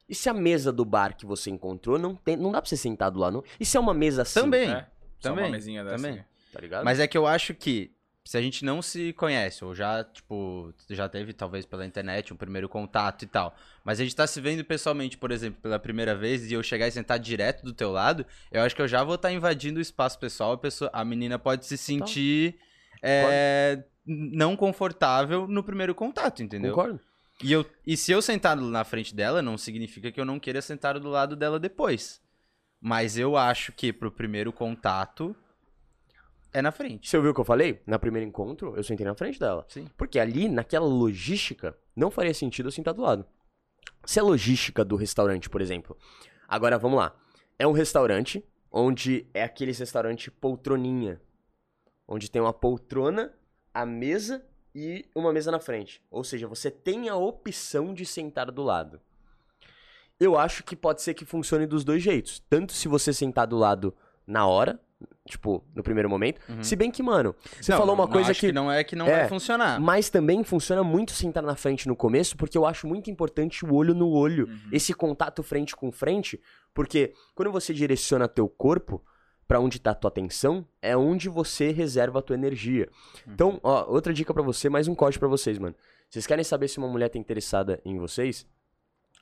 [0.08, 2.76] E se a mesa do bar que você encontrou não tem, não dá pra você
[2.76, 3.44] sentar do lado, não?
[3.58, 4.40] E se é uma mesa assim?
[4.40, 4.70] Também.
[4.70, 4.86] É.
[5.18, 5.96] Só Também, uma mesinha dessa.
[5.96, 6.20] também.
[6.20, 6.24] aqui.
[6.52, 6.84] Tá ligado?
[6.84, 7.90] Mas é que eu acho que
[8.26, 12.36] se a gente não se conhece, ou já, tipo, já teve talvez pela internet um
[12.36, 13.54] primeiro contato e tal,
[13.84, 16.88] mas a gente tá se vendo pessoalmente, por exemplo, pela primeira vez, e eu chegar
[16.88, 19.82] e sentar direto do teu lado, eu acho que eu já vou estar invadindo o
[19.82, 22.58] espaço pessoal, a, pessoa, a menina pode se sentir
[23.00, 26.74] é, não confortável no primeiro contato, entendeu?
[26.74, 27.00] Concordo.
[27.42, 30.62] E, eu, e se eu sentar na frente dela, não significa que eu não queira
[30.62, 32.20] sentar do lado dela depois.
[32.80, 35.36] Mas eu acho que pro primeiro contato
[36.52, 37.08] é na frente.
[37.08, 37.82] Você ouviu o que eu falei?
[37.86, 39.66] Na primeiro encontro, eu sentei na frente dela.
[39.68, 39.88] Sim.
[39.96, 43.26] Porque ali, naquela logística, não faria sentido eu sentar do lado.
[44.04, 45.96] Se a logística do restaurante, por exemplo.
[46.48, 47.14] Agora, vamos lá.
[47.58, 51.20] É um restaurante onde é aqueles restaurante poltroninha.
[52.08, 53.34] Onde tem uma poltrona,
[53.74, 54.46] a mesa
[54.78, 56.02] e uma mesa na frente.
[56.10, 59.00] Ou seja, você tem a opção de sentar do lado.
[60.20, 62.42] Eu acho que pode ser que funcione dos dois jeitos.
[62.50, 63.94] Tanto se você sentar do lado
[64.26, 64.78] na hora,
[65.26, 66.40] tipo, no primeiro momento.
[66.46, 66.62] Uhum.
[66.62, 68.94] Se bem que, mano, você Não, falou uma não coisa acho que não é que
[68.94, 69.20] não É.
[69.20, 69.80] vai funcionar.
[69.80, 73.74] mas também funciona muito sentar na frente no começo, porque eu acho muito importante o
[73.74, 74.46] olho no olho.
[74.46, 74.68] Uhum.
[74.72, 76.38] Esse contato frente com frente,
[76.74, 79.02] porque quando você direciona teu corpo
[79.46, 82.88] pra onde tá a tua atenção, é onde você reserva a tua energia.
[83.28, 85.74] Então, ó, outra dica pra você, mais um código pra vocês, mano.
[86.10, 88.46] Vocês querem saber se uma mulher tá interessada em vocês?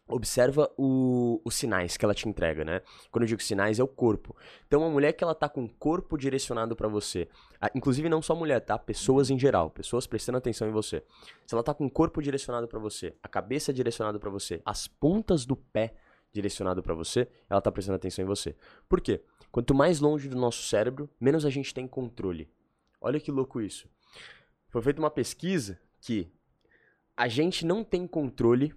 [0.06, 2.82] Observa o- os sinais que ela te entrega, né?
[3.10, 4.36] Quando eu digo sinais, é o corpo.
[4.66, 7.26] Então, uma mulher que ela tá com o corpo direcionado pra você,
[7.74, 8.78] inclusive não só mulher, tá?
[8.78, 11.02] Pessoas em geral, pessoas prestando atenção em você.
[11.46, 14.86] Se ela tá com o corpo direcionado pra você, a cabeça direcionada pra você, as
[14.86, 15.94] pontas do pé
[16.35, 18.56] direcionado pra você, ela tá prestando atenção em você.
[18.89, 19.23] Por quê?
[19.52, 22.51] Quanto mais longe do nosso cérebro, menos a gente tem controle.
[23.01, 23.89] Olha que louco isso.
[24.69, 26.28] Foi feita uma pesquisa que
[27.16, 28.74] a gente não tem controle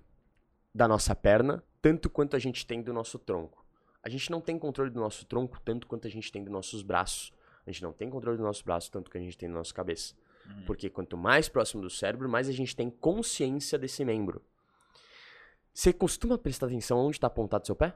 [0.74, 3.66] da nossa perna tanto quanto a gente tem do nosso tronco.
[4.04, 6.84] A gente não tem controle do nosso tronco tanto quanto a gente tem dos nossos
[6.84, 7.34] braços.
[7.66, 9.74] A gente não tem controle do nosso braço tanto que a gente tem da nossa
[9.74, 10.14] cabeça.
[10.46, 10.64] Uhum.
[10.66, 14.44] Porque quanto mais próximo do cérebro, mais a gente tem consciência desse membro.
[15.78, 17.94] Você costuma prestar atenção onde está apontado seu pé?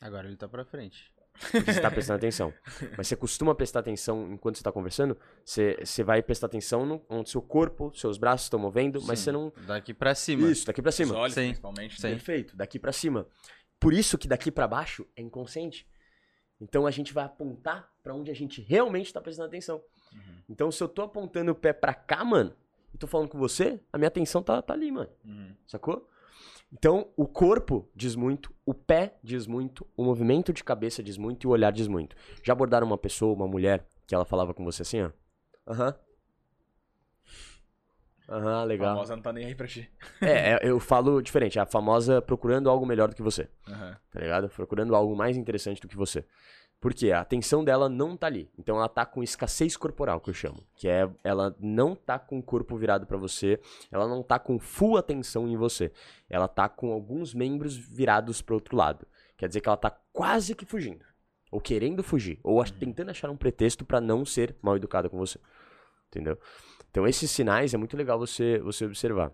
[0.00, 1.12] Agora ele tá pra frente.
[1.52, 2.50] Você tá prestando atenção.
[2.96, 5.18] Mas você costuma prestar atenção enquanto você tá conversando?
[5.44, 9.24] Você, você vai prestar atenção no, onde seu corpo, seus braços estão movendo, mas Sim.
[9.26, 9.52] você não.
[9.66, 10.50] Daqui pra cima.
[10.50, 11.14] Isso, daqui pra Os cima.
[11.14, 11.48] olhos, Sim.
[11.48, 12.00] principalmente.
[12.00, 12.06] Sim.
[12.06, 12.14] né?
[12.14, 13.26] Perfeito, daqui pra cima.
[13.78, 15.86] Por isso que daqui pra baixo é inconsciente.
[16.58, 19.76] Então a gente vai apontar pra onde a gente realmente tá prestando atenção.
[20.14, 20.36] Uhum.
[20.48, 22.56] Então se eu tô apontando o pé pra cá, mano,
[22.94, 25.10] e tô falando com você, a minha atenção tá, tá ali, mano.
[25.22, 25.54] Uhum.
[25.66, 26.08] Sacou?
[26.72, 31.44] Então, o corpo diz muito, o pé diz muito, o movimento de cabeça diz muito
[31.44, 32.14] e o olhar diz muito.
[32.44, 35.10] Já abordaram uma pessoa, uma mulher, que ela falava com você assim, ó?
[35.66, 35.94] Aham.
[38.28, 38.94] Aham, A legal.
[38.94, 39.90] famosa não tá nem aí pra ti.
[40.20, 43.96] É, é, eu falo diferente, é a famosa procurando algo melhor do que você, Aham.
[44.12, 44.48] tá ligado?
[44.48, 46.24] Procurando algo mais interessante do que você.
[46.80, 47.12] Por quê?
[47.12, 48.50] A atenção dela não tá ali.
[48.58, 50.64] Então ela tá com escassez corporal, que eu chamo.
[50.74, 53.60] Que é, ela não tá com o corpo virado pra você,
[53.92, 55.92] ela não tá com full atenção em você.
[56.28, 59.06] Ela tá com alguns membros virados pro outro lado.
[59.36, 61.04] Quer dizer que ela tá quase que fugindo.
[61.50, 62.38] Ou querendo fugir.
[62.42, 65.38] Ou ach- tentando achar um pretexto pra não ser mal educada com você.
[66.08, 66.38] Entendeu?
[66.90, 69.30] Então esses sinais é muito legal você, você observar.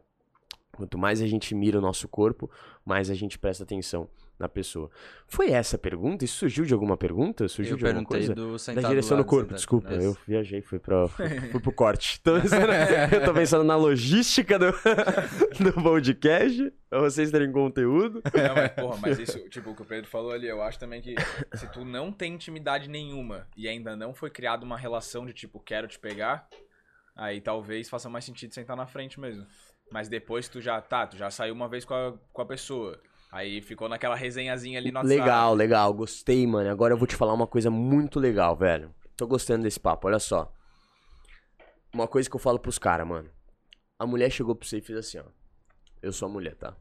[0.76, 2.50] Quanto mais a gente mira o nosso corpo,
[2.84, 4.08] mais a gente presta atenção
[4.38, 4.90] na pessoa.
[5.26, 6.24] Foi essa a pergunta?
[6.24, 7.48] Isso surgiu de alguma pergunta?
[7.48, 8.74] Surgiu Eu de alguma perguntei coisa?
[8.74, 9.90] do Da direção do do corpo, sentado- desculpa.
[9.90, 10.02] Nossa.
[10.02, 11.08] Eu viajei, fui, pra,
[11.50, 12.20] fui pro corte.
[12.20, 12.66] Tô pensando,
[13.14, 14.66] eu tô pensando na logística do,
[15.62, 18.22] do podcast, pra vocês terem conteúdo.
[18.24, 21.00] Não, mas, porra, mas isso, tipo, o que o Pedro falou ali, eu acho também
[21.00, 21.14] que
[21.54, 25.58] se tu não tem intimidade nenhuma e ainda não foi criada uma relação de tipo,
[25.60, 26.46] quero te pegar,
[27.16, 29.46] aí talvez faça mais sentido sentar na frente mesmo.
[29.90, 33.00] Mas depois tu já, tá, tu já saiu uma vez com a, com a pessoa.
[33.30, 35.20] Aí ficou naquela resenhazinha ali no WhatsApp.
[35.20, 36.70] Legal, legal, gostei, mano.
[36.70, 38.94] Agora eu vou te falar uma coisa muito legal, velho.
[39.16, 40.52] Tô gostando desse papo, olha só.
[41.92, 43.30] Uma coisa que eu falo pros caras, mano.
[43.98, 45.24] A mulher chegou pra você e fez assim, ó.
[46.02, 46.76] Eu sou a mulher, tá?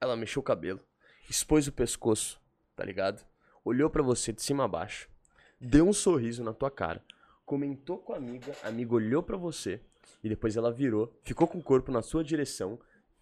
[0.00, 0.80] Ela mexeu o cabelo,
[1.28, 2.40] expôs o pescoço,
[2.76, 3.24] tá ligado?
[3.64, 5.08] Olhou pra você de cima a baixo,
[5.60, 7.02] deu um sorriso na tua cara,
[7.44, 9.80] comentou com a amiga, a amiga olhou pra você
[10.22, 12.78] e depois ela virou, ficou com o corpo na sua direção.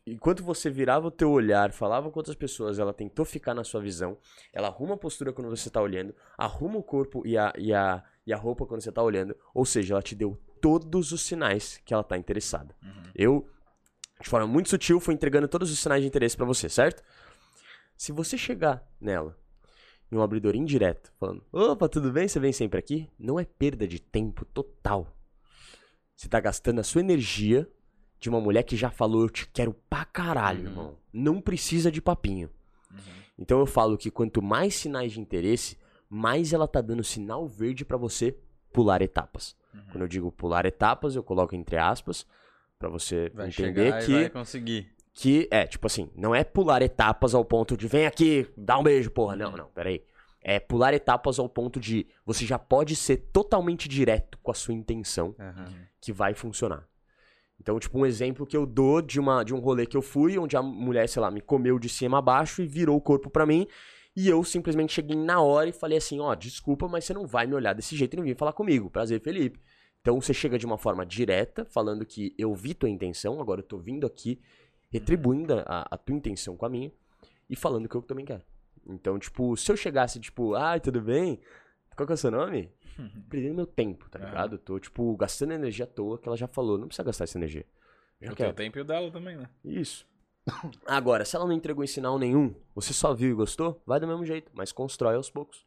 [0.07, 3.81] Enquanto você virava o teu olhar, falava com outras pessoas, ela tentou ficar na sua
[3.81, 4.19] visão.
[4.53, 8.05] Ela arruma a postura quando você tá olhando, arruma o corpo e a, e a,
[8.27, 9.35] e a roupa quando você tá olhando.
[9.55, 12.77] Ou seja, ela te deu todos os sinais que ela tá interessada.
[13.15, 13.49] Eu,
[14.21, 17.03] de forma muito sutil, fui entregando todos os sinais de interesse pra você, certo?
[17.97, 19.39] Se você chegar nela
[20.13, 22.29] em um abridor indireto, falando: Opa, tudo bem?
[22.29, 23.11] Você vem sempre aqui?
[23.19, 25.07] Não é perda de tempo total.
[26.15, 27.67] Você tá gastando a sua energia
[28.25, 30.67] de uma mulher que já falou: Eu te quero pra caralho, Uhum.
[30.67, 30.99] irmão.
[31.13, 32.49] Não precisa de papinho.
[32.91, 32.97] Uhum.
[33.39, 35.77] Então eu falo que quanto mais sinais de interesse,
[36.09, 38.35] mais ela tá dando sinal verde pra você
[38.73, 39.55] pular etapas.
[39.75, 39.81] Uhum.
[39.93, 42.27] Quando eu digo pular etapas, eu coloco entre aspas
[42.79, 44.91] pra você Vai entender que vai conseguir.
[45.13, 48.83] que é, tipo assim, não é pular etapas ao ponto de vem aqui, dá um
[48.83, 49.37] beijo, porra.
[49.37, 50.03] Não, não, peraí.
[50.41, 54.73] É pular etapas ao ponto de você já pode ser totalmente direto com a sua
[54.75, 55.67] intenção Aham.
[56.01, 56.87] que vai funcionar.
[57.61, 60.39] Então, tipo, um exemplo que eu dou de, uma, de um rolê que eu fui,
[60.39, 63.31] onde a mulher, sei lá, me comeu de cima a baixo e virou o corpo
[63.31, 63.67] pra mim.
[64.17, 67.47] E eu simplesmente cheguei na hora e falei assim, ó, desculpa, mas você não vai
[67.47, 68.91] me olhar desse jeito e não vir falar comigo.
[68.91, 69.59] Prazer, Felipe.
[70.01, 73.65] Então você chega de uma forma direta, falando que eu vi tua intenção, agora eu
[73.65, 74.39] tô vindo aqui,
[74.93, 76.93] retribuindo a, a tua intenção com a minha,
[77.49, 78.43] e falando que eu também quero.
[78.87, 81.41] Então, tipo, se eu chegasse, tipo, ai, tudo bem?
[81.97, 82.73] Qual que é o seu nome?
[83.31, 84.29] Perdendo meu tempo, tá Aham.
[84.29, 84.59] ligado?
[84.59, 87.67] Tô, tipo, gastando energia à toa, que ela já falou, não precisa gastar essa energia.
[88.21, 89.49] Já O teu tempo e o dela também, né?
[89.65, 90.07] Isso.
[90.87, 94.07] Agora, se ela não entregou em sinal nenhum, você só viu e gostou, vai do
[94.07, 95.65] mesmo jeito, mas constrói aos poucos.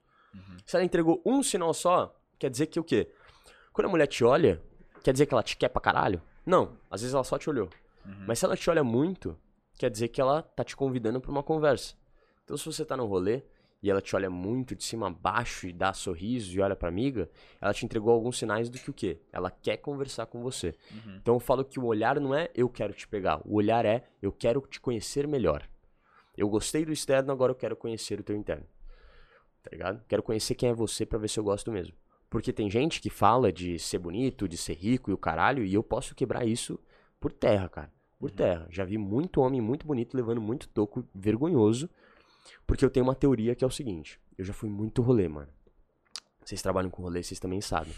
[0.66, 3.12] Se ela entregou um sinal só, quer dizer que o quê?
[3.74, 4.62] Quando a mulher te olha,
[5.04, 6.22] quer dizer que ela te quer pra caralho?
[6.45, 7.70] Não, às vezes ela só te olhou.
[8.28, 9.38] Mas se ela te olha muito,
[9.78, 11.95] quer dizer que ela tá te convidando pra uma conversa.
[12.44, 13.44] Então se você tá no rolê
[13.82, 16.90] e ela te olha muito de cima a baixo e dá sorriso e olha pra
[16.90, 17.30] amiga,
[17.62, 19.22] ela te entregou alguns sinais do que o quê?
[19.32, 20.74] Ela quer conversar com você.
[21.18, 24.04] Então eu falo que o olhar não é eu quero te pegar, o olhar é
[24.22, 25.68] eu quero te conhecer melhor.
[26.36, 28.66] Eu gostei do externo, agora eu quero conhecer o teu interno.
[29.64, 30.04] Tá ligado?
[30.08, 31.95] Quero conhecer quem é você pra ver se eu gosto mesmo.
[32.30, 35.74] Porque tem gente que fala de ser bonito, de ser rico e o caralho, e
[35.74, 36.80] eu posso quebrar isso
[37.20, 37.91] por terra, cara.
[38.20, 38.68] Por terra.
[38.70, 41.90] Já vi muito homem muito bonito levando muito toco vergonhoso,
[42.65, 45.49] porque eu tenho uma teoria que é o seguinte: eu já fui muito rolê, mano.
[46.44, 47.94] Vocês trabalham com rolê, vocês também sabem.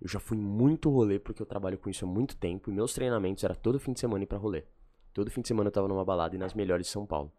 [0.00, 2.92] Eu já fui muito rolê porque eu trabalho com isso há muito tempo e meus
[2.92, 4.64] treinamentos era todo fim de semana ir pra rolê.
[5.12, 7.32] Todo fim de semana eu tava numa balada e nas melhores de São Paulo.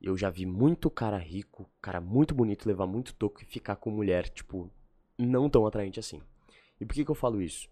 [0.00, 3.90] Eu já vi muito cara rico, cara muito bonito levar muito toco e ficar com
[3.90, 4.70] mulher, tipo,
[5.18, 6.20] não tão atraente assim.
[6.80, 7.68] E por que, que eu falo isso?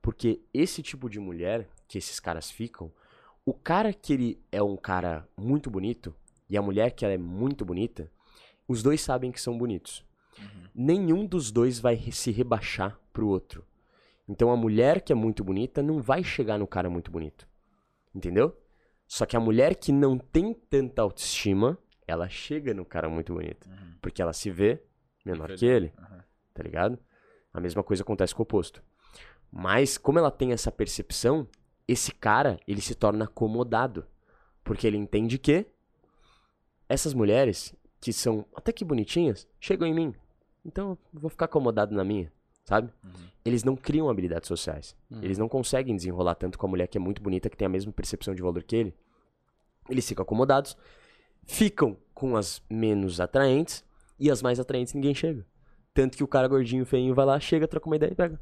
[0.00, 2.92] Porque esse tipo de mulher que esses caras ficam,
[3.44, 6.14] o cara que ele é um cara muito bonito
[6.48, 8.10] e a mulher que ela é muito bonita,
[8.68, 10.04] os dois sabem que são bonitos.
[10.74, 13.64] Nenhum dos dois vai se rebaixar pro outro.
[14.28, 17.48] Então a mulher que é muito bonita não vai chegar no cara muito bonito.
[18.14, 18.56] Entendeu?
[19.06, 23.68] Só que a mulher que não tem tanta autoestima, ela chega no cara muito bonito.
[24.02, 24.82] Porque ela se vê
[25.24, 25.92] menor que ele.
[25.98, 26.24] Aham.
[26.52, 26.98] Tá ligado?
[27.52, 28.82] A mesma coisa acontece com o oposto.
[29.50, 31.46] Mas, como ela tem essa percepção,
[31.86, 34.06] esse cara, ele se torna acomodado.
[34.64, 35.66] Porque ele entende que
[36.88, 40.14] essas mulheres, que são até que bonitinhas, chegam em mim.
[40.64, 42.32] Então, eu vou ficar acomodado na minha,
[42.64, 42.92] sabe?
[43.44, 44.96] Eles não criam habilidades sociais.
[45.22, 47.68] Eles não conseguem desenrolar tanto com a mulher que é muito bonita, que tem a
[47.68, 48.94] mesma percepção de valor que ele.
[49.88, 50.76] Eles ficam acomodados,
[51.44, 53.84] ficam com as menos atraentes,
[54.18, 55.46] e as mais atraentes ninguém chega.
[55.94, 58.40] Tanto que o cara gordinho, feinho, vai lá, chega, troca uma ideia e pega.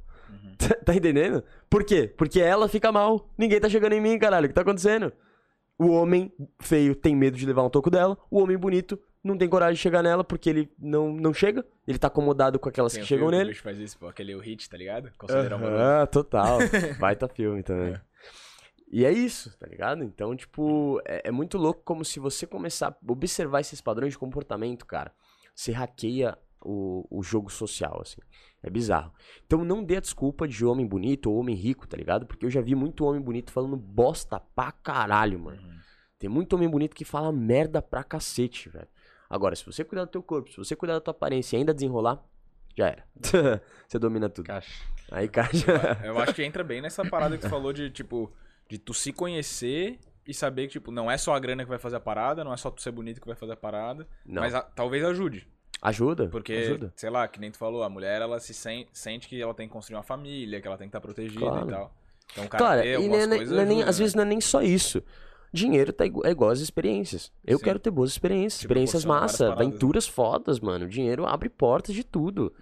[0.59, 1.44] Tá, tá entendendo?
[1.68, 2.12] Por quê?
[2.17, 3.28] Porque ela fica mal.
[3.36, 4.47] Ninguém tá chegando em mim, caralho.
[4.47, 5.12] O que tá acontecendo?
[5.78, 8.17] O homem feio tem medo de levar um toco dela.
[8.31, 11.65] O homem bonito não tem coragem de chegar nela porque ele não, não chega.
[11.86, 13.51] Ele tá acomodado com aquelas Tem que chegam o nele.
[13.51, 15.11] bicho faz isso, pô, aquele o hit, tá ligado?
[15.19, 15.83] Considera amoroso.
[15.83, 16.59] Ah, total.
[17.01, 17.99] Baita filme também.
[18.93, 20.05] E é isso, tá ligado?
[20.05, 24.19] Então, tipo, é, é muito louco como se você começar a observar esses padrões de
[24.19, 25.12] comportamento, cara.
[25.55, 28.20] Você hackeia o, o jogo social, assim.
[28.62, 29.12] É bizarro.
[29.47, 32.26] Então não dê a desculpa de homem bonito ou homem rico, tá ligado?
[32.26, 35.60] Porque eu já vi muito homem bonito falando bosta pra caralho, mano.
[36.18, 38.89] Tem muito homem bonito que fala merda pra cacete, velho.
[39.28, 41.75] Agora, se você cuidar do teu corpo, se você cuidar da tua aparência e ainda
[41.75, 42.23] desenrolar,
[42.76, 43.05] já era.
[43.86, 44.47] você domina tudo.
[44.47, 44.73] Caixa.
[45.12, 45.51] Aí, cara.
[46.02, 48.33] Eu acho que entra bem nessa parada que tu falou de, tipo,
[48.68, 51.78] de tu se conhecer e saber que, tipo, não é só a grana que vai
[51.78, 54.41] fazer a parada, não é só tu ser bonito que vai fazer a parada, Não.
[54.41, 55.47] mas a- talvez ajude.
[55.83, 56.28] Ajuda.
[56.28, 56.93] Porque, Ajuda.
[56.97, 59.67] sei lá, que nem tu falou, a mulher, ela se sen- sente que ela tem
[59.67, 61.69] que construir uma família, que ela tem que estar protegida Claro.
[61.69, 61.94] e tal.
[62.33, 64.03] Então, o cara Cara, e não é- não é nem- ajuda, às né?
[64.03, 65.03] vezes não é nem só isso.
[65.53, 67.31] Dinheiro tá igu- é igual às experiências.
[67.44, 67.65] Eu Sim.
[67.65, 69.65] quero ter boas experiências, Te experiências massa, paradas, né?
[69.67, 70.89] aventuras fodas, mano.
[70.89, 72.53] Dinheiro abre portas de tudo.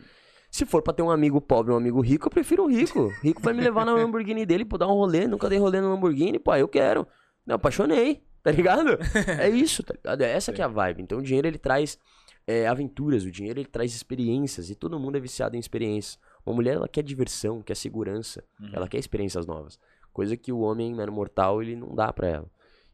[0.50, 3.08] Se for pra ter um amigo pobre e um amigo rico, eu prefiro um rico.
[3.22, 5.88] Rico vai me levar na Lamborghini dele, pô, dar um rolê, nunca dei rolê na
[5.88, 7.06] Lamborghini, pô, eu quero.
[7.46, 8.98] Não, apaixonei, tá ligado?
[9.40, 10.20] É isso, tá ligado?
[10.20, 11.00] É essa que é a vibe.
[11.02, 11.98] Então o dinheiro ele traz
[12.46, 16.18] é, aventuras, o dinheiro ele traz experiências e todo mundo é viciado em experiências.
[16.44, 18.70] Uma mulher ela quer diversão, quer segurança, Uhum.
[18.72, 19.78] ela quer experiências novas,
[20.12, 22.50] coisa que o homem mero mortal ele não dá pra ela.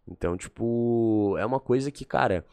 [0.06, 2.44] Então, tipo, é uma coisa que, cara,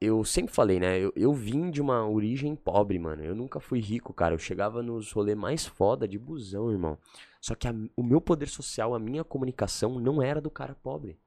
[0.00, 0.98] eu sempre falei, né?
[0.98, 3.24] Eu, eu vim de uma origem pobre, mano.
[3.24, 4.34] Eu nunca fui rico, cara.
[4.34, 6.98] Eu chegava nos rolês mais foda de busão, irmão.
[7.40, 11.18] Só que a- o meu poder social, a minha comunicação não era do cara pobre.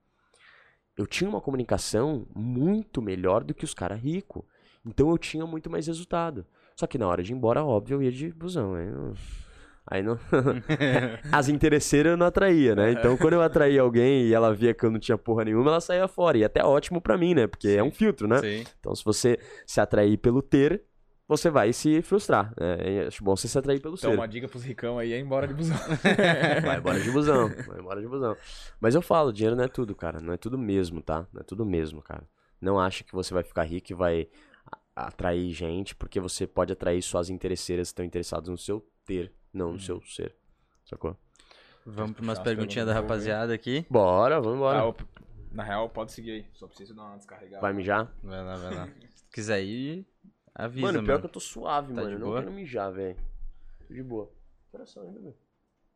[0.95, 4.43] Eu tinha uma comunicação muito melhor do que os caras ricos.
[4.85, 6.45] Então eu tinha muito mais resultado.
[6.75, 8.75] Só que na hora de ir embora, óbvio, eu ia de busão.
[8.75, 9.13] Aí não.
[9.89, 10.19] Aí não.
[11.31, 12.91] As interesseiras eu não atraía, né?
[12.91, 15.81] Então, quando eu atraía alguém e ela via que eu não tinha porra nenhuma, ela
[15.81, 16.37] saía fora.
[16.37, 17.47] E até ótimo pra mim, né?
[17.47, 18.39] Porque é um filtro, né?
[18.39, 18.63] Sim.
[18.79, 20.83] Então, se você se atrair pelo ter,
[21.27, 22.53] você vai se frustrar.
[22.59, 23.07] né?
[23.07, 24.17] acho bom você se atrair pelo Então, ser.
[24.17, 25.77] uma dica pros ricão aí é embora de busão.
[26.63, 28.35] Vai embora de busão, vai embora de busão.
[28.79, 30.19] Mas eu falo, dinheiro não é tudo, cara.
[30.21, 31.27] Não é tudo mesmo, tá?
[31.33, 32.23] Não é tudo mesmo, cara.
[32.61, 34.27] Não acha que você vai ficar rico e vai
[35.05, 39.31] atrair gente, porque você pode atrair só as interesseiras que estão interessadas no seu ter,
[39.53, 40.35] não no seu ser.
[40.85, 41.15] Sacou?
[41.85, 43.85] Vamos para umas perguntinhas da rapaziada aqui.
[43.89, 44.79] Bora, vamos embora.
[44.79, 45.03] Tá, op-
[45.51, 46.45] na real, pode seguir aí.
[46.53, 47.61] Só preciso dar uma descarregada.
[47.61, 48.11] Vai mijar?
[48.23, 48.87] Vai lá, vai lá.
[49.15, 50.05] Se quiser ir,
[50.53, 51.07] avisa, mano, mano.
[51.07, 52.07] pior que eu tô suave, Tá mano.
[52.09, 53.17] de Eu não quero mijar, velho.
[53.87, 54.31] Tô de boa.
[54.85, 55.35] São ainda, velho?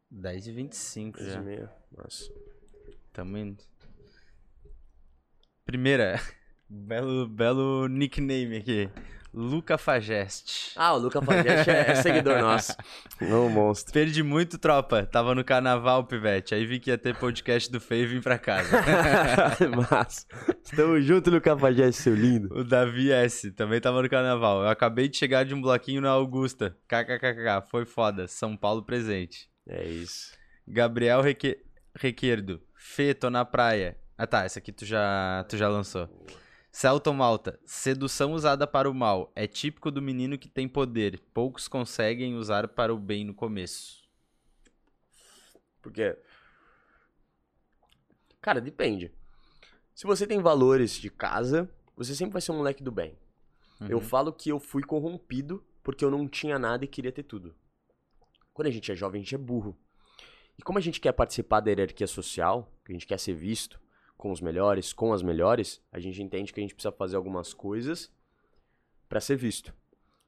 [0.09, 1.41] 10 e 25 Três e já.
[1.41, 1.71] meia.
[1.91, 2.31] Nossa.
[3.13, 3.63] Tamo indo.
[5.65, 6.19] Primeira.
[6.74, 8.90] Belo, belo nickname aqui.
[9.33, 10.72] Luca Fageste.
[10.77, 12.74] Ah, o Luca Fageste é, é seguidor nosso.
[13.19, 13.91] Não, monstro.
[13.91, 15.06] Perdi muito, tropa.
[15.06, 16.56] Tava no carnaval, pivete.
[16.56, 18.69] Aí vi que ia ter podcast do Feio e vim pra casa.
[19.91, 20.25] Mas,
[20.64, 22.58] estamos juntos, Luca Fageste, seu lindo.
[22.58, 23.51] o Davi S.
[23.51, 24.64] também tava no carnaval.
[24.64, 26.77] Eu acabei de chegar de um bloquinho na Augusta.
[26.88, 27.69] KKKK.
[27.69, 28.27] Foi foda.
[28.27, 29.50] São Paulo presente.
[29.67, 30.32] É isso.
[30.66, 31.58] Gabriel Reque...
[31.93, 32.61] Requerdo.
[32.77, 33.98] Fê, tô na praia.
[34.17, 36.08] Ah tá, essa aqui tu já, tu já lançou.
[36.72, 37.59] Celton Malta.
[37.66, 39.32] Sedução usada para o mal.
[39.35, 41.19] É típico do menino que tem poder.
[41.33, 44.01] Poucos conseguem usar para o bem no começo.
[45.82, 46.17] Porque.
[48.41, 49.11] Cara, depende.
[49.93, 53.17] Se você tem valores de casa, você sempre vai ser um moleque do bem.
[53.90, 54.03] Eu Uhum.
[54.03, 57.56] falo que eu fui corrompido porque eu não tinha nada e queria ter tudo.
[58.53, 59.77] Quando a gente é jovem, a gente é burro.
[60.58, 63.80] E como a gente quer participar da hierarquia social, que a gente quer ser visto
[64.22, 67.56] com os melhores, com as melhores, a gente entende que a gente precisa fazer algumas
[67.56, 68.14] coisas
[69.09, 69.74] pra ser visto.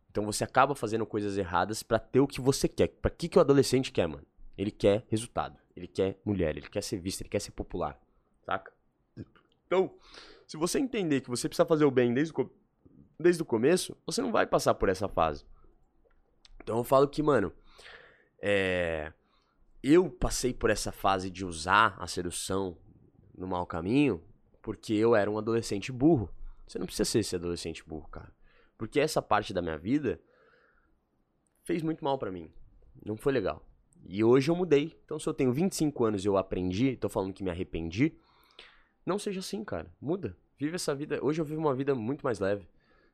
[0.10, 2.88] Então você acaba fazendo coisas erradas pra ter o que você quer.
[2.88, 4.26] Pra que que o adolescente quer, mano?
[4.58, 5.60] Ele quer resultado.
[5.78, 8.02] Ele quer mulher, ele quer ser visto, ele quer ser popular.
[8.44, 8.74] Saca?
[9.68, 9.94] Então,
[10.48, 12.50] se você entender que você precisa fazer o bem desde o,
[13.20, 15.46] desde o começo, você não vai passar por essa fase.
[16.64, 17.54] Então eu falo que, mano,
[18.42, 19.14] é,
[19.84, 22.76] eu passei por essa fase de usar a sedução
[23.36, 24.22] no mau caminho
[24.62, 26.30] porque eu era um adolescente burro.
[26.66, 28.34] Você não precisa ser esse adolescente burro, cara.
[28.78, 30.20] Porque essa parte da minha vida
[31.64, 32.50] fez muito mal pra mim.
[33.06, 33.62] Não foi legal.
[34.06, 34.98] E hoje eu mudei.
[35.04, 38.18] Então se eu tenho 25 anos e eu aprendi, tô falando que me arrependi,
[39.06, 39.94] não seja assim, cara.
[40.00, 40.38] Muda.
[40.58, 41.20] Vive essa vida.
[41.22, 42.68] Hoje eu vivo uma vida muito mais leve.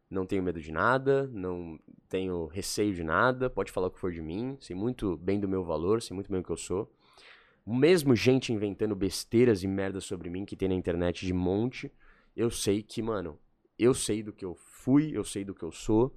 [0.10, 4.12] Não tenho medo de nada, não tenho receio de nada, pode falar o que for
[4.12, 6.92] de mim, sei muito bem do meu valor, sei muito bem o que eu sou.
[7.72, 11.92] Mesmo gente inventando besteiras e merdas sobre mim que tem na internet de monte,
[12.36, 13.40] eu sei que, mano,
[13.78, 16.16] eu sei do que eu fui, eu sei do que eu sou.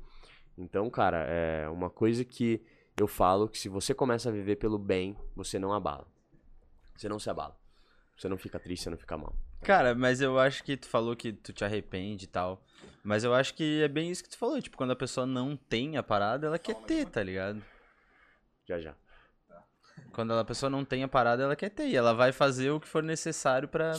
[0.56, 2.62] Então, cara, é uma coisa que
[2.98, 6.06] eu falo que se você começa a viver pelo bem, você não abala.
[6.97, 7.58] Você não se abala.
[8.16, 9.34] Você não fica triste, você não fica mal.
[9.62, 12.64] Cara, mas eu acho que tu falou que tu te arrepende e tal.
[13.02, 14.60] Mas eu acho que é bem isso que tu falou.
[14.60, 17.62] Tipo, quando a pessoa não tem a parada, ela quer ter, tá ligado?
[18.64, 18.94] Já já.
[20.12, 21.89] Quando a pessoa não tem a parada, ela quer ter.
[21.89, 23.92] E ela vai fazer o que for necessário pra,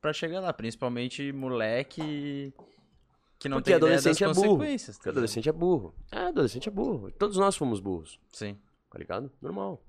[0.00, 0.52] pra chegar lá.
[0.52, 2.52] Principalmente moleque
[3.38, 4.56] que não Porque tem ideia das adolescente é burro.
[4.56, 4.96] consequências.
[4.96, 5.94] Porque tá adolescente é burro.
[6.12, 7.10] É, adolescente é burro.
[7.12, 8.20] Todos nós fomos burros.
[8.32, 8.56] Sim.
[8.90, 9.32] Tá ligado?
[9.42, 9.82] Normal.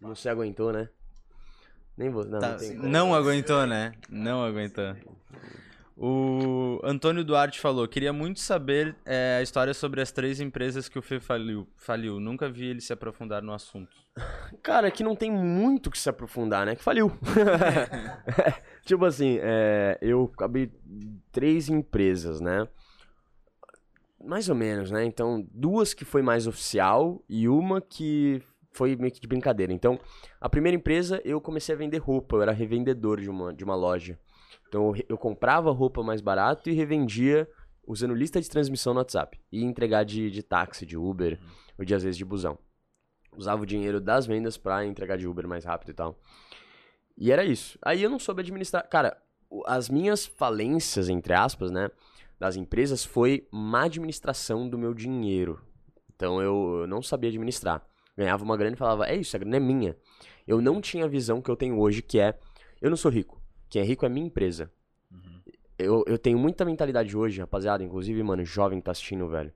[0.00, 0.88] Não se aguentou, né?
[1.96, 2.24] Nem vou.
[2.24, 3.92] Não, Tá, não não aguentou, né?
[4.08, 4.94] Não aguentou.
[5.96, 10.98] O Antônio Duarte falou: queria muito saber é, a história sobre as três empresas que
[10.98, 11.68] o Fê faliu.
[11.76, 12.18] faliu.
[12.18, 13.94] Nunca vi ele se aprofundar no assunto.
[14.62, 16.74] Cara, é que não tem muito que se aprofundar, né?
[16.74, 17.12] Que faliu.
[18.84, 20.70] tipo assim, é, eu acabei
[21.30, 22.66] três empresas, né?
[24.24, 25.04] Mais ou menos, né?
[25.04, 28.40] Então, duas que foi mais oficial e uma que
[28.72, 29.72] foi meio que de brincadeira.
[29.72, 29.98] Então,
[30.40, 33.74] a primeira empresa eu comecei a vender roupa, eu era revendedor de uma, de uma
[33.74, 34.18] loja.
[34.68, 37.48] Então, eu, eu comprava roupa mais barato e revendia
[37.86, 39.40] usando lista de transmissão no WhatsApp.
[39.50, 41.38] E entregar de, de táxi, de Uber,
[41.78, 42.58] ou de às vezes de busão
[43.36, 46.18] usava o dinheiro das vendas pra entregar de Uber mais rápido e tal.
[47.16, 47.78] E era isso.
[47.82, 48.86] Aí eu não soube administrar.
[48.88, 49.16] Cara,
[49.66, 51.90] as minhas falências, entre aspas, né,
[52.38, 55.60] das empresas foi má administração do meu dinheiro.
[56.14, 57.84] Então eu, eu não sabia administrar.
[58.16, 59.96] Ganhava uma grana e falava, é isso, a grana é minha.
[60.46, 62.38] Eu não tinha a visão que eu tenho hoje, que é,
[62.80, 63.40] eu não sou rico.
[63.72, 64.70] Quem é rico é minha empresa.
[65.78, 69.50] Eu, eu tenho muita mentalidade hoje, rapaziada, inclusive, mano, jovem que tá assistindo, velho.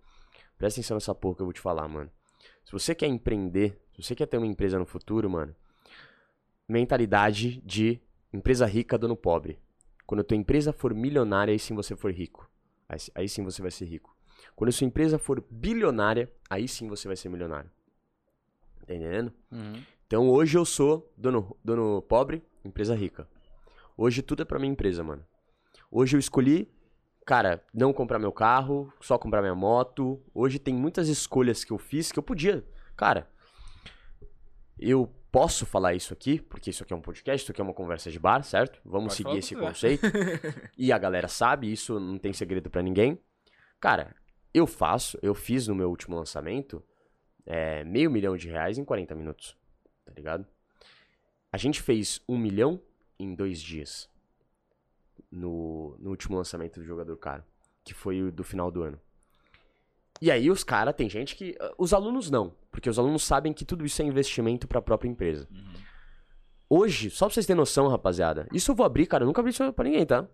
[0.57, 2.11] Presta atenção nessa porra que eu vou te falar, mano.
[2.65, 5.55] Se você quer empreender, se você quer ter uma empresa no futuro, mano,
[6.67, 8.01] mentalidade de
[8.33, 9.59] empresa rica, dono pobre.
[10.07, 12.51] Quando a tua empresa for milionária, aí sim você for rico.
[12.89, 14.17] Aí, aí sim você vai ser rico.
[14.55, 17.71] Quando a sua empresa for bilionária, aí sim você vai ser milionário.
[18.79, 19.31] Tá entendendo?
[19.53, 19.83] Uhum.
[20.07, 23.29] Então hoje eu sou dono, dono pobre, empresa rica.
[23.97, 25.25] Hoje tudo é pra minha empresa, mano.
[25.91, 26.71] Hoje eu escolhi,
[27.25, 30.23] cara, não comprar meu carro, só comprar minha moto.
[30.35, 32.63] Hoje tem muitas escolhas que eu fiz que eu podia.
[32.95, 33.31] Cara,
[34.79, 37.73] eu posso falar isso aqui, porque isso aqui é um podcast, isso aqui é uma
[37.73, 38.81] conversa de bar, certo?
[38.85, 40.07] Vamos Pode seguir esse conceito.
[40.77, 43.19] e a galera sabe, isso não tem segredo pra ninguém.
[43.81, 44.15] Cara,
[44.53, 46.85] eu faço, eu fiz no meu último lançamento
[47.47, 49.57] é, meio milhão de reais em 40 minutos,
[50.05, 50.47] tá ligado?
[51.53, 52.81] A gente fez um milhão
[53.19, 54.09] em dois dias
[55.31, 57.43] no, no último lançamento do jogador caro,
[57.85, 59.01] que foi o do final do ano.
[60.21, 61.57] E aí os caras, tem gente que.
[61.61, 65.09] ah, Os alunos não, porque os alunos sabem que tudo isso é investimento pra própria
[65.09, 65.47] empresa.
[66.69, 69.51] Hoje, só pra vocês terem noção, rapaziada, isso eu vou abrir, cara, eu nunca abri
[69.53, 70.27] isso pra ninguém, tá?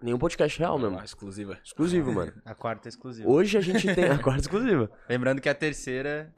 [0.00, 0.98] Nenhum podcast real mesmo.
[0.98, 1.58] Ah, exclusiva.
[1.64, 2.32] Exclusivo, mano.
[2.44, 3.28] A quarta exclusiva.
[3.28, 4.90] Hoje a gente tem a quarta exclusiva.
[5.08, 6.30] Lembrando que a terceira.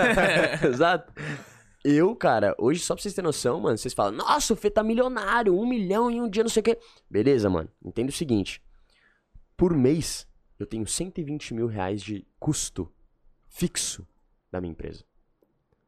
[0.62, 1.12] Exato.
[1.84, 4.82] Eu, cara, hoje, só pra vocês terem noção, mano, vocês falam, nossa, o Fê tá
[4.82, 6.78] milionário, um milhão em um dia, não sei o quê.
[7.08, 7.70] Beleza, mano.
[7.84, 8.62] Entenda o seguinte.
[9.56, 10.26] Por mês,
[10.58, 12.92] eu tenho 120 mil reais de custo
[13.48, 14.06] fixo
[14.50, 15.04] da minha empresa.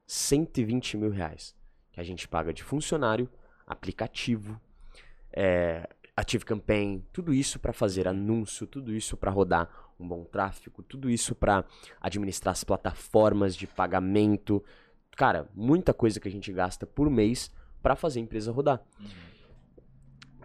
[0.06, 1.54] 120 mil reais.
[1.92, 3.28] Que a gente paga de funcionário,
[3.66, 4.60] aplicativo,
[5.32, 10.82] é, Active Campaign, tudo isso pra fazer anúncio, tudo isso pra rodar um bom tráfego,
[10.82, 11.64] tudo isso pra
[12.00, 14.62] administrar as plataformas de pagamento.
[15.20, 17.50] Cara, muita coisa que a gente gasta por mês
[17.82, 18.80] pra fazer a empresa rodar.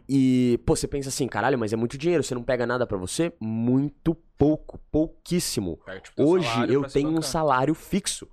[0.10, 2.98] E, pô, você pensa assim, caralho, mas é muito dinheiro, você não pega nada pra
[2.98, 3.32] você?
[3.40, 5.80] Muito pouco, pouquíssimo.
[6.18, 8.28] Hoje eu tenho um salário fixo.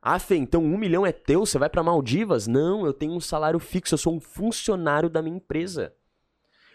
[0.00, 1.44] Ah, Fê, então um milhão é teu?
[1.44, 2.46] Você vai pra Maldivas?
[2.46, 5.92] Não, eu tenho um salário fixo, eu sou um funcionário da minha empresa.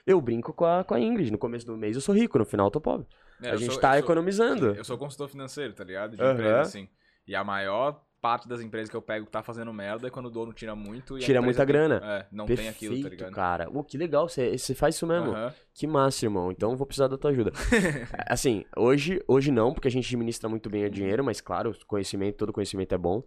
[0.05, 1.31] Eu brinco com a, com a Ingrid.
[1.31, 3.07] No começo do mês eu sou rico, no final eu tô pobre.
[3.41, 4.75] É, a gente sou- tá eu sou- economizando.
[4.75, 6.17] Eu sou consultor financeiro, tá ligado?
[6.17, 6.33] De Aham.
[6.33, 6.89] empresa, assim.
[7.25, 10.27] E a maior parte das empresas que eu pego que tá fazendo merda é quando
[10.27, 11.99] o dono tira muito e Tira muita tem- grana.
[12.03, 13.33] É, não Perfeito, tem aquilo, tá ligado?
[13.33, 13.69] cara.
[13.69, 15.31] Ô, que legal, você faz isso mesmo.
[15.31, 15.53] Aham.
[15.73, 16.51] Que massa, irmão.
[16.51, 17.51] Então vou precisar da tua ajuda.
[18.29, 22.37] assim, hoje, hoje não, porque a gente administra muito bem o dinheiro, mas claro, conhecimento,
[22.37, 23.23] todo conhecimento é bom.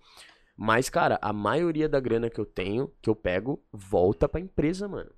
[0.56, 4.86] Mas, cara, a maioria da grana que eu tenho, que eu pego, volta pra empresa,
[4.86, 5.10] mano.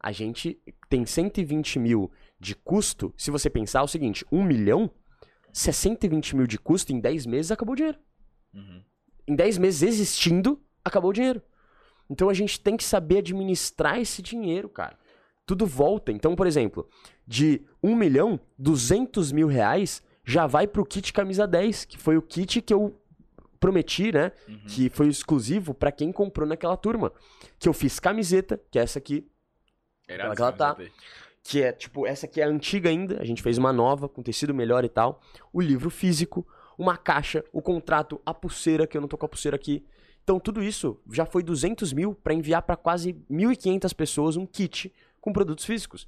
[0.00, 0.58] A gente
[0.88, 3.12] tem 120 mil de custo.
[3.16, 4.90] Se você pensar é o seguinte, um milhão,
[5.52, 7.98] se é 120 mil de custo, em 10 meses acabou o dinheiro.
[8.54, 8.82] Uhum.
[9.28, 11.42] Em 10 meses existindo, acabou o dinheiro.
[12.08, 14.98] Então a gente tem que saber administrar esse dinheiro, cara.
[15.44, 16.10] Tudo volta.
[16.10, 16.88] Então, por exemplo,
[17.26, 22.22] de 1 milhão, 200 mil reais já vai pro kit camisa 10, que foi o
[22.22, 22.98] kit que eu
[23.60, 24.32] prometi, né?
[24.48, 24.60] Uhum.
[24.66, 27.12] Que foi exclusivo pra quem comprou naquela turma.
[27.58, 29.26] Que eu fiz camiseta, que é essa aqui,
[30.08, 30.76] Irado que ela tá.
[31.42, 34.54] que é tipo, essa aqui é antiga ainda, a gente fez uma nova, com tecido
[34.54, 35.20] melhor e tal.
[35.52, 36.46] O livro físico,
[36.78, 39.84] uma caixa, o contrato, a pulseira, que eu não tô com a pulseira aqui.
[40.22, 44.92] Então tudo isso já foi 200 mil pra enviar pra quase 1.500 pessoas um kit
[45.20, 46.06] com produtos físicos.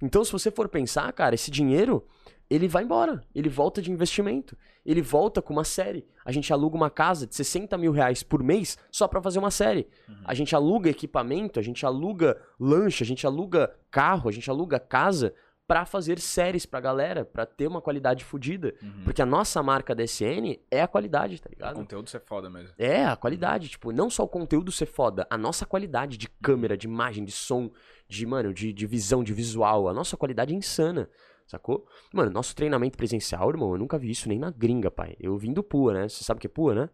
[0.00, 2.06] Então se você for pensar, cara, esse dinheiro,
[2.48, 6.06] ele vai embora, ele volta de investimento, ele volta com uma série.
[6.24, 9.50] A gente aluga uma casa de 60 mil reais por mês só pra fazer uma
[9.50, 9.88] série.
[10.24, 14.78] A gente aluga equipamento, a gente aluga lanche, a gente aluga carro, a gente aluga
[14.78, 15.34] casa
[15.66, 18.74] pra fazer séries pra galera, pra ter uma qualidade fodida.
[18.82, 19.02] Uhum.
[19.04, 21.74] Porque a nossa marca da SN é a qualidade, tá O ligado?
[21.74, 22.72] conteúdo isso é foda mesmo.
[22.78, 26.76] É, a qualidade, tipo, não só o conteúdo ser foda, a nossa qualidade de câmera,
[26.76, 27.70] de imagem, de som,
[28.08, 31.10] de, mano, de, de visão, de visual, a nossa qualidade é insana,
[31.46, 31.86] sacou?
[32.12, 35.16] Mano, nosso treinamento presencial, irmão, eu nunca vi isso nem na gringa, pai.
[35.18, 36.08] Eu vim do PUA, né?
[36.08, 36.90] Você sabe o que é PUA, né?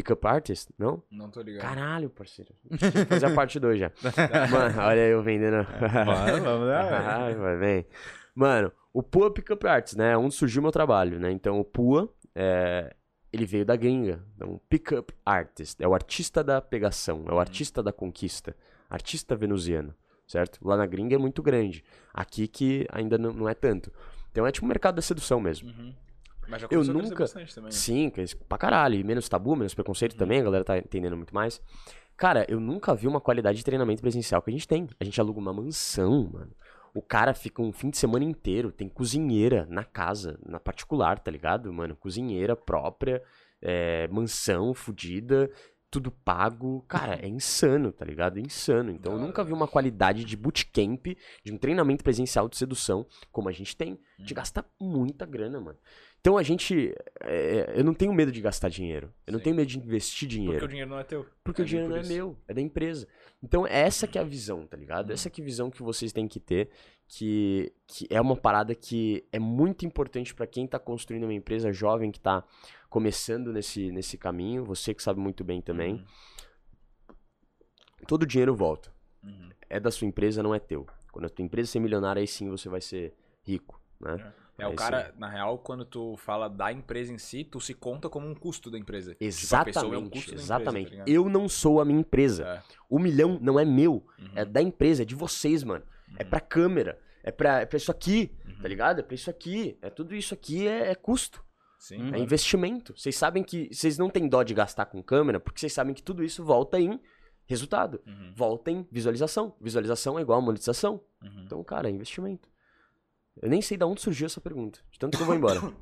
[0.00, 1.02] Pickup Artist, não?
[1.10, 1.62] Não tô ligado.
[1.62, 2.54] Caralho, parceiro.
[2.70, 3.92] Que fazer a parte 2 já.
[4.50, 5.66] Mano, olha eu vendendo.
[5.78, 7.18] Vamos, vamos lá.
[7.26, 7.86] Ai, vai bem.
[8.34, 10.12] Mano, o Pua Pickup Arts, né?
[10.12, 11.30] é Onde surgiu meu trabalho, né?
[11.30, 12.94] Então, o Pua, é,
[13.30, 14.24] ele veio da gringa.
[14.34, 15.82] Então, Pickup Artist.
[15.82, 17.24] É o artista da pegação.
[17.28, 18.56] É o artista da conquista.
[18.88, 19.94] Artista venusiano,
[20.26, 20.58] certo?
[20.66, 21.84] Lá na gringa é muito grande.
[22.14, 23.92] Aqui que ainda não, não é tanto.
[24.30, 25.68] Então, é tipo um mercado da sedução mesmo.
[25.68, 25.94] Uhum.
[26.48, 27.70] Mas já Eu nunca- bastante também.
[27.70, 27.76] né?
[27.76, 28.12] Sim,
[28.48, 28.94] pra caralho.
[28.96, 31.60] E menos tabu, menos preconceito também, a galera tá entendendo muito mais.
[32.16, 34.86] Cara, eu nunca vi uma qualidade de treinamento presencial que a gente tem.
[34.98, 36.52] A gente aluga uma mansão, mano.
[36.92, 41.30] O cara fica um fim de semana inteiro, tem cozinheira na casa, na particular, tá
[41.30, 41.94] ligado, mano?
[41.94, 43.22] Cozinheira própria,
[43.62, 45.48] é, mansão fodida,
[45.88, 46.84] tudo pago.
[46.88, 48.38] Cara, é insano, tá ligado?
[48.38, 48.90] É insano.
[48.90, 51.06] Então eu nunca vi uma qualidade de bootcamp,
[51.44, 53.98] de um treinamento presencial de sedução como a gente tem.
[54.18, 55.78] A gente gasta muita grana, mano.
[56.20, 56.94] Então a gente.
[57.22, 59.12] é, eu não tenho medo de gastar dinheiro.
[59.26, 59.44] Eu não Sim.
[59.44, 60.64] tenho medo de investir Porque dinheiro.
[60.64, 61.26] o dinheiro não é teu.
[61.42, 62.18] Porque É o dinheiro bem não por é isso.
[62.26, 63.08] meu, é da empresa.
[63.42, 65.08] Então, essa que é a visão, tá ligado?
[65.08, 65.14] Uhum.
[65.14, 66.68] Essa que é a visão que vocês têm que ter,
[67.08, 71.72] que, que é uma parada que é muito importante pra quem tá construindo uma empresa
[71.72, 72.44] jovem que tá
[72.90, 75.94] começando nesse, nesse caminho, você que sabe muito bem também.
[75.94, 76.04] Uhum.
[78.06, 78.92] Todo o dinheiro volta.
[79.22, 79.50] Uhum.
[79.68, 80.86] É da sua empresa, não é teu.
[81.12, 84.16] Quando a tua empresa ser milionária, aí sim você vai ser rico, né?
[84.18, 84.32] É,
[84.68, 88.08] o É cara, na real, quando tu fala da empresa em si, tu se conta
[88.08, 89.12] como um custo da empresa.
[89.12, 90.96] Tipo, a Exatamente, pessoa é um custo da empresa, exatamente.
[90.96, 92.44] tá eu não sou a minha empresa.
[92.46, 92.62] É.
[92.88, 94.30] O milhão não é meu, Uhum.
[94.34, 95.84] é da empresa, é de vocês, mano.
[96.16, 98.62] É pra câmera, é pra, é pra isso aqui, Uhum.
[98.62, 98.98] tá ligado?
[98.98, 99.78] É pra isso aqui.
[99.80, 101.44] É tudo isso aqui é, é custo,
[101.78, 101.96] Sim.
[101.98, 102.06] Uhum.
[102.06, 102.22] é claro.
[102.24, 102.94] investimento.
[102.96, 106.02] Vocês sabem que vocês não têm dó de gastar com câmera, porque vocês sabem que
[106.02, 107.00] tudo isso volta em
[107.46, 108.32] resultado, Uhum.
[108.36, 109.54] volta em visualização.
[109.60, 111.00] Visualização é igual a monetização.
[111.22, 111.42] Uhum.
[111.44, 112.48] Então, cara, é investimento.
[113.40, 115.60] Eu nem sei de onde surgiu essa pergunta, de tanto que eu vou embora.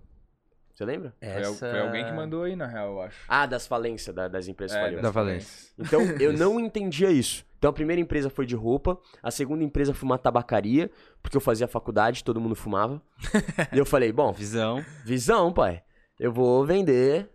[0.74, 1.12] Você lembra?
[1.20, 3.24] Foi, al- foi alguém que mandou aí, na real, eu acho.
[3.26, 5.02] Ah, das falências, da- das empresas É, falidas.
[5.02, 5.72] Da Valência.
[5.76, 7.44] Então, eu não entendia isso.
[7.58, 10.88] Então, a primeira empresa foi de roupa, a segunda empresa foi uma tabacaria,
[11.20, 13.02] porque eu fazia faculdade, todo mundo fumava.
[13.74, 14.84] e eu falei, bom, Visão.
[15.04, 15.82] visão, pai.
[16.20, 17.28] Eu vou vender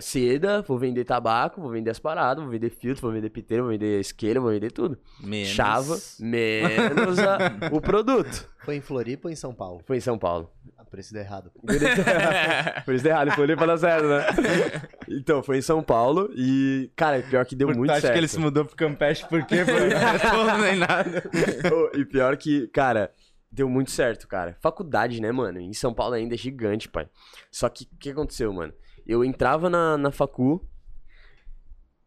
[0.00, 3.72] seda, vou vender tabaco, vou vender as paradas, vou vender filtro, vou vender piteira, vou
[3.72, 4.98] vender isqueira, vou vender tudo.
[5.20, 5.48] Menos.
[5.48, 7.38] Chava, menos a-
[7.72, 8.48] o produto.
[8.64, 9.82] Foi em Floripa ou em São Paulo?
[9.86, 10.50] Foi em São Paulo.
[10.78, 11.50] Ah, por isso deu errado.
[12.84, 14.24] Por isso deu errado, foi ali pra dar certo, né?
[15.08, 18.12] Então, foi em São Paulo e, cara, pior que deu Porque muito tu acha certo.
[18.14, 19.64] que ele se mudou pro Campeche por quê?
[19.64, 21.22] Porque não respondo nem nada.
[21.94, 23.10] E pior que, cara,
[23.50, 24.56] deu muito certo, cara.
[24.60, 25.60] Faculdade, né, mano?
[25.60, 27.06] Em São Paulo ainda é gigante, pai.
[27.50, 28.72] Só que o que aconteceu, mano?
[29.06, 30.66] Eu entrava na, na facu,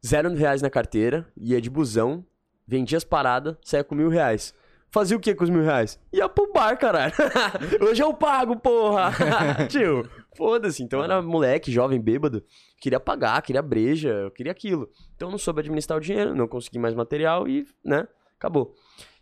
[0.05, 2.25] zero reais na carteira, ia de busão,
[2.65, 4.53] vendia as paradas, saía com mil reais.
[4.89, 5.99] Fazia o que com os mil reais?
[6.13, 7.13] Ia pro bar, caralho.
[7.81, 9.11] Hoje eu pago, porra.
[9.67, 10.81] Tio, foda-se.
[10.81, 12.43] Então era moleque, jovem, bêbado.
[12.79, 14.89] Queria pagar, queria breja, queria aquilo.
[15.15, 18.73] Então não soube administrar o dinheiro, não consegui mais material e, né, acabou.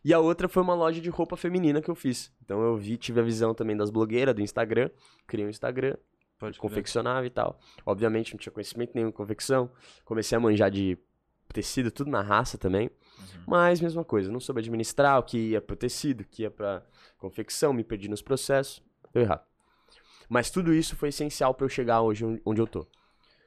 [0.04, 2.32] E a outra foi uma loja de roupa feminina que eu fiz.
[2.44, 4.92] Então eu vi, tive a visão também das blogueiras, do Instagram.
[5.26, 5.96] Criei um Instagram,
[6.40, 7.60] Pode confeccionava e tal.
[7.86, 9.70] Obviamente não tinha conhecimento nenhum em confecção.
[10.04, 10.98] Comecei a manjar de
[11.54, 12.90] tecido, tudo na raça também.
[13.48, 16.84] Mas mesma coisa, não soube administrar o que ia pro tecido, o que ia pra
[17.18, 18.84] confecção, me perdi nos processos.
[19.14, 19.44] Deu errado.
[20.28, 22.86] Mas tudo isso foi essencial pra eu chegar hoje on- onde eu tô.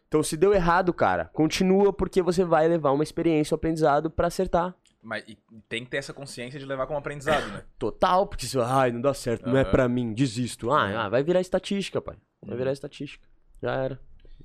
[0.06, 4.28] Então se deu errado, cara, continua porque você vai levar uma experiência, um aprendizado pra
[4.28, 4.74] acertar.
[5.08, 5.38] Mas e
[5.70, 7.62] tem que ter essa consciência de levar como aprendizado, né?
[7.78, 10.70] Total, porque se ai, não dá certo, não é pra mim, desisto.
[10.70, 10.98] Ah, Uhum.
[10.98, 12.16] ah, vai virar estatística, pai.
[12.42, 12.58] Vai Uhum.
[12.58, 13.26] virar estatística.
[13.62, 13.98] Já era.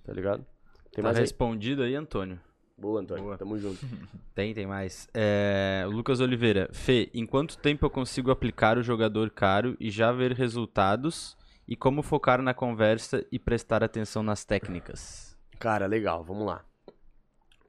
[0.06, 0.46] Tá ligado?
[0.94, 1.24] Tem Tá mais aí?
[1.24, 2.40] respondido aí, Antônio.
[2.78, 3.24] Boa, Antônio.
[3.26, 3.38] Boa.
[3.38, 3.78] Tamo junto.
[4.34, 5.06] Tem, tem mais.
[5.14, 6.70] É, Lucas Oliveira.
[6.72, 11.36] Fê, em quanto tempo eu consigo aplicar o jogador caro e já ver resultados?
[11.68, 15.38] E como focar na conversa e prestar atenção nas técnicas?
[15.60, 16.64] Cara, legal, vamos lá.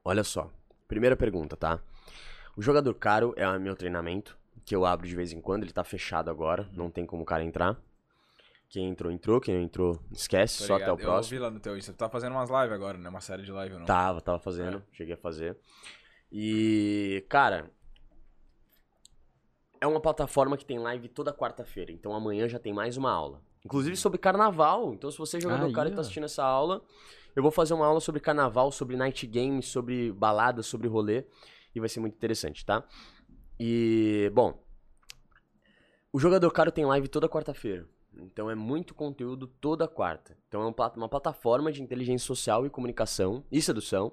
[0.04, 0.48] Olha só.
[0.86, 1.80] Primeira pergunta, tá?
[2.56, 5.72] O jogador caro é o meu treinamento, que eu abro de vez em quando, ele
[5.72, 7.76] tá fechado agora, não tem como o cara entrar.
[8.68, 11.00] Quem entrou, entrou, quem não entrou, esquece, Tô só até o ligado.
[11.00, 11.30] Eu próximo.
[11.30, 11.92] vi lá no teu Insta.
[11.92, 13.08] Tu tá fazendo umas lives agora, né?
[13.08, 13.84] Uma série de live, não?
[13.84, 15.56] Tava, tava fazendo, cheguei a fazer.
[16.32, 17.70] E, cara,
[19.80, 23.40] é uma plataforma que tem live toda quarta-feira, então amanhã já tem mais uma aula.
[23.64, 24.92] Inclusive sobre carnaval.
[24.92, 26.82] Então, se você é jogador Aí, cara e tá assistindo essa aula,
[27.34, 31.24] eu vou fazer uma aula sobre carnaval, sobre night game, sobre balada, sobre rolê.
[31.74, 32.84] E vai ser muito interessante, tá?
[33.58, 34.62] E, bom.
[36.12, 37.88] O jogador caro tem live toda quarta-feira.
[38.16, 40.36] Então é muito conteúdo toda quarta.
[40.46, 44.12] Então é uma plat- uma plataforma de inteligência social e comunicação e sedução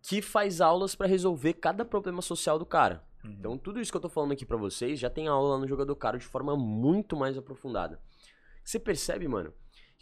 [0.00, 3.04] que faz aulas pra resolver cada problema social do cara.
[3.24, 3.32] Uhum.
[3.32, 5.66] Então tudo isso que eu tô falando aqui pra vocês já tem aula lá no
[5.66, 8.00] jogador caro de forma muito mais aprofundada.
[8.64, 9.52] Você percebe, mano,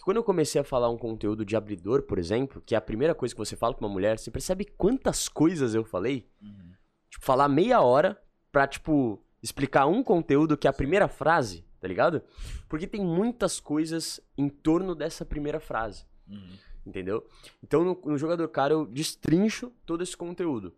[0.01, 2.81] que quando eu comecei a falar um conteúdo de abridor, por exemplo, que é a
[2.81, 6.27] primeira coisa que você fala com uma mulher, você percebe quantas coisas eu falei?
[6.41, 6.73] Uhum.
[7.11, 8.19] Tipo, falar meia hora
[8.51, 12.23] pra, tipo, explicar um conteúdo que é a primeira frase, tá ligado?
[12.67, 16.57] Porque tem muitas coisas em torno dessa primeira frase, Uhum.
[16.87, 17.27] entendeu?
[17.63, 20.75] Então, no, no jogador cara, eu destrincho todo esse conteúdo.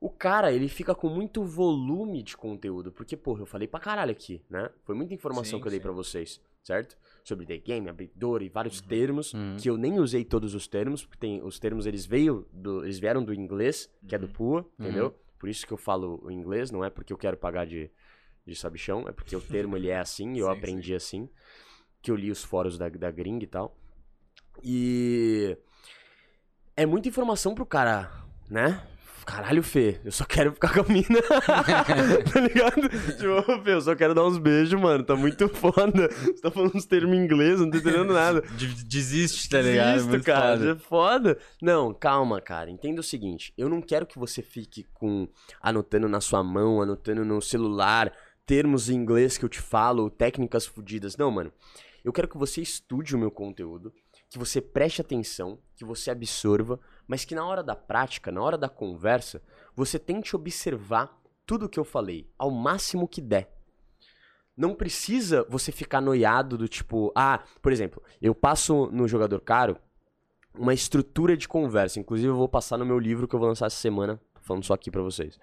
[0.00, 4.12] O cara, ele fica com muito volume de conteúdo, porque, porra, eu falei pra caralho
[4.12, 4.70] aqui, né?
[4.84, 6.96] Foi muita informação Sim, que eu dei pra vocês, certo?
[7.24, 9.56] Sobre the game, abridor e vários termos, Uhum.
[9.56, 12.98] que eu nem usei todos os termos, porque tem, os termos eles veio do, eles
[12.98, 15.14] vieram do inglês, que é do PUA, entendeu?
[15.38, 17.90] Por isso que eu falo o inglês, não é porque eu quero pagar de,
[18.46, 21.28] de sabichão, é porque o termo ele é assim, e eu Sim, aprendi assim,
[22.00, 23.76] que eu li os fóruns da, da gringa e tal.
[24.62, 25.56] E
[26.76, 28.10] é muita informação pro cara,
[28.50, 28.86] né?
[29.24, 31.20] Caralho, Fê, eu só quero ficar com a mina.
[32.32, 32.88] tá ligado?
[33.16, 35.04] Tipo, Fê, eu só quero dar uns beijos, mano.
[35.04, 36.08] Tá muito foda.
[36.10, 38.42] Você tá falando uns termos em inglês, não tô entendendo nada.
[38.56, 39.92] De- Desiste, tá ligado?
[39.94, 40.56] Desisto, Muito cara.
[40.58, 40.70] foda.
[40.70, 41.38] É foda.
[41.60, 42.70] Não, calma, cara.
[42.70, 43.52] Entenda o seguinte.
[43.56, 45.28] Eu não quero que você fique com
[45.60, 48.12] anotando na sua mão, anotando no celular,
[48.46, 51.16] termos em inglês que eu te falo, técnicas fodidas.
[51.16, 51.52] Não, mano.
[52.04, 53.92] Eu quero que você estude o meu conteúdo,
[54.32, 58.56] que você preste atenção, que você absorva, mas que na hora da prática, na hora
[58.56, 59.42] da conversa,
[59.76, 63.52] você tente observar tudo o que eu falei, ao máximo que der.
[64.56, 69.76] Não precisa você ficar noiado do tipo, ah, por exemplo, eu passo no jogador caro
[70.58, 72.00] uma estrutura de conversa.
[72.00, 74.18] Inclusive, eu vou passar no meu livro que eu vou lançar essa semana.
[74.40, 75.38] Falando só aqui pra vocês.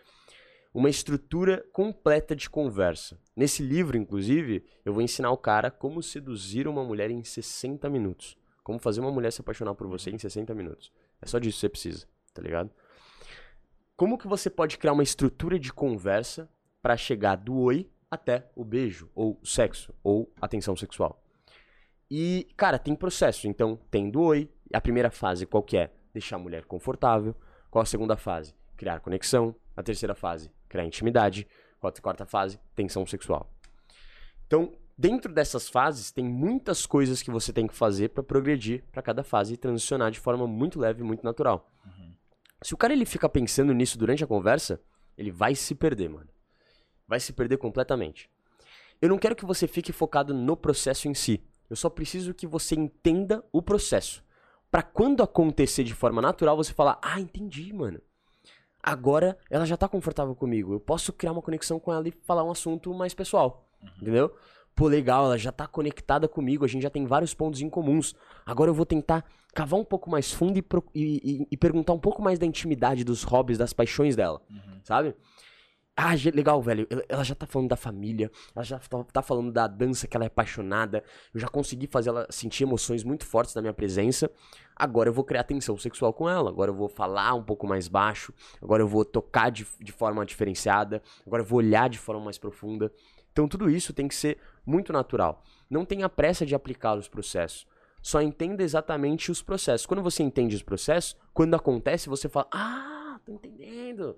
[0.74, 3.20] Uma estrutura completa de conversa.
[3.36, 8.39] Nesse livro, inclusive, eu vou ensinar o cara como seduzir uma mulher em 60 minutos.
[8.70, 10.94] Como fazer uma mulher se apaixonar por você em 60 minutos.
[11.20, 12.70] É só disso que você precisa, tá ligado?
[13.98, 16.48] Como que você pode criar uma estrutura de conversa
[16.80, 21.20] pra chegar do oi até o beijo, ou sexo, ou atenção sexual?
[22.12, 23.48] E, cara, tem processo.
[23.48, 24.48] Então, tem do oi.
[24.72, 25.92] A primeira fase, qual que é?
[26.14, 27.36] Deixar a mulher confortável.
[27.72, 28.54] Qual a segunda fase?
[28.78, 29.56] Criar conexão.
[29.76, 31.48] A terceira fase, criar intimidade.
[31.80, 32.60] Qual a quarta fase?
[32.76, 33.52] Tensão sexual.
[34.46, 39.02] Então, dentro dessas fases, tem muitas coisas que você tem que fazer pra progredir pra
[39.02, 41.72] cada fase e transicionar de forma muito leve e muito natural.
[42.62, 44.82] Se o cara ele fica pensando nisso durante a conversa,
[45.18, 46.28] ele vai se perder, mano.
[47.08, 48.30] Vai se perder completamente.
[49.02, 51.42] Eu não quero que você fique focado no processo em si.
[51.70, 54.22] Eu só preciso que você entenda o processo.
[54.70, 58.02] Pra quando acontecer de forma natural, você falar: "Ah, entendi, mano.
[58.84, 60.74] Agora ela já tá confortável comigo.
[60.74, 63.66] Eu posso criar uma conexão com ela e falar um assunto mais pessoal."
[64.02, 64.36] Entendeu?
[64.80, 68.16] Pô, legal, ela já tá conectada comigo, a gente já tem vários pontos em comuns.
[68.46, 70.64] Agora eu vou tentar cavar um pouco mais fundo e,
[70.96, 71.02] e-
[71.42, 74.42] e- e perguntar um pouco mais da intimidade, dos hobbies, das paixões dela,
[74.86, 75.14] sabe?
[75.98, 76.88] Ah, legal, velho.
[76.90, 80.16] Ela- Ela já tá falando da família, ela já tá, tá falando da dança que
[80.16, 81.04] ela é apaixonada.
[81.34, 84.32] Eu já consegui fazer ela sentir emoções muito fortes na minha presença.
[84.78, 86.50] Agora eu vou criar tensão sexual com ela.
[86.50, 88.34] Agora eu vou falar um pouco mais baixo.
[88.62, 91.04] Agora eu vou tocar de, de forma diferenciada.
[91.28, 92.90] Agora eu vou olhar de forma mais profunda.
[93.34, 94.38] Então tudo isso tem que ser
[94.70, 95.44] muito natural.
[95.70, 97.68] Não tenha pressa de aplicar os processos.
[98.02, 99.86] Só entenda exatamente os processos.
[99.86, 104.16] Quando você entende os processos, quando acontece, você fala: Ah, tô entendendo.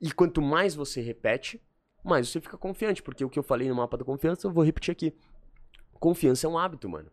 [0.00, 1.60] E quanto mais você repete,
[2.04, 3.02] mais você fica confiante.
[3.02, 5.14] Porque o que eu falei no mapa da confiança, eu vou repetir aqui.
[5.94, 7.10] Confiança é um hábito, mano.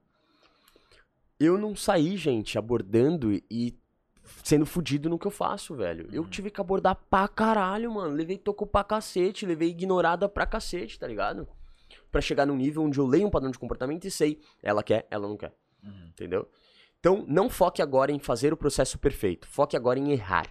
[1.39, 3.79] Eu não saí, gente, abordando e
[4.43, 6.07] sendo fudido no que eu faço, velho.
[6.11, 8.13] Eu tive que abordar pra caralho, mano.
[8.13, 11.47] Levei toco pra cacete, levei ignorada pra cacete, tá ligado?
[12.11, 15.07] Pra chegar num nível onde eu leio um padrão de comportamento e sei, ela quer,
[15.09, 15.53] ela não quer.
[15.83, 16.49] Entendeu?
[16.99, 19.47] Então, não foque agora em fazer o processo perfeito.
[19.47, 20.47] Foque agora em errar.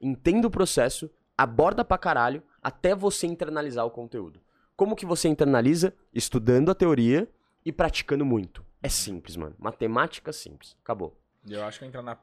[0.00, 4.40] Entenda o processo, aborda pra caralho, até você internalizar o conteúdo.
[4.76, 5.94] Como que você internaliza?
[6.12, 7.28] Estudando a teoria
[7.64, 8.64] e praticando muito.
[8.82, 9.56] É simples, mano.
[9.58, 10.76] Matemática simples.
[10.82, 11.18] Acabou.
[11.48, 12.16] Eu acho que entrar na,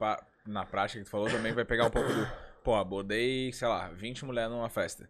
[0.45, 2.27] na prática que tu falou também vai pegar um pouco do.
[2.63, 5.09] Pô, abordei, sei lá, 20 mulheres numa festa.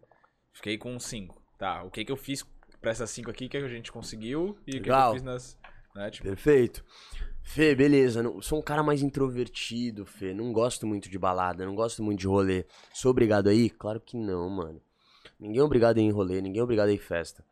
[0.52, 1.40] Fiquei com 5.
[1.58, 2.42] Tá, o que que eu fiz
[2.84, 5.12] pra essas 5 aqui que a gente conseguiu e o que, eu Legal.
[5.14, 5.58] fiz nas.
[5.96, 6.84] Né, tipo, Perfeito.
[7.42, 8.22] Fê, beleza.
[8.22, 10.34] Não, sou um cara mais introvertido, Fê.
[10.34, 12.66] Não gosto muito de balada, não gosto muito de rolê.
[12.92, 13.70] Sou obrigado aí?
[13.70, 14.80] Claro que não, mano.
[15.40, 17.44] Ninguém é obrigado a ir em rolê, ninguém é obrigado a ir em festa.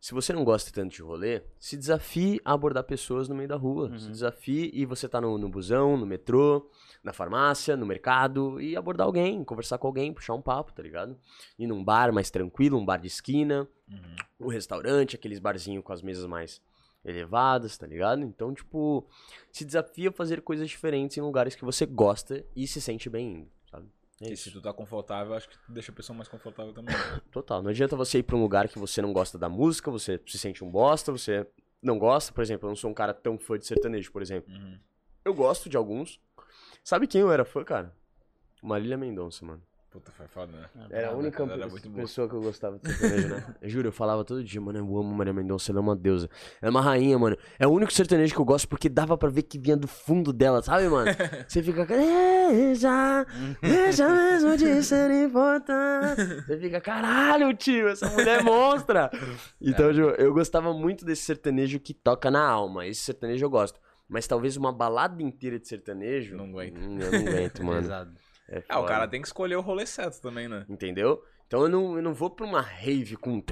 [0.00, 3.56] Se você não gosta tanto de rolê, se desafie a abordar pessoas no meio da
[3.56, 3.88] rua.
[3.98, 6.70] Se desafie e você tá no, no busão, no metrô,
[7.02, 11.18] na farmácia, no mercado e abordar alguém, conversar com alguém, puxar um papo, tá ligado?
[11.58, 13.68] Ir num bar mais tranquilo, um bar de esquina,
[14.38, 16.60] um restaurante, aqueles barzinhos com as mesas mais
[17.04, 18.22] elevadas, tá ligado?
[18.22, 19.08] Então, tipo,
[19.50, 23.32] se desafia a fazer coisas diferentes em lugares que você gosta e se sente bem
[23.32, 23.55] indo?
[24.20, 24.44] É isso.
[24.44, 26.94] se tu tá confortável, acho que deixa a pessoa mais confortável também.
[27.30, 27.62] Total.
[27.62, 30.38] Não adianta você ir pra um lugar que você não gosta da música, você se
[30.38, 31.46] sente um bosta, você
[31.82, 32.32] não gosta.
[32.32, 34.52] Por exemplo, eu não sou um cara tão fã de sertanejo, por exemplo.
[34.52, 34.78] Uhum.
[35.24, 36.20] Eu gosto de alguns.
[36.82, 37.94] Sabe quem eu era fã, cara?
[38.62, 39.62] Marília Mendonça, mano.
[39.96, 40.66] Puta, foi foda, né?
[40.90, 43.54] Era a única era pessoa que eu gostava de sertanejo, né?
[43.62, 46.28] Eu juro, eu falava todo dia, mano, eu amo Maria Mendonça, ela é uma deusa.
[46.60, 47.34] Ela é uma rainha, mano.
[47.58, 50.34] É o único sertanejo que eu gosto porque dava pra ver que vinha do fundo
[50.34, 51.10] dela, sabe, mano?
[51.48, 51.86] Você fica.
[51.86, 53.26] Deixa,
[53.62, 56.42] deixa mesmo de ser importante.
[56.46, 59.10] Você fica, caralho, tio, essa mulher é monstra.
[59.58, 62.86] Então, tipo, eu gostava muito desse sertanejo que toca na alma.
[62.86, 63.80] Esse sertanejo eu gosto.
[64.06, 66.36] Mas talvez uma balada inteira de sertanejo.
[66.36, 66.78] Não aguento.
[66.78, 67.80] hum, Eu não aguento, mano.
[67.80, 68.25] Pesado.
[68.48, 70.64] É Ah, o cara tem que escolher o rolê certo também, né?
[70.68, 71.22] Entendeu?
[71.46, 73.42] Então eu não, eu não vou pra uma rave com,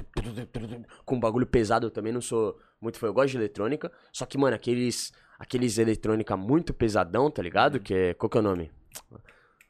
[1.05, 3.07] com bagulho pesado, eu também não sou muito fã.
[3.07, 7.79] Eu gosto de eletrônica, só que, mano, aqueles, aqueles eletrônica muito pesadão, tá ligado?
[7.79, 8.71] Que é, qual que é o nome?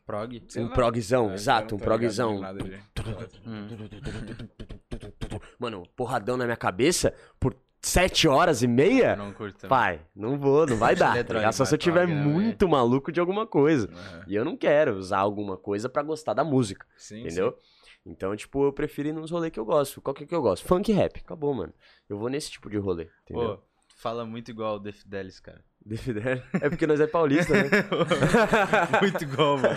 [0.06, 0.44] Prog.
[0.48, 0.74] Sei um lá.
[0.74, 2.42] progzão, É, exato, um progzão.
[3.46, 3.78] Hum.
[5.60, 7.56] Mano, porradão na minha cabeça por
[7.88, 9.12] sete horas e meia?
[9.12, 9.68] Eu não curto.
[9.68, 11.24] Pai, não vou, não vai dar.
[11.24, 11.52] tá?
[11.52, 13.90] Só se eu tiver prog, né, muito maluco de alguma coisa.
[13.92, 14.24] Aham.
[14.28, 17.58] E eu não quero usar alguma coisa pra gostar da música, Sim, entendeu?
[18.06, 20.00] Então, tipo, eu prefiro ir nos rolês que eu gosto.
[20.02, 20.66] Qual que é que eu gosto?
[20.68, 21.20] Funk rap.
[21.20, 21.74] Acabou, mano.
[22.08, 23.58] Eu vou nesse tipo de rolê, entendeu?
[23.58, 23.64] Pô,
[23.96, 25.64] fala muito igual o The Fidelis, cara.
[25.90, 26.42] The Fidel.
[26.62, 27.64] É porque nós é paulista, né?
[29.02, 29.76] muito igual, mano.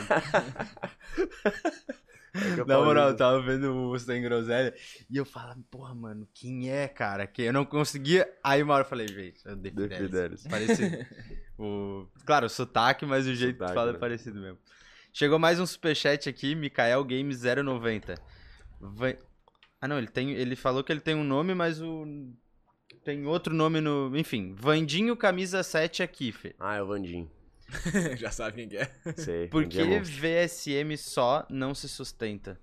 [2.35, 4.75] É que é Na moral, eu tava vendo o Sem Groselha
[5.11, 7.27] e eu falava, porra, mano, quem é, cara?
[7.27, 8.29] Que eu não conseguia.
[8.43, 10.47] Aí uma hora eu falei, gente, é o The Fidelis.
[10.47, 10.97] Parecido.
[11.59, 12.07] o...
[12.25, 13.97] Claro, o sotaque, mas o jeito que Sotaque, tu fala né?
[13.97, 14.59] é parecido mesmo.
[15.13, 18.15] Chegou mais um superchat aqui, Mikael Games 090.
[18.81, 19.19] Vai-
[19.81, 20.33] Ah, não, ele, tem...
[20.33, 22.05] ele falou que ele tem um nome, mas o.
[23.05, 24.15] Tem outro nome no.
[24.17, 26.55] Enfim, Vandinho Camisa 7 aqui, Fê.
[26.59, 27.31] Ah, é o Vandinho.
[28.17, 28.91] Já sabe quem que é.
[29.17, 29.49] Sei.
[29.49, 30.47] Por Vandinho que é.
[30.47, 32.59] VSM só não se sustenta?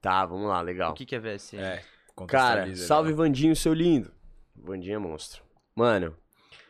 [0.00, 0.92] Tá, vamos lá, legal.
[0.92, 1.58] O que, que é VSM?
[1.60, 1.84] É.
[2.26, 3.16] Cara, salve né?
[3.16, 4.12] Vandinho, seu lindo.
[4.56, 5.42] Vandinho é monstro.
[5.74, 6.16] Mano,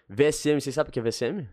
[0.09, 1.49] VSM, vocês sabem o que é VSM?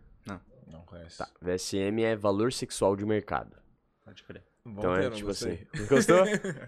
[0.67, 1.19] Não conheço.
[1.19, 3.55] Tá, VSM é valor sexual de mercado.
[4.03, 4.43] Pode crer.
[4.67, 5.67] Bom Então é termo, tipo gostei.
[5.73, 5.85] assim.
[5.87, 6.23] Gostou?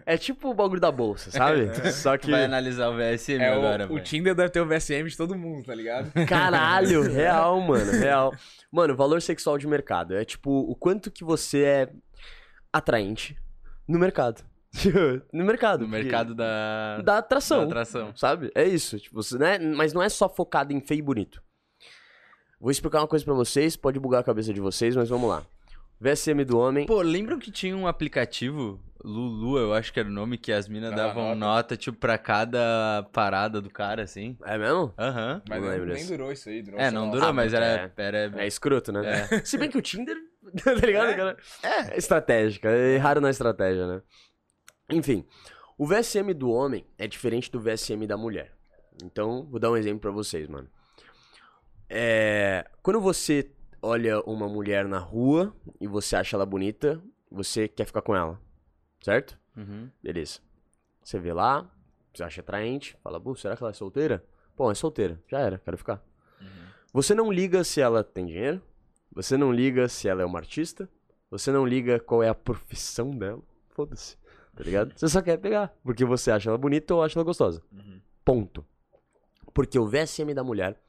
[0.06, 1.92] é tipo o bagulho da bolsa, sabe?
[1.92, 2.30] Só que.
[2.30, 4.00] Vai analisar o VSM É, agora, o, o.
[4.00, 6.12] Tinder deve ter o VSM de todo mundo, tá ligado?
[6.30, 8.36] Caralho, real, mano, real.
[8.72, 10.14] Mano, valor sexual de mercado.
[10.16, 11.90] É tipo o quanto que você é
[12.72, 13.36] atraente
[13.88, 14.44] no mercado.
[15.34, 15.82] no mercado.
[15.82, 17.02] No mercado da...
[17.02, 17.62] Da atração.
[17.62, 18.16] da atração.
[18.16, 18.52] Sabe?
[18.54, 19.00] É isso.
[19.00, 19.58] Tipo, você, né?
[19.58, 21.42] Mas não é só focado em feio e bonito.
[22.60, 25.44] Vou explicar uma coisa pra vocês, pode bugar a cabeça de vocês, mas vamos lá.
[26.00, 26.86] VSM do homem.
[26.86, 30.68] Pô, lembram que tinha um aplicativo, Lulu, eu acho que era o nome, que as
[30.68, 31.36] minas Ah, davam nota.
[31.36, 34.38] nota, tipo, pra cada parada do cara, assim?
[34.46, 34.94] É mesmo?
[34.98, 35.42] Aham.
[35.50, 36.62] Mas Não nem, lembro nem durou isso aí.
[36.62, 37.92] Durou É, não durou, Ah, mas era...
[37.98, 38.32] era...
[38.42, 39.28] É escroto, né?
[39.32, 39.40] É.
[39.46, 40.16] Se bem que o Tinder,
[40.64, 41.38] tá ligado, cara?
[41.64, 44.02] É estratégica, é errado na estratégia, né?
[44.92, 45.26] Enfim,
[45.78, 48.54] o VSM do homem é diferente do VSM da mulher.
[49.04, 50.68] Então, vou dar um exemplo pra vocês, mano.
[51.90, 53.50] É, quando você
[53.82, 58.40] olha uma mulher na rua e você acha ela bonita, você quer ficar com ela,
[59.02, 59.38] certo?
[59.56, 59.90] Uhum.
[60.02, 60.40] Beleza.
[61.04, 61.70] Você vê lá,
[62.14, 64.24] você acha atraente, fala, "Pô, será que ela é solteira?
[64.56, 66.04] Bom, é solteira, já era, quero ficar.
[66.94, 68.62] Você não liga se ela tem dinheiro,
[69.12, 70.90] você não liga se ela é uma artista,
[71.30, 74.18] você não liga qual é a profissão dela, foda-se,
[74.56, 74.94] tá ligado?
[74.98, 77.62] Você só quer pegar, porque você acha ela bonita ou acha ela gostosa.
[77.72, 78.02] Uhum.
[78.24, 78.66] Ponto.
[79.54, 80.82] Porque o VSM da mulher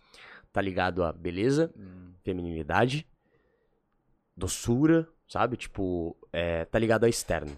[0.52, 1.97] tá ligado a beleza, Hum.
[2.28, 3.06] Feminilidade,
[4.36, 5.56] doçura, sabe?
[5.56, 7.56] Tipo, é, tá ligado a externo.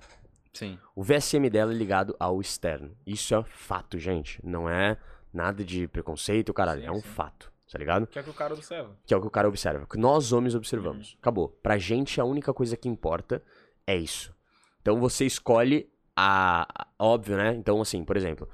[0.53, 0.79] Sim.
[0.95, 2.97] O VSM dela é ligado ao externo.
[3.07, 4.41] Isso é fato, gente.
[4.45, 4.97] Não é
[5.33, 6.83] nada de preconceito, caralho.
[6.83, 7.09] Sim, é um sim.
[7.09, 8.07] fato, tá ligado?
[8.07, 8.97] Que é que o cara observa.
[9.07, 9.87] Que é o que o cara observa.
[9.87, 11.13] Que nós homens observamos.
[11.13, 11.19] Uhum.
[11.21, 11.49] Acabou.
[11.63, 13.43] Pra gente, a única coisa que importa
[13.87, 14.33] é isso.
[14.81, 17.55] Então você escolhe a- Óbvio, né?
[17.55, 18.49] Então, assim, por exemplo.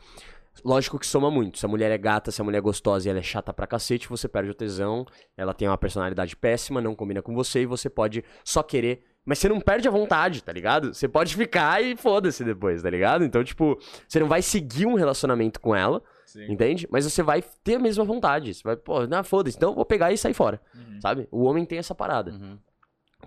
[0.65, 1.59] Lógico que soma muito.
[1.59, 3.67] Se a mulher é gata, se a mulher é gostosa e ela é chata pra
[3.67, 5.05] cacete, você perde o tesão.
[5.37, 9.03] Ela tem uma personalidade péssima, não combina com você e você pode só querer.
[9.25, 10.95] Mas você não perde a vontade, tá ligado?
[10.95, 13.25] Você pode ficar e foda-se depois, tá ligado?
[13.25, 13.77] Então, tipo,
[14.07, 16.47] você não vai seguir um relacionamento com ela, Sim.
[16.51, 16.87] entende?
[16.93, 18.55] Mas você vai ter a mesma vontade.
[18.55, 21.01] Você vai, pô, não, foda-se, então eu vou pegar e sair fora, Uhum.
[21.01, 21.27] sabe?
[21.33, 22.31] O homem tem essa parada.
[22.31, 22.57] Uhum.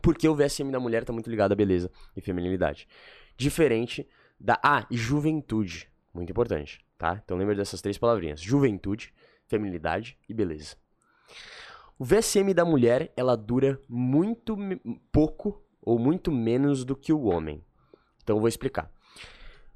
[0.01, 2.87] Porque o VSM da mulher tá muito ligado à beleza e feminilidade.
[3.35, 4.07] Diferente
[4.39, 4.57] da.
[4.63, 5.89] Ah, e juventude.
[6.13, 7.19] Muito importante, tá?
[7.23, 9.11] Então lembra dessas três palavrinhas: juventude,
[9.47, 10.75] feminilidade e beleza.
[11.97, 14.55] O VSM da mulher, ela dura muito
[15.11, 17.63] pouco ou muito menos do que o homem.
[18.21, 18.91] Então eu vou explicar.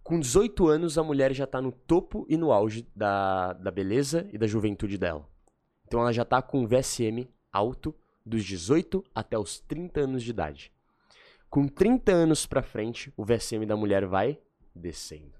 [0.03, 4.27] Com 18 anos, a mulher já tá no topo e no auge da, da beleza
[4.31, 5.27] e da juventude dela.
[5.87, 7.95] Então ela já tá com um VSM alto
[8.25, 10.71] dos 18 até os 30 anos de idade.
[11.49, 14.39] Com 30 anos pra frente, o VSM da mulher vai
[14.75, 15.33] descendo.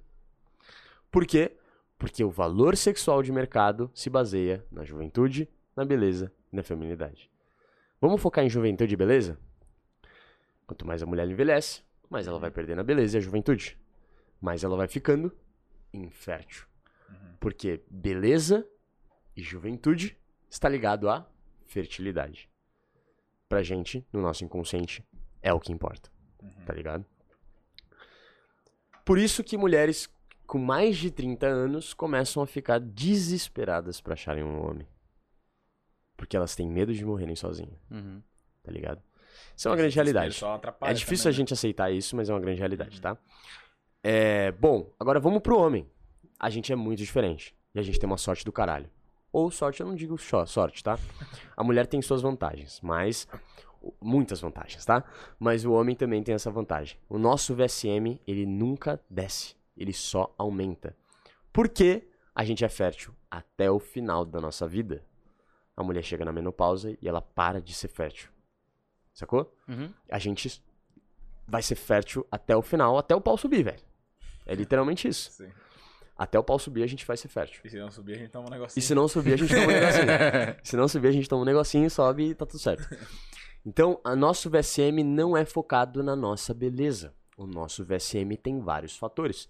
[1.11, 1.57] Por quê?
[2.03, 7.31] Porque o valor sexual de mercado se baseia na juventude, na beleza e na feminilidade.
[8.01, 9.39] Vamos focar em juventude e beleza?
[10.67, 13.79] Quanto mais a mulher envelhece, mais ela vai perdendo a beleza e a juventude.
[14.41, 15.31] Mais ela vai ficando
[15.93, 16.65] infértil.
[17.39, 18.67] Porque beleza
[19.33, 20.17] e juventude
[20.49, 21.25] está ligado à
[21.67, 22.49] fertilidade.
[23.47, 25.07] Pra gente, no nosso inconsciente,
[25.41, 26.11] é o que importa.
[26.65, 27.05] Tá ligado?
[29.05, 30.12] Por isso que mulheres
[30.47, 34.87] com mais de 30 anos começam a ficar desesperadas pra acharem um homem.
[36.15, 38.21] Porque elas têm medo de morrerem sozinhas, Uhum.
[38.63, 39.01] tá ligado?
[39.55, 40.39] Isso é uma grande realidade.
[40.81, 43.17] É difícil também, a gente aceitar isso, mas é uma grande realidade, tá?
[44.03, 45.87] É, bom, agora vamos pro homem.
[46.39, 47.55] A gente é muito diferente.
[47.73, 48.89] E a gente tem uma sorte do caralho.
[49.31, 50.15] Ou sorte, eu não digo
[50.45, 50.99] sorte, tá?
[51.57, 53.27] A mulher tem suas vantagens, mas
[53.99, 55.03] muitas vantagens, tá?
[55.39, 56.97] Mas o homem também tem essa vantagem.
[57.09, 60.95] O nosso VSM, ele nunca desce, ele só aumenta.
[61.51, 62.07] Por quê?
[62.35, 65.03] A gente é fértil até o final da nossa vida.
[65.75, 68.29] A mulher chega na menopausa e ela para de ser fértil.
[69.13, 69.55] Sacou?
[69.67, 69.91] Uhum.
[70.09, 70.63] A gente
[71.47, 73.81] vai ser fértil até o final, até o pau subir, velho.
[74.45, 75.31] É literalmente isso.
[75.31, 75.49] Sim.
[76.17, 77.61] Até o pau subir, a gente vai ser fértil.
[77.63, 78.79] E se não subir, a gente toma um negocinho.
[78.79, 80.05] E se não subir, a gente toma um negocinho.
[80.63, 82.87] se não subir, a gente toma um negocinho, sobe e tá tudo certo.
[83.65, 87.13] Então, o nosso VSM não é focado na nossa beleza.
[87.35, 89.49] O nosso VSM tem vários fatores.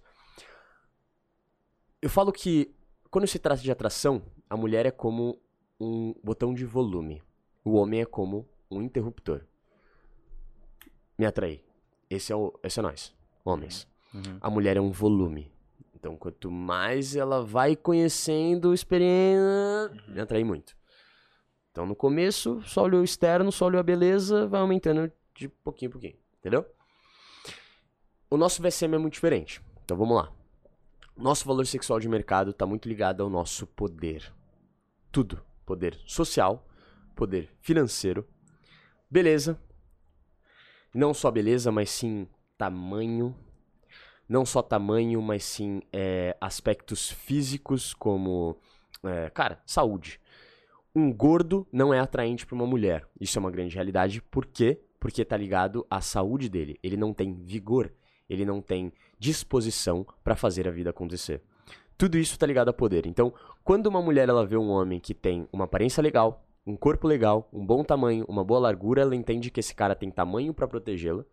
[2.04, 2.70] Eu falo que,
[3.10, 5.42] quando se trata de atração, a mulher é como
[5.80, 7.24] um botão de volume.
[7.64, 9.46] O homem é como um interruptor.
[11.18, 11.64] Me atrair.
[12.10, 13.16] Esse é, o, esse é nós,
[13.46, 13.88] homens.
[14.14, 14.38] Uhum.
[14.42, 15.50] A mulher é um volume.
[15.96, 20.76] Então, quanto mais ela vai conhecendo experiência, me atrai muito.
[21.72, 25.88] Então, no começo, só olhou o externo, só olhou a beleza, vai aumentando de pouquinho
[25.88, 26.18] em pouquinho.
[26.40, 26.66] Entendeu?
[28.30, 29.62] O nosso VSM é muito diferente.
[29.86, 30.43] Então, vamos lá.
[31.16, 34.34] Nosso valor sexual de mercado está muito ligado ao nosso poder.
[35.12, 35.44] Tudo.
[35.66, 36.68] Poder social,
[37.16, 38.28] poder financeiro,
[39.10, 39.58] beleza.
[40.94, 42.28] Não só beleza, mas sim
[42.58, 43.36] tamanho,
[44.28, 48.58] não só tamanho, mas sim é, aspectos físicos como,
[49.04, 50.20] é, cara, saúde.
[50.96, 53.08] Um gordo não é atraente para uma mulher.
[53.20, 54.22] Isso é uma grande realidade.
[54.22, 54.80] Por quê?
[55.00, 56.78] Porque tá ligado à saúde dele.
[56.84, 57.92] Ele não tem vigor,
[58.30, 61.42] ele não tem disposição para fazer a vida acontecer.
[61.98, 63.06] Tudo isso tá ligado a poder.
[63.06, 63.34] Então,
[63.64, 67.48] quando uma mulher ela vê um homem que tem uma aparência legal, um corpo legal,
[67.54, 71.24] um bom tamanho, uma boa largura, ela entende que esse cara tem tamanho para protegê-la.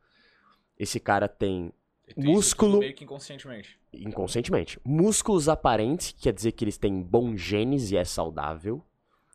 [0.78, 1.72] Esse cara tem
[2.16, 3.78] isso músculo- Meio que inconscientemente.
[3.92, 4.80] inconscientemente.
[4.84, 8.82] Músculos aparentes, que quer dizer que eles têm bons genes e é saudável.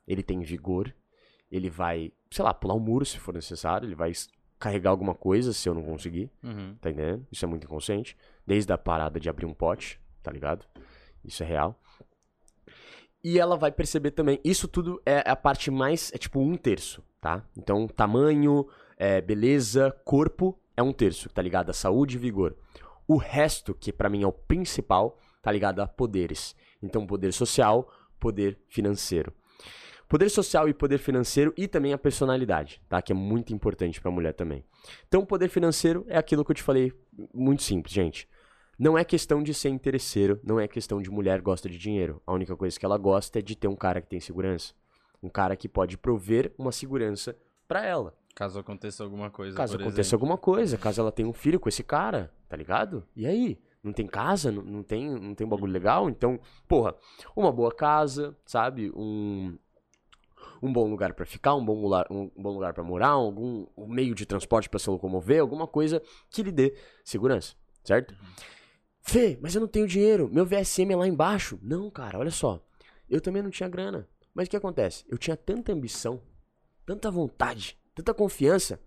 [0.07, 0.93] Ele tem vigor.
[1.51, 3.87] Ele vai, sei lá, pular um muro se for necessário.
[3.87, 4.11] Ele vai
[4.59, 6.29] carregar alguma coisa se eu não conseguir.
[6.43, 6.75] Uhum.
[6.81, 7.25] Tá entendendo?
[7.31, 8.17] Isso é muito inconsciente.
[8.45, 10.65] Desde a parada de abrir um pote, tá ligado?
[11.23, 11.79] Isso é real.
[13.23, 14.39] E ela vai perceber também.
[14.43, 16.11] Isso tudo é a parte mais.
[16.13, 17.43] É tipo um terço, tá?
[17.57, 18.67] Então, tamanho,
[18.97, 22.55] é, beleza, corpo é um terço, tá ligado a saúde e vigor.
[23.07, 26.55] O resto, que pra mim é o principal, tá ligado a poderes.
[26.81, 29.33] Então, poder social, poder financeiro.
[30.07, 33.01] Poder social e poder financeiro e também a personalidade, tá?
[33.01, 34.63] Que é muito importante pra mulher também.
[35.07, 36.93] Então, poder financeiro é aquilo que eu te falei,
[37.33, 38.29] muito simples, gente.
[38.77, 42.21] Não é questão de ser interesseiro, não é questão de mulher gosta de dinheiro.
[42.27, 44.73] A única coisa que ela gosta é de ter um cara que tem segurança.
[45.23, 47.35] Um cara que pode prover uma segurança
[47.67, 48.13] pra ela.
[48.35, 49.55] Caso aconteça alguma coisa.
[49.55, 50.17] Caso aconteça exemplo.
[50.17, 53.07] alguma coisa, caso ela tenha um filho com esse cara, tá ligado?
[53.15, 53.57] E aí?
[53.81, 54.51] Não tem casa?
[54.51, 56.09] Não, não tem, não tem um bagulho legal?
[56.09, 56.37] Então,
[56.67, 56.95] porra,
[57.33, 58.91] uma boa casa, sabe?
[58.93, 59.57] Um,
[60.61, 63.87] um bom lugar pra ficar, um bom lugar, um bom lugar para morar, algum um
[63.87, 68.13] meio de transporte pra se locomover, alguma coisa que lhe dê segurança, certo?
[69.07, 71.59] Fê, mas eu não tenho dinheiro, meu VSM é lá embaixo.
[71.61, 72.59] Não, cara, olha só.
[73.09, 74.07] Eu também não tinha grana.
[74.33, 75.05] Mas o que acontece?
[75.07, 76.21] Eu tinha tanta ambição,
[76.85, 78.79] tanta vontade, tanta confiança,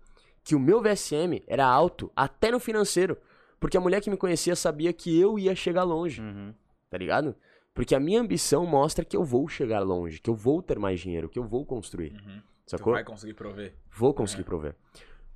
[0.43, 3.17] que o meu VSM era alto até no financeiro.
[3.59, 6.53] Porque a mulher que me conhecia sabia que eu ia chegar longe, Uhum.
[6.89, 7.35] tá ligado?
[7.73, 10.99] Porque a minha ambição mostra que eu vou chegar longe, que eu vou ter mais
[10.99, 12.11] dinheiro, que eu vou construir.
[12.13, 12.41] Uhum.
[12.65, 12.93] Tu Sacou?
[12.93, 13.73] vai conseguir prover.
[13.89, 14.75] Vou conseguir prover.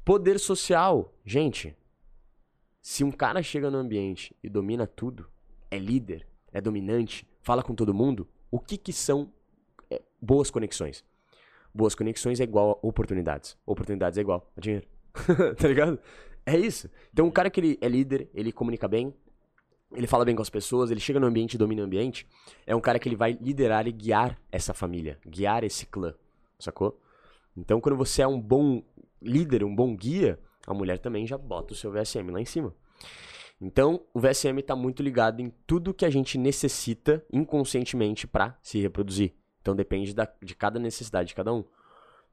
[0.05, 1.75] Poder social, gente.
[2.83, 5.29] Se um cara chega no ambiente e domina tudo,
[5.71, 9.31] é líder, é dominante, fala com todo mundo, o que que são
[9.89, 11.01] é, boas conexões?
[11.73, 13.57] Boas conexões é igual a oportunidades.
[13.65, 14.85] Oportunidades é igual a dinheiro.
[15.57, 15.97] tá ligado?
[16.45, 16.89] É isso.
[17.13, 19.13] Então, um cara que ele é líder, ele comunica bem,
[19.93, 22.27] ele fala bem com as pessoas, ele chega no ambiente e domina o ambiente,
[22.67, 26.13] é um cara que ele vai liderar e guiar essa família, guiar esse clã,
[26.59, 26.99] sacou?
[27.55, 28.83] Então, quando você é um bom
[29.21, 32.73] líder, um bom guia, a mulher também já bota o seu VSM lá em cima.
[33.61, 38.79] Então, o VSM está muito ligado em tudo que a gente necessita inconscientemente para se
[38.79, 39.33] reproduzir.
[39.61, 41.63] Então, depende da- de cada necessidade de cada um.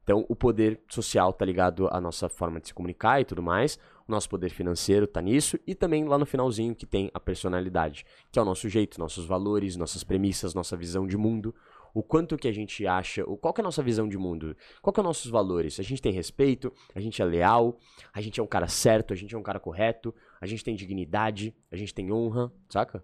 [0.02, 3.78] Então, o poder social tá ligado à nossa forma de se comunicar e tudo mais.
[4.08, 5.56] O nosso poder financeiro tá nisso.
[5.66, 9.24] E também lá no finalzinho que tem a personalidade, que é o nosso jeito, nossos
[9.24, 11.54] valores, nossas premissas, nossa visão de mundo.
[11.94, 14.56] O quanto que a gente acha, o- qual que é a nossa visão de mundo?
[14.80, 15.80] Qual que é os nossos valores?
[15.80, 17.78] A gente tem respeito, a gente é leal,
[18.12, 20.74] a gente é um cara certo, a gente é um cara correto, a gente tem
[20.74, 23.02] dignidade, a gente tem honra, saca?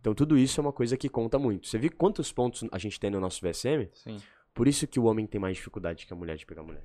[0.00, 1.66] Então tudo isso é uma coisa que conta muito.
[1.66, 3.88] Você viu quantos pontos a gente tem no nosso VSM?
[3.92, 4.16] Sim.
[4.54, 6.84] Por isso que o homem tem mais dificuldade que a mulher de pegar a mulher.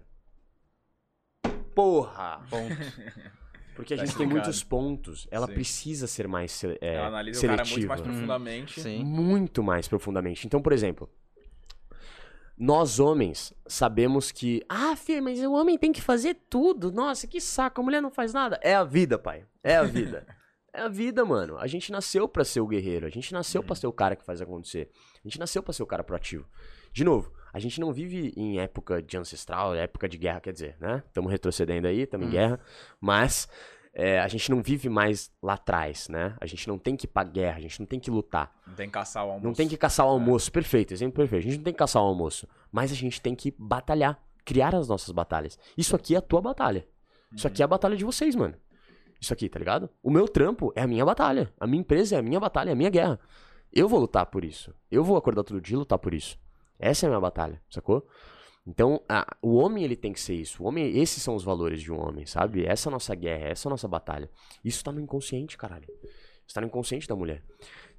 [1.76, 2.46] Porra!
[2.50, 2.76] Ponto.
[3.76, 4.46] Porque a Tá gente tem explicado.
[4.46, 5.28] muitos pontos.
[5.32, 5.54] Ela Sim.
[5.54, 7.56] precisa ser mais é, Ela analisa seletiva.
[7.56, 8.82] o cara muito mais Hum, profundamente.
[8.82, 9.04] Sim.
[9.04, 10.46] Muito mais profundamente.
[10.46, 11.10] Então, por exemplo,
[12.58, 16.92] Nós homens sabemos que, ah, Fê, mas o homem tem que fazer tudo.
[16.92, 18.60] Nossa, que saco, a mulher não faz nada.
[18.62, 19.46] É a vida, pai.
[19.64, 20.26] É a vida.
[20.72, 21.58] é a vida, mano.
[21.58, 23.08] A gente nasceu pra ser o guerreiro.
[23.08, 24.90] A gente nasceu pra ser o cara que faz acontecer.
[25.16, 26.48] A gente nasceu pra ser o cara proativo.
[26.92, 30.78] De novo, a gente não vive em época de ancestral, época de guerra, quer dizer,
[30.80, 31.04] né?
[31.08, 32.60] Estamos retrocedendo aí, estamos em guerra.
[33.02, 33.48] Mas
[33.94, 36.36] é, a gente não vive mais lá atrás, né?
[36.42, 38.52] A gente não tem que ir pra guerra, a gente não tem que lutar.
[38.66, 39.46] Não tem que caçar o almoço.
[39.46, 40.52] Não tem que caçar o almoço.
[40.52, 41.42] Perfeito, exemplo perfeito.
[41.42, 42.48] A gente não tem que caçar o almoço.
[42.72, 44.20] Mas a gente tem que batalhar.
[44.44, 45.60] Criar as nossas batalhas.
[45.78, 46.88] Isso aqui é a tua batalha.
[47.34, 48.56] Isso aqui é a batalha de vocês, mano.
[49.22, 49.90] Isso aqui, tá ligado?
[50.02, 51.54] O meu trampo é a minha batalha.
[51.60, 53.20] A minha empresa é a minha batalha, é a minha guerra.
[53.72, 54.74] Eu vou lutar por isso.
[54.92, 56.38] Eu vou acordar todo dia e lutar por isso.
[56.78, 58.06] Essa é a minha batalha, sacou?
[58.66, 60.64] Então, a- o homem ele tem que ser isso.
[60.64, 62.66] O homem, esses são os valores de um homem, sabe?
[62.66, 64.30] Essa é a nossa guerra, essa é a nossa batalha.
[64.64, 65.88] Isso tá no inconsciente, caralho.
[66.46, 67.44] Isso tá no inconsciente da mulher.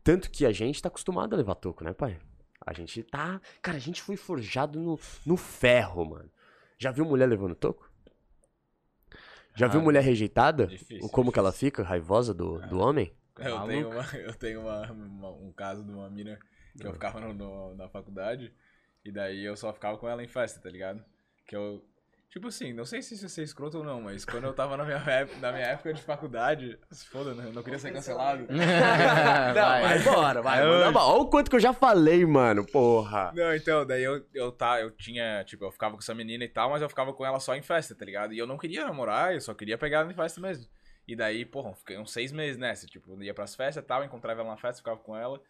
[0.03, 2.19] Tanto que a gente tá acostumado a levar toco, né, pai?
[2.67, 3.41] A gente tá.
[3.61, 6.31] Cara, a gente foi forjado no, no ferro, mano.
[6.79, 7.91] Já viu mulher levando toco?
[9.57, 10.67] Já viu Ah, mulher rejeitada?
[10.67, 11.69] difícil, Como que ela difícil.
[11.69, 13.13] fica, raivosa do, do homem?
[13.39, 16.39] Eu tenho, uma, eu tenho uma- uma- um caso de uma mina
[16.79, 18.53] que eu ficava no- no- na faculdade
[19.05, 21.05] e daí eu só ficava com ela em festa, tá ligado?
[21.47, 21.85] Que eu.
[22.31, 24.85] Tipo assim, não sei se isso é escroto ou não, mas quando eu tava na
[24.85, 26.77] minha, época, na minha época de faculdade.
[26.91, 27.47] Se foda, né?
[27.47, 28.47] Eu não queria ser cancelado.
[28.51, 30.67] Não, vai embora, vai.
[30.67, 31.13] manda bala.
[31.13, 33.31] Olha o quanto que eu já falei, mano, porra.
[33.37, 36.49] Não, então, daí eu, eu, tá, eu tinha, tipo, eu ficava com essa menina e
[36.49, 38.33] tal, mas eu ficava com ela só em festa, tá ligado?
[38.33, 40.67] E eu não queria namorar, eu só queria pegar ela em festa mesmo.
[41.07, 43.87] E daí, porra, eu fiquei uns seis meses nessa, tipo, eu ia pras festas e
[43.87, 45.41] tal, encontrava ela na festa, ficava com ela.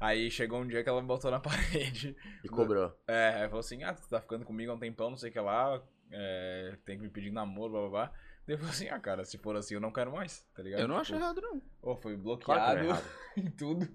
[0.00, 2.16] Aí chegou um dia que ela me botou na parede.
[2.44, 2.92] E cobrou.
[3.06, 5.32] É, aí falou assim, ah, tu tá ficando comigo há um tempão, não sei o
[5.32, 8.12] que lá, é, tem que me pedir namoro, blá blá blá.
[8.46, 10.80] Daí eu falei assim, ah, cara, se for assim eu não quero mais, tá ligado?
[10.80, 11.60] Eu não acho Tipo, errado, não.
[11.82, 12.86] Pô, foi bloqueado
[13.36, 13.86] em tudo.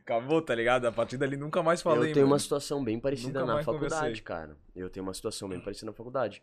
[0.00, 0.86] Acabou, tá ligado?
[0.86, 2.40] A partir dali nunca mais falei, eu tenho uma mano.
[2.40, 4.22] situação bem parecida Nunca na faculdade, conversei.
[4.22, 4.56] cara.
[4.76, 6.42] Eu tenho uma situação bem parecida na faculdade.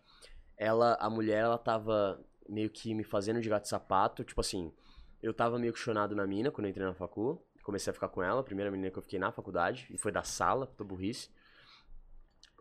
[0.58, 2.20] Ela, a mulher, ela tava
[2.50, 4.24] meio que me fazendo de gato e sapato.
[4.24, 4.74] Tipo assim,
[5.22, 7.42] eu tava meio que chonado na mina quando eu entrei na facu.
[7.64, 9.88] Comecei a ficar com ela, a primeira menina que eu fiquei na faculdade.
[9.90, 11.30] E foi da sala, puta burrice.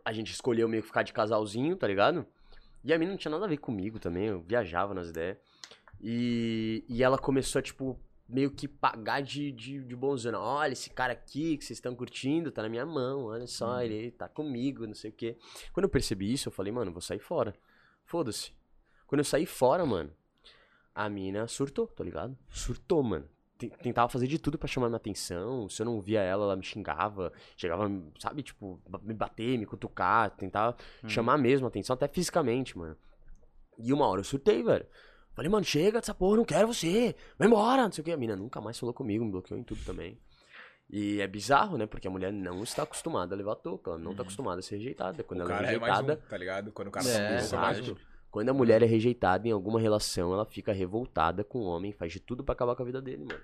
[0.03, 2.25] A gente escolheu meio que ficar de casalzinho, tá ligado?
[2.83, 5.37] E a mina não tinha nada a ver comigo também, eu viajava nas ideias.
[5.99, 10.39] E, e ela começou a, tipo, meio que pagar de, de, de bonzona.
[10.39, 13.81] Olha, esse cara aqui que vocês estão curtindo, tá na minha mão, olha só, Uhum.
[13.81, 15.37] ele tá comigo, não sei o quê.
[15.73, 17.53] Quando eu percebi isso, eu falei, mano, vou sair fora.
[18.05, 18.51] Foda-se.
[19.05, 20.11] Quando eu saí fora, mano,
[20.95, 22.35] a mina surtou, tá ligado?
[22.49, 23.29] Surtou, mano.
[23.69, 25.69] Ten- Tentava fazer de tudo pra chamar minha atenção.
[25.69, 27.31] Se eu não via ela, ela me xingava.
[27.55, 30.31] Chegava, sabe, tipo, me bater, me cutucar.
[30.31, 30.75] Tentava
[31.07, 32.97] chamar mesmo a atenção, até fisicamente, mano.
[33.77, 34.85] E uma hora eu surtei, velho.
[35.33, 37.15] Falei, mano, chega dessa porra, não quero você.
[37.39, 38.11] Vai embora, não sei o que.
[38.11, 40.19] A mina nunca mais falou comigo, me bloqueou em tudo também.
[40.89, 41.85] E é bizarro, né?
[41.85, 43.91] Porque a mulher não está acostumada a levar toca.
[43.91, 45.23] Ela não tá acostumada a ser rejeitada.
[45.23, 46.21] Quando O ela cara é é mais rejeitada.
[46.25, 46.71] um, tá ligado?
[46.73, 47.93] Quando o cara É, é mais.
[48.31, 52.13] Quando a mulher é rejeitada em alguma relação, ela fica revoltada com o homem, faz
[52.13, 53.41] de tudo pra acabar com a vida dele, mano.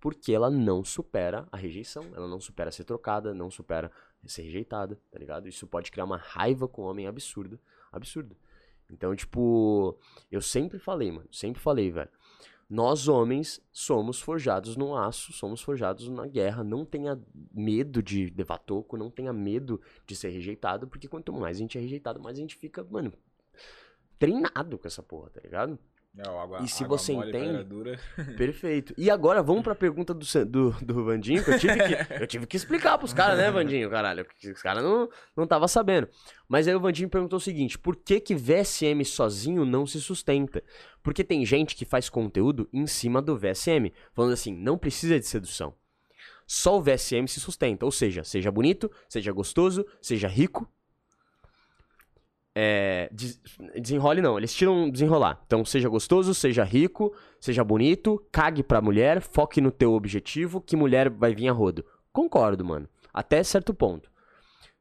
[0.00, 3.90] Porque ela não supera a rejeição, ela não supera ser trocada, não supera
[4.24, 5.48] ser rejeitada, tá ligado?
[5.48, 7.58] Isso pode criar uma raiva com o homem absurda,
[7.90, 8.36] absurda.
[8.88, 9.98] Então, tipo,
[10.30, 12.10] eu sempre falei, mano, sempre falei, velho.
[12.70, 16.62] Nós homens somos forjados no aço, somos forjados na guerra.
[16.62, 17.18] Não tenha
[17.52, 21.76] medo de levar toco, não tenha medo de ser rejeitado, porque quanto mais a gente
[21.76, 23.12] é rejeitado, mais a gente fica, mano,
[24.18, 25.78] treinado com essa porra, tá ligado?
[26.16, 27.98] É, água, E se você mole, entende-.
[28.36, 28.92] Perfeito.
[28.98, 32.46] E agora vamos pra pergunta do, do, do Vandinho, que eu tive que, eu tive
[32.46, 34.26] que explicar pros caras, né, Vandinho, caralho?
[34.52, 36.08] Os caras não, não tava sabendo.
[36.48, 40.62] Mas aí o Vandinho perguntou o seguinte: por que que VSM sozinho não se sustenta?
[41.02, 45.26] Porque tem gente que faz conteúdo em cima do VSM, falando assim, não precisa de
[45.26, 45.74] sedução.
[46.46, 50.66] Só o VSM se sustenta, ou seja, seja bonito, seja gostoso, seja rico.
[52.60, 53.40] É, des-
[53.80, 55.40] desenrole não, eles tiram desenrolar.
[55.46, 60.74] Então, seja gostoso, seja rico, seja bonito, cague pra mulher, foque no teu objetivo, que
[60.74, 61.84] mulher vai vir a rodo.
[62.12, 62.88] Concordo, mano.
[63.14, 64.10] Até certo ponto.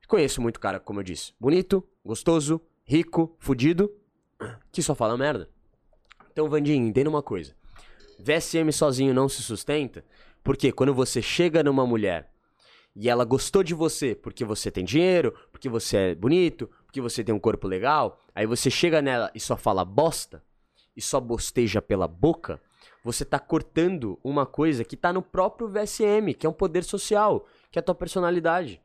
[0.08, 1.34] Conheço muito cara, como eu disse.
[1.40, 3.92] Bonito, gostoso, rico, fudido,
[4.72, 5.48] que só fala merda.
[6.32, 7.54] Então, Vandinho, entenda uma coisa.
[8.20, 10.04] VSM sozinho não se sustenta,
[10.44, 12.32] porque quando você chega numa mulher
[12.96, 17.24] e ela gostou de você porque você tem dinheiro, porque você é bonito, porque você
[17.24, 20.44] tem um corpo legal, aí você chega nela e só fala bosta,
[20.96, 22.60] e só bosteja pela boca,
[23.04, 27.46] você tá cortando uma coisa que tá no próprio VSM, que é um poder social,
[27.72, 28.82] que é a tua personalidade.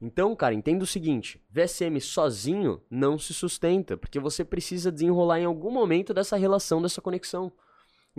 [0.00, 5.46] Então, cara, entenda o seguinte: VSM sozinho não se sustenta, porque você precisa desenrolar em
[5.46, 7.50] algum momento dessa relação, dessa conexão.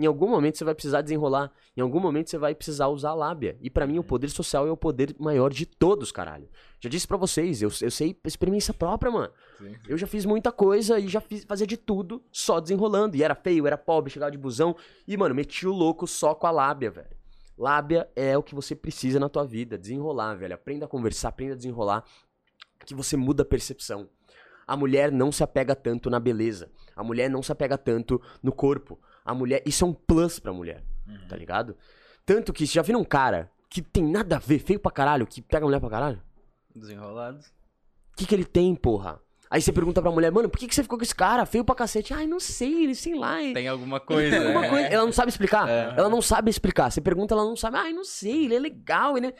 [0.00, 1.52] Em algum momento você vai precisar desenrolar.
[1.76, 3.58] Em algum momento você vai precisar usar a lábia.
[3.60, 6.48] E pra mim o poder social é o poder maior de todos, caralho.
[6.80, 9.30] Já disse pra vocês, eu, eu sei experiência própria, mano.
[9.58, 9.76] Sim.
[9.86, 13.14] Eu já fiz muita coisa e já fiz, fazia de tudo só desenrolando.
[13.14, 14.74] E era feio, era pobre, chegava de busão.
[15.06, 17.14] E, mano, meti o louco só com a lábia, velho.
[17.58, 19.76] Lábia é o que você precisa na tua vida.
[19.76, 20.54] Desenrolar, velho.
[20.54, 22.04] Aprenda a conversar, aprenda a desenrolar.
[22.86, 24.08] Que você muda a percepção.
[24.66, 26.70] A mulher não se apega tanto na beleza.
[26.96, 28.98] A mulher não se apega tanto no corpo.
[29.24, 29.62] A mulher.
[29.66, 30.82] Isso é um plus pra mulher.
[31.28, 31.76] Tá ligado?
[32.24, 35.26] Tanto que, você já viram um cara que tem nada a ver, feio pra caralho,
[35.26, 36.22] que pega a mulher pra caralho?
[36.74, 37.38] Desenrolado.
[38.12, 39.20] O que, que ele tem, porra?
[39.50, 41.44] Aí você pergunta pra mulher, mano, por que, que você ficou com esse cara?
[41.44, 42.14] Feio pra cacete.
[42.14, 43.42] Ai, não sei, ele sei lá.
[43.42, 44.36] hein?" Tem alguma coisa.
[44.36, 45.68] Tem alguma coisa- Ela não sabe explicar.
[45.68, 45.94] É.
[45.96, 46.90] Ela não sabe explicar.
[46.90, 47.76] Você pergunta, ela não sabe.
[47.76, 49.34] Ai, não sei, ele é legal, ele é...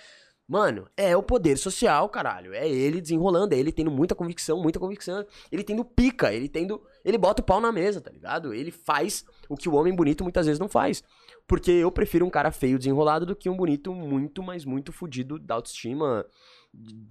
[0.49, 2.53] Mano, é o poder social, caralho.
[2.53, 5.25] É ele desenrolando, é ele tendo muita convicção, muita convicção.
[5.53, 6.83] Ele tendo pica, ele tendo.
[7.05, 8.53] Ele bota o pau na mesa, tá ligado?
[8.53, 11.03] Ele faz o que o homem bonito muitas vezes não faz.
[11.47, 15.39] Porque eu prefiro um cara feio desenrolado do que um bonito muito, mas muito fudido
[15.39, 16.25] da autoestima,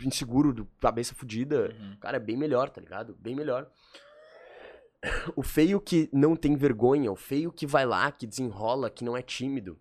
[0.03, 1.75] inseguro, do cabeça fudida.
[1.77, 1.97] Uhum.
[1.99, 3.15] Cara, é bem melhor, tá ligado?
[3.19, 3.69] Bem melhor.
[5.35, 9.15] O feio que não tem vergonha, o feio que vai lá, que desenrola, que não
[9.15, 9.79] é tímido.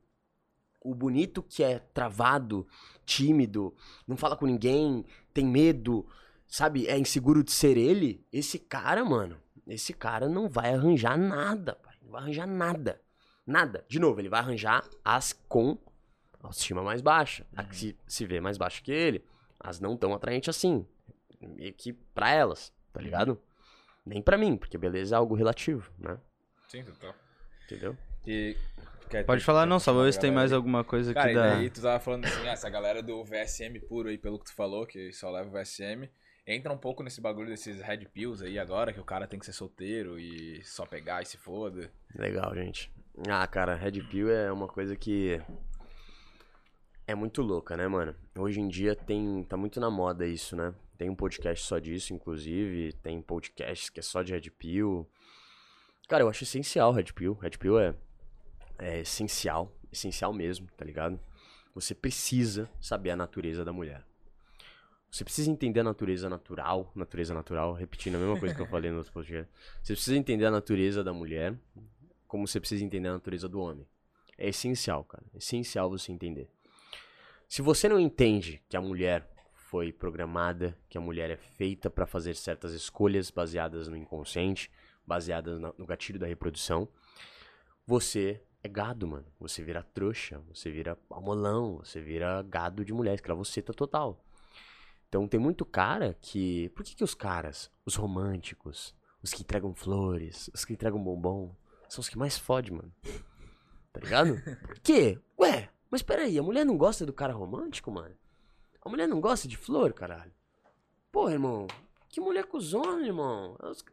[0.80, 2.66] O bonito que é travado,
[3.04, 3.74] tímido,
[4.06, 5.04] não fala com ninguém,
[5.34, 6.06] tem medo,
[6.46, 6.86] sabe?
[6.86, 8.24] É inseguro de ser ele.
[8.32, 9.36] Esse cara, mano,
[9.74, 11.94] esse cara não vai arranjar nada, pai.
[12.02, 13.00] Não vai arranjar nada.
[13.46, 13.84] Nada.
[13.88, 15.78] De novo, ele vai arranjar as com
[16.42, 17.46] autoestima mais baixa.
[17.56, 19.24] A que se, se vê mais baixa que ele.
[19.60, 20.86] As não tão atraentes assim.
[21.40, 23.40] Meio que pra elas, tá ligado?
[24.04, 26.18] Nem pra mim, porque beleza é algo relativo, né?
[26.68, 27.14] Sim, total.
[27.64, 27.96] Entendeu?
[28.26, 28.56] E...
[29.08, 30.56] quer- Pode falar, não, só ver se tem mais aí?
[30.56, 31.54] alguma coisa Cara, que e dá.
[31.54, 34.54] daí tu tava falando assim, ah, essa galera do VSM puro aí, pelo que tu
[34.54, 36.08] falou, que só leva o VSM,
[36.48, 39.44] entra um pouco nesse bagulho desses red pills aí agora, que o cara tem que
[39.44, 41.92] ser solteiro e só pegar e se foda.
[42.14, 42.90] Legal, gente.
[43.28, 45.40] Ah, cara, Red Pill é uma coisa que
[47.06, 48.14] é muito louca, né, mano?
[48.38, 50.74] Hoje em dia tem tá muito na moda isso, né?
[50.96, 55.06] Tem um podcast só disso, inclusive, tem podcast que é só de Red Pill.
[56.08, 57.34] Cara, eu acho essencial Red Pill.
[57.34, 57.94] Red Pill é,
[58.78, 61.20] é essencial, essencial mesmo, tá ligado?
[61.74, 64.07] Você precisa saber a natureza da mulher.
[65.10, 68.90] Você precisa entender a natureza natural, natureza natural, repetindo a mesma coisa que eu falei
[68.90, 69.50] no outro podcast.
[69.82, 71.58] Você precisa entender a natureza da mulher,
[72.26, 73.86] como você precisa entender a natureza do homem.
[74.36, 75.24] É essencial, cara.
[75.34, 76.50] É essencial você entender.
[77.48, 82.06] Se você não entende que a mulher foi programada, que a mulher é feita pra
[82.06, 84.70] fazer certas escolhas baseadas no inconsciente,
[85.06, 86.86] baseadas no gatilho da reprodução,
[87.86, 89.26] você é gado, mano.
[89.40, 94.22] Você vira trouxa, você vira palmolão, você vira gado de mulher, escravoceta total.
[95.08, 96.68] Então tem muito cara que.
[96.70, 101.54] Por que, que os caras, os românticos, os que entregam flores, os que entregam bombom,
[101.88, 102.92] são os que mais fodem, mano?
[103.92, 104.34] Tá ligado?
[104.66, 105.18] Por quê?
[105.40, 108.14] Ué, mas peraí, a mulher não gosta do cara romântico, mano?
[108.84, 110.32] A mulher não gosta de flor, caralho?
[111.10, 111.66] Porra, irmão,
[112.08, 113.56] que mulher cuzona, irmão?
[113.62, 113.84] Os,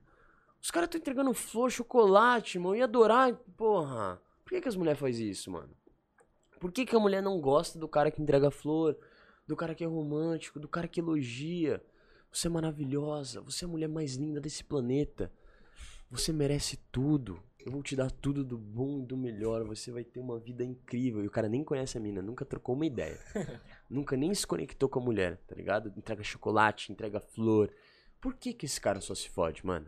[0.61, 4.21] os caras estão entregando flor, chocolate, irmão, e adorar, porra.
[4.43, 5.75] Por que, que as mulheres fazem isso, mano?
[6.59, 8.97] Por que, que a mulher não gosta do cara que entrega flor,
[9.47, 11.83] do cara que é romântico, do cara que elogia?
[12.31, 15.31] Você é maravilhosa, você é a mulher mais linda desse planeta.
[16.09, 17.41] Você merece tudo.
[17.59, 19.63] Eu vou te dar tudo do bom e do melhor.
[19.63, 21.23] Você vai ter uma vida incrível.
[21.23, 23.19] E o cara nem conhece a mina, nunca trocou uma ideia.
[23.89, 25.91] nunca nem se conectou com a mulher, tá ligado?
[25.97, 27.71] Entrega chocolate, entrega flor.
[28.21, 29.87] Por que que esse cara só se fode, mano?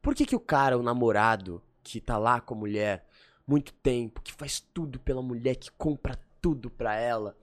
[0.00, 3.08] Por que que o cara, o namorado, que tá lá com a mulher
[3.46, 7.36] muito tempo, que faz tudo pela mulher, que compra tudo pra ela,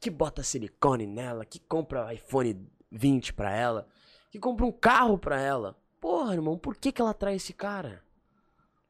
[0.00, 3.88] que bota silicone nela, que compra iPhone 20 pra ela,
[4.30, 5.78] que compra um carro pra ela.
[6.00, 8.02] Porra, irmão, por que que ela trai esse cara?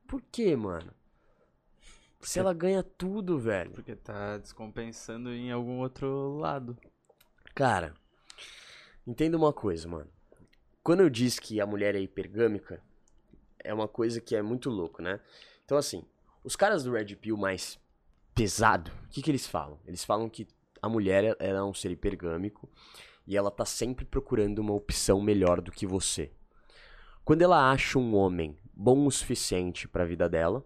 [0.06, 0.92] Por que, mano?
[2.20, 3.70] Se ela ganha tudo, velho.
[3.73, 6.76] Porque tá descompensando em algum outro lado.
[7.55, 7.94] Cara,
[9.06, 10.10] entenda uma coisa, mano.
[10.82, 12.82] Quando eu disse que a mulher é hipergâmica,
[13.58, 15.20] é uma coisa que é muito louco, né?
[15.64, 16.05] Então, assim,
[16.42, 17.78] os caras do Red Pill mais
[18.34, 19.78] pesado, o que, que eles falam?
[19.86, 20.47] Eles falam que
[20.84, 22.68] a mulher é um ser hipergâmico
[23.26, 26.30] e ela tá sempre procurando uma opção melhor do que você.
[27.24, 30.62] Quando ela acha um homem bom o suficiente pra vida dela,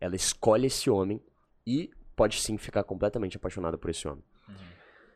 [0.00, 1.20] ela escolhe esse homem
[1.66, 4.22] e pode sim ficar completamente apaixonada por esse homem.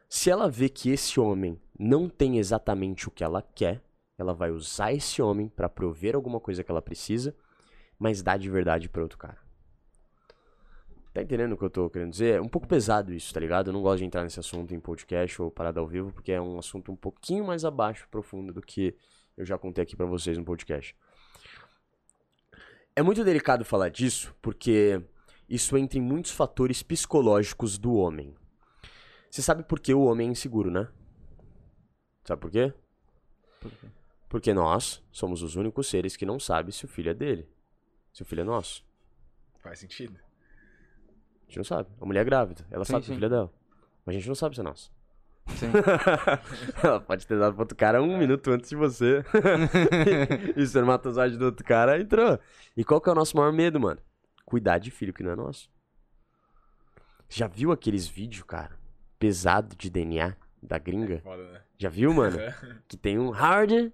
[0.08, 3.80] Se ela vê que esse homem não tem exatamente o que ela quer,
[4.18, 7.36] ela vai usar esse homem pra prover alguma coisa que ela precisa,
[7.96, 9.38] mas dá de verdade pra outro cara.
[11.12, 12.36] Tá entendendo o que eu tô querendo dizer?
[12.36, 13.68] É um pouco pesado isso, tá ligado?
[13.68, 16.40] Eu não gosto de entrar nesse assunto em podcast ou parada ao vivo, porque é
[16.40, 18.94] um assunto um pouquinho mais abaixo, profundo do que
[19.36, 20.96] eu já contei aqui pra vocês no podcast.
[22.94, 25.02] É muito delicado falar disso, porque
[25.48, 28.36] isso entra em muitos fatores psicológicos do homem.
[29.28, 30.88] Você sabe por que o homem é inseguro, né?
[32.24, 32.72] Sabe por quê?
[33.60, 33.86] Por quê?
[34.28, 37.48] Porque nós somos os únicos seres que não sabem se o filho é dele.
[38.12, 38.84] Se o filho é nosso.
[39.58, 40.16] Faz sentido.
[41.50, 41.88] A gente não sabe.
[42.00, 42.64] A mulher é grávida.
[42.70, 43.52] Ela Sim, sabe que o filho é dela.
[44.06, 44.92] Mas a gente não sabe se é nosso.
[45.48, 45.66] Sim.
[46.80, 49.24] Ela pode ter dado pro outro cara um minuto antes de você.
[50.56, 52.38] e o espermatozoide do outro cara entrou.
[52.76, 54.00] E qual que é o nosso maior medo, mano?
[54.44, 55.68] Cuidar de filho que não é nosso.
[57.28, 58.78] Já viu aqueles vídeos, cara?
[59.18, 61.18] Pesado de DNA da gringa?
[61.18, 61.62] Foda, né?
[61.76, 62.38] Já viu, mano?
[62.86, 63.90] que tem um hard,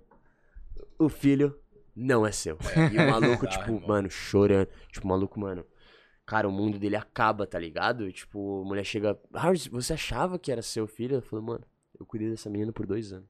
[0.98, 1.58] o filho
[1.94, 2.58] não é seu.
[2.92, 4.68] E o maluco, Bizarro, tipo, mano, chorando.
[4.92, 5.64] Tipo, o maluco, mano.
[6.26, 8.10] Cara, o mundo dele acaba, tá ligado?
[8.10, 9.16] Tipo, a mulher chega.
[9.32, 11.14] Hard, você achava que era seu filho?
[11.14, 11.64] Eu falei, mano,
[11.98, 13.28] eu cuidei dessa menina por dois anos.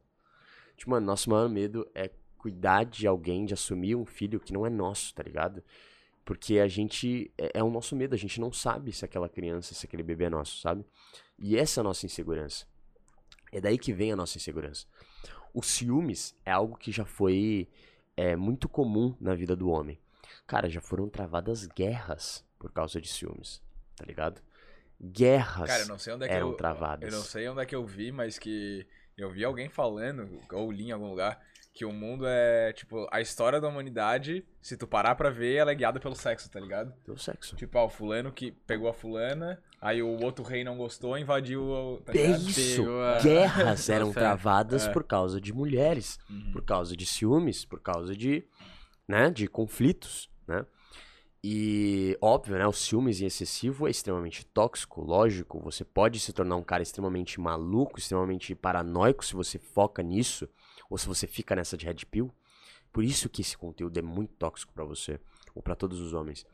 [0.76, 4.64] Tipo, mano, nosso maior medo é cuidar de alguém, de assumir um filho que não
[4.64, 5.62] é nosso, tá ligado?
[6.24, 7.30] Porque a gente.
[7.36, 10.24] É, é o nosso medo, a gente não sabe se aquela criança, se aquele bebê
[10.24, 10.82] é nosso, sabe?
[11.38, 12.66] E essa é a nossa insegurança.
[13.52, 14.86] É daí que vem a nossa insegurança.
[15.52, 17.68] O ciúmes é algo que já foi
[18.16, 19.98] é, muito comum na vida do homem.
[20.46, 23.62] Cara, já foram travadas guerras por causa de ciúmes,
[23.96, 24.40] tá ligado?
[25.00, 25.68] Guerras.
[25.68, 26.54] Cara, eu não sei onde é que eram eu.
[26.54, 27.12] travadas.
[27.12, 28.86] Eu não sei onde é que eu vi, mas que
[29.16, 31.38] eu vi alguém falando, ou li em algum lugar,
[31.74, 35.70] que o mundo é, tipo, a história da humanidade, se tu parar pra ver, ela
[35.70, 36.94] é guiada pelo sexo, tá ligado?
[37.04, 37.54] Pelo sexo.
[37.56, 41.62] Tipo, ah, o fulano que pegou a fulana, aí o outro rei não gostou, invadiu
[41.62, 42.00] o.
[42.00, 42.82] Tá É isso!
[43.00, 44.20] A- Guerras eram Fé.
[44.20, 44.92] travadas É.
[44.92, 46.52] por causa de mulheres, Uhum.
[46.52, 48.42] por causa de ciúmes, por causa de,
[49.06, 50.64] né, de conflitos, né?
[51.48, 56.56] E, óbvio, né, o ciúmes em excessivo é extremamente tóxico, lógico, você pode se tornar
[56.56, 60.48] um cara extremamente maluco, extremamente paranoico se você foca nisso,
[60.90, 62.34] ou se você fica nessa de red pill.
[62.92, 65.20] Por isso que esse conteúdo é muito tóxico pra você,
[65.54, 66.44] ou pra todos os homens.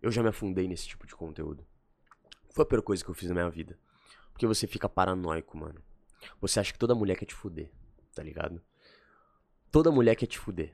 [0.00, 1.66] Eu já me afundei nesse tipo de conteúdo.
[2.50, 3.76] Foi a pior coisa que eu fiz na minha vida.
[4.32, 5.82] Porque você fica paranoico, mano.
[6.40, 7.68] Você acha que toda mulher quer te fuder,
[8.14, 8.62] tá ligado?
[9.72, 10.72] Toda mulher quer te fuder.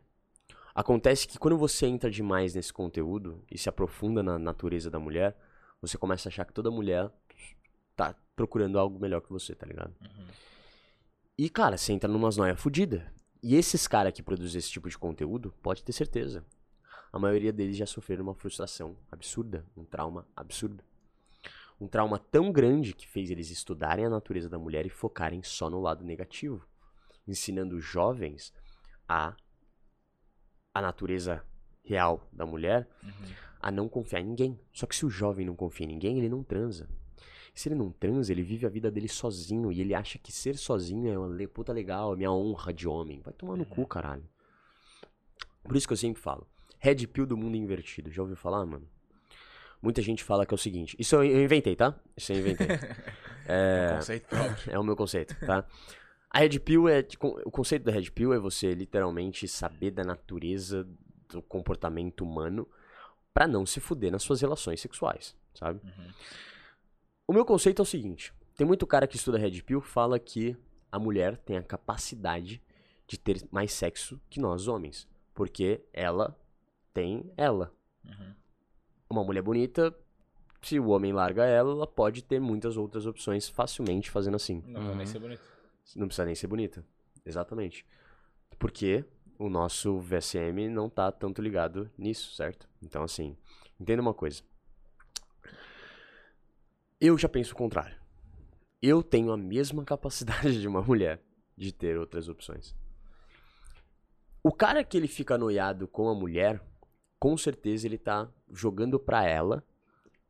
[0.74, 5.36] Acontece que quando você entra demais nesse conteúdo e se aprofunda na natureza da mulher,
[5.80, 7.10] você começa a achar que toda mulher
[7.96, 9.94] tá procurando algo melhor que você, tá ligado?
[10.00, 10.26] Uhum.
[11.36, 13.12] E, cara, você entra numas noia fudida.
[13.42, 16.44] E esses caras que produzem esse tipo de conteúdo, pode ter certeza.
[17.12, 20.84] A maioria deles já sofreram uma frustração absurda, um trauma absurdo.
[21.80, 25.70] Um trauma tão grande que fez eles estudarem a natureza da mulher e focarem só
[25.70, 26.64] no lado negativo,
[27.26, 28.52] ensinando jovens
[29.08, 29.34] a
[30.74, 31.42] a natureza
[31.84, 33.10] real da mulher, Uhum.
[33.60, 34.58] a não confiar em ninguém.
[34.72, 36.88] Só que se o jovem não confia em ninguém, ele não transa.
[37.54, 40.56] Se ele não transa, ele vive a vida dele sozinho e ele acha que ser
[40.56, 43.20] sozinho é uma puta legal, é minha honra de homem.
[43.20, 44.24] Vai tomar no cu, caralho.
[45.64, 46.46] Por isso que eu sempre falo.
[46.78, 48.10] Red pill do mundo invertido.
[48.10, 48.88] Já ouviu falar, mano?
[49.82, 50.94] Muita gente fala que é o seguinte.
[50.98, 51.94] Isso eu inventei, tá?
[52.16, 52.66] Isso eu inventei.
[53.52, 53.94] É...
[53.96, 54.72] Conceito próprio.
[54.72, 55.66] É o meu conceito, tá?
[56.30, 57.02] A Red Pill é.
[57.02, 60.86] de- O conceito da Red Pill é você literalmente saber da natureza
[61.28, 62.68] do comportamento humano
[63.34, 65.80] pra não se fuder nas suas relações sexuais, sabe?
[65.84, 66.12] Uhum.
[67.26, 70.56] O meu conceito é o seguinte: tem muito cara que estuda Red Pill fala que
[70.90, 72.62] a mulher tem a capacidade
[73.06, 76.36] de ter mais sexo que nós homens, porque ela
[76.94, 77.72] tem ela.
[78.04, 78.34] Uhum.
[79.10, 79.92] Uma mulher bonita,
[80.62, 84.62] se o homem larga ela, ela pode ter muitas outras opções facilmente fazendo assim.
[84.66, 84.96] Não vai Uhum.
[84.96, 85.42] nem ser bonito.
[85.96, 86.84] Não precisa nem ser bonita.
[87.24, 87.86] Exatamente.
[88.58, 89.04] Porque
[89.38, 92.68] o nosso VSM não tá tanto ligado nisso, certo?
[92.82, 93.36] Então, assim,
[93.78, 94.42] entenda uma coisa.
[97.00, 97.96] Eu já penso o contrário.
[98.82, 101.22] Eu tenho a mesma capacidade de uma mulher
[101.56, 102.74] de ter outras opções.
[104.42, 106.62] O cara que ele fica noiado com a mulher,
[107.18, 109.62] com certeza ele tá jogando pra ela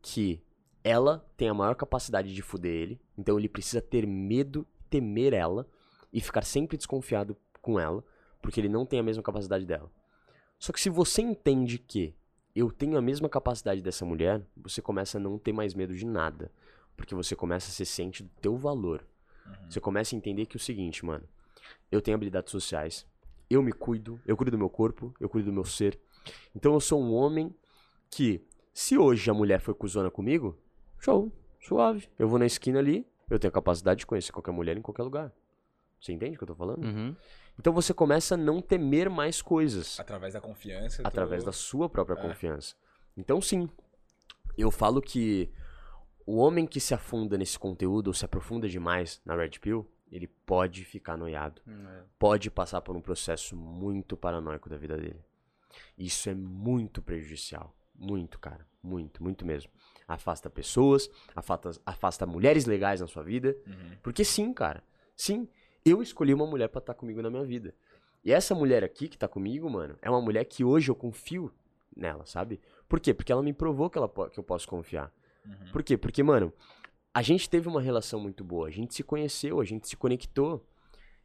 [0.02, 0.42] que
[0.82, 5.66] ela tem a maior capacidade de fuder ele, então ele precisa ter medo, temer ela
[6.12, 8.04] e ficar sempre desconfiado com ela,
[8.42, 9.90] porque ele não tem a mesma capacidade dela.
[10.58, 12.14] Só que se você entende que
[12.54, 16.04] eu tenho a mesma capacidade dessa mulher, você começa a não ter mais medo de
[16.04, 16.50] nada,
[16.96, 19.06] porque você começa a ser ciente do teu valor.
[19.46, 19.70] Uhum.
[19.70, 21.24] Você começa a entender que é o seguinte, mano,
[21.90, 23.06] eu tenho habilidades sociais,
[23.48, 25.98] eu me cuido, eu cuido do meu corpo, eu cuido do meu ser.
[26.54, 27.54] Então eu sou um homem
[28.10, 30.58] que, se hoje a mulher foi cuzona comigo,
[30.98, 32.08] show, suave.
[32.18, 35.02] Eu vou na esquina ali, eu tenho a capacidade de conhecer qualquer mulher em qualquer
[35.02, 35.32] lugar.
[36.00, 36.84] Você entende o que eu tô falando?
[36.84, 37.14] Uhum.
[37.58, 41.02] Então você começa a não temer mais coisas Através da confiança.
[41.04, 41.46] através tu...
[41.46, 42.22] da sua própria É.
[42.22, 42.74] confiança.
[43.16, 43.68] Então, sim,
[44.56, 45.50] eu falo que
[46.24, 50.26] o homem que se afunda nesse conteúdo ou se aprofunda demais na Red Pill, ele
[50.26, 51.60] pode ficar noiado,
[52.18, 55.20] pode passar por um processo muito paranoico da vida dele.
[55.98, 58.66] Isso é muito prejudicial, Muito, cara.
[58.82, 59.70] Muito, muito mesmo.
[60.12, 63.56] Afasta pessoas, afasta, afasta mulheres legais na sua vida.
[63.66, 63.96] Uhum.
[64.02, 64.82] Porque sim, cara.
[65.16, 65.46] Sim,
[65.84, 67.74] eu escolhi uma mulher pra estar comigo na minha vida.
[68.24, 71.52] E essa mulher aqui que tá comigo, mano, é uma mulher que hoje eu confio
[71.96, 72.60] nela, sabe?
[72.88, 73.14] Por quê?
[73.14, 75.12] Porque ela me provou que, ela, que eu posso confiar.
[75.46, 75.72] Uhum.
[75.72, 75.96] Por quê?
[75.96, 76.52] Porque, mano,
[77.14, 78.68] a gente teve uma relação muito boa.
[78.68, 80.66] A gente se conheceu, a gente se conectou.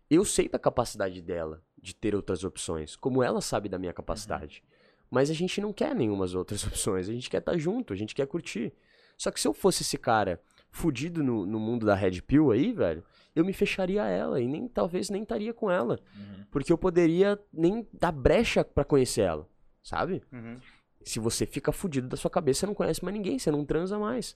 [0.10, 4.64] Eu sei da capacidade dela de ter outras opções, como ela sabe da minha capacidade.
[5.10, 7.08] Mas a gente não quer nenhumas outras opções.
[7.10, 8.74] A gente quer estar junto, a gente quer curtir.
[9.18, 12.74] Só que se eu fosse esse cara fudido no, no mundo da Red Pill aí,
[12.74, 13.04] velho,
[13.34, 16.00] eu me fecharia a ela e nem talvez nem estaria com ela.
[16.16, 16.46] Uhum.
[16.52, 19.48] Porque eu poderia nem dar brecha pra conhecer ela,
[19.82, 20.22] sabe?
[20.34, 20.58] Uhum.
[21.02, 23.98] Se você fica fudido da sua cabeça, você não conhece mais ninguém, você não transa
[23.98, 24.36] mais.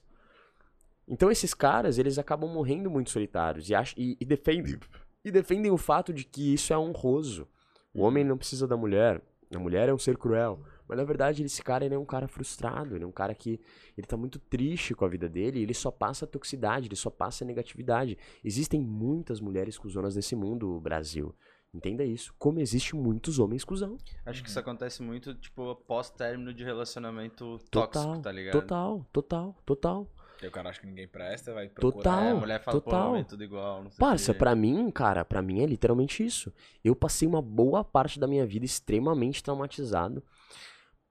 [1.06, 4.78] Então esses caras, eles acabam morrendo muito solitários e, ach- e, e defendem
[5.24, 7.46] e defendem o fato de que isso é honroso.
[7.92, 9.20] O homem não precisa da mulher,
[9.56, 10.60] a mulher é um ser cruel.
[10.88, 13.60] Mas na verdade, esse cara ele é um cara frustrado, ele é um cara que
[13.96, 17.44] ele tá muito triste com a vida dele, ele só passa toxicidade, ele só passa
[17.44, 18.18] negatividade.
[18.44, 21.34] Existem muitas mulheres cuzonas nesse mundo, Brasil.
[21.72, 22.34] Entenda isso.
[22.36, 23.96] Como existe muitos homens cuzão.
[24.26, 28.52] Acho que isso acontece muito, tipo, pós-término de relacionamento Total, tóxico, tá ligado?
[28.52, 30.12] Total, total, total.
[30.42, 32.02] Aí o cara acha que ninguém presta, vai procurar.
[32.02, 32.22] Total.
[32.24, 33.10] É, a mulher fala, pô, Total.
[33.10, 36.52] homem, tudo igual, não sei Parça, pra mim, cara, pra mim é literalmente isso.
[36.82, 40.22] Eu passei uma boa parte da minha vida extremamente traumatizado.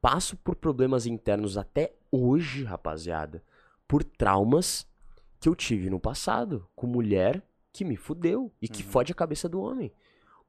[0.01, 3.43] Passo por problemas internos até hoje, rapaziada.
[3.87, 4.87] Por traumas
[5.39, 6.67] que eu tive no passado.
[6.75, 8.89] Com mulher que me fudeu e que Uhum.
[8.89, 9.91] fode a cabeça do homem.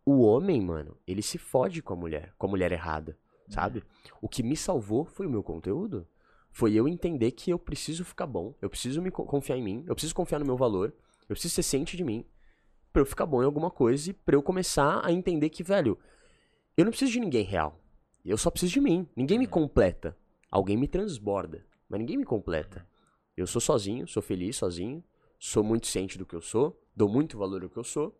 [0.07, 3.17] O homem, mano, ele se fode com a mulher, com a mulher errada,
[3.49, 3.83] sabe?
[4.23, 6.07] O que me salvou foi o meu conteúdo.
[6.50, 9.84] Foi eu entender que eu preciso ficar bom, eu preciso me co- confiar em mim,
[9.86, 10.92] eu preciso confiar no meu valor,
[11.28, 12.24] eu preciso ser ciente de mim
[12.92, 15.96] pra eu ficar bom em alguma coisa e pra eu começar a entender que, velho,
[16.76, 17.78] eu não preciso de ninguém real.
[18.24, 19.08] Eu só preciso de mim.
[19.16, 20.16] Ninguém me completa.
[20.50, 22.86] Alguém me transborda, mas ninguém me completa.
[23.36, 25.02] Eu sou sozinho, sou feliz sozinho,
[25.38, 28.18] sou muito ciente do que eu sou, dou muito valor ao que eu sou.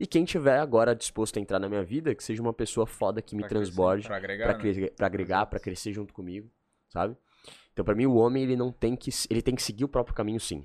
[0.00, 3.20] E quem tiver agora disposto a entrar na minha vida, que seja uma pessoa foda
[3.20, 4.44] que me Pra transborde, Pra agregar.
[4.44, 4.72] pra, né?
[4.74, 6.50] cre- agregar, pra crescer junto comigo,
[6.88, 7.16] sabe?
[7.78, 9.08] Então, pra mim, o homem, ele não tem que.
[9.30, 10.64] Ele tem que seguir o próprio caminho, sim.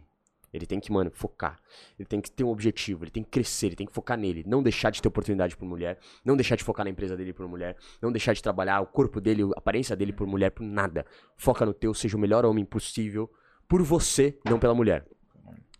[0.51, 1.59] Ele tem que, mano, focar.
[1.99, 4.43] Ele tem que ter um objetivo, ele tem que crescer, ele tem que focar nele.
[4.47, 7.47] Não deixar de ter oportunidade por mulher, não deixar de focar na empresa dele por
[7.47, 11.05] mulher, não deixar de trabalhar o corpo dele, a aparência dele por mulher, por nada.
[11.37, 13.31] Foca no teu, seja o melhor homem possível
[13.67, 15.05] por você, não pela mulher.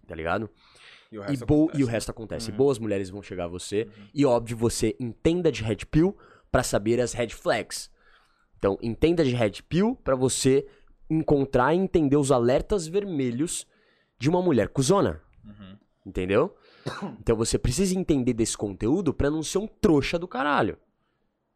[0.08, 0.48] Tá ligado?
[1.12, 1.80] E o E, resto bo- acontece.
[1.80, 2.52] e o resto acontece.
[2.52, 2.58] Uhum.
[2.58, 3.88] Boas mulheres vão chegar a você.
[4.14, 6.16] E óbvio, você entenda de red pill
[6.52, 7.92] pra saber as red flags.
[8.58, 10.66] Então, entenda de red pill pra você
[11.10, 13.68] encontrar e entender os alertas vermelhos
[14.18, 15.22] de uma mulher cuzona.
[15.44, 15.78] Uhum.
[16.06, 16.56] Entendeu?
[17.22, 20.78] Então você precisa entender desse conteúdo pra não ser um trouxa do caralho.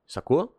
[0.06, 0.58] Sacou?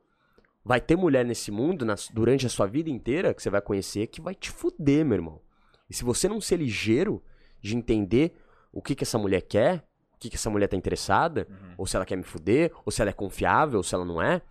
[0.63, 4.21] Vai ter mulher nesse mundo, durante a sua vida inteira, que você vai conhecer, que
[4.21, 5.41] vai te fuder, meu irmão.
[5.89, 7.23] E se você não ser ligeiro
[7.63, 8.35] de entender
[8.71, 11.75] o que, que essa mulher quer, o que, que essa mulher tá interessada, Uhum.
[11.79, 14.21] ou se ela quer me fuder, ou se ela é confiável, ou se ela não
[14.21, 14.43] é,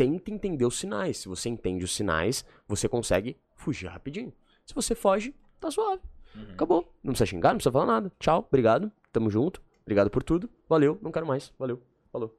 [0.00, 1.18] tenta entender os sinais.
[1.18, 4.32] Se você entende os sinais, você consegue fugir rapidinho.
[4.64, 6.00] Se você foge, tá suave.
[6.34, 6.52] Uhum.
[6.52, 6.94] Acabou.
[7.04, 8.10] Não precisa xingar, não precisa falar nada.
[8.18, 8.90] Tchau, obrigado.
[9.12, 9.60] Tamo junto.
[9.82, 10.48] Obrigado por tudo.
[10.66, 11.52] Valeu, não quero mais.
[11.58, 11.82] Valeu.
[12.10, 12.34] Falou.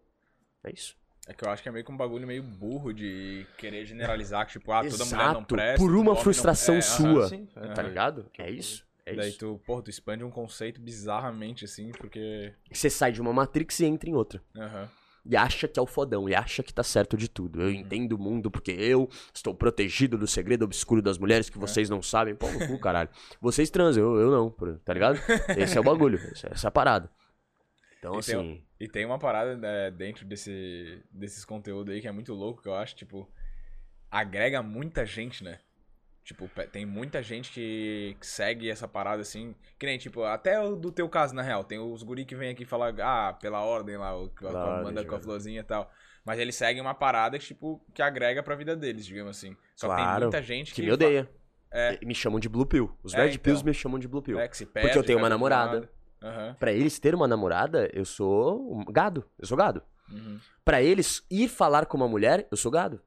[0.63, 0.95] É isso.
[1.27, 4.47] É que eu acho que é meio que um bagulho meio burro de querer generalizar
[4.47, 5.77] que, tipo, ah, toda mulher não Exato, presta.
[5.77, 7.27] por uma homem não- frustração é, sua.
[7.27, 7.67] Sim, é.
[7.73, 8.25] Tá ligado?
[8.39, 8.83] É isso.
[9.05, 9.37] É Daí isso.
[9.37, 12.53] tu, porra, tu expande um conceito bizarramente, assim, porque...
[12.71, 14.41] Você sai de uma Matrix e entra em outra.
[14.55, 14.89] Aham.
[15.23, 17.61] E acha que é o fodão, e acha que tá certo de tudo.
[17.61, 21.89] Eu entendo o mundo porque eu estou protegido do segredo obscuro das mulheres que vocês
[21.89, 22.35] não sabem.
[22.35, 23.09] Pô, no cu, caralho.
[23.39, 25.19] Vocês transam, eu, eu não, tá ligado?
[25.55, 27.09] Esse é o bagulho, essa essa é a parada.
[27.99, 28.63] Então, E tem assim.
[28.79, 32.67] E tem uma parada né, dentro desse, desses conteúdos aí que é muito louco, que
[32.67, 33.29] eu acho, tipo,
[34.09, 35.59] agrega muita gente, né?
[36.33, 39.53] Tipo, tem muita gente que, segue essa parada assim.
[39.77, 41.63] Que nem, tipo, até o do teu caso, na real.
[41.63, 44.99] Tem os guri que vem aqui falar, ah, pela ordem lá, o, que manda com
[44.99, 45.23] a Giovanni.
[45.23, 45.91] florzinha e tal.
[46.23, 49.57] Mas eles seguem uma parada que, tipo, que agrega pra vida deles, digamos assim.
[49.75, 50.87] Só que tem Claro, muita gente Que que.
[50.87, 51.29] me odeia.
[51.69, 51.99] É.
[52.05, 52.95] Me chamam de Blue Pill.
[53.03, 53.69] Os É, Red Pills então.
[53.69, 54.39] me chamam de Blue Pill.
[54.39, 55.89] É, que se Porque eu perde, tenho uma namorada.
[56.21, 56.55] Aham.
[56.59, 59.25] Pra eles ter uma namorada, eu sou um gado.
[59.39, 59.81] Eu sou gado.
[60.09, 60.39] Uhum.
[60.63, 63.01] Pra eles ir falar com uma mulher, eu sou gado.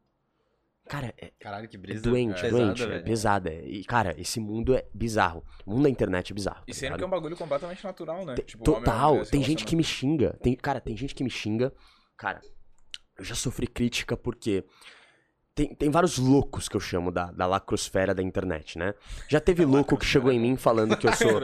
[0.86, 2.02] Cara, é Caralho, que é brisa.
[2.02, 3.04] doente, pesada, doente, é velho.
[3.04, 3.50] pesada.
[3.50, 3.64] é.
[3.66, 5.42] E, cara, esse mundo é bizarro.
[5.64, 6.62] O mundo da internet é bizarro.
[6.66, 6.98] E tá sendo ligado?
[6.98, 8.34] que é um bagulho completamente natural, né?
[8.34, 10.36] Tem- Tipo, Total, tem gente que me xinga.
[10.42, 11.72] Tem, cara, tem gente que me xinga.
[12.18, 12.40] Cara,
[13.18, 14.64] eu já sofri crítica porque.
[15.56, 18.92] Tem, tem vários loucos que eu chamo da, da lacrosfera da internet, né?
[19.28, 21.40] Já teve louco que chegou em mim falando que eu sou.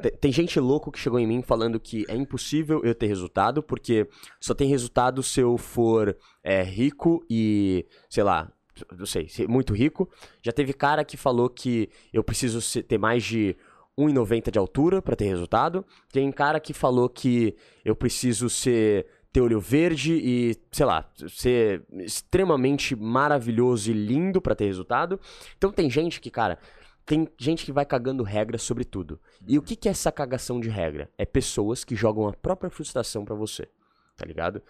[0.00, 3.62] Tem, tem gente louco que chegou em mim falando que é impossível eu ter resultado,
[3.62, 4.08] porque
[4.40, 8.50] só tem resultado se eu for é, rico e, sei lá,
[8.96, 10.08] não sei, ser muito rico.
[10.42, 13.56] Já teve cara que falou que eu preciso ter mais de
[13.98, 15.84] 1,90 de altura pra ter resultado.
[16.12, 21.84] Tem cara que falou que eu preciso ser ter olho verde e, sei lá, ser
[21.92, 25.20] extremamente maravilhoso e lindo pra ter resultado.
[25.58, 26.58] Então tem gente que, cara,
[27.04, 29.20] tem gente que vai cagando regra sobre tudo.
[29.46, 31.10] E o que, que é essa cagação de regra?
[31.18, 33.68] É pessoas que jogam a própria frustração pra você,
[34.16, 34.62] tá ligado?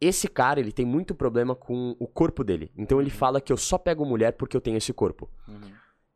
[0.00, 2.70] Esse cara, ele tem muito problema com o corpo dele.
[2.76, 5.30] Então ele fala que eu só pego mulher porque eu tenho esse corpo.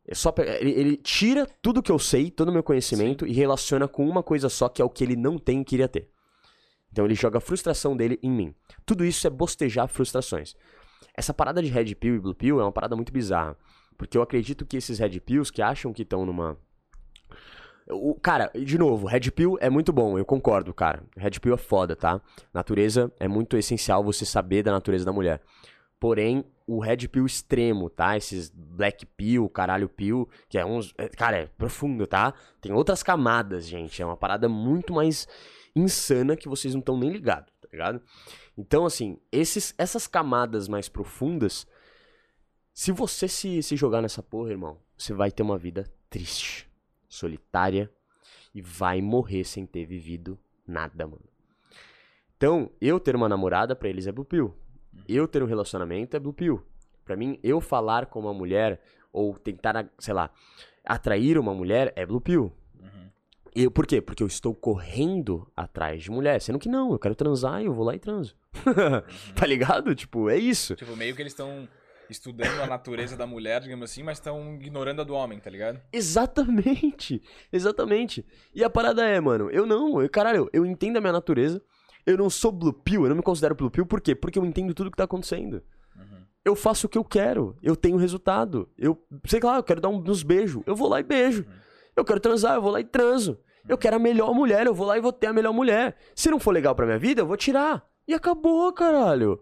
[0.05, 3.31] É só pe- ele, ele tira tudo que eu sei, todo o meu conhecimento e
[3.31, 6.09] relaciona com uma coisa só, que é o que ele não tem e queria ter.
[6.91, 8.55] Então ele joga a frustração dele em mim.
[8.85, 10.55] Tudo isso é bostejar frustrações.
[11.15, 13.55] Essa parada de Red Pill e Blue Pill é uma parada muito bizarra.
[13.97, 16.57] Porque eu acredito que esses Red Pills que acham que estão numa.
[17.91, 21.03] O, cara, de novo, Red Pill é muito bom, eu concordo, cara.
[21.17, 22.21] Red Pill é foda, tá?
[22.53, 25.41] Natureza é muito essencial você saber da natureza da mulher.
[25.99, 28.15] Porém, o Red Pill extremo, tá?
[28.15, 30.93] Esses Black Pill, caralho Pill, que é uns.
[30.97, 32.33] é, Cara, é profundo, tá?
[32.61, 34.01] Tem outras camadas, gente.
[34.01, 35.27] É uma parada muito mais
[35.75, 38.01] insana que vocês não estão nem ligados, tá ligado?
[38.55, 41.65] Então, assim, esses, essas camadas mais profundas,
[42.71, 46.68] se você se, se jogar nessa porra, irmão, você vai ter uma vida triste,
[47.09, 47.91] solitária
[48.53, 51.25] e vai morrer sem ter vivido nada, mano.
[52.37, 54.55] Então, eu ter uma namorada, pra eles é Blue Pill.
[55.07, 56.63] Eu ter um relacionamento é Blue Pill.
[57.03, 58.79] Pra mim, eu falar com uma mulher
[59.11, 60.29] ou tentar, sei lá,
[60.85, 62.53] atrair uma mulher é Blue Pill.
[62.79, 63.09] Uhum.
[63.53, 63.99] Eu, por quê?
[63.99, 66.39] Porque eu estou correndo atrás de mulher.
[66.39, 68.35] Sendo que não, eu quero transar e eu vou lá e transo.
[69.35, 69.93] tá ligado?
[69.95, 70.75] Tipo, é isso.
[70.75, 71.67] Tipo, meio que eles estão
[72.09, 75.79] estudando a natureza da mulher, digamos assim, mas estão ignorando a do homem, tá ligado?
[75.91, 77.21] Exatamente.
[77.51, 78.25] Exatamente.
[78.53, 81.61] E a parada é, mano, eu não, eu, caralho, eu entendo a minha natureza.
[82.05, 84.15] Eu não sou blue pill, eu não me considero blue pill, por quê?
[84.15, 85.61] Porque eu entendo tudo que tá acontecendo.
[85.95, 86.23] Uhum.
[86.43, 88.69] Eu faço o que eu quero, eu tenho resultado.
[88.77, 91.45] Eu, sei lá, eu quero dar uns beijos, eu vou lá e beijo.
[91.95, 93.39] Eu quero transar, eu vou lá e transo.
[93.67, 95.95] Eu quero a melhor mulher, eu vou lá e vou ter a melhor mulher.
[96.15, 97.85] Se não for legal pra minha vida, eu vou tirar.
[98.07, 99.39] E acabou, caralho.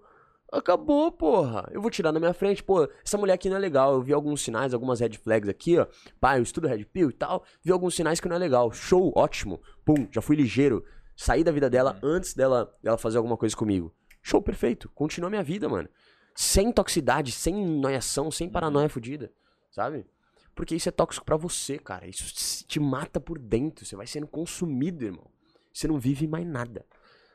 [0.51, 1.67] Acabou, porra.
[1.71, 3.93] Eu vou tirar na minha frente, pô, essa mulher aqui não é legal.
[3.93, 5.85] Eu vi alguns sinais, algumas red flags aqui, ó.
[6.19, 7.43] Pá, eu estudo red pill e tal.
[7.61, 8.71] Vi alguns sinais que não é legal.
[8.71, 9.61] Show, ótimo.
[9.85, 10.85] Pum, já fui ligeiro.
[11.15, 13.93] Saí da vida dela antes dela, dela fazer alguma coisa comigo.
[14.21, 14.89] Show, perfeito.
[14.89, 15.89] Continua minha vida, mano.
[16.35, 19.33] Sem toxicidade, sem noiação, sem paranoia fudida,
[19.71, 20.05] sabe?
[20.53, 22.07] Porque isso é tóxico pra você, cara.
[22.07, 23.85] Isso te mata por dentro.
[23.85, 25.29] Você vai sendo consumido, irmão.
[25.73, 26.85] Você não vive mais nada.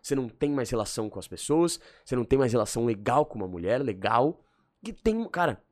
[0.02, 1.78] Você não tem mais relação com as pessoas.
[2.04, 4.44] Você não tem mais relação legal com uma mulher, legal.
[4.84, 5.62] E tem, cara,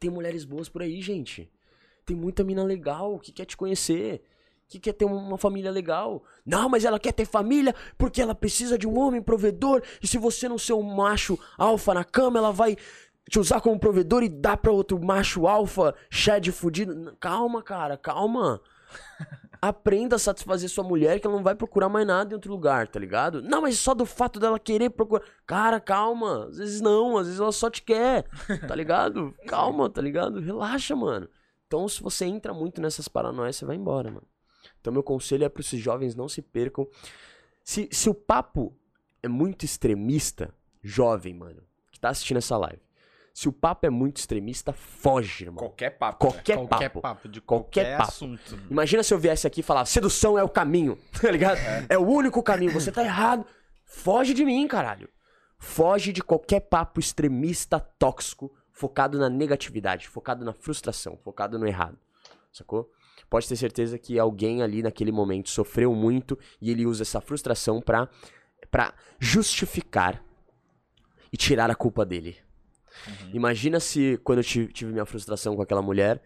[0.00, 1.48] tem mulheres boas por aí, gente.
[2.04, 4.24] Tem muita mina legal que quer te conhecer.
[4.66, 6.24] Que quer ter uma família legal.
[6.44, 9.82] Não, mas ela quer ter família porque ela precisa de um homem provedor.
[10.02, 12.76] E se você não ser um macho alfa na cama, ela vai
[13.30, 17.16] te usar como provedor e dar pra outro macho alfa, shed fudido.
[17.20, 18.60] Calma, cara, calma.
[19.64, 22.88] Aprenda a satisfazer sua mulher que ela não vai procurar mais nada em outro lugar,
[22.88, 23.40] tá ligado?
[23.40, 25.24] Não, mas só do fato dela querer procurar.
[25.46, 26.48] Cara, calma.
[26.48, 28.24] Às vezes não, às vezes ela só te quer,
[28.66, 29.32] tá ligado?
[29.46, 30.40] Calma, tá ligado?
[30.40, 31.28] Relaxa, mano.
[31.68, 34.26] Então, se você entra muito nessas paranoias, você vai embora, mano.
[34.80, 36.86] Então, meu conselho é para esses jovens não se percam.
[37.62, 38.76] Se, se o papo
[39.22, 42.82] é muito extremista, jovem, mano, que tá assistindo essa live.
[43.34, 45.56] Se o papo é muito extremista, foge, irmão.
[45.58, 46.24] Qualquer papo.
[46.26, 46.30] né?
[46.32, 47.00] Qualquer, Qualquer papo.
[47.00, 48.10] papo, de Qualquer qualquer, papo.
[48.10, 48.58] assunto.
[48.70, 51.58] Imagina se eu viesse aqui e falar, sedução é o caminho, tá ligado?
[51.88, 51.96] É.
[51.96, 53.46] o único caminho, você tá errado.
[53.84, 55.08] Foge de mim, caralho.
[55.58, 61.98] Foge de qualquer papo extremista, tóxico, focado na negatividade, focado na frustração, focado no errado.
[62.52, 62.90] Sacou?
[63.30, 67.80] Pode ter certeza que alguém ali naquele momento sofreu muito e ele usa essa frustração
[67.80, 68.08] pra,
[68.70, 70.22] pra justificar
[71.32, 72.36] e tirar a culpa dele.
[73.32, 76.22] Imagina se, quando eu ti- tive minha frustração com aquela mulher,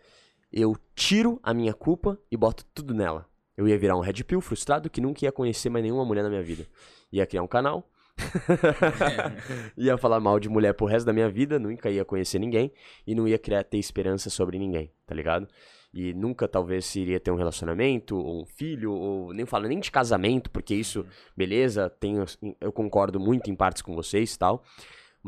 [0.53, 3.27] eu tiro a minha culpa e boto tudo nela.
[3.57, 6.29] Eu ia virar um red pill frustrado que nunca ia conhecer mais nenhuma mulher na
[6.29, 6.67] minha vida.
[7.11, 7.89] Ia criar um canal.
[9.77, 12.73] ia falar mal de mulher pro resto da minha vida, nunca ia conhecer ninguém
[13.07, 15.47] e não ia criar ter esperança sobre ninguém, tá ligado?
[15.93, 19.91] E nunca talvez iria ter um relacionamento, ou um filho, ou nem falo nem de
[19.91, 22.25] casamento, porque isso, beleza, tenho,
[22.61, 24.63] eu concordo muito em partes com vocês e tal.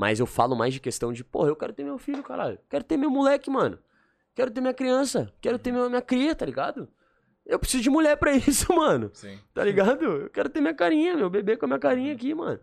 [0.01, 2.57] Mas eu falo mais de questão de, porra, eu quero ter meu filho, caralho.
[2.71, 3.81] Quero ter meu moleque, mano.
[4.33, 5.33] Quero ter minha criança.
[5.41, 6.89] Quero ter minha, minha cria, tá ligado?
[7.45, 9.11] Eu preciso de mulher pra isso, mano.
[9.13, 9.37] Sim.
[9.53, 10.05] Tá ligado?
[10.05, 12.61] Eu quero ter minha carinha, meu bebê com a minha carinha aqui, mano.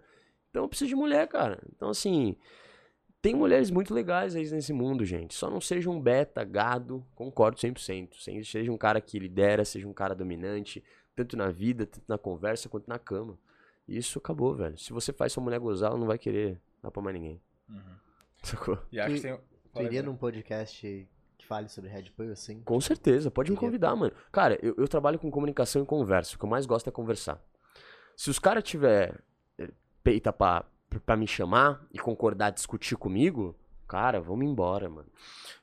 [0.50, 1.60] Então eu preciso de mulher, cara.
[1.76, 2.38] Então, assim,
[3.22, 5.36] tem mulheres muito legais aí nesse mundo, gente.
[5.36, 8.16] Só não seja um beta, gado, concordo 100%.
[8.16, 10.82] Se- Seja um cara que lidera, seja um cara dominante,
[11.14, 13.38] tanto na vida, tanto na conversa, quanto na cama.
[13.86, 14.78] Isso acabou, velho.
[14.78, 17.42] Se você faz sua mulher gozar, ela não vai querer dar pra mais ninguém.
[17.70, 17.96] Uhum.
[18.44, 18.78] Sacou?
[18.92, 19.40] E acho que tem.
[19.74, 21.08] Tu iria num podcast
[21.38, 22.62] que fale sobre Red Bull, assim?
[22.62, 24.14] Com certeza, pode me convidar, mano.
[24.32, 26.36] Cara, eu, eu trabalho com comunicação e conversa.
[26.36, 27.42] O que eu mais gosto é conversar.
[28.16, 29.20] Se os caras tiver
[29.58, 29.70] eh,
[30.04, 30.66] peita pra,
[31.06, 33.56] pra me chamar e concordar discutir comigo,
[33.88, 35.10] cara, vamos embora, mano.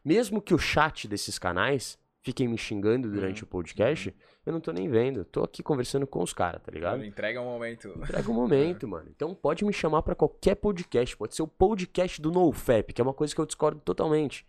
[0.04, 4.14] Mesmo que o chat desses canais fiquem me xingando durante o podcast,
[4.46, 5.24] eu não tô nem vendo.
[5.24, 7.04] Tô aqui conversando com os caras, tá ligado?
[7.04, 7.88] Entrega um momento.
[7.88, 9.08] Entrega o momento, mano.
[9.14, 11.16] Então pode me chamar pra qualquer podcast.
[11.16, 14.46] Pode ser o podcast do NoFap, que é uma coisa que eu discordo totalmente.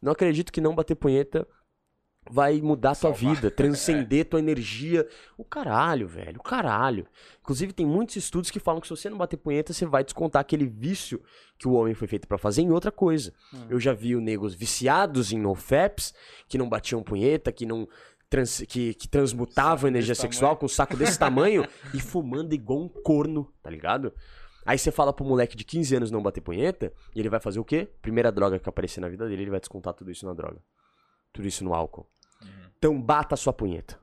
[0.00, 1.46] Não acredito que não bater punheta
[2.30, 5.06] vai mudar tua vida, transcender tua energia.
[5.36, 7.06] O caralho, velho, o caralho.
[7.40, 10.40] Inclusive, tem muitos estudos que falam que se você não bater punheta, você vai descontar
[10.40, 11.22] aquele vício
[11.58, 13.32] que o homem foi feito pra fazer em outra coisa.
[13.70, 16.12] Eu já vi o negros viciados em NoFaps,
[16.48, 17.88] que não batiam punheta, que não.
[18.28, 20.58] trans- que, que transmutavam energia sexual tamanho.
[20.58, 21.64] com um saco desse tamanho
[21.94, 24.12] e fumando igual um corno, tá ligado?
[24.64, 27.60] Aí você fala pro moleque de 15 anos não bater punheta, e ele vai fazer
[27.60, 27.88] o quê?
[28.02, 30.60] Primeira droga que aparecer na vida dele, ele vai descontar tudo isso na droga.
[31.32, 32.08] Tudo isso no álcool.
[32.78, 33.98] Então bata a sua punheta.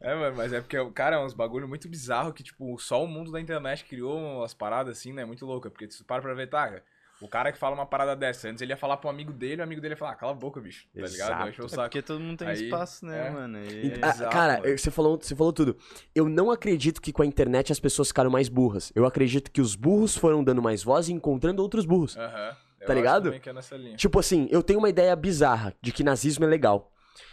[0.00, 3.06] É, mano, mas é porque, cara, é uns bagulho muito bizarro que, tipo, só o
[3.06, 5.24] mundo da internet criou umas paradas assim, né?
[5.24, 5.70] Muito louca.
[5.70, 6.80] Porque tu para pra ver, tá,
[7.22, 9.64] o cara que fala uma parada dessa, antes ele ia falar pro amigo dele, o
[9.64, 11.14] amigo dele ia falar, ah, cala a boca, bicho, tá ligado?
[11.14, 11.38] Exato.
[11.40, 11.82] Vai encher o É saco.
[11.82, 13.30] porque todo mundo tem Aí, espaço, né, é.
[13.30, 13.58] mano?
[13.64, 14.78] E- É ah, bizarro, cara, mano.
[14.78, 15.76] você falou, você falou tudo.
[16.14, 18.92] Eu não acredito que com a internet as pessoas ficaram mais burras.
[18.94, 22.16] Eu acredito que os burros foram dando mais voz e encontrando outros burros.
[22.16, 22.56] Aham.
[22.84, 23.40] Eu Tá acho ligado?
[23.40, 23.96] que é nessa linha.
[23.96, 26.90] Tipo assim, eu tenho uma ideia bizarra de que nazismo é legal.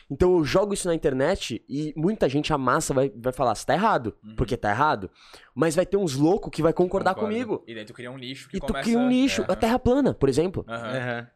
[0.10, 3.66] Então eu jogo isso na internet e muita gente, a massa, vai, vai falar, você
[3.66, 5.10] tá errado, porque tá errado.
[5.56, 7.34] Mas vai ter uns loucos que vai concordar Concordo.
[7.34, 7.64] comigo.
[7.66, 9.44] E daí tu cria um nicho que E tu cria um nicho.
[9.48, 10.66] É, A Terra plana, por exemplo.
[10.68, 10.98] aham.
[10.98, 11.28] Aham.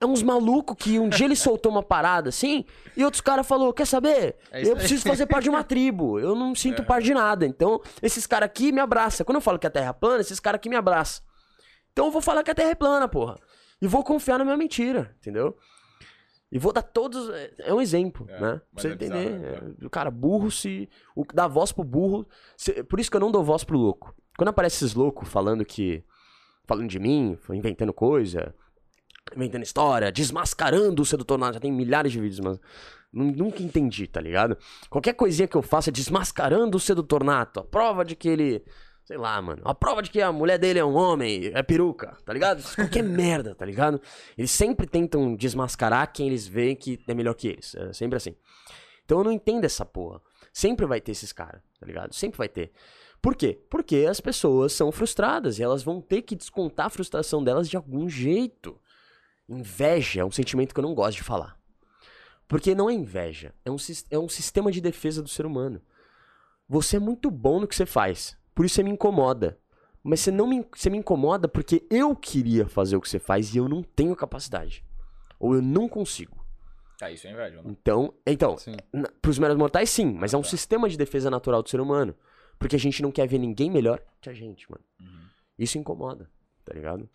[0.00, 2.64] É uns malucos que um dia ele soltou uma parada assim,
[2.96, 4.36] e outros caras falou, quer saber?
[4.52, 6.20] É eu preciso fazer parte de uma tribo.
[6.20, 7.44] Eu não sinto parte de nada.
[7.44, 9.24] Então, esses caras aqui me abraçam.
[9.26, 11.24] Quando eu falo que a Terra é plana, esses caras aqui me abraçam.
[11.92, 13.40] Então eu vou falar que a Terra é plana, porra.
[13.80, 15.56] E vou confiar na minha mentira, entendeu?
[16.50, 17.28] E vou dar todos.
[17.30, 18.60] é- É um exemplo, É, né?
[18.72, 19.26] Pra você é entender.
[19.26, 19.76] é bizarro.
[19.82, 20.88] É, o cara, burro se.
[21.14, 22.26] O dá voz pro burro.
[22.56, 24.14] se- Por isso que eu não dou voz pro louco.
[24.36, 26.02] Quando aparece esses loucos falando que.
[26.66, 28.54] Falando de mim, inventando coisa,
[29.34, 31.54] inventando história, desmascarando o sedutor nato.
[31.54, 32.60] Já tem milhares de vídeos, mas
[33.12, 34.56] nu- nunca entendi, tá ligado?
[34.90, 37.60] Qualquer coisinha que eu faça é desmascarando o sedutor nato.
[37.60, 38.64] A prova de que ele.
[39.08, 39.62] Sei lá, mano.
[39.64, 42.62] A prova de que a mulher dele é um homem, é peruca, tá ligado?
[42.74, 43.98] Qualquer merda, tá ligado?
[44.36, 47.74] Eles sempre tentam desmascarar quem eles veem que é melhor que eles.
[47.74, 48.36] É sempre assim.
[49.06, 50.20] Então eu não entendo essa porra.
[50.52, 52.14] Sempre vai ter esses caras, tá ligado?
[52.14, 52.70] Sempre vai ter.
[53.22, 53.58] Por quê?
[53.70, 57.78] Porque as pessoas são frustradas e elas vão ter que descontar a frustração delas de
[57.78, 58.78] algum jeito.
[59.48, 61.58] Inveja é um sentimento que eu não gosto de falar.
[62.46, 63.76] Porque não é inveja, é um,
[64.10, 65.80] é um sistema de defesa do ser humano.
[66.68, 69.56] Você é muito bom no que você faz, por isso você me incomoda.
[70.02, 73.54] Mas você não me, você me incomoda porque eu queria fazer o que você faz
[73.54, 74.84] e eu não tenho capacidade.
[75.38, 76.44] Ou eu não consigo.
[76.98, 77.70] Tá, isso é inveja, né?
[77.70, 78.56] Então, então
[78.92, 80.48] na- pros meros mortais, sim, mas é um Tá.
[80.48, 82.16] sistema de defesa natural do ser humano.
[82.58, 84.82] Porque a gente não quer ver ninguém melhor que a gente, mano.
[85.00, 85.20] Uhum.
[85.56, 86.28] Isso incomoda,
[86.64, 87.08] tá ligado?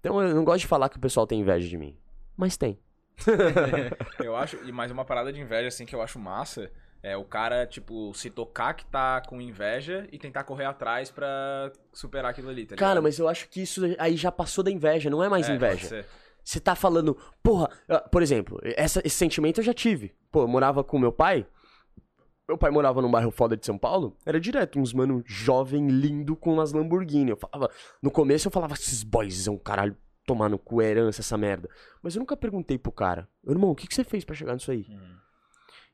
[0.00, 1.96] Então eu não gosto de falar que o pessoal tem inveja de mim.
[2.36, 2.76] Mas tem.
[4.18, 6.70] Eu acho, e mais uma parada de inveja, assim, que eu acho massa,
[7.02, 11.72] é o cara, tipo, se tocar que tá com inveja e tentar correr atrás pra
[11.92, 15.10] superar aquilo ali, tá Cara, mas eu acho que isso aí já passou da inveja,
[15.10, 16.06] não é mais É, inveja.
[16.44, 17.68] Você tá falando, porra,
[18.10, 20.12] por exemplo, essa- esse sentimento eu já tive.
[20.30, 21.46] Pô, eu morava com meu pai.
[22.48, 24.16] Meu pai morava num bairro foda de São Paulo.
[24.26, 27.30] Era direto, uns mano jovem, lindo, com umas Lamborghini.
[27.30, 27.70] Eu falava,
[28.02, 31.68] no começo eu falava, esses boys são caralho, tomar no cu, é herança, essa merda.
[32.02, 34.70] Mas eu nunca perguntei pro cara, irmão, o que, que você fez pra chegar nisso
[34.72, 34.86] aí?
[34.88, 35.16] Uhum.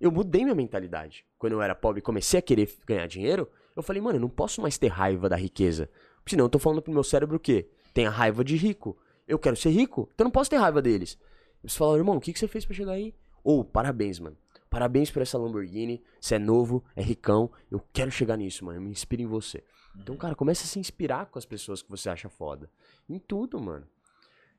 [0.01, 1.25] Eu mudei minha mentalidade.
[1.39, 4.29] Quando eu era pobre e comecei a querer ganhar dinheiro, eu falei, mano, eu não
[4.29, 5.91] posso mais ter raiva da riqueza.
[6.27, 7.69] Senão eu tô falando pro meu cérebro o quê?
[7.93, 8.97] Tenha raiva de rico.
[9.27, 11.19] Eu quero ser rico, então eu não posso ter raiva deles.
[11.63, 13.15] Eles falaram, irmão, o que, que você fez pra chegar aí?
[13.43, 14.37] Ô, parabéns, mano.
[14.71, 16.03] Parabéns por essa Lamborghini.
[16.21, 17.51] Você é novo, é ricão.
[17.71, 18.79] Eu quero chegar nisso, mano.
[18.79, 19.65] Eu me inspiro em você.
[19.97, 22.71] Então, cara, comece a se inspirar com as pessoas que você acha foda.
[23.09, 23.87] Em tudo, mano.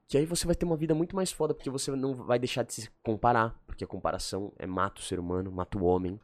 [0.10, 2.64] Que aí você vai ter uma vida muito mais foda, porque você não vai deixar
[2.64, 3.56] de se comparar.
[3.68, 6.20] Porque a comparação é mata o ser humano, mata o homem.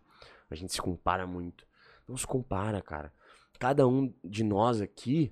[0.50, 1.68] A gente se compara muito.
[2.08, 3.14] Não se compara, cara.
[3.60, 5.32] Cada um de nós aqui,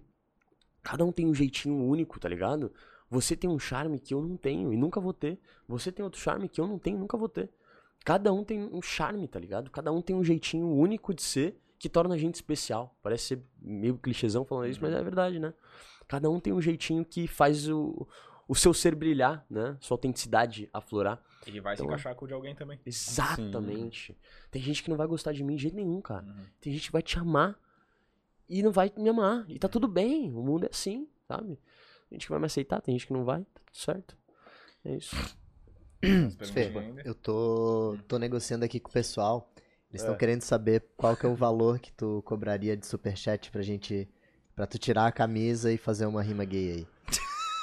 [0.84, 2.72] cada um tem um jeitinho único, tá ligado?
[3.10, 5.40] Você tem um charme que eu não tenho e nunca vou ter.
[5.68, 7.50] Você tem outro charme que eu não tenho e nunca vou ter.
[8.06, 9.72] Cada um tem um charme, tá ligado?
[9.72, 12.96] Cada um tem um jeitinho único de ser que torna a gente especial.
[13.02, 15.56] Parece ser meio clichêzão falando isso, mas é verdade, né?
[16.08, 18.08] Cada um tem um jeitinho que faz o,
[18.48, 19.78] o seu ser brilhar, né?
[19.80, 21.22] Sua autenticidade aflorar.
[21.48, 22.80] E vai se Então, encaixar com o de alguém também.
[22.86, 24.18] Exatamente.
[24.52, 26.26] Tem gente que não vai gostar de mim de jeito nenhum, cara.
[26.26, 26.46] Uhum.
[26.62, 27.58] Tem gente que vai te amar
[28.48, 29.46] e não vai me amar.
[29.50, 30.34] E tá tudo bem.
[30.34, 31.58] O mundo é assim, sabe?
[32.12, 34.16] gente que vai me aceitar, tem gente que não vai, tá tudo certo.
[34.86, 35.16] É isso.
[36.54, 36.72] Fê,
[37.06, 39.52] eu tô, tô negociando aqui com o pessoal.
[39.90, 40.18] Eles estão É.
[40.18, 44.08] querendo saber qual que é o valor que tu cobraria de superchat pra gente.
[44.56, 46.88] Pra tu tirar a camisa e fazer uma rima gay aí.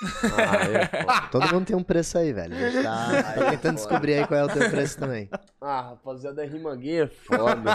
[0.02, 1.28] Ah, é, foda.
[1.32, 2.54] Todo mundo tem um preço aí, velho.
[2.54, 5.28] A gente tá, tá tentando descobrir aí qual é o teu preço também.
[5.60, 7.74] Ah, rapaziada, rima gay é foda.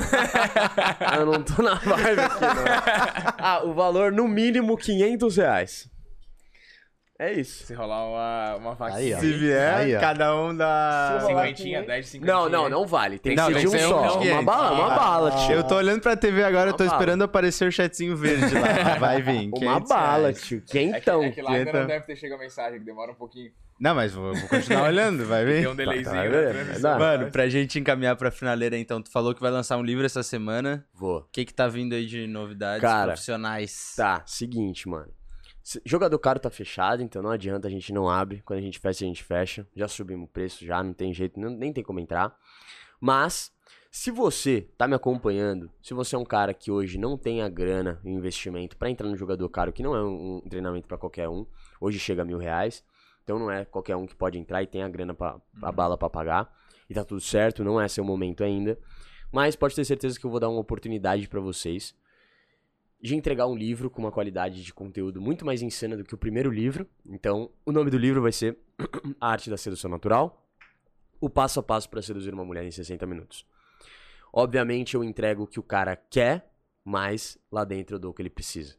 [1.17, 3.35] eu não tô na vibe aqui, não.
[3.37, 5.89] Ah, o valor no mínimo 500 reais.
[7.17, 7.65] É isso.
[7.65, 8.97] Se rolar uma, uma vaquinha.
[8.99, 9.19] Aí, ó.
[9.19, 9.99] Se vier, Aí, ó.
[10.01, 11.23] cada um dá.
[11.25, 12.35] Cinquentinha, 10 de cinquentinha.
[12.35, 13.17] Não, não, não vale.
[13.19, 14.01] Tem que Não, ser tem de que um ser um só.
[14.01, 14.45] Uma 500.
[14.45, 15.51] bala, uma Ah, bala, tio.
[15.55, 16.99] Eu tô olhando pra TV agora, eu tô Uma bala.
[17.01, 18.95] esperando aparecer o chatzinho verde lá.
[18.99, 19.47] Vai vir.
[19.47, 20.41] Uma 500 bala, reais.
[20.41, 20.57] tio.
[20.57, 21.23] É que, Quentão.
[21.23, 23.49] é que lá ainda não deve ter chegado a mensagem, que demora um pouquinho.
[23.79, 25.67] Não, mas vou, vou continuar olhando, vai Tem vir.
[25.69, 26.95] um delayzinho tá, na é, transmissão.
[26.95, 30.05] é Mano, pra gente encaminhar pra finaleira, então, tu falou que vai lançar um livro
[30.05, 30.85] essa semana.
[30.93, 31.19] Vou.
[31.19, 33.93] O que que tá vindo aí de novidades Cara, profissionais?
[33.95, 35.07] Tá, seguinte, mano.
[35.83, 38.41] Jogador caro tá fechado, então não adianta, a gente não abre.
[38.45, 39.67] Quando a gente fecha, a gente fecha.
[39.75, 42.37] Já subimos o preço, já não tem jeito, não- nem tem como entrar.
[42.99, 43.51] Mas,
[43.89, 47.49] se você tá me acompanhando, se você é um cara que hoje não tem a
[47.49, 50.97] grana e investimento pra entrar no jogador caro, que não é um, um treinamento pra
[50.99, 51.45] qualquer um,
[51.81, 52.83] hoje chega a mil reais,
[53.23, 55.97] então não é qualquer um que pode entrar e tem a grana, pra, a bala
[55.97, 56.53] pra pagar.
[56.87, 58.77] E tá tudo certo, não é seu momento ainda.
[59.31, 61.95] Mas pode ter certeza que eu vou dar uma oportunidade pra vocês
[63.06, 66.17] de entregar um livro com uma qualidade de conteúdo muito mais insana do que o
[66.17, 66.88] primeiro livro.
[67.06, 68.58] Então, o nome do livro vai ser
[69.22, 70.43] A Arte da Sedução Natural,
[71.22, 73.45] o passo a passo para seduzir uma mulher em 60 minutos.
[74.34, 76.51] Obviamente, eu entrego o que o cara quer,
[76.84, 78.75] mas lá dentro eu dou o que ele precisa.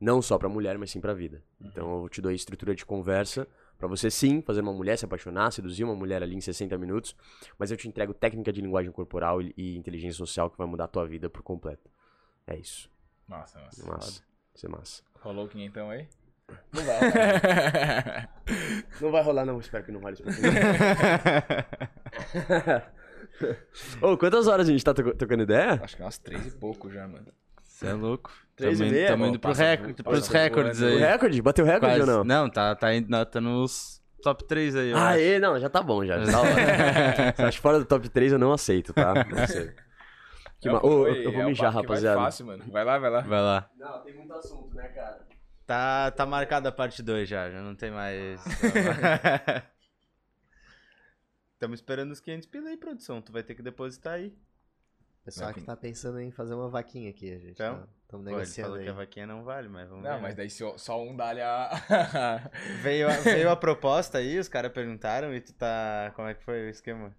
[0.00, 1.44] Não só pra mulher, mas sim pra vida.
[1.60, 5.04] Então, eu te dou a estrutura de conversa pra você sim fazer uma mulher se
[5.04, 7.14] apaixonar, seduzir uma mulher ali em 60 minutos,
[7.58, 10.84] mas eu te entrego técnica de linguagem corporal e, e inteligência social que vai mudar
[10.84, 11.90] a tua vida por completo.
[12.46, 12.90] É isso.
[13.28, 13.86] Nossa, nossa.
[13.86, 14.22] Massa.
[14.54, 15.02] Isso é massa.
[15.20, 16.08] Rolou o quinhentão aí?
[16.72, 18.30] Não vai rolar.
[19.00, 19.60] não vai rolar, não.
[19.60, 20.32] Espero que não role isso pra
[24.00, 25.80] Ô, quantas horas a gente tá to- tocando ideia?
[25.82, 27.26] Acho que é umas três e pouco já, mano.
[27.62, 28.32] Você é louco.
[28.56, 29.08] Três e Tamo indo- meia?
[29.08, 30.80] Tamo Pô, indo pro recorde, pros passa recordes.
[30.80, 30.98] O aí.
[30.98, 31.42] recorde?
[31.42, 32.10] Bateu o recorde Quase.
[32.10, 32.24] ou não?
[32.24, 34.90] Não, tá, tá, indo- não, tá nos top 3 aí.
[34.90, 35.06] eu acho.
[35.06, 36.18] Aê, não, já tá bom, já.
[36.24, 39.14] já tá acho fora do top 3, eu não aceito, tá?
[39.24, 39.87] Não aceito.
[40.60, 42.20] Que É, ma- Ô, eu vou é mijar, que vai rapaziada.
[42.20, 42.64] fácil, mano.
[42.70, 43.20] Vai lá, vai lá.
[43.20, 43.70] Vai lá.
[43.76, 45.26] Não, tem muito assunto, né, cara?
[45.66, 48.40] Tá, tá marcada a parte 2 já, já não tem mais.
[51.54, 53.20] Estamos esperando os 500 pila aí, produção.
[53.20, 54.28] Tu vai ter que depositar aí.
[55.22, 57.80] O pessoal que tá pensando em fazer uma vaquinha aqui, a gente Então?
[57.80, 58.84] tá, estamos Pô, ele negociando falou aí.
[58.84, 60.22] que a vaquinha não vale, mas vamos Não, ver.
[60.22, 60.36] mas né?
[60.38, 61.70] daí só, só um dá-lhe a...
[62.82, 66.12] Veio, a, veio a proposta aí, os caras perguntaram e tu tá.
[66.16, 67.14] Como é que foi o esquema?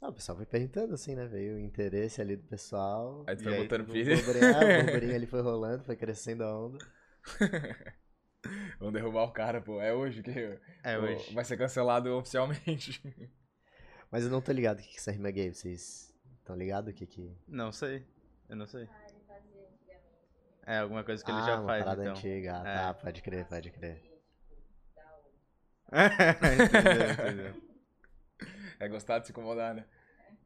[0.00, 1.26] Ah, o pessoal foi perguntando assim, né?
[1.26, 3.24] Veio o interesse ali do pessoal.
[3.26, 4.16] Aí tu foi botando O pilha.
[4.16, 6.78] burburinho, ah, o burburinho ali foi rolando, foi crescendo a onda.
[8.78, 9.80] Vamos derrubar o cara, pô.
[9.80, 10.30] É hoje que
[10.82, 11.32] É pô, hoje.
[11.32, 13.00] vai ser cancelado oficialmente.
[14.12, 16.92] Mas eu não tô ligado o que que é essa rima gay, vocês estão ligados
[16.92, 17.34] o que que...
[17.48, 18.06] Não sei.
[18.48, 18.86] Eu não sei.
[20.66, 22.14] É alguma coisa que ele ah, já uma faz, parada então.
[22.14, 22.62] antiga.
[22.62, 22.74] Ah, É.
[22.76, 24.02] Tá, pode crer, pode crer.
[25.92, 27.73] entendeu, entendeu.
[28.80, 29.84] É gostar de se incomodar, né?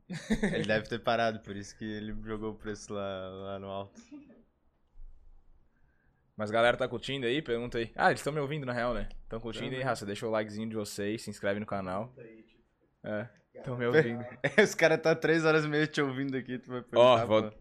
[0.55, 4.00] Ele deve ter parado, por isso que ele jogou o preço lá, lá no alto.
[6.36, 7.42] Mas galera tá curtindo aí?
[7.42, 7.92] Pergunta aí.
[7.97, 9.08] Ah, eles estão me ouvindo na real, né?
[9.24, 10.07] Estão curtindo aí, raça.
[10.07, 12.15] Deixa o likezinho de vocês, se inscreve no canal.
[13.05, 14.24] É, estão me ouvindo.
[14.62, 16.82] Os caras tá três horas e meia te ouvindo aqui, tu vai Ó,
[17.16, 17.58] perguntar, vou- pô.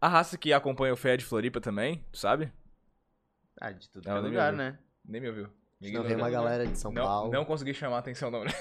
[0.00, 2.50] A raça que acompanha o Fé de Floripa também, tu sabe?
[3.60, 4.72] Ah, de tudo Não, é nem lugar, me ouviu.
[4.72, 4.78] né?
[5.04, 5.50] Nem me ouviu.
[5.80, 7.32] Não veio uma galera de São não, Paulo.
[7.32, 8.54] Não consegui chamar a atenção da mulher.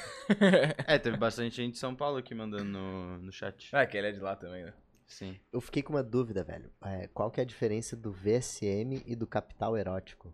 [0.85, 3.75] É, teve bastante gente de São Paulo aqui mandando no, no chat.
[3.75, 4.73] Ah, que ele é de lá também, né?
[5.07, 5.39] Sim.
[5.51, 6.69] Eu fiquei com uma dúvida, velho.
[6.83, 10.33] É, qual que é a diferença do VSM e do capital erótico?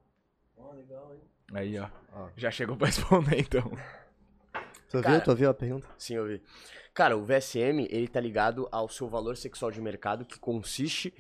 [1.53, 1.87] Aí, ó.
[2.11, 2.29] Ó.
[2.35, 3.63] Já chegou pra responder, então.
[4.89, 5.21] Tu Cara- ouviu?
[5.23, 5.87] Tu ouviu a pergunta?
[5.97, 6.41] Sim, eu vi.
[6.93, 11.13] Cara, o VSM, ele tá ligado ao seu valor sexual de mercado, que consiste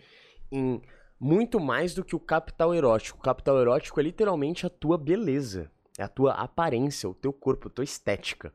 [0.51, 0.81] em
[1.23, 3.17] muito mais do que o capital erótico.
[3.17, 7.69] O capital erótico é literalmente a tua beleza, é a tua aparência, o teu corpo,
[7.69, 8.53] a tua estética.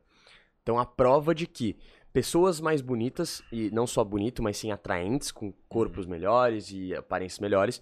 [0.61, 1.75] Então, a prova de que
[2.13, 7.39] pessoas mais bonitas, e não só bonito, mas sim atraentes, com corpos melhores e aparências
[7.39, 7.81] melhores,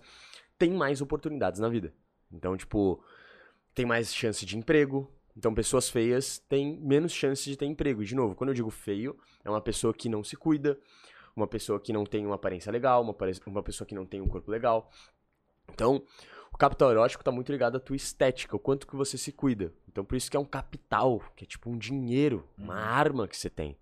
[0.58, 1.94] têm mais oportunidades na vida.
[2.32, 3.04] Então, tipo,
[3.76, 5.12] tem mais chance de emprego.
[5.36, 8.06] Então, pessoas feias têm menos chance de ter emprego.
[8.06, 10.80] De novo, quando eu digo feio, é uma pessoa que não se cuida,
[11.38, 14.28] uma pessoa que não tem uma aparência legal, uma, uma pessoa que não tem um
[14.28, 14.90] corpo legal.
[15.72, 16.04] Então,
[16.52, 19.72] o capital erótico tá muito ligado à tua estética, o quanto que você se cuida.
[19.88, 23.38] Então, por isso que é um capital, que é tipo um dinheiro, uma arma que
[23.38, 23.78] você tem.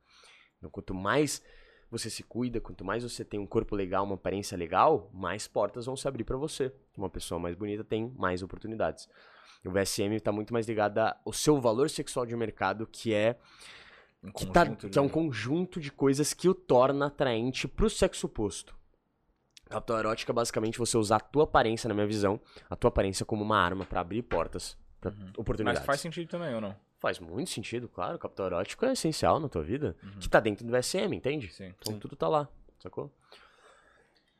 [0.58, 1.42] Então, quanto mais
[1.90, 5.86] você se cuida, quanto mais você tem um corpo legal, uma aparência legal, mais portas
[5.86, 6.72] vão se abrir pra você.
[6.98, 9.08] Uma pessoa mais bonita tem mais oportunidades.
[9.64, 13.38] O VSM tá muito mais ligado ao seu valor sexual de mercado, que é
[14.26, 18.26] Um que, tá- que é um conjunto de coisas que o torna atraente pro sexo
[18.28, 18.76] oposto.
[19.70, 22.40] Capital erótica é basicamente você usar a tua aparência, na minha visão,
[22.70, 25.32] a tua aparência como uma arma pra abrir portas, pra Uhum.
[25.38, 25.80] oportunidades.
[25.82, 26.76] Mas faz sentido também, ou não?
[27.00, 28.18] Faz muito sentido, claro.
[28.18, 29.96] Capital erótico é essencial na tua vida.
[30.04, 30.20] Uhum.
[30.20, 31.52] Que tá dentro do VSM, entende?
[31.54, 31.74] Sim.
[31.80, 32.48] Então tudo tá lá,
[32.80, 33.12] sacou?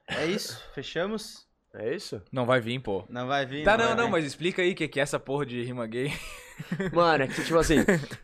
[0.08, 1.48] É isso, fechamos?
[1.78, 2.22] É isso?
[2.32, 3.04] Não vai vir, pô.
[3.10, 3.64] Não vai vir.
[3.64, 4.12] Tá, não, não, vir.
[4.12, 6.12] mas explica aí o que que é essa porra de rima gay.
[6.94, 7.80] Mano, é que, tipo assim,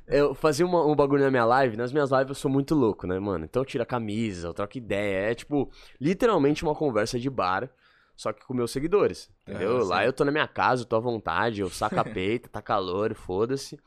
[0.08, 3.06] eu fazia uma- um bagulho na minha live, nas minhas lives eu sou muito louco,
[3.06, 3.44] né, mano?
[3.44, 5.32] Então eu tiro a camisa, eu troco ideia.
[5.32, 7.70] É, tipo, literalmente uma conversa de bar,
[8.16, 9.80] só que com meus seguidores, entendeu?
[9.80, 12.48] Ah, Lá eu tô na minha casa, eu tô à vontade, eu saco a peita,
[12.48, 13.78] tá calor, foda-se.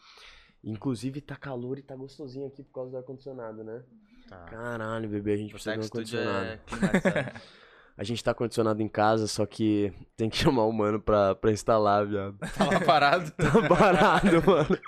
[0.63, 3.83] Inclusive tá calor e tá gostosinho aqui por causa do ar-condicionado, né?
[4.29, 4.45] Tá.
[4.45, 7.19] Caralho, bebê, a gente precisa de um Boteco Studio ar-condicionado.
[7.19, 7.33] é.
[7.97, 11.53] A gente tá condicionado em casa, só que tem que chamar o mano pra, pra
[11.53, 12.37] instalar, viado.
[12.59, 13.31] Tava parado.
[13.39, 14.79] Tá parado, mano.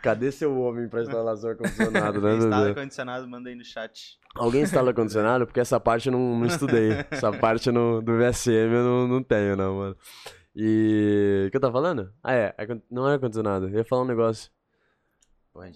[0.00, 4.18] Cadê seu homem pra instalar seu ar-condicionado, né, Instala ar-condicionado, manda aí no chat.
[4.36, 5.46] Alguém instala ar-condicionado?
[5.46, 7.04] Porque essa parte eu não, não estudei.
[7.10, 9.96] Essa parte no, do VSM eu não, não tenho, não, mano.
[10.54, 11.44] E.
[11.48, 12.12] O que eu tava falando?
[12.22, 12.54] Ah, é.
[12.56, 13.68] ar- Não era ar-condicionado.
[13.68, 14.50] Eu ia falar um negócio.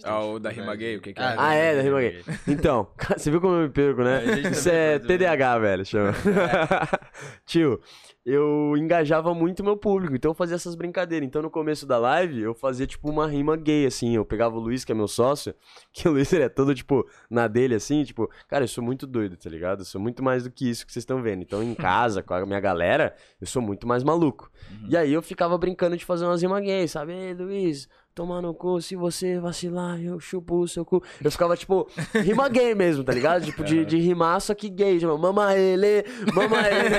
[0.03, 1.35] Ah, o da rima gay, o que que é?
[1.39, 2.25] Ah, é, da rima gay.
[2.49, 4.25] Então, você viu como eu me perco, né?
[4.25, 5.19] É, Isso é ver.
[5.19, 6.13] TDAH, velho, chama.
[7.47, 7.81] Tio,
[8.27, 11.27] eu engajava muito meu público, então eu fazia essas brincadeiras.
[11.27, 14.17] Então no começo da live, eu fazia tipo uma rima gay, assim.
[14.17, 15.55] Eu pegava o Luiz, que é meu sócio,
[15.93, 19.07] que o Luiz ele é todo tipo na dele, assim, tipo, cara, eu sou muito
[19.07, 19.81] doido, tá ligado?
[19.83, 21.43] Eu sou muito mais do que isso que vocês estão vendo.
[21.43, 24.51] Então em casa, com a minha galera, eu sou muito mais maluco.
[24.89, 27.13] E aí eu ficava brincando de fazer umas rimas gay, sabe?
[27.13, 31.01] Ei, Luiz, toma no cu, se você vacilar, eu chupo o seu cu.
[31.23, 33.45] Eu ficava, tipo, rima gay mesmo, tá ligado?
[33.45, 34.99] Tipo, de, de rimar, só que gay.
[34.99, 36.97] Tipo, mama ele, mama ele.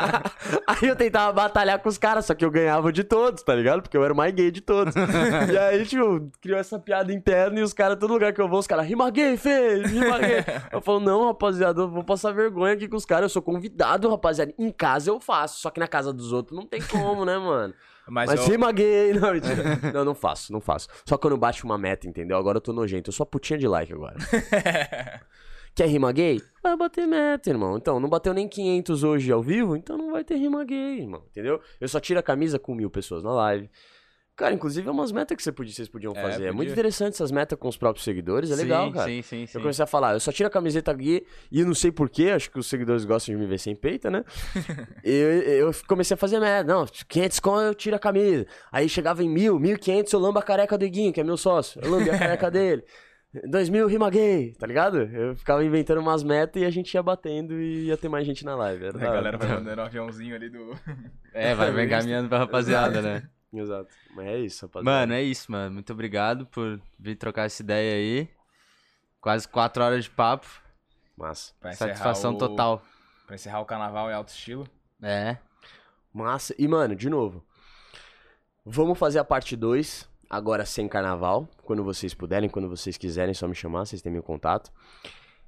[0.66, 3.82] aí eu tentava batalhar com os caras, só que eu ganhava de todos, tá ligado?
[3.82, 4.94] Porque eu era o mais gay de todos.
[5.52, 8.58] e aí, tipo, criou essa piada interna e os caras, todo lugar que eu vou,
[8.58, 10.46] os caras, rima gay, fez, rima gay.
[10.72, 13.24] Eu falo, não, rapaziada, eu vou passar vergonha aqui com os caras.
[13.24, 14.54] Eu sou convidado, rapaziada.
[14.58, 17.74] Em casa eu faço, só que na casa dos outros não tem como, né, mano?
[18.08, 19.30] Mas, Mas eu- rima gay, não,
[19.94, 20.88] não, não faço, não faço.
[21.06, 22.36] Só quando bate uma meta, entendeu?
[22.36, 24.16] Agora eu tô nojento, eu sou a putinha de like agora.
[25.74, 26.40] Quer rima gay?
[26.62, 27.76] Vai bater meta, irmão.
[27.76, 31.24] Então, não bateu nem 500 hoje ao vivo, então não vai ter rima gay, irmão.
[31.30, 31.60] Entendeu?
[31.80, 33.68] Eu só tiro a camisa com mil pessoas na live.
[34.36, 36.34] Cara, inclusive é umas metas que você podia- vocês podiam É, fazer.
[36.34, 36.52] É podia.
[36.52, 39.06] muito interessante essas metas com os próprios seguidores, é legal, sim, cara.
[39.08, 39.58] Sim, sim, sim.
[39.58, 42.30] Eu comecei a falar, eu só tiro a camiseta aqui e eu não sei porquê,
[42.30, 44.24] acho que os seguidores gostam de me ver sem peita, né?
[45.04, 45.12] eu,
[45.68, 46.74] eu comecei a fazer merda.
[46.74, 48.44] Não, 500 com eu tiro a camisa.
[48.72, 51.80] Aí chegava em mil, 1.500 eu lambo a careca do Iguinho, que é meu sócio.
[51.84, 52.82] Eu lambi a careca dele.
[53.48, 54.98] 2 mil rima gay, tá ligado?
[55.02, 58.44] Eu ficava inventando umas metas e a gente ia batendo e ia ter mais gente
[58.44, 58.84] na live.
[58.86, 60.72] Era A galera vai mandando um aviãozinho ali do.
[61.32, 63.22] É, vai vai encaminhando pra rapaziada, né?
[63.54, 63.94] Exato.
[64.14, 64.90] Mas é isso, rapaziada.
[65.00, 65.74] Mano, é isso, mano.
[65.74, 68.28] Muito obrigado por vir trocar essa ideia aí.
[69.20, 70.46] Quase quatro horas de papo.
[71.16, 71.54] Massa.
[71.60, 72.82] Pra Satisfação o- total.
[73.26, 74.68] Pra encerrar o carnaval em alto estilo.
[75.02, 75.38] É.
[76.12, 76.54] Massa.
[76.58, 77.44] E, mano, de novo.
[78.66, 81.48] Vamos fazer a parte 2, agora sem carnaval.
[81.62, 84.72] Quando vocês puderem, quando vocês quiserem, só me chamar, vocês têm meu contato.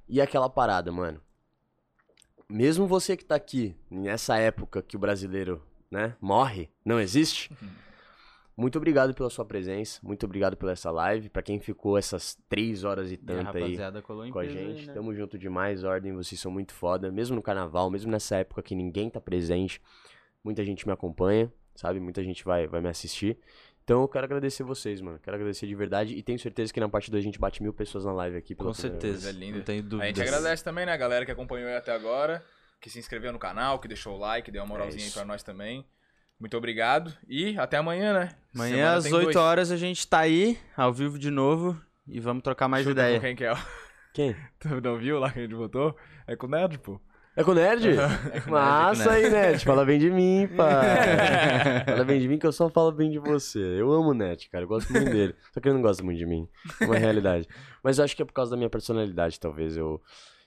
[0.07, 1.21] E aquela parada, mano.
[2.49, 5.61] Mesmo você que tá aqui, nessa época que o brasileiro,
[5.91, 7.51] né, morre, não existe.
[8.57, 11.29] Muito obrigado pela sua presença, muito obrigado pela essa live.
[11.29, 14.73] Pra quem ficou essas três horas e E a tanto aí com a peso aí,
[14.75, 14.87] gente.
[14.87, 14.93] né?
[14.93, 17.11] Tamo junto demais, Ordem, vocês são muito foda.
[17.11, 19.79] Mesmo no carnaval, mesmo nessa época que ninguém tá presente,
[20.43, 21.99] muita gente me acompanha, sabe?
[21.99, 23.37] Muita gente vai, vai me assistir.
[23.83, 25.19] Então eu quero agradecer vocês, mano.
[25.19, 26.15] Quero agradecer de verdade.
[26.15, 28.55] E tenho certeza que na parte 2 a gente bate mil pessoas na live aqui.
[28.55, 29.27] pela Com certeza.
[29.27, 29.57] Coisa linda.
[29.59, 30.07] Não tenho A dúvidas.
[30.17, 32.43] gente agradece também, né, a galera que acompanhou aí até agora,
[32.81, 35.15] que se inscreveu no canal, que deixou o like, deu uma moralzinha aí isso.
[35.17, 35.85] pra nós também.
[36.39, 38.29] Muito obrigado e até amanhã, né?
[38.53, 39.35] Amanhã Semana às tem 8 dois.
[39.35, 43.15] horas a gente tá aí, ao vivo de novo, e vamos trocar mais Chuta ideia.
[43.19, 43.53] com quem que é.
[44.13, 44.35] Quem?
[44.59, 45.95] Tu não viu lá que a gente votou?
[46.27, 46.99] É com o Nerd, pô.
[47.35, 47.87] É com o Nerd?
[48.49, 49.63] Massa aí, Nerd.
[49.63, 51.85] Fala bem de mim, pai.
[51.85, 53.59] Fala bem de mim que eu só falo bem de você.
[53.59, 54.63] Eu amo o Nerd, cara.
[54.63, 55.35] Eu gosto muito dele.
[55.53, 56.47] Só que ele não gosta muito de mim.
[56.81, 57.47] É uma realidade.
[57.83, 59.77] Mas eu acho que é por causa da minha personalidade, talvez.
[59.77, 60.01] Eu,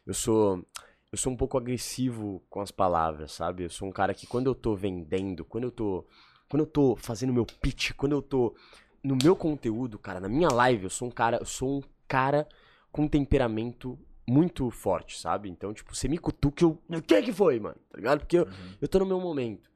[0.05, 0.65] eu sou.
[1.13, 3.65] Eu sou um pouco agressivo com as palavras, sabe?
[3.65, 6.07] Eu sou um cara que quando eu tô vendendo, quando eu tô.
[6.49, 8.55] Quando eu tô fazendo meu pitch, quando eu tô
[9.03, 12.49] no meu conteúdo, cara, na minha live, eu sou um cara, eu sou um cara
[12.93, 15.49] com temperamento muito forte, sabe?
[15.49, 16.79] Então, tipo, você me cutuca, eu.
[16.89, 17.77] O que que foi, mano?
[17.91, 18.21] Tá ligado?
[18.21, 18.47] Porque eu,
[18.81, 19.69] eu tô no meu momento.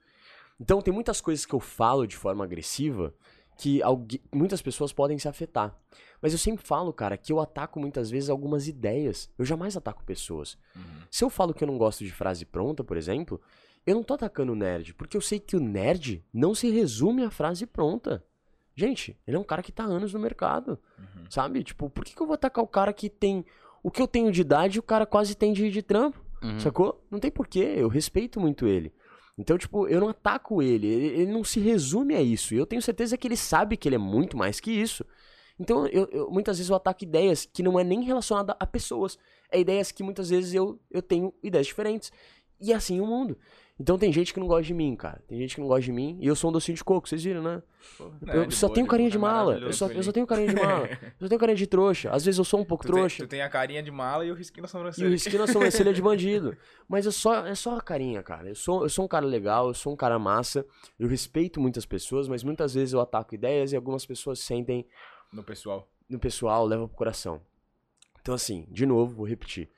[0.60, 3.12] Então, tem muitas coisas que eu falo de forma agressiva
[3.56, 5.76] que alguém, muitas pessoas podem se afetar.
[6.24, 9.28] Mas eu sempre falo, cara, que eu ataco muitas vezes algumas ideias.
[9.36, 10.56] Eu jamais ataco pessoas.
[11.10, 13.38] Se eu falo que eu não gosto de frase pronta, por exemplo,
[13.86, 17.22] eu não tô atacando o nerd, porque eu sei que o nerd não se resume
[17.24, 18.24] à frase pronta.
[18.74, 21.26] Gente, ele é um cara que tá anos no mercado, Uhum.
[21.28, 21.62] sabe?
[21.62, 23.44] Tipo, por que, que eu vou atacar o cara que tem
[23.82, 26.24] o que eu tenho de idade e o cara quase tem de, de trampo?
[26.42, 26.58] Uhum.
[26.58, 27.04] Sacou?
[27.10, 28.94] Não tem porquê, eu respeito muito ele.
[29.36, 32.54] Então, tipo, eu não ataco ele, ele, ele não se resume a isso.
[32.54, 35.04] E eu tenho certeza que ele sabe que ele é muito mais que isso.
[35.58, 39.18] Então, eu, eu- muitas vezes eu ataco ideias que não é nem relacionada a pessoas.
[39.50, 42.10] É ideias que muitas vezes eu, eu tenho ideias diferentes.
[42.60, 43.36] E é assim o mundo.
[43.78, 45.20] Então tem gente que não gosta de mim, cara.
[45.26, 46.16] Tem gente que não gosta de mim.
[46.20, 47.60] E eu sou um docinho de coco, vocês viram, né?
[48.28, 49.58] É, eu só boa, tenho carinha de É mala.
[49.58, 50.88] Eu só, eu só tenho carinha de mala.
[51.20, 52.10] Eu só tenho carinha de trouxa.
[52.10, 53.24] Às vezes eu sou um pouco Tu tem, trouxa.
[53.24, 55.08] tu tem a carinha de mala e o risquinho na E sobrancelha.
[55.08, 56.56] o risquinho na sobrancelha de bandido.
[56.88, 58.48] Mas eu só, é só a carinha, cara.
[58.48, 60.64] Eu sou, eu sou um cara legal, eu sou um cara massa.
[60.98, 64.86] Eu respeito muitas pessoas, mas muitas vezes eu ataco ideias e algumas pessoas sentem
[65.34, 65.88] No pessoal.
[66.08, 67.40] no pessoal, leva pro coração.
[68.20, 69.68] Então, assim, de novo, vou repetir.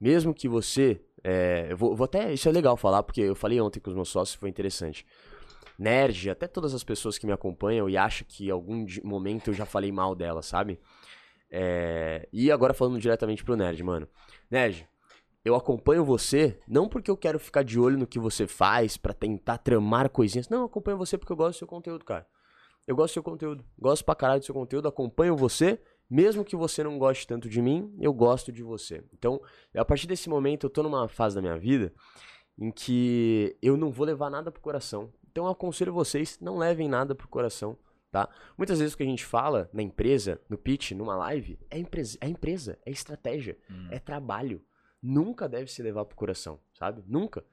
[0.00, 1.00] Mesmo que você.
[1.24, 2.32] é, eu vou, vou até.
[2.32, 5.06] Isso é legal falar, porque eu falei ontem com os meus sócios, foi interessante.
[5.78, 9.54] Nerd, até todas as pessoas que me acompanham e acham que em algum momento eu
[9.54, 10.78] já falei mal dela, sabe?
[11.50, 14.08] É, e agora falando diretamente pro Nerd, mano.
[14.50, 14.88] Nerd,
[15.44, 19.12] eu acompanho você não porque eu quero ficar de olho no que você faz pra
[19.12, 20.48] tentar tramar coisinhas.
[20.48, 22.26] Não, eu acompanho você porque eu gosto do seu conteúdo, cara.
[22.86, 23.64] Eu gosto do seu conteúdo.
[23.78, 25.80] Gosto pra caralho do seu conteúdo, acompanho você.
[26.08, 29.02] Mesmo que você não goste tanto de mim, eu gosto de você.
[29.12, 29.40] Então,
[29.74, 31.92] a partir desse momento, eu tô numa fase da minha vida
[32.56, 35.12] em que eu não vou levar nada pro coração.
[35.30, 37.76] Então, eu aconselho vocês, não levem nada pro coração,
[38.12, 38.28] tá?
[38.56, 42.16] Muitas vezes o que a gente fala na empresa, no pitch, numa live, é empresa,
[42.20, 43.88] é, empresa, é estratégia, Hum.
[43.90, 44.62] é trabalho.
[45.02, 47.02] Nunca deve se levar pro coração, sabe?
[47.06, 47.44] Nunca.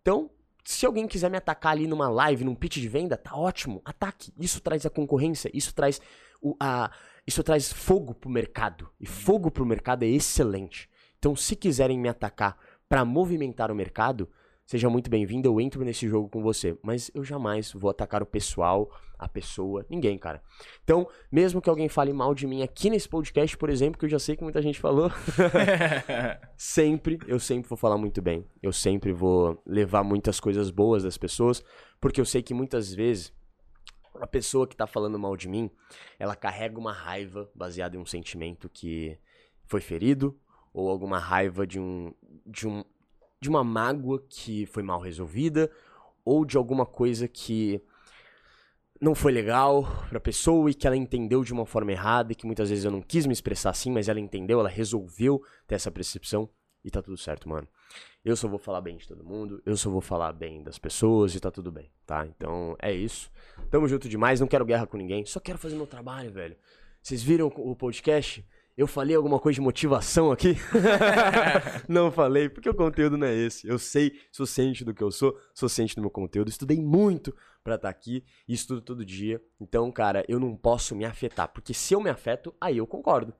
[0.00, 0.30] Então,
[0.66, 3.80] se alguém quiser me atacar ali numa live, num pitch de venda, tá ótimo.
[3.84, 4.32] Ataque.
[4.36, 6.00] Isso traz a concorrência, isso traz
[6.42, 6.90] o, a,
[7.24, 8.90] isso traz fogo pro mercado.
[8.98, 10.90] E fogo pro mercado é excelente.
[11.20, 14.28] Então, se quiserem me atacar pra movimentar o mercado,
[14.66, 16.76] seja muito bem-vindo, eu entro nesse jogo com você.
[16.82, 20.42] Mas eu jamais vou atacar o pessoal, a pessoa, ninguém, cara.
[20.84, 24.10] Então, mesmo que alguém fale mal de mim aqui nesse podcast, por exemplo, que eu
[24.10, 25.10] já sei que muita gente falou,
[26.56, 28.44] sempre, eu sempre vou falar muito bem.
[28.62, 31.62] Eu sempre vou levar muitas coisas boas das pessoas,
[32.00, 33.32] porque eu sei que muitas vezes
[34.20, 35.70] a pessoa que tá falando mal de mim,
[36.18, 39.18] ela carrega uma raiva baseada em um sentimento que
[39.64, 40.38] foi ferido
[40.72, 42.14] ou alguma raiva de um
[42.46, 42.84] de um
[43.40, 45.70] de uma mágoa que foi mal resolvida
[46.24, 47.80] ou de alguma coisa que
[49.00, 52.46] não foi legal pra pessoa e que ela entendeu de uma forma errada e que
[52.46, 55.90] muitas vezes eu não quis me expressar assim, mas ela entendeu, ela resolveu ter essa
[55.90, 56.48] percepção
[56.84, 57.66] e tá tudo certo, mano.
[58.24, 61.34] Eu só vou falar bem de todo mundo, eu só vou falar bem das pessoas
[61.34, 62.26] e tá tudo bem, tá?
[62.26, 63.30] Então é isso.
[63.70, 66.56] Tamo junto demais, não quero guerra com ninguém, só quero fazer meu trabalho, velho.
[67.02, 68.44] Vocês viram o podcast?
[68.76, 70.54] Eu falei alguma coisa de motivação aqui?
[71.88, 73.66] não falei, porque o conteúdo não é esse.
[73.66, 76.50] Eu sei, sou ciente do que eu sou, sou ciente do meu conteúdo.
[76.50, 79.42] Estudei muito pra estar aqui e estudo todo dia.
[79.58, 83.32] Então, cara, eu não posso me afetar, porque se eu me afeto, aí eu concordo,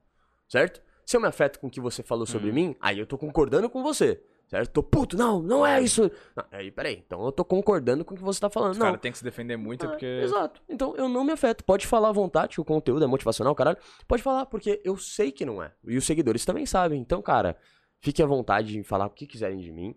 [0.49, 0.81] certo?
[1.05, 3.69] Se eu me afeto com o que você falou sobre mim, aí eu tô concordando
[3.69, 4.71] com você, certo?
[4.71, 6.09] Tô puto, não, não é isso.
[6.35, 8.71] Não, aí, peraí, então eu tô concordando com o que você tá falando.
[8.71, 10.05] Os não, caras têm que se defender muito é, porque.
[10.05, 10.61] Exato.
[10.67, 11.63] Então eu não me afeto.
[11.63, 13.77] Pode falar à vontade, que o conteúdo é motivacional, caralho.
[14.07, 15.71] Pode falar, porque eu sei que não é.
[15.87, 16.99] E os seguidores também sabem.
[16.99, 17.55] Então, cara,
[17.99, 19.95] fique à vontade em falar o que quiserem de mim.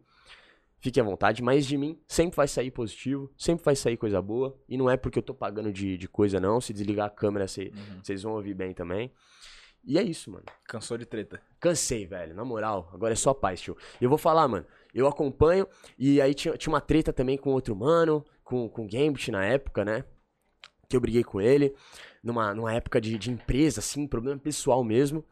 [0.82, 4.58] Fique à vontade, mas de mim sempre vai sair positivo, sempre vai sair coisa boa.
[4.66, 6.58] E não é porque eu tô pagando de, de coisa, não.
[6.58, 8.00] Se desligar a câmera, cê- Uhum.
[8.02, 9.12] vocês vão ouvir bem também.
[9.84, 10.44] E é isso, mano.
[10.66, 11.40] Cansou de treta.
[11.58, 12.90] Cansei, velho, na moral.
[12.92, 13.76] Agora é só paz, tio.
[14.00, 14.66] Eu vou falar, mano.
[14.94, 15.66] Eu acompanho.
[15.98, 19.44] E aí tinha, tinha uma treta também com outro mano, com, com o Gambit na
[19.44, 20.04] época, né?
[20.88, 21.74] Que eu briguei com ele.
[22.22, 25.24] Numa, numa época de, de empresa, assim, problema pessoal mesmo.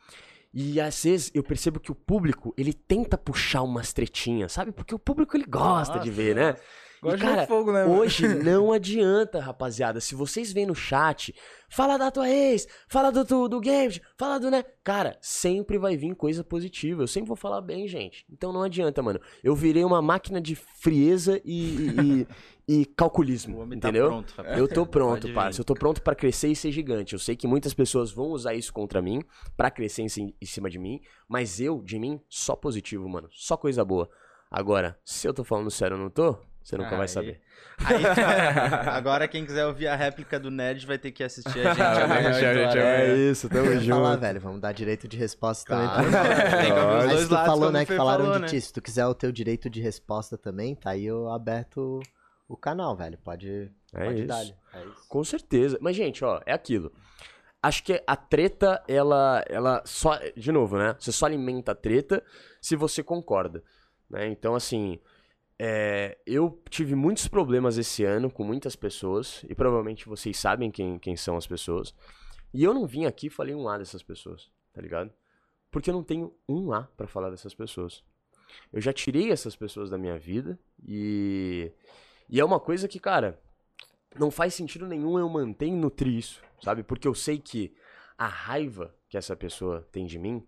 [0.52, 4.72] E às vezes eu percebo que o público, ele tenta puxar umas tretinhas, sabe?
[4.72, 6.56] Porque o público, ele gosta de Nossa, ver, né?
[7.02, 7.84] Gosta E, de cara, fogo, né?
[7.84, 8.00] mano?
[8.00, 10.00] Hoje não adianta, rapaziada.
[10.00, 11.34] Se vocês vêm no chat,
[11.68, 14.64] fala da tua ex, fala do, do, do Games, fala do, né?
[14.82, 17.02] Cara, sempre vai vir coisa positiva.
[17.02, 18.24] Eu sempre vou falar bem, gente.
[18.30, 19.20] Então não adianta, mano.
[19.42, 22.26] Eu virei uma máquina de frieza e, e, e-
[22.80, 23.66] e calculismo.
[23.68, 24.06] Tá entendeu?
[24.08, 24.32] pronto.
[24.34, 24.52] Fábio.
[24.52, 25.60] Eu tô pronto, parça.
[25.60, 27.12] Eu tô pronto pra crescer e ser gigante.
[27.14, 29.22] Eu sei que muitas pessoas vão usar isso contra mim,
[29.56, 33.28] pra crescer em, em cima de mim, mas eu, de mim, só positivo, mano.
[33.32, 34.08] Só coisa boa.
[34.50, 36.38] Agora, se eu tô falando sério ou não tô,
[36.68, 37.08] você nunca vai Aí.
[37.08, 37.40] saber.
[37.84, 38.02] Aí,
[38.92, 42.28] agora quem quiser ouvir a réplica do Nerd vai ter que assistir a gente amanhã.
[42.30, 42.76] horas.
[42.76, 46.60] É isso, tamo Eu ia falar, velho, vamos dar direito de resposta Claro, também pra
[46.60, 48.48] tem que ouvir os Mas dois tu lados, falou, né, que falaram falou, de né?
[48.48, 48.60] ti.
[48.60, 52.00] Se tu quiser o teu direito de resposta também, tá aí eu aberto
[52.48, 53.16] o canal, velho.
[53.18, 54.26] Pode, É pode isso.
[54.26, 54.42] dar.
[54.42, 55.08] É isso.
[55.08, 55.78] Com certeza.
[55.80, 56.92] Mas, gente, ó, é aquilo.
[57.62, 60.18] Acho que a treta, ela, ela só.
[60.36, 60.94] De novo, né?
[60.98, 62.22] Você só alimenta a treta
[62.60, 63.62] se você concorda.
[64.10, 64.26] Né?
[64.28, 64.98] Então, assim.
[65.58, 70.98] É, eu tive muitos problemas esse ano com muitas pessoas, e provavelmente vocês sabem quem,
[70.98, 71.92] quem são as pessoas.
[72.54, 75.12] E eu não vim aqui e falei um A dessas pessoas, tá ligado?
[75.70, 78.02] Porque eu não tenho um A pra falar dessas pessoas.
[78.72, 81.70] Eu já tirei essas pessoas da minha vida e.
[82.30, 83.40] E é uma coisa que, cara,
[84.18, 86.82] não faz sentido nenhum eu manter e nutrir isso, sabe?
[86.82, 87.74] Porque eu sei que
[88.16, 90.46] a raiva que essa pessoa tem de mim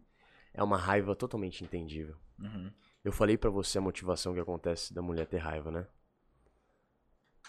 [0.52, 2.16] é uma raiva totalmente entendível.
[2.38, 2.70] Uhum.
[3.02, 5.86] Eu falei pra você a motivação que acontece da mulher ter raiva, né?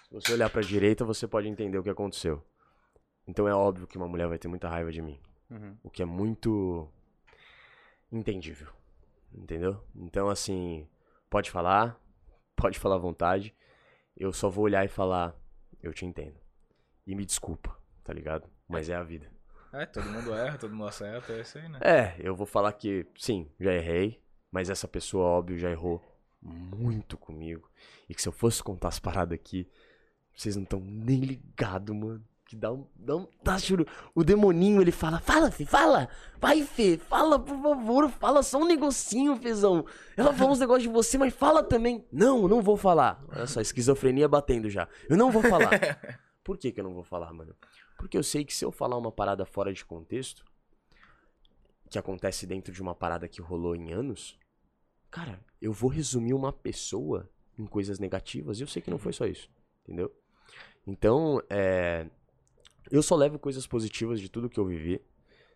[0.03, 2.43] Se você olhar pra direita, você pode entender o que aconteceu.
[3.27, 5.19] Então é óbvio que uma mulher vai ter muita raiva de mim.
[5.49, 5.77] Uhum.
[5.83, 6.89] O que é muito
[8.11, 8.69] entendível.
[9.33, 9.81] Entendeu?
[9.95, 10.88] Então, assim,
[11.30, 11.99] pode falar,
[12.55, 13.55] pode falar à vontade.
[14.15, 15.35] Eu só vou olhar e falar,
[15.81, 16.39] eu te entendo.
[17.07, 18.49] E me desculpa, tá ligado?
[18.67, 19.31] Mas é a vida.
[19.73, 21.80] É, todo mundo erra, todo mundo acerta, é isso aí, né?
[21.81, 24.20] É, eu vou falar que, sim, já errei,
[24.51, 26.01] mas essa pessoa, óbvio, já errou
[26.41, 27.69] muito comigo.
[28.09, 29.67] E que se eu fosse contar as paradas aqui,
[30.35, 32.23] vocês não estão nem ligados, mano.
[32.45, 32.85] Que dá um.
[32.93, 33.88] Dá um tá, juro.
[34.13, 36.09] O demoninho, ele fala: Fala, Fê, fala!
[36.38, 39.85] Vai, Fê, fala, por favor, fala só um negocinho, Fezão.
[40.17, 42.05] Ela falou uns negócios de você, mas fala também.
[42.11, 43.23] Não, eu não vou falar.
[43.30, 44.85] Olha só, esquizofrenia batendo já.
[45.07, 45.69] Eu não vou falar.
[46.43, 47.55] Por que, que eu não vou falar, mano?
[47.97, 50.43] Porque eu sei que se eu falar uma parada fora de contexto,
[51.92, 54.40] que acontece dentro de uma parada que rolou em anos,
[55.11, 57.30] cara, eu vou resumir uma pessoa
[57.60, 59.50] em coisas negativas e eu sei que não foi só isso,
[59.84, 60.10] entendeu?
[60.88, 62.08] Então, é,
[62.90, 65.02] eu só levo coisas positivas de tudo que eu vivi.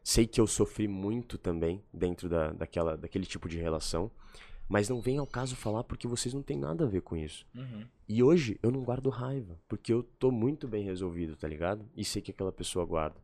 [0.04, 4.12] Sei que eu sofri muito também dentro da, daquela, daquele tipo de relação.
[4.68, 7.48] Mas não vem ao caso falar porque vocês não têm nada a ver com isso.
[7.56, 7.88] Uhum.
[8.10, 11.90] E hoje eu não guardo raiva, porque eu tô muito bem resolvido, tá ligado?
[11.96, 13.24] E sei que aquela pessoa guarda.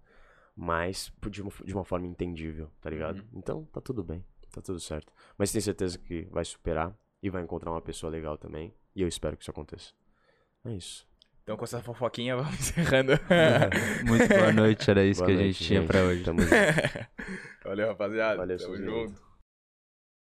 [0.56, 3.24] Mas de uma, de uma forma entendível, tá ligado?
[3.34, 5.12] Então tá tudo bem, tá tudo certo.
[5.38, 8.74] Mas tenho certeza que vai superar e vai encontrar uma pessoa legal também.
[8.96, 9.94] E eu espero que isso aconteça.
[10.66, 11.08] É isso.
[11.44, 13.14] Então, com essa fofoquinha, vamos encerrando.
[14.06, 15.88] Muito boa noite, era isso Boa que a noite, gente tinha gente.
[15.88, 16.24] pra hoje.
[16.24, 16.52] Tamo junto.
[17.66, 18.38] Valeu, rapaziada.
[18.38, 19.31] Valeu, Tamo seus junto.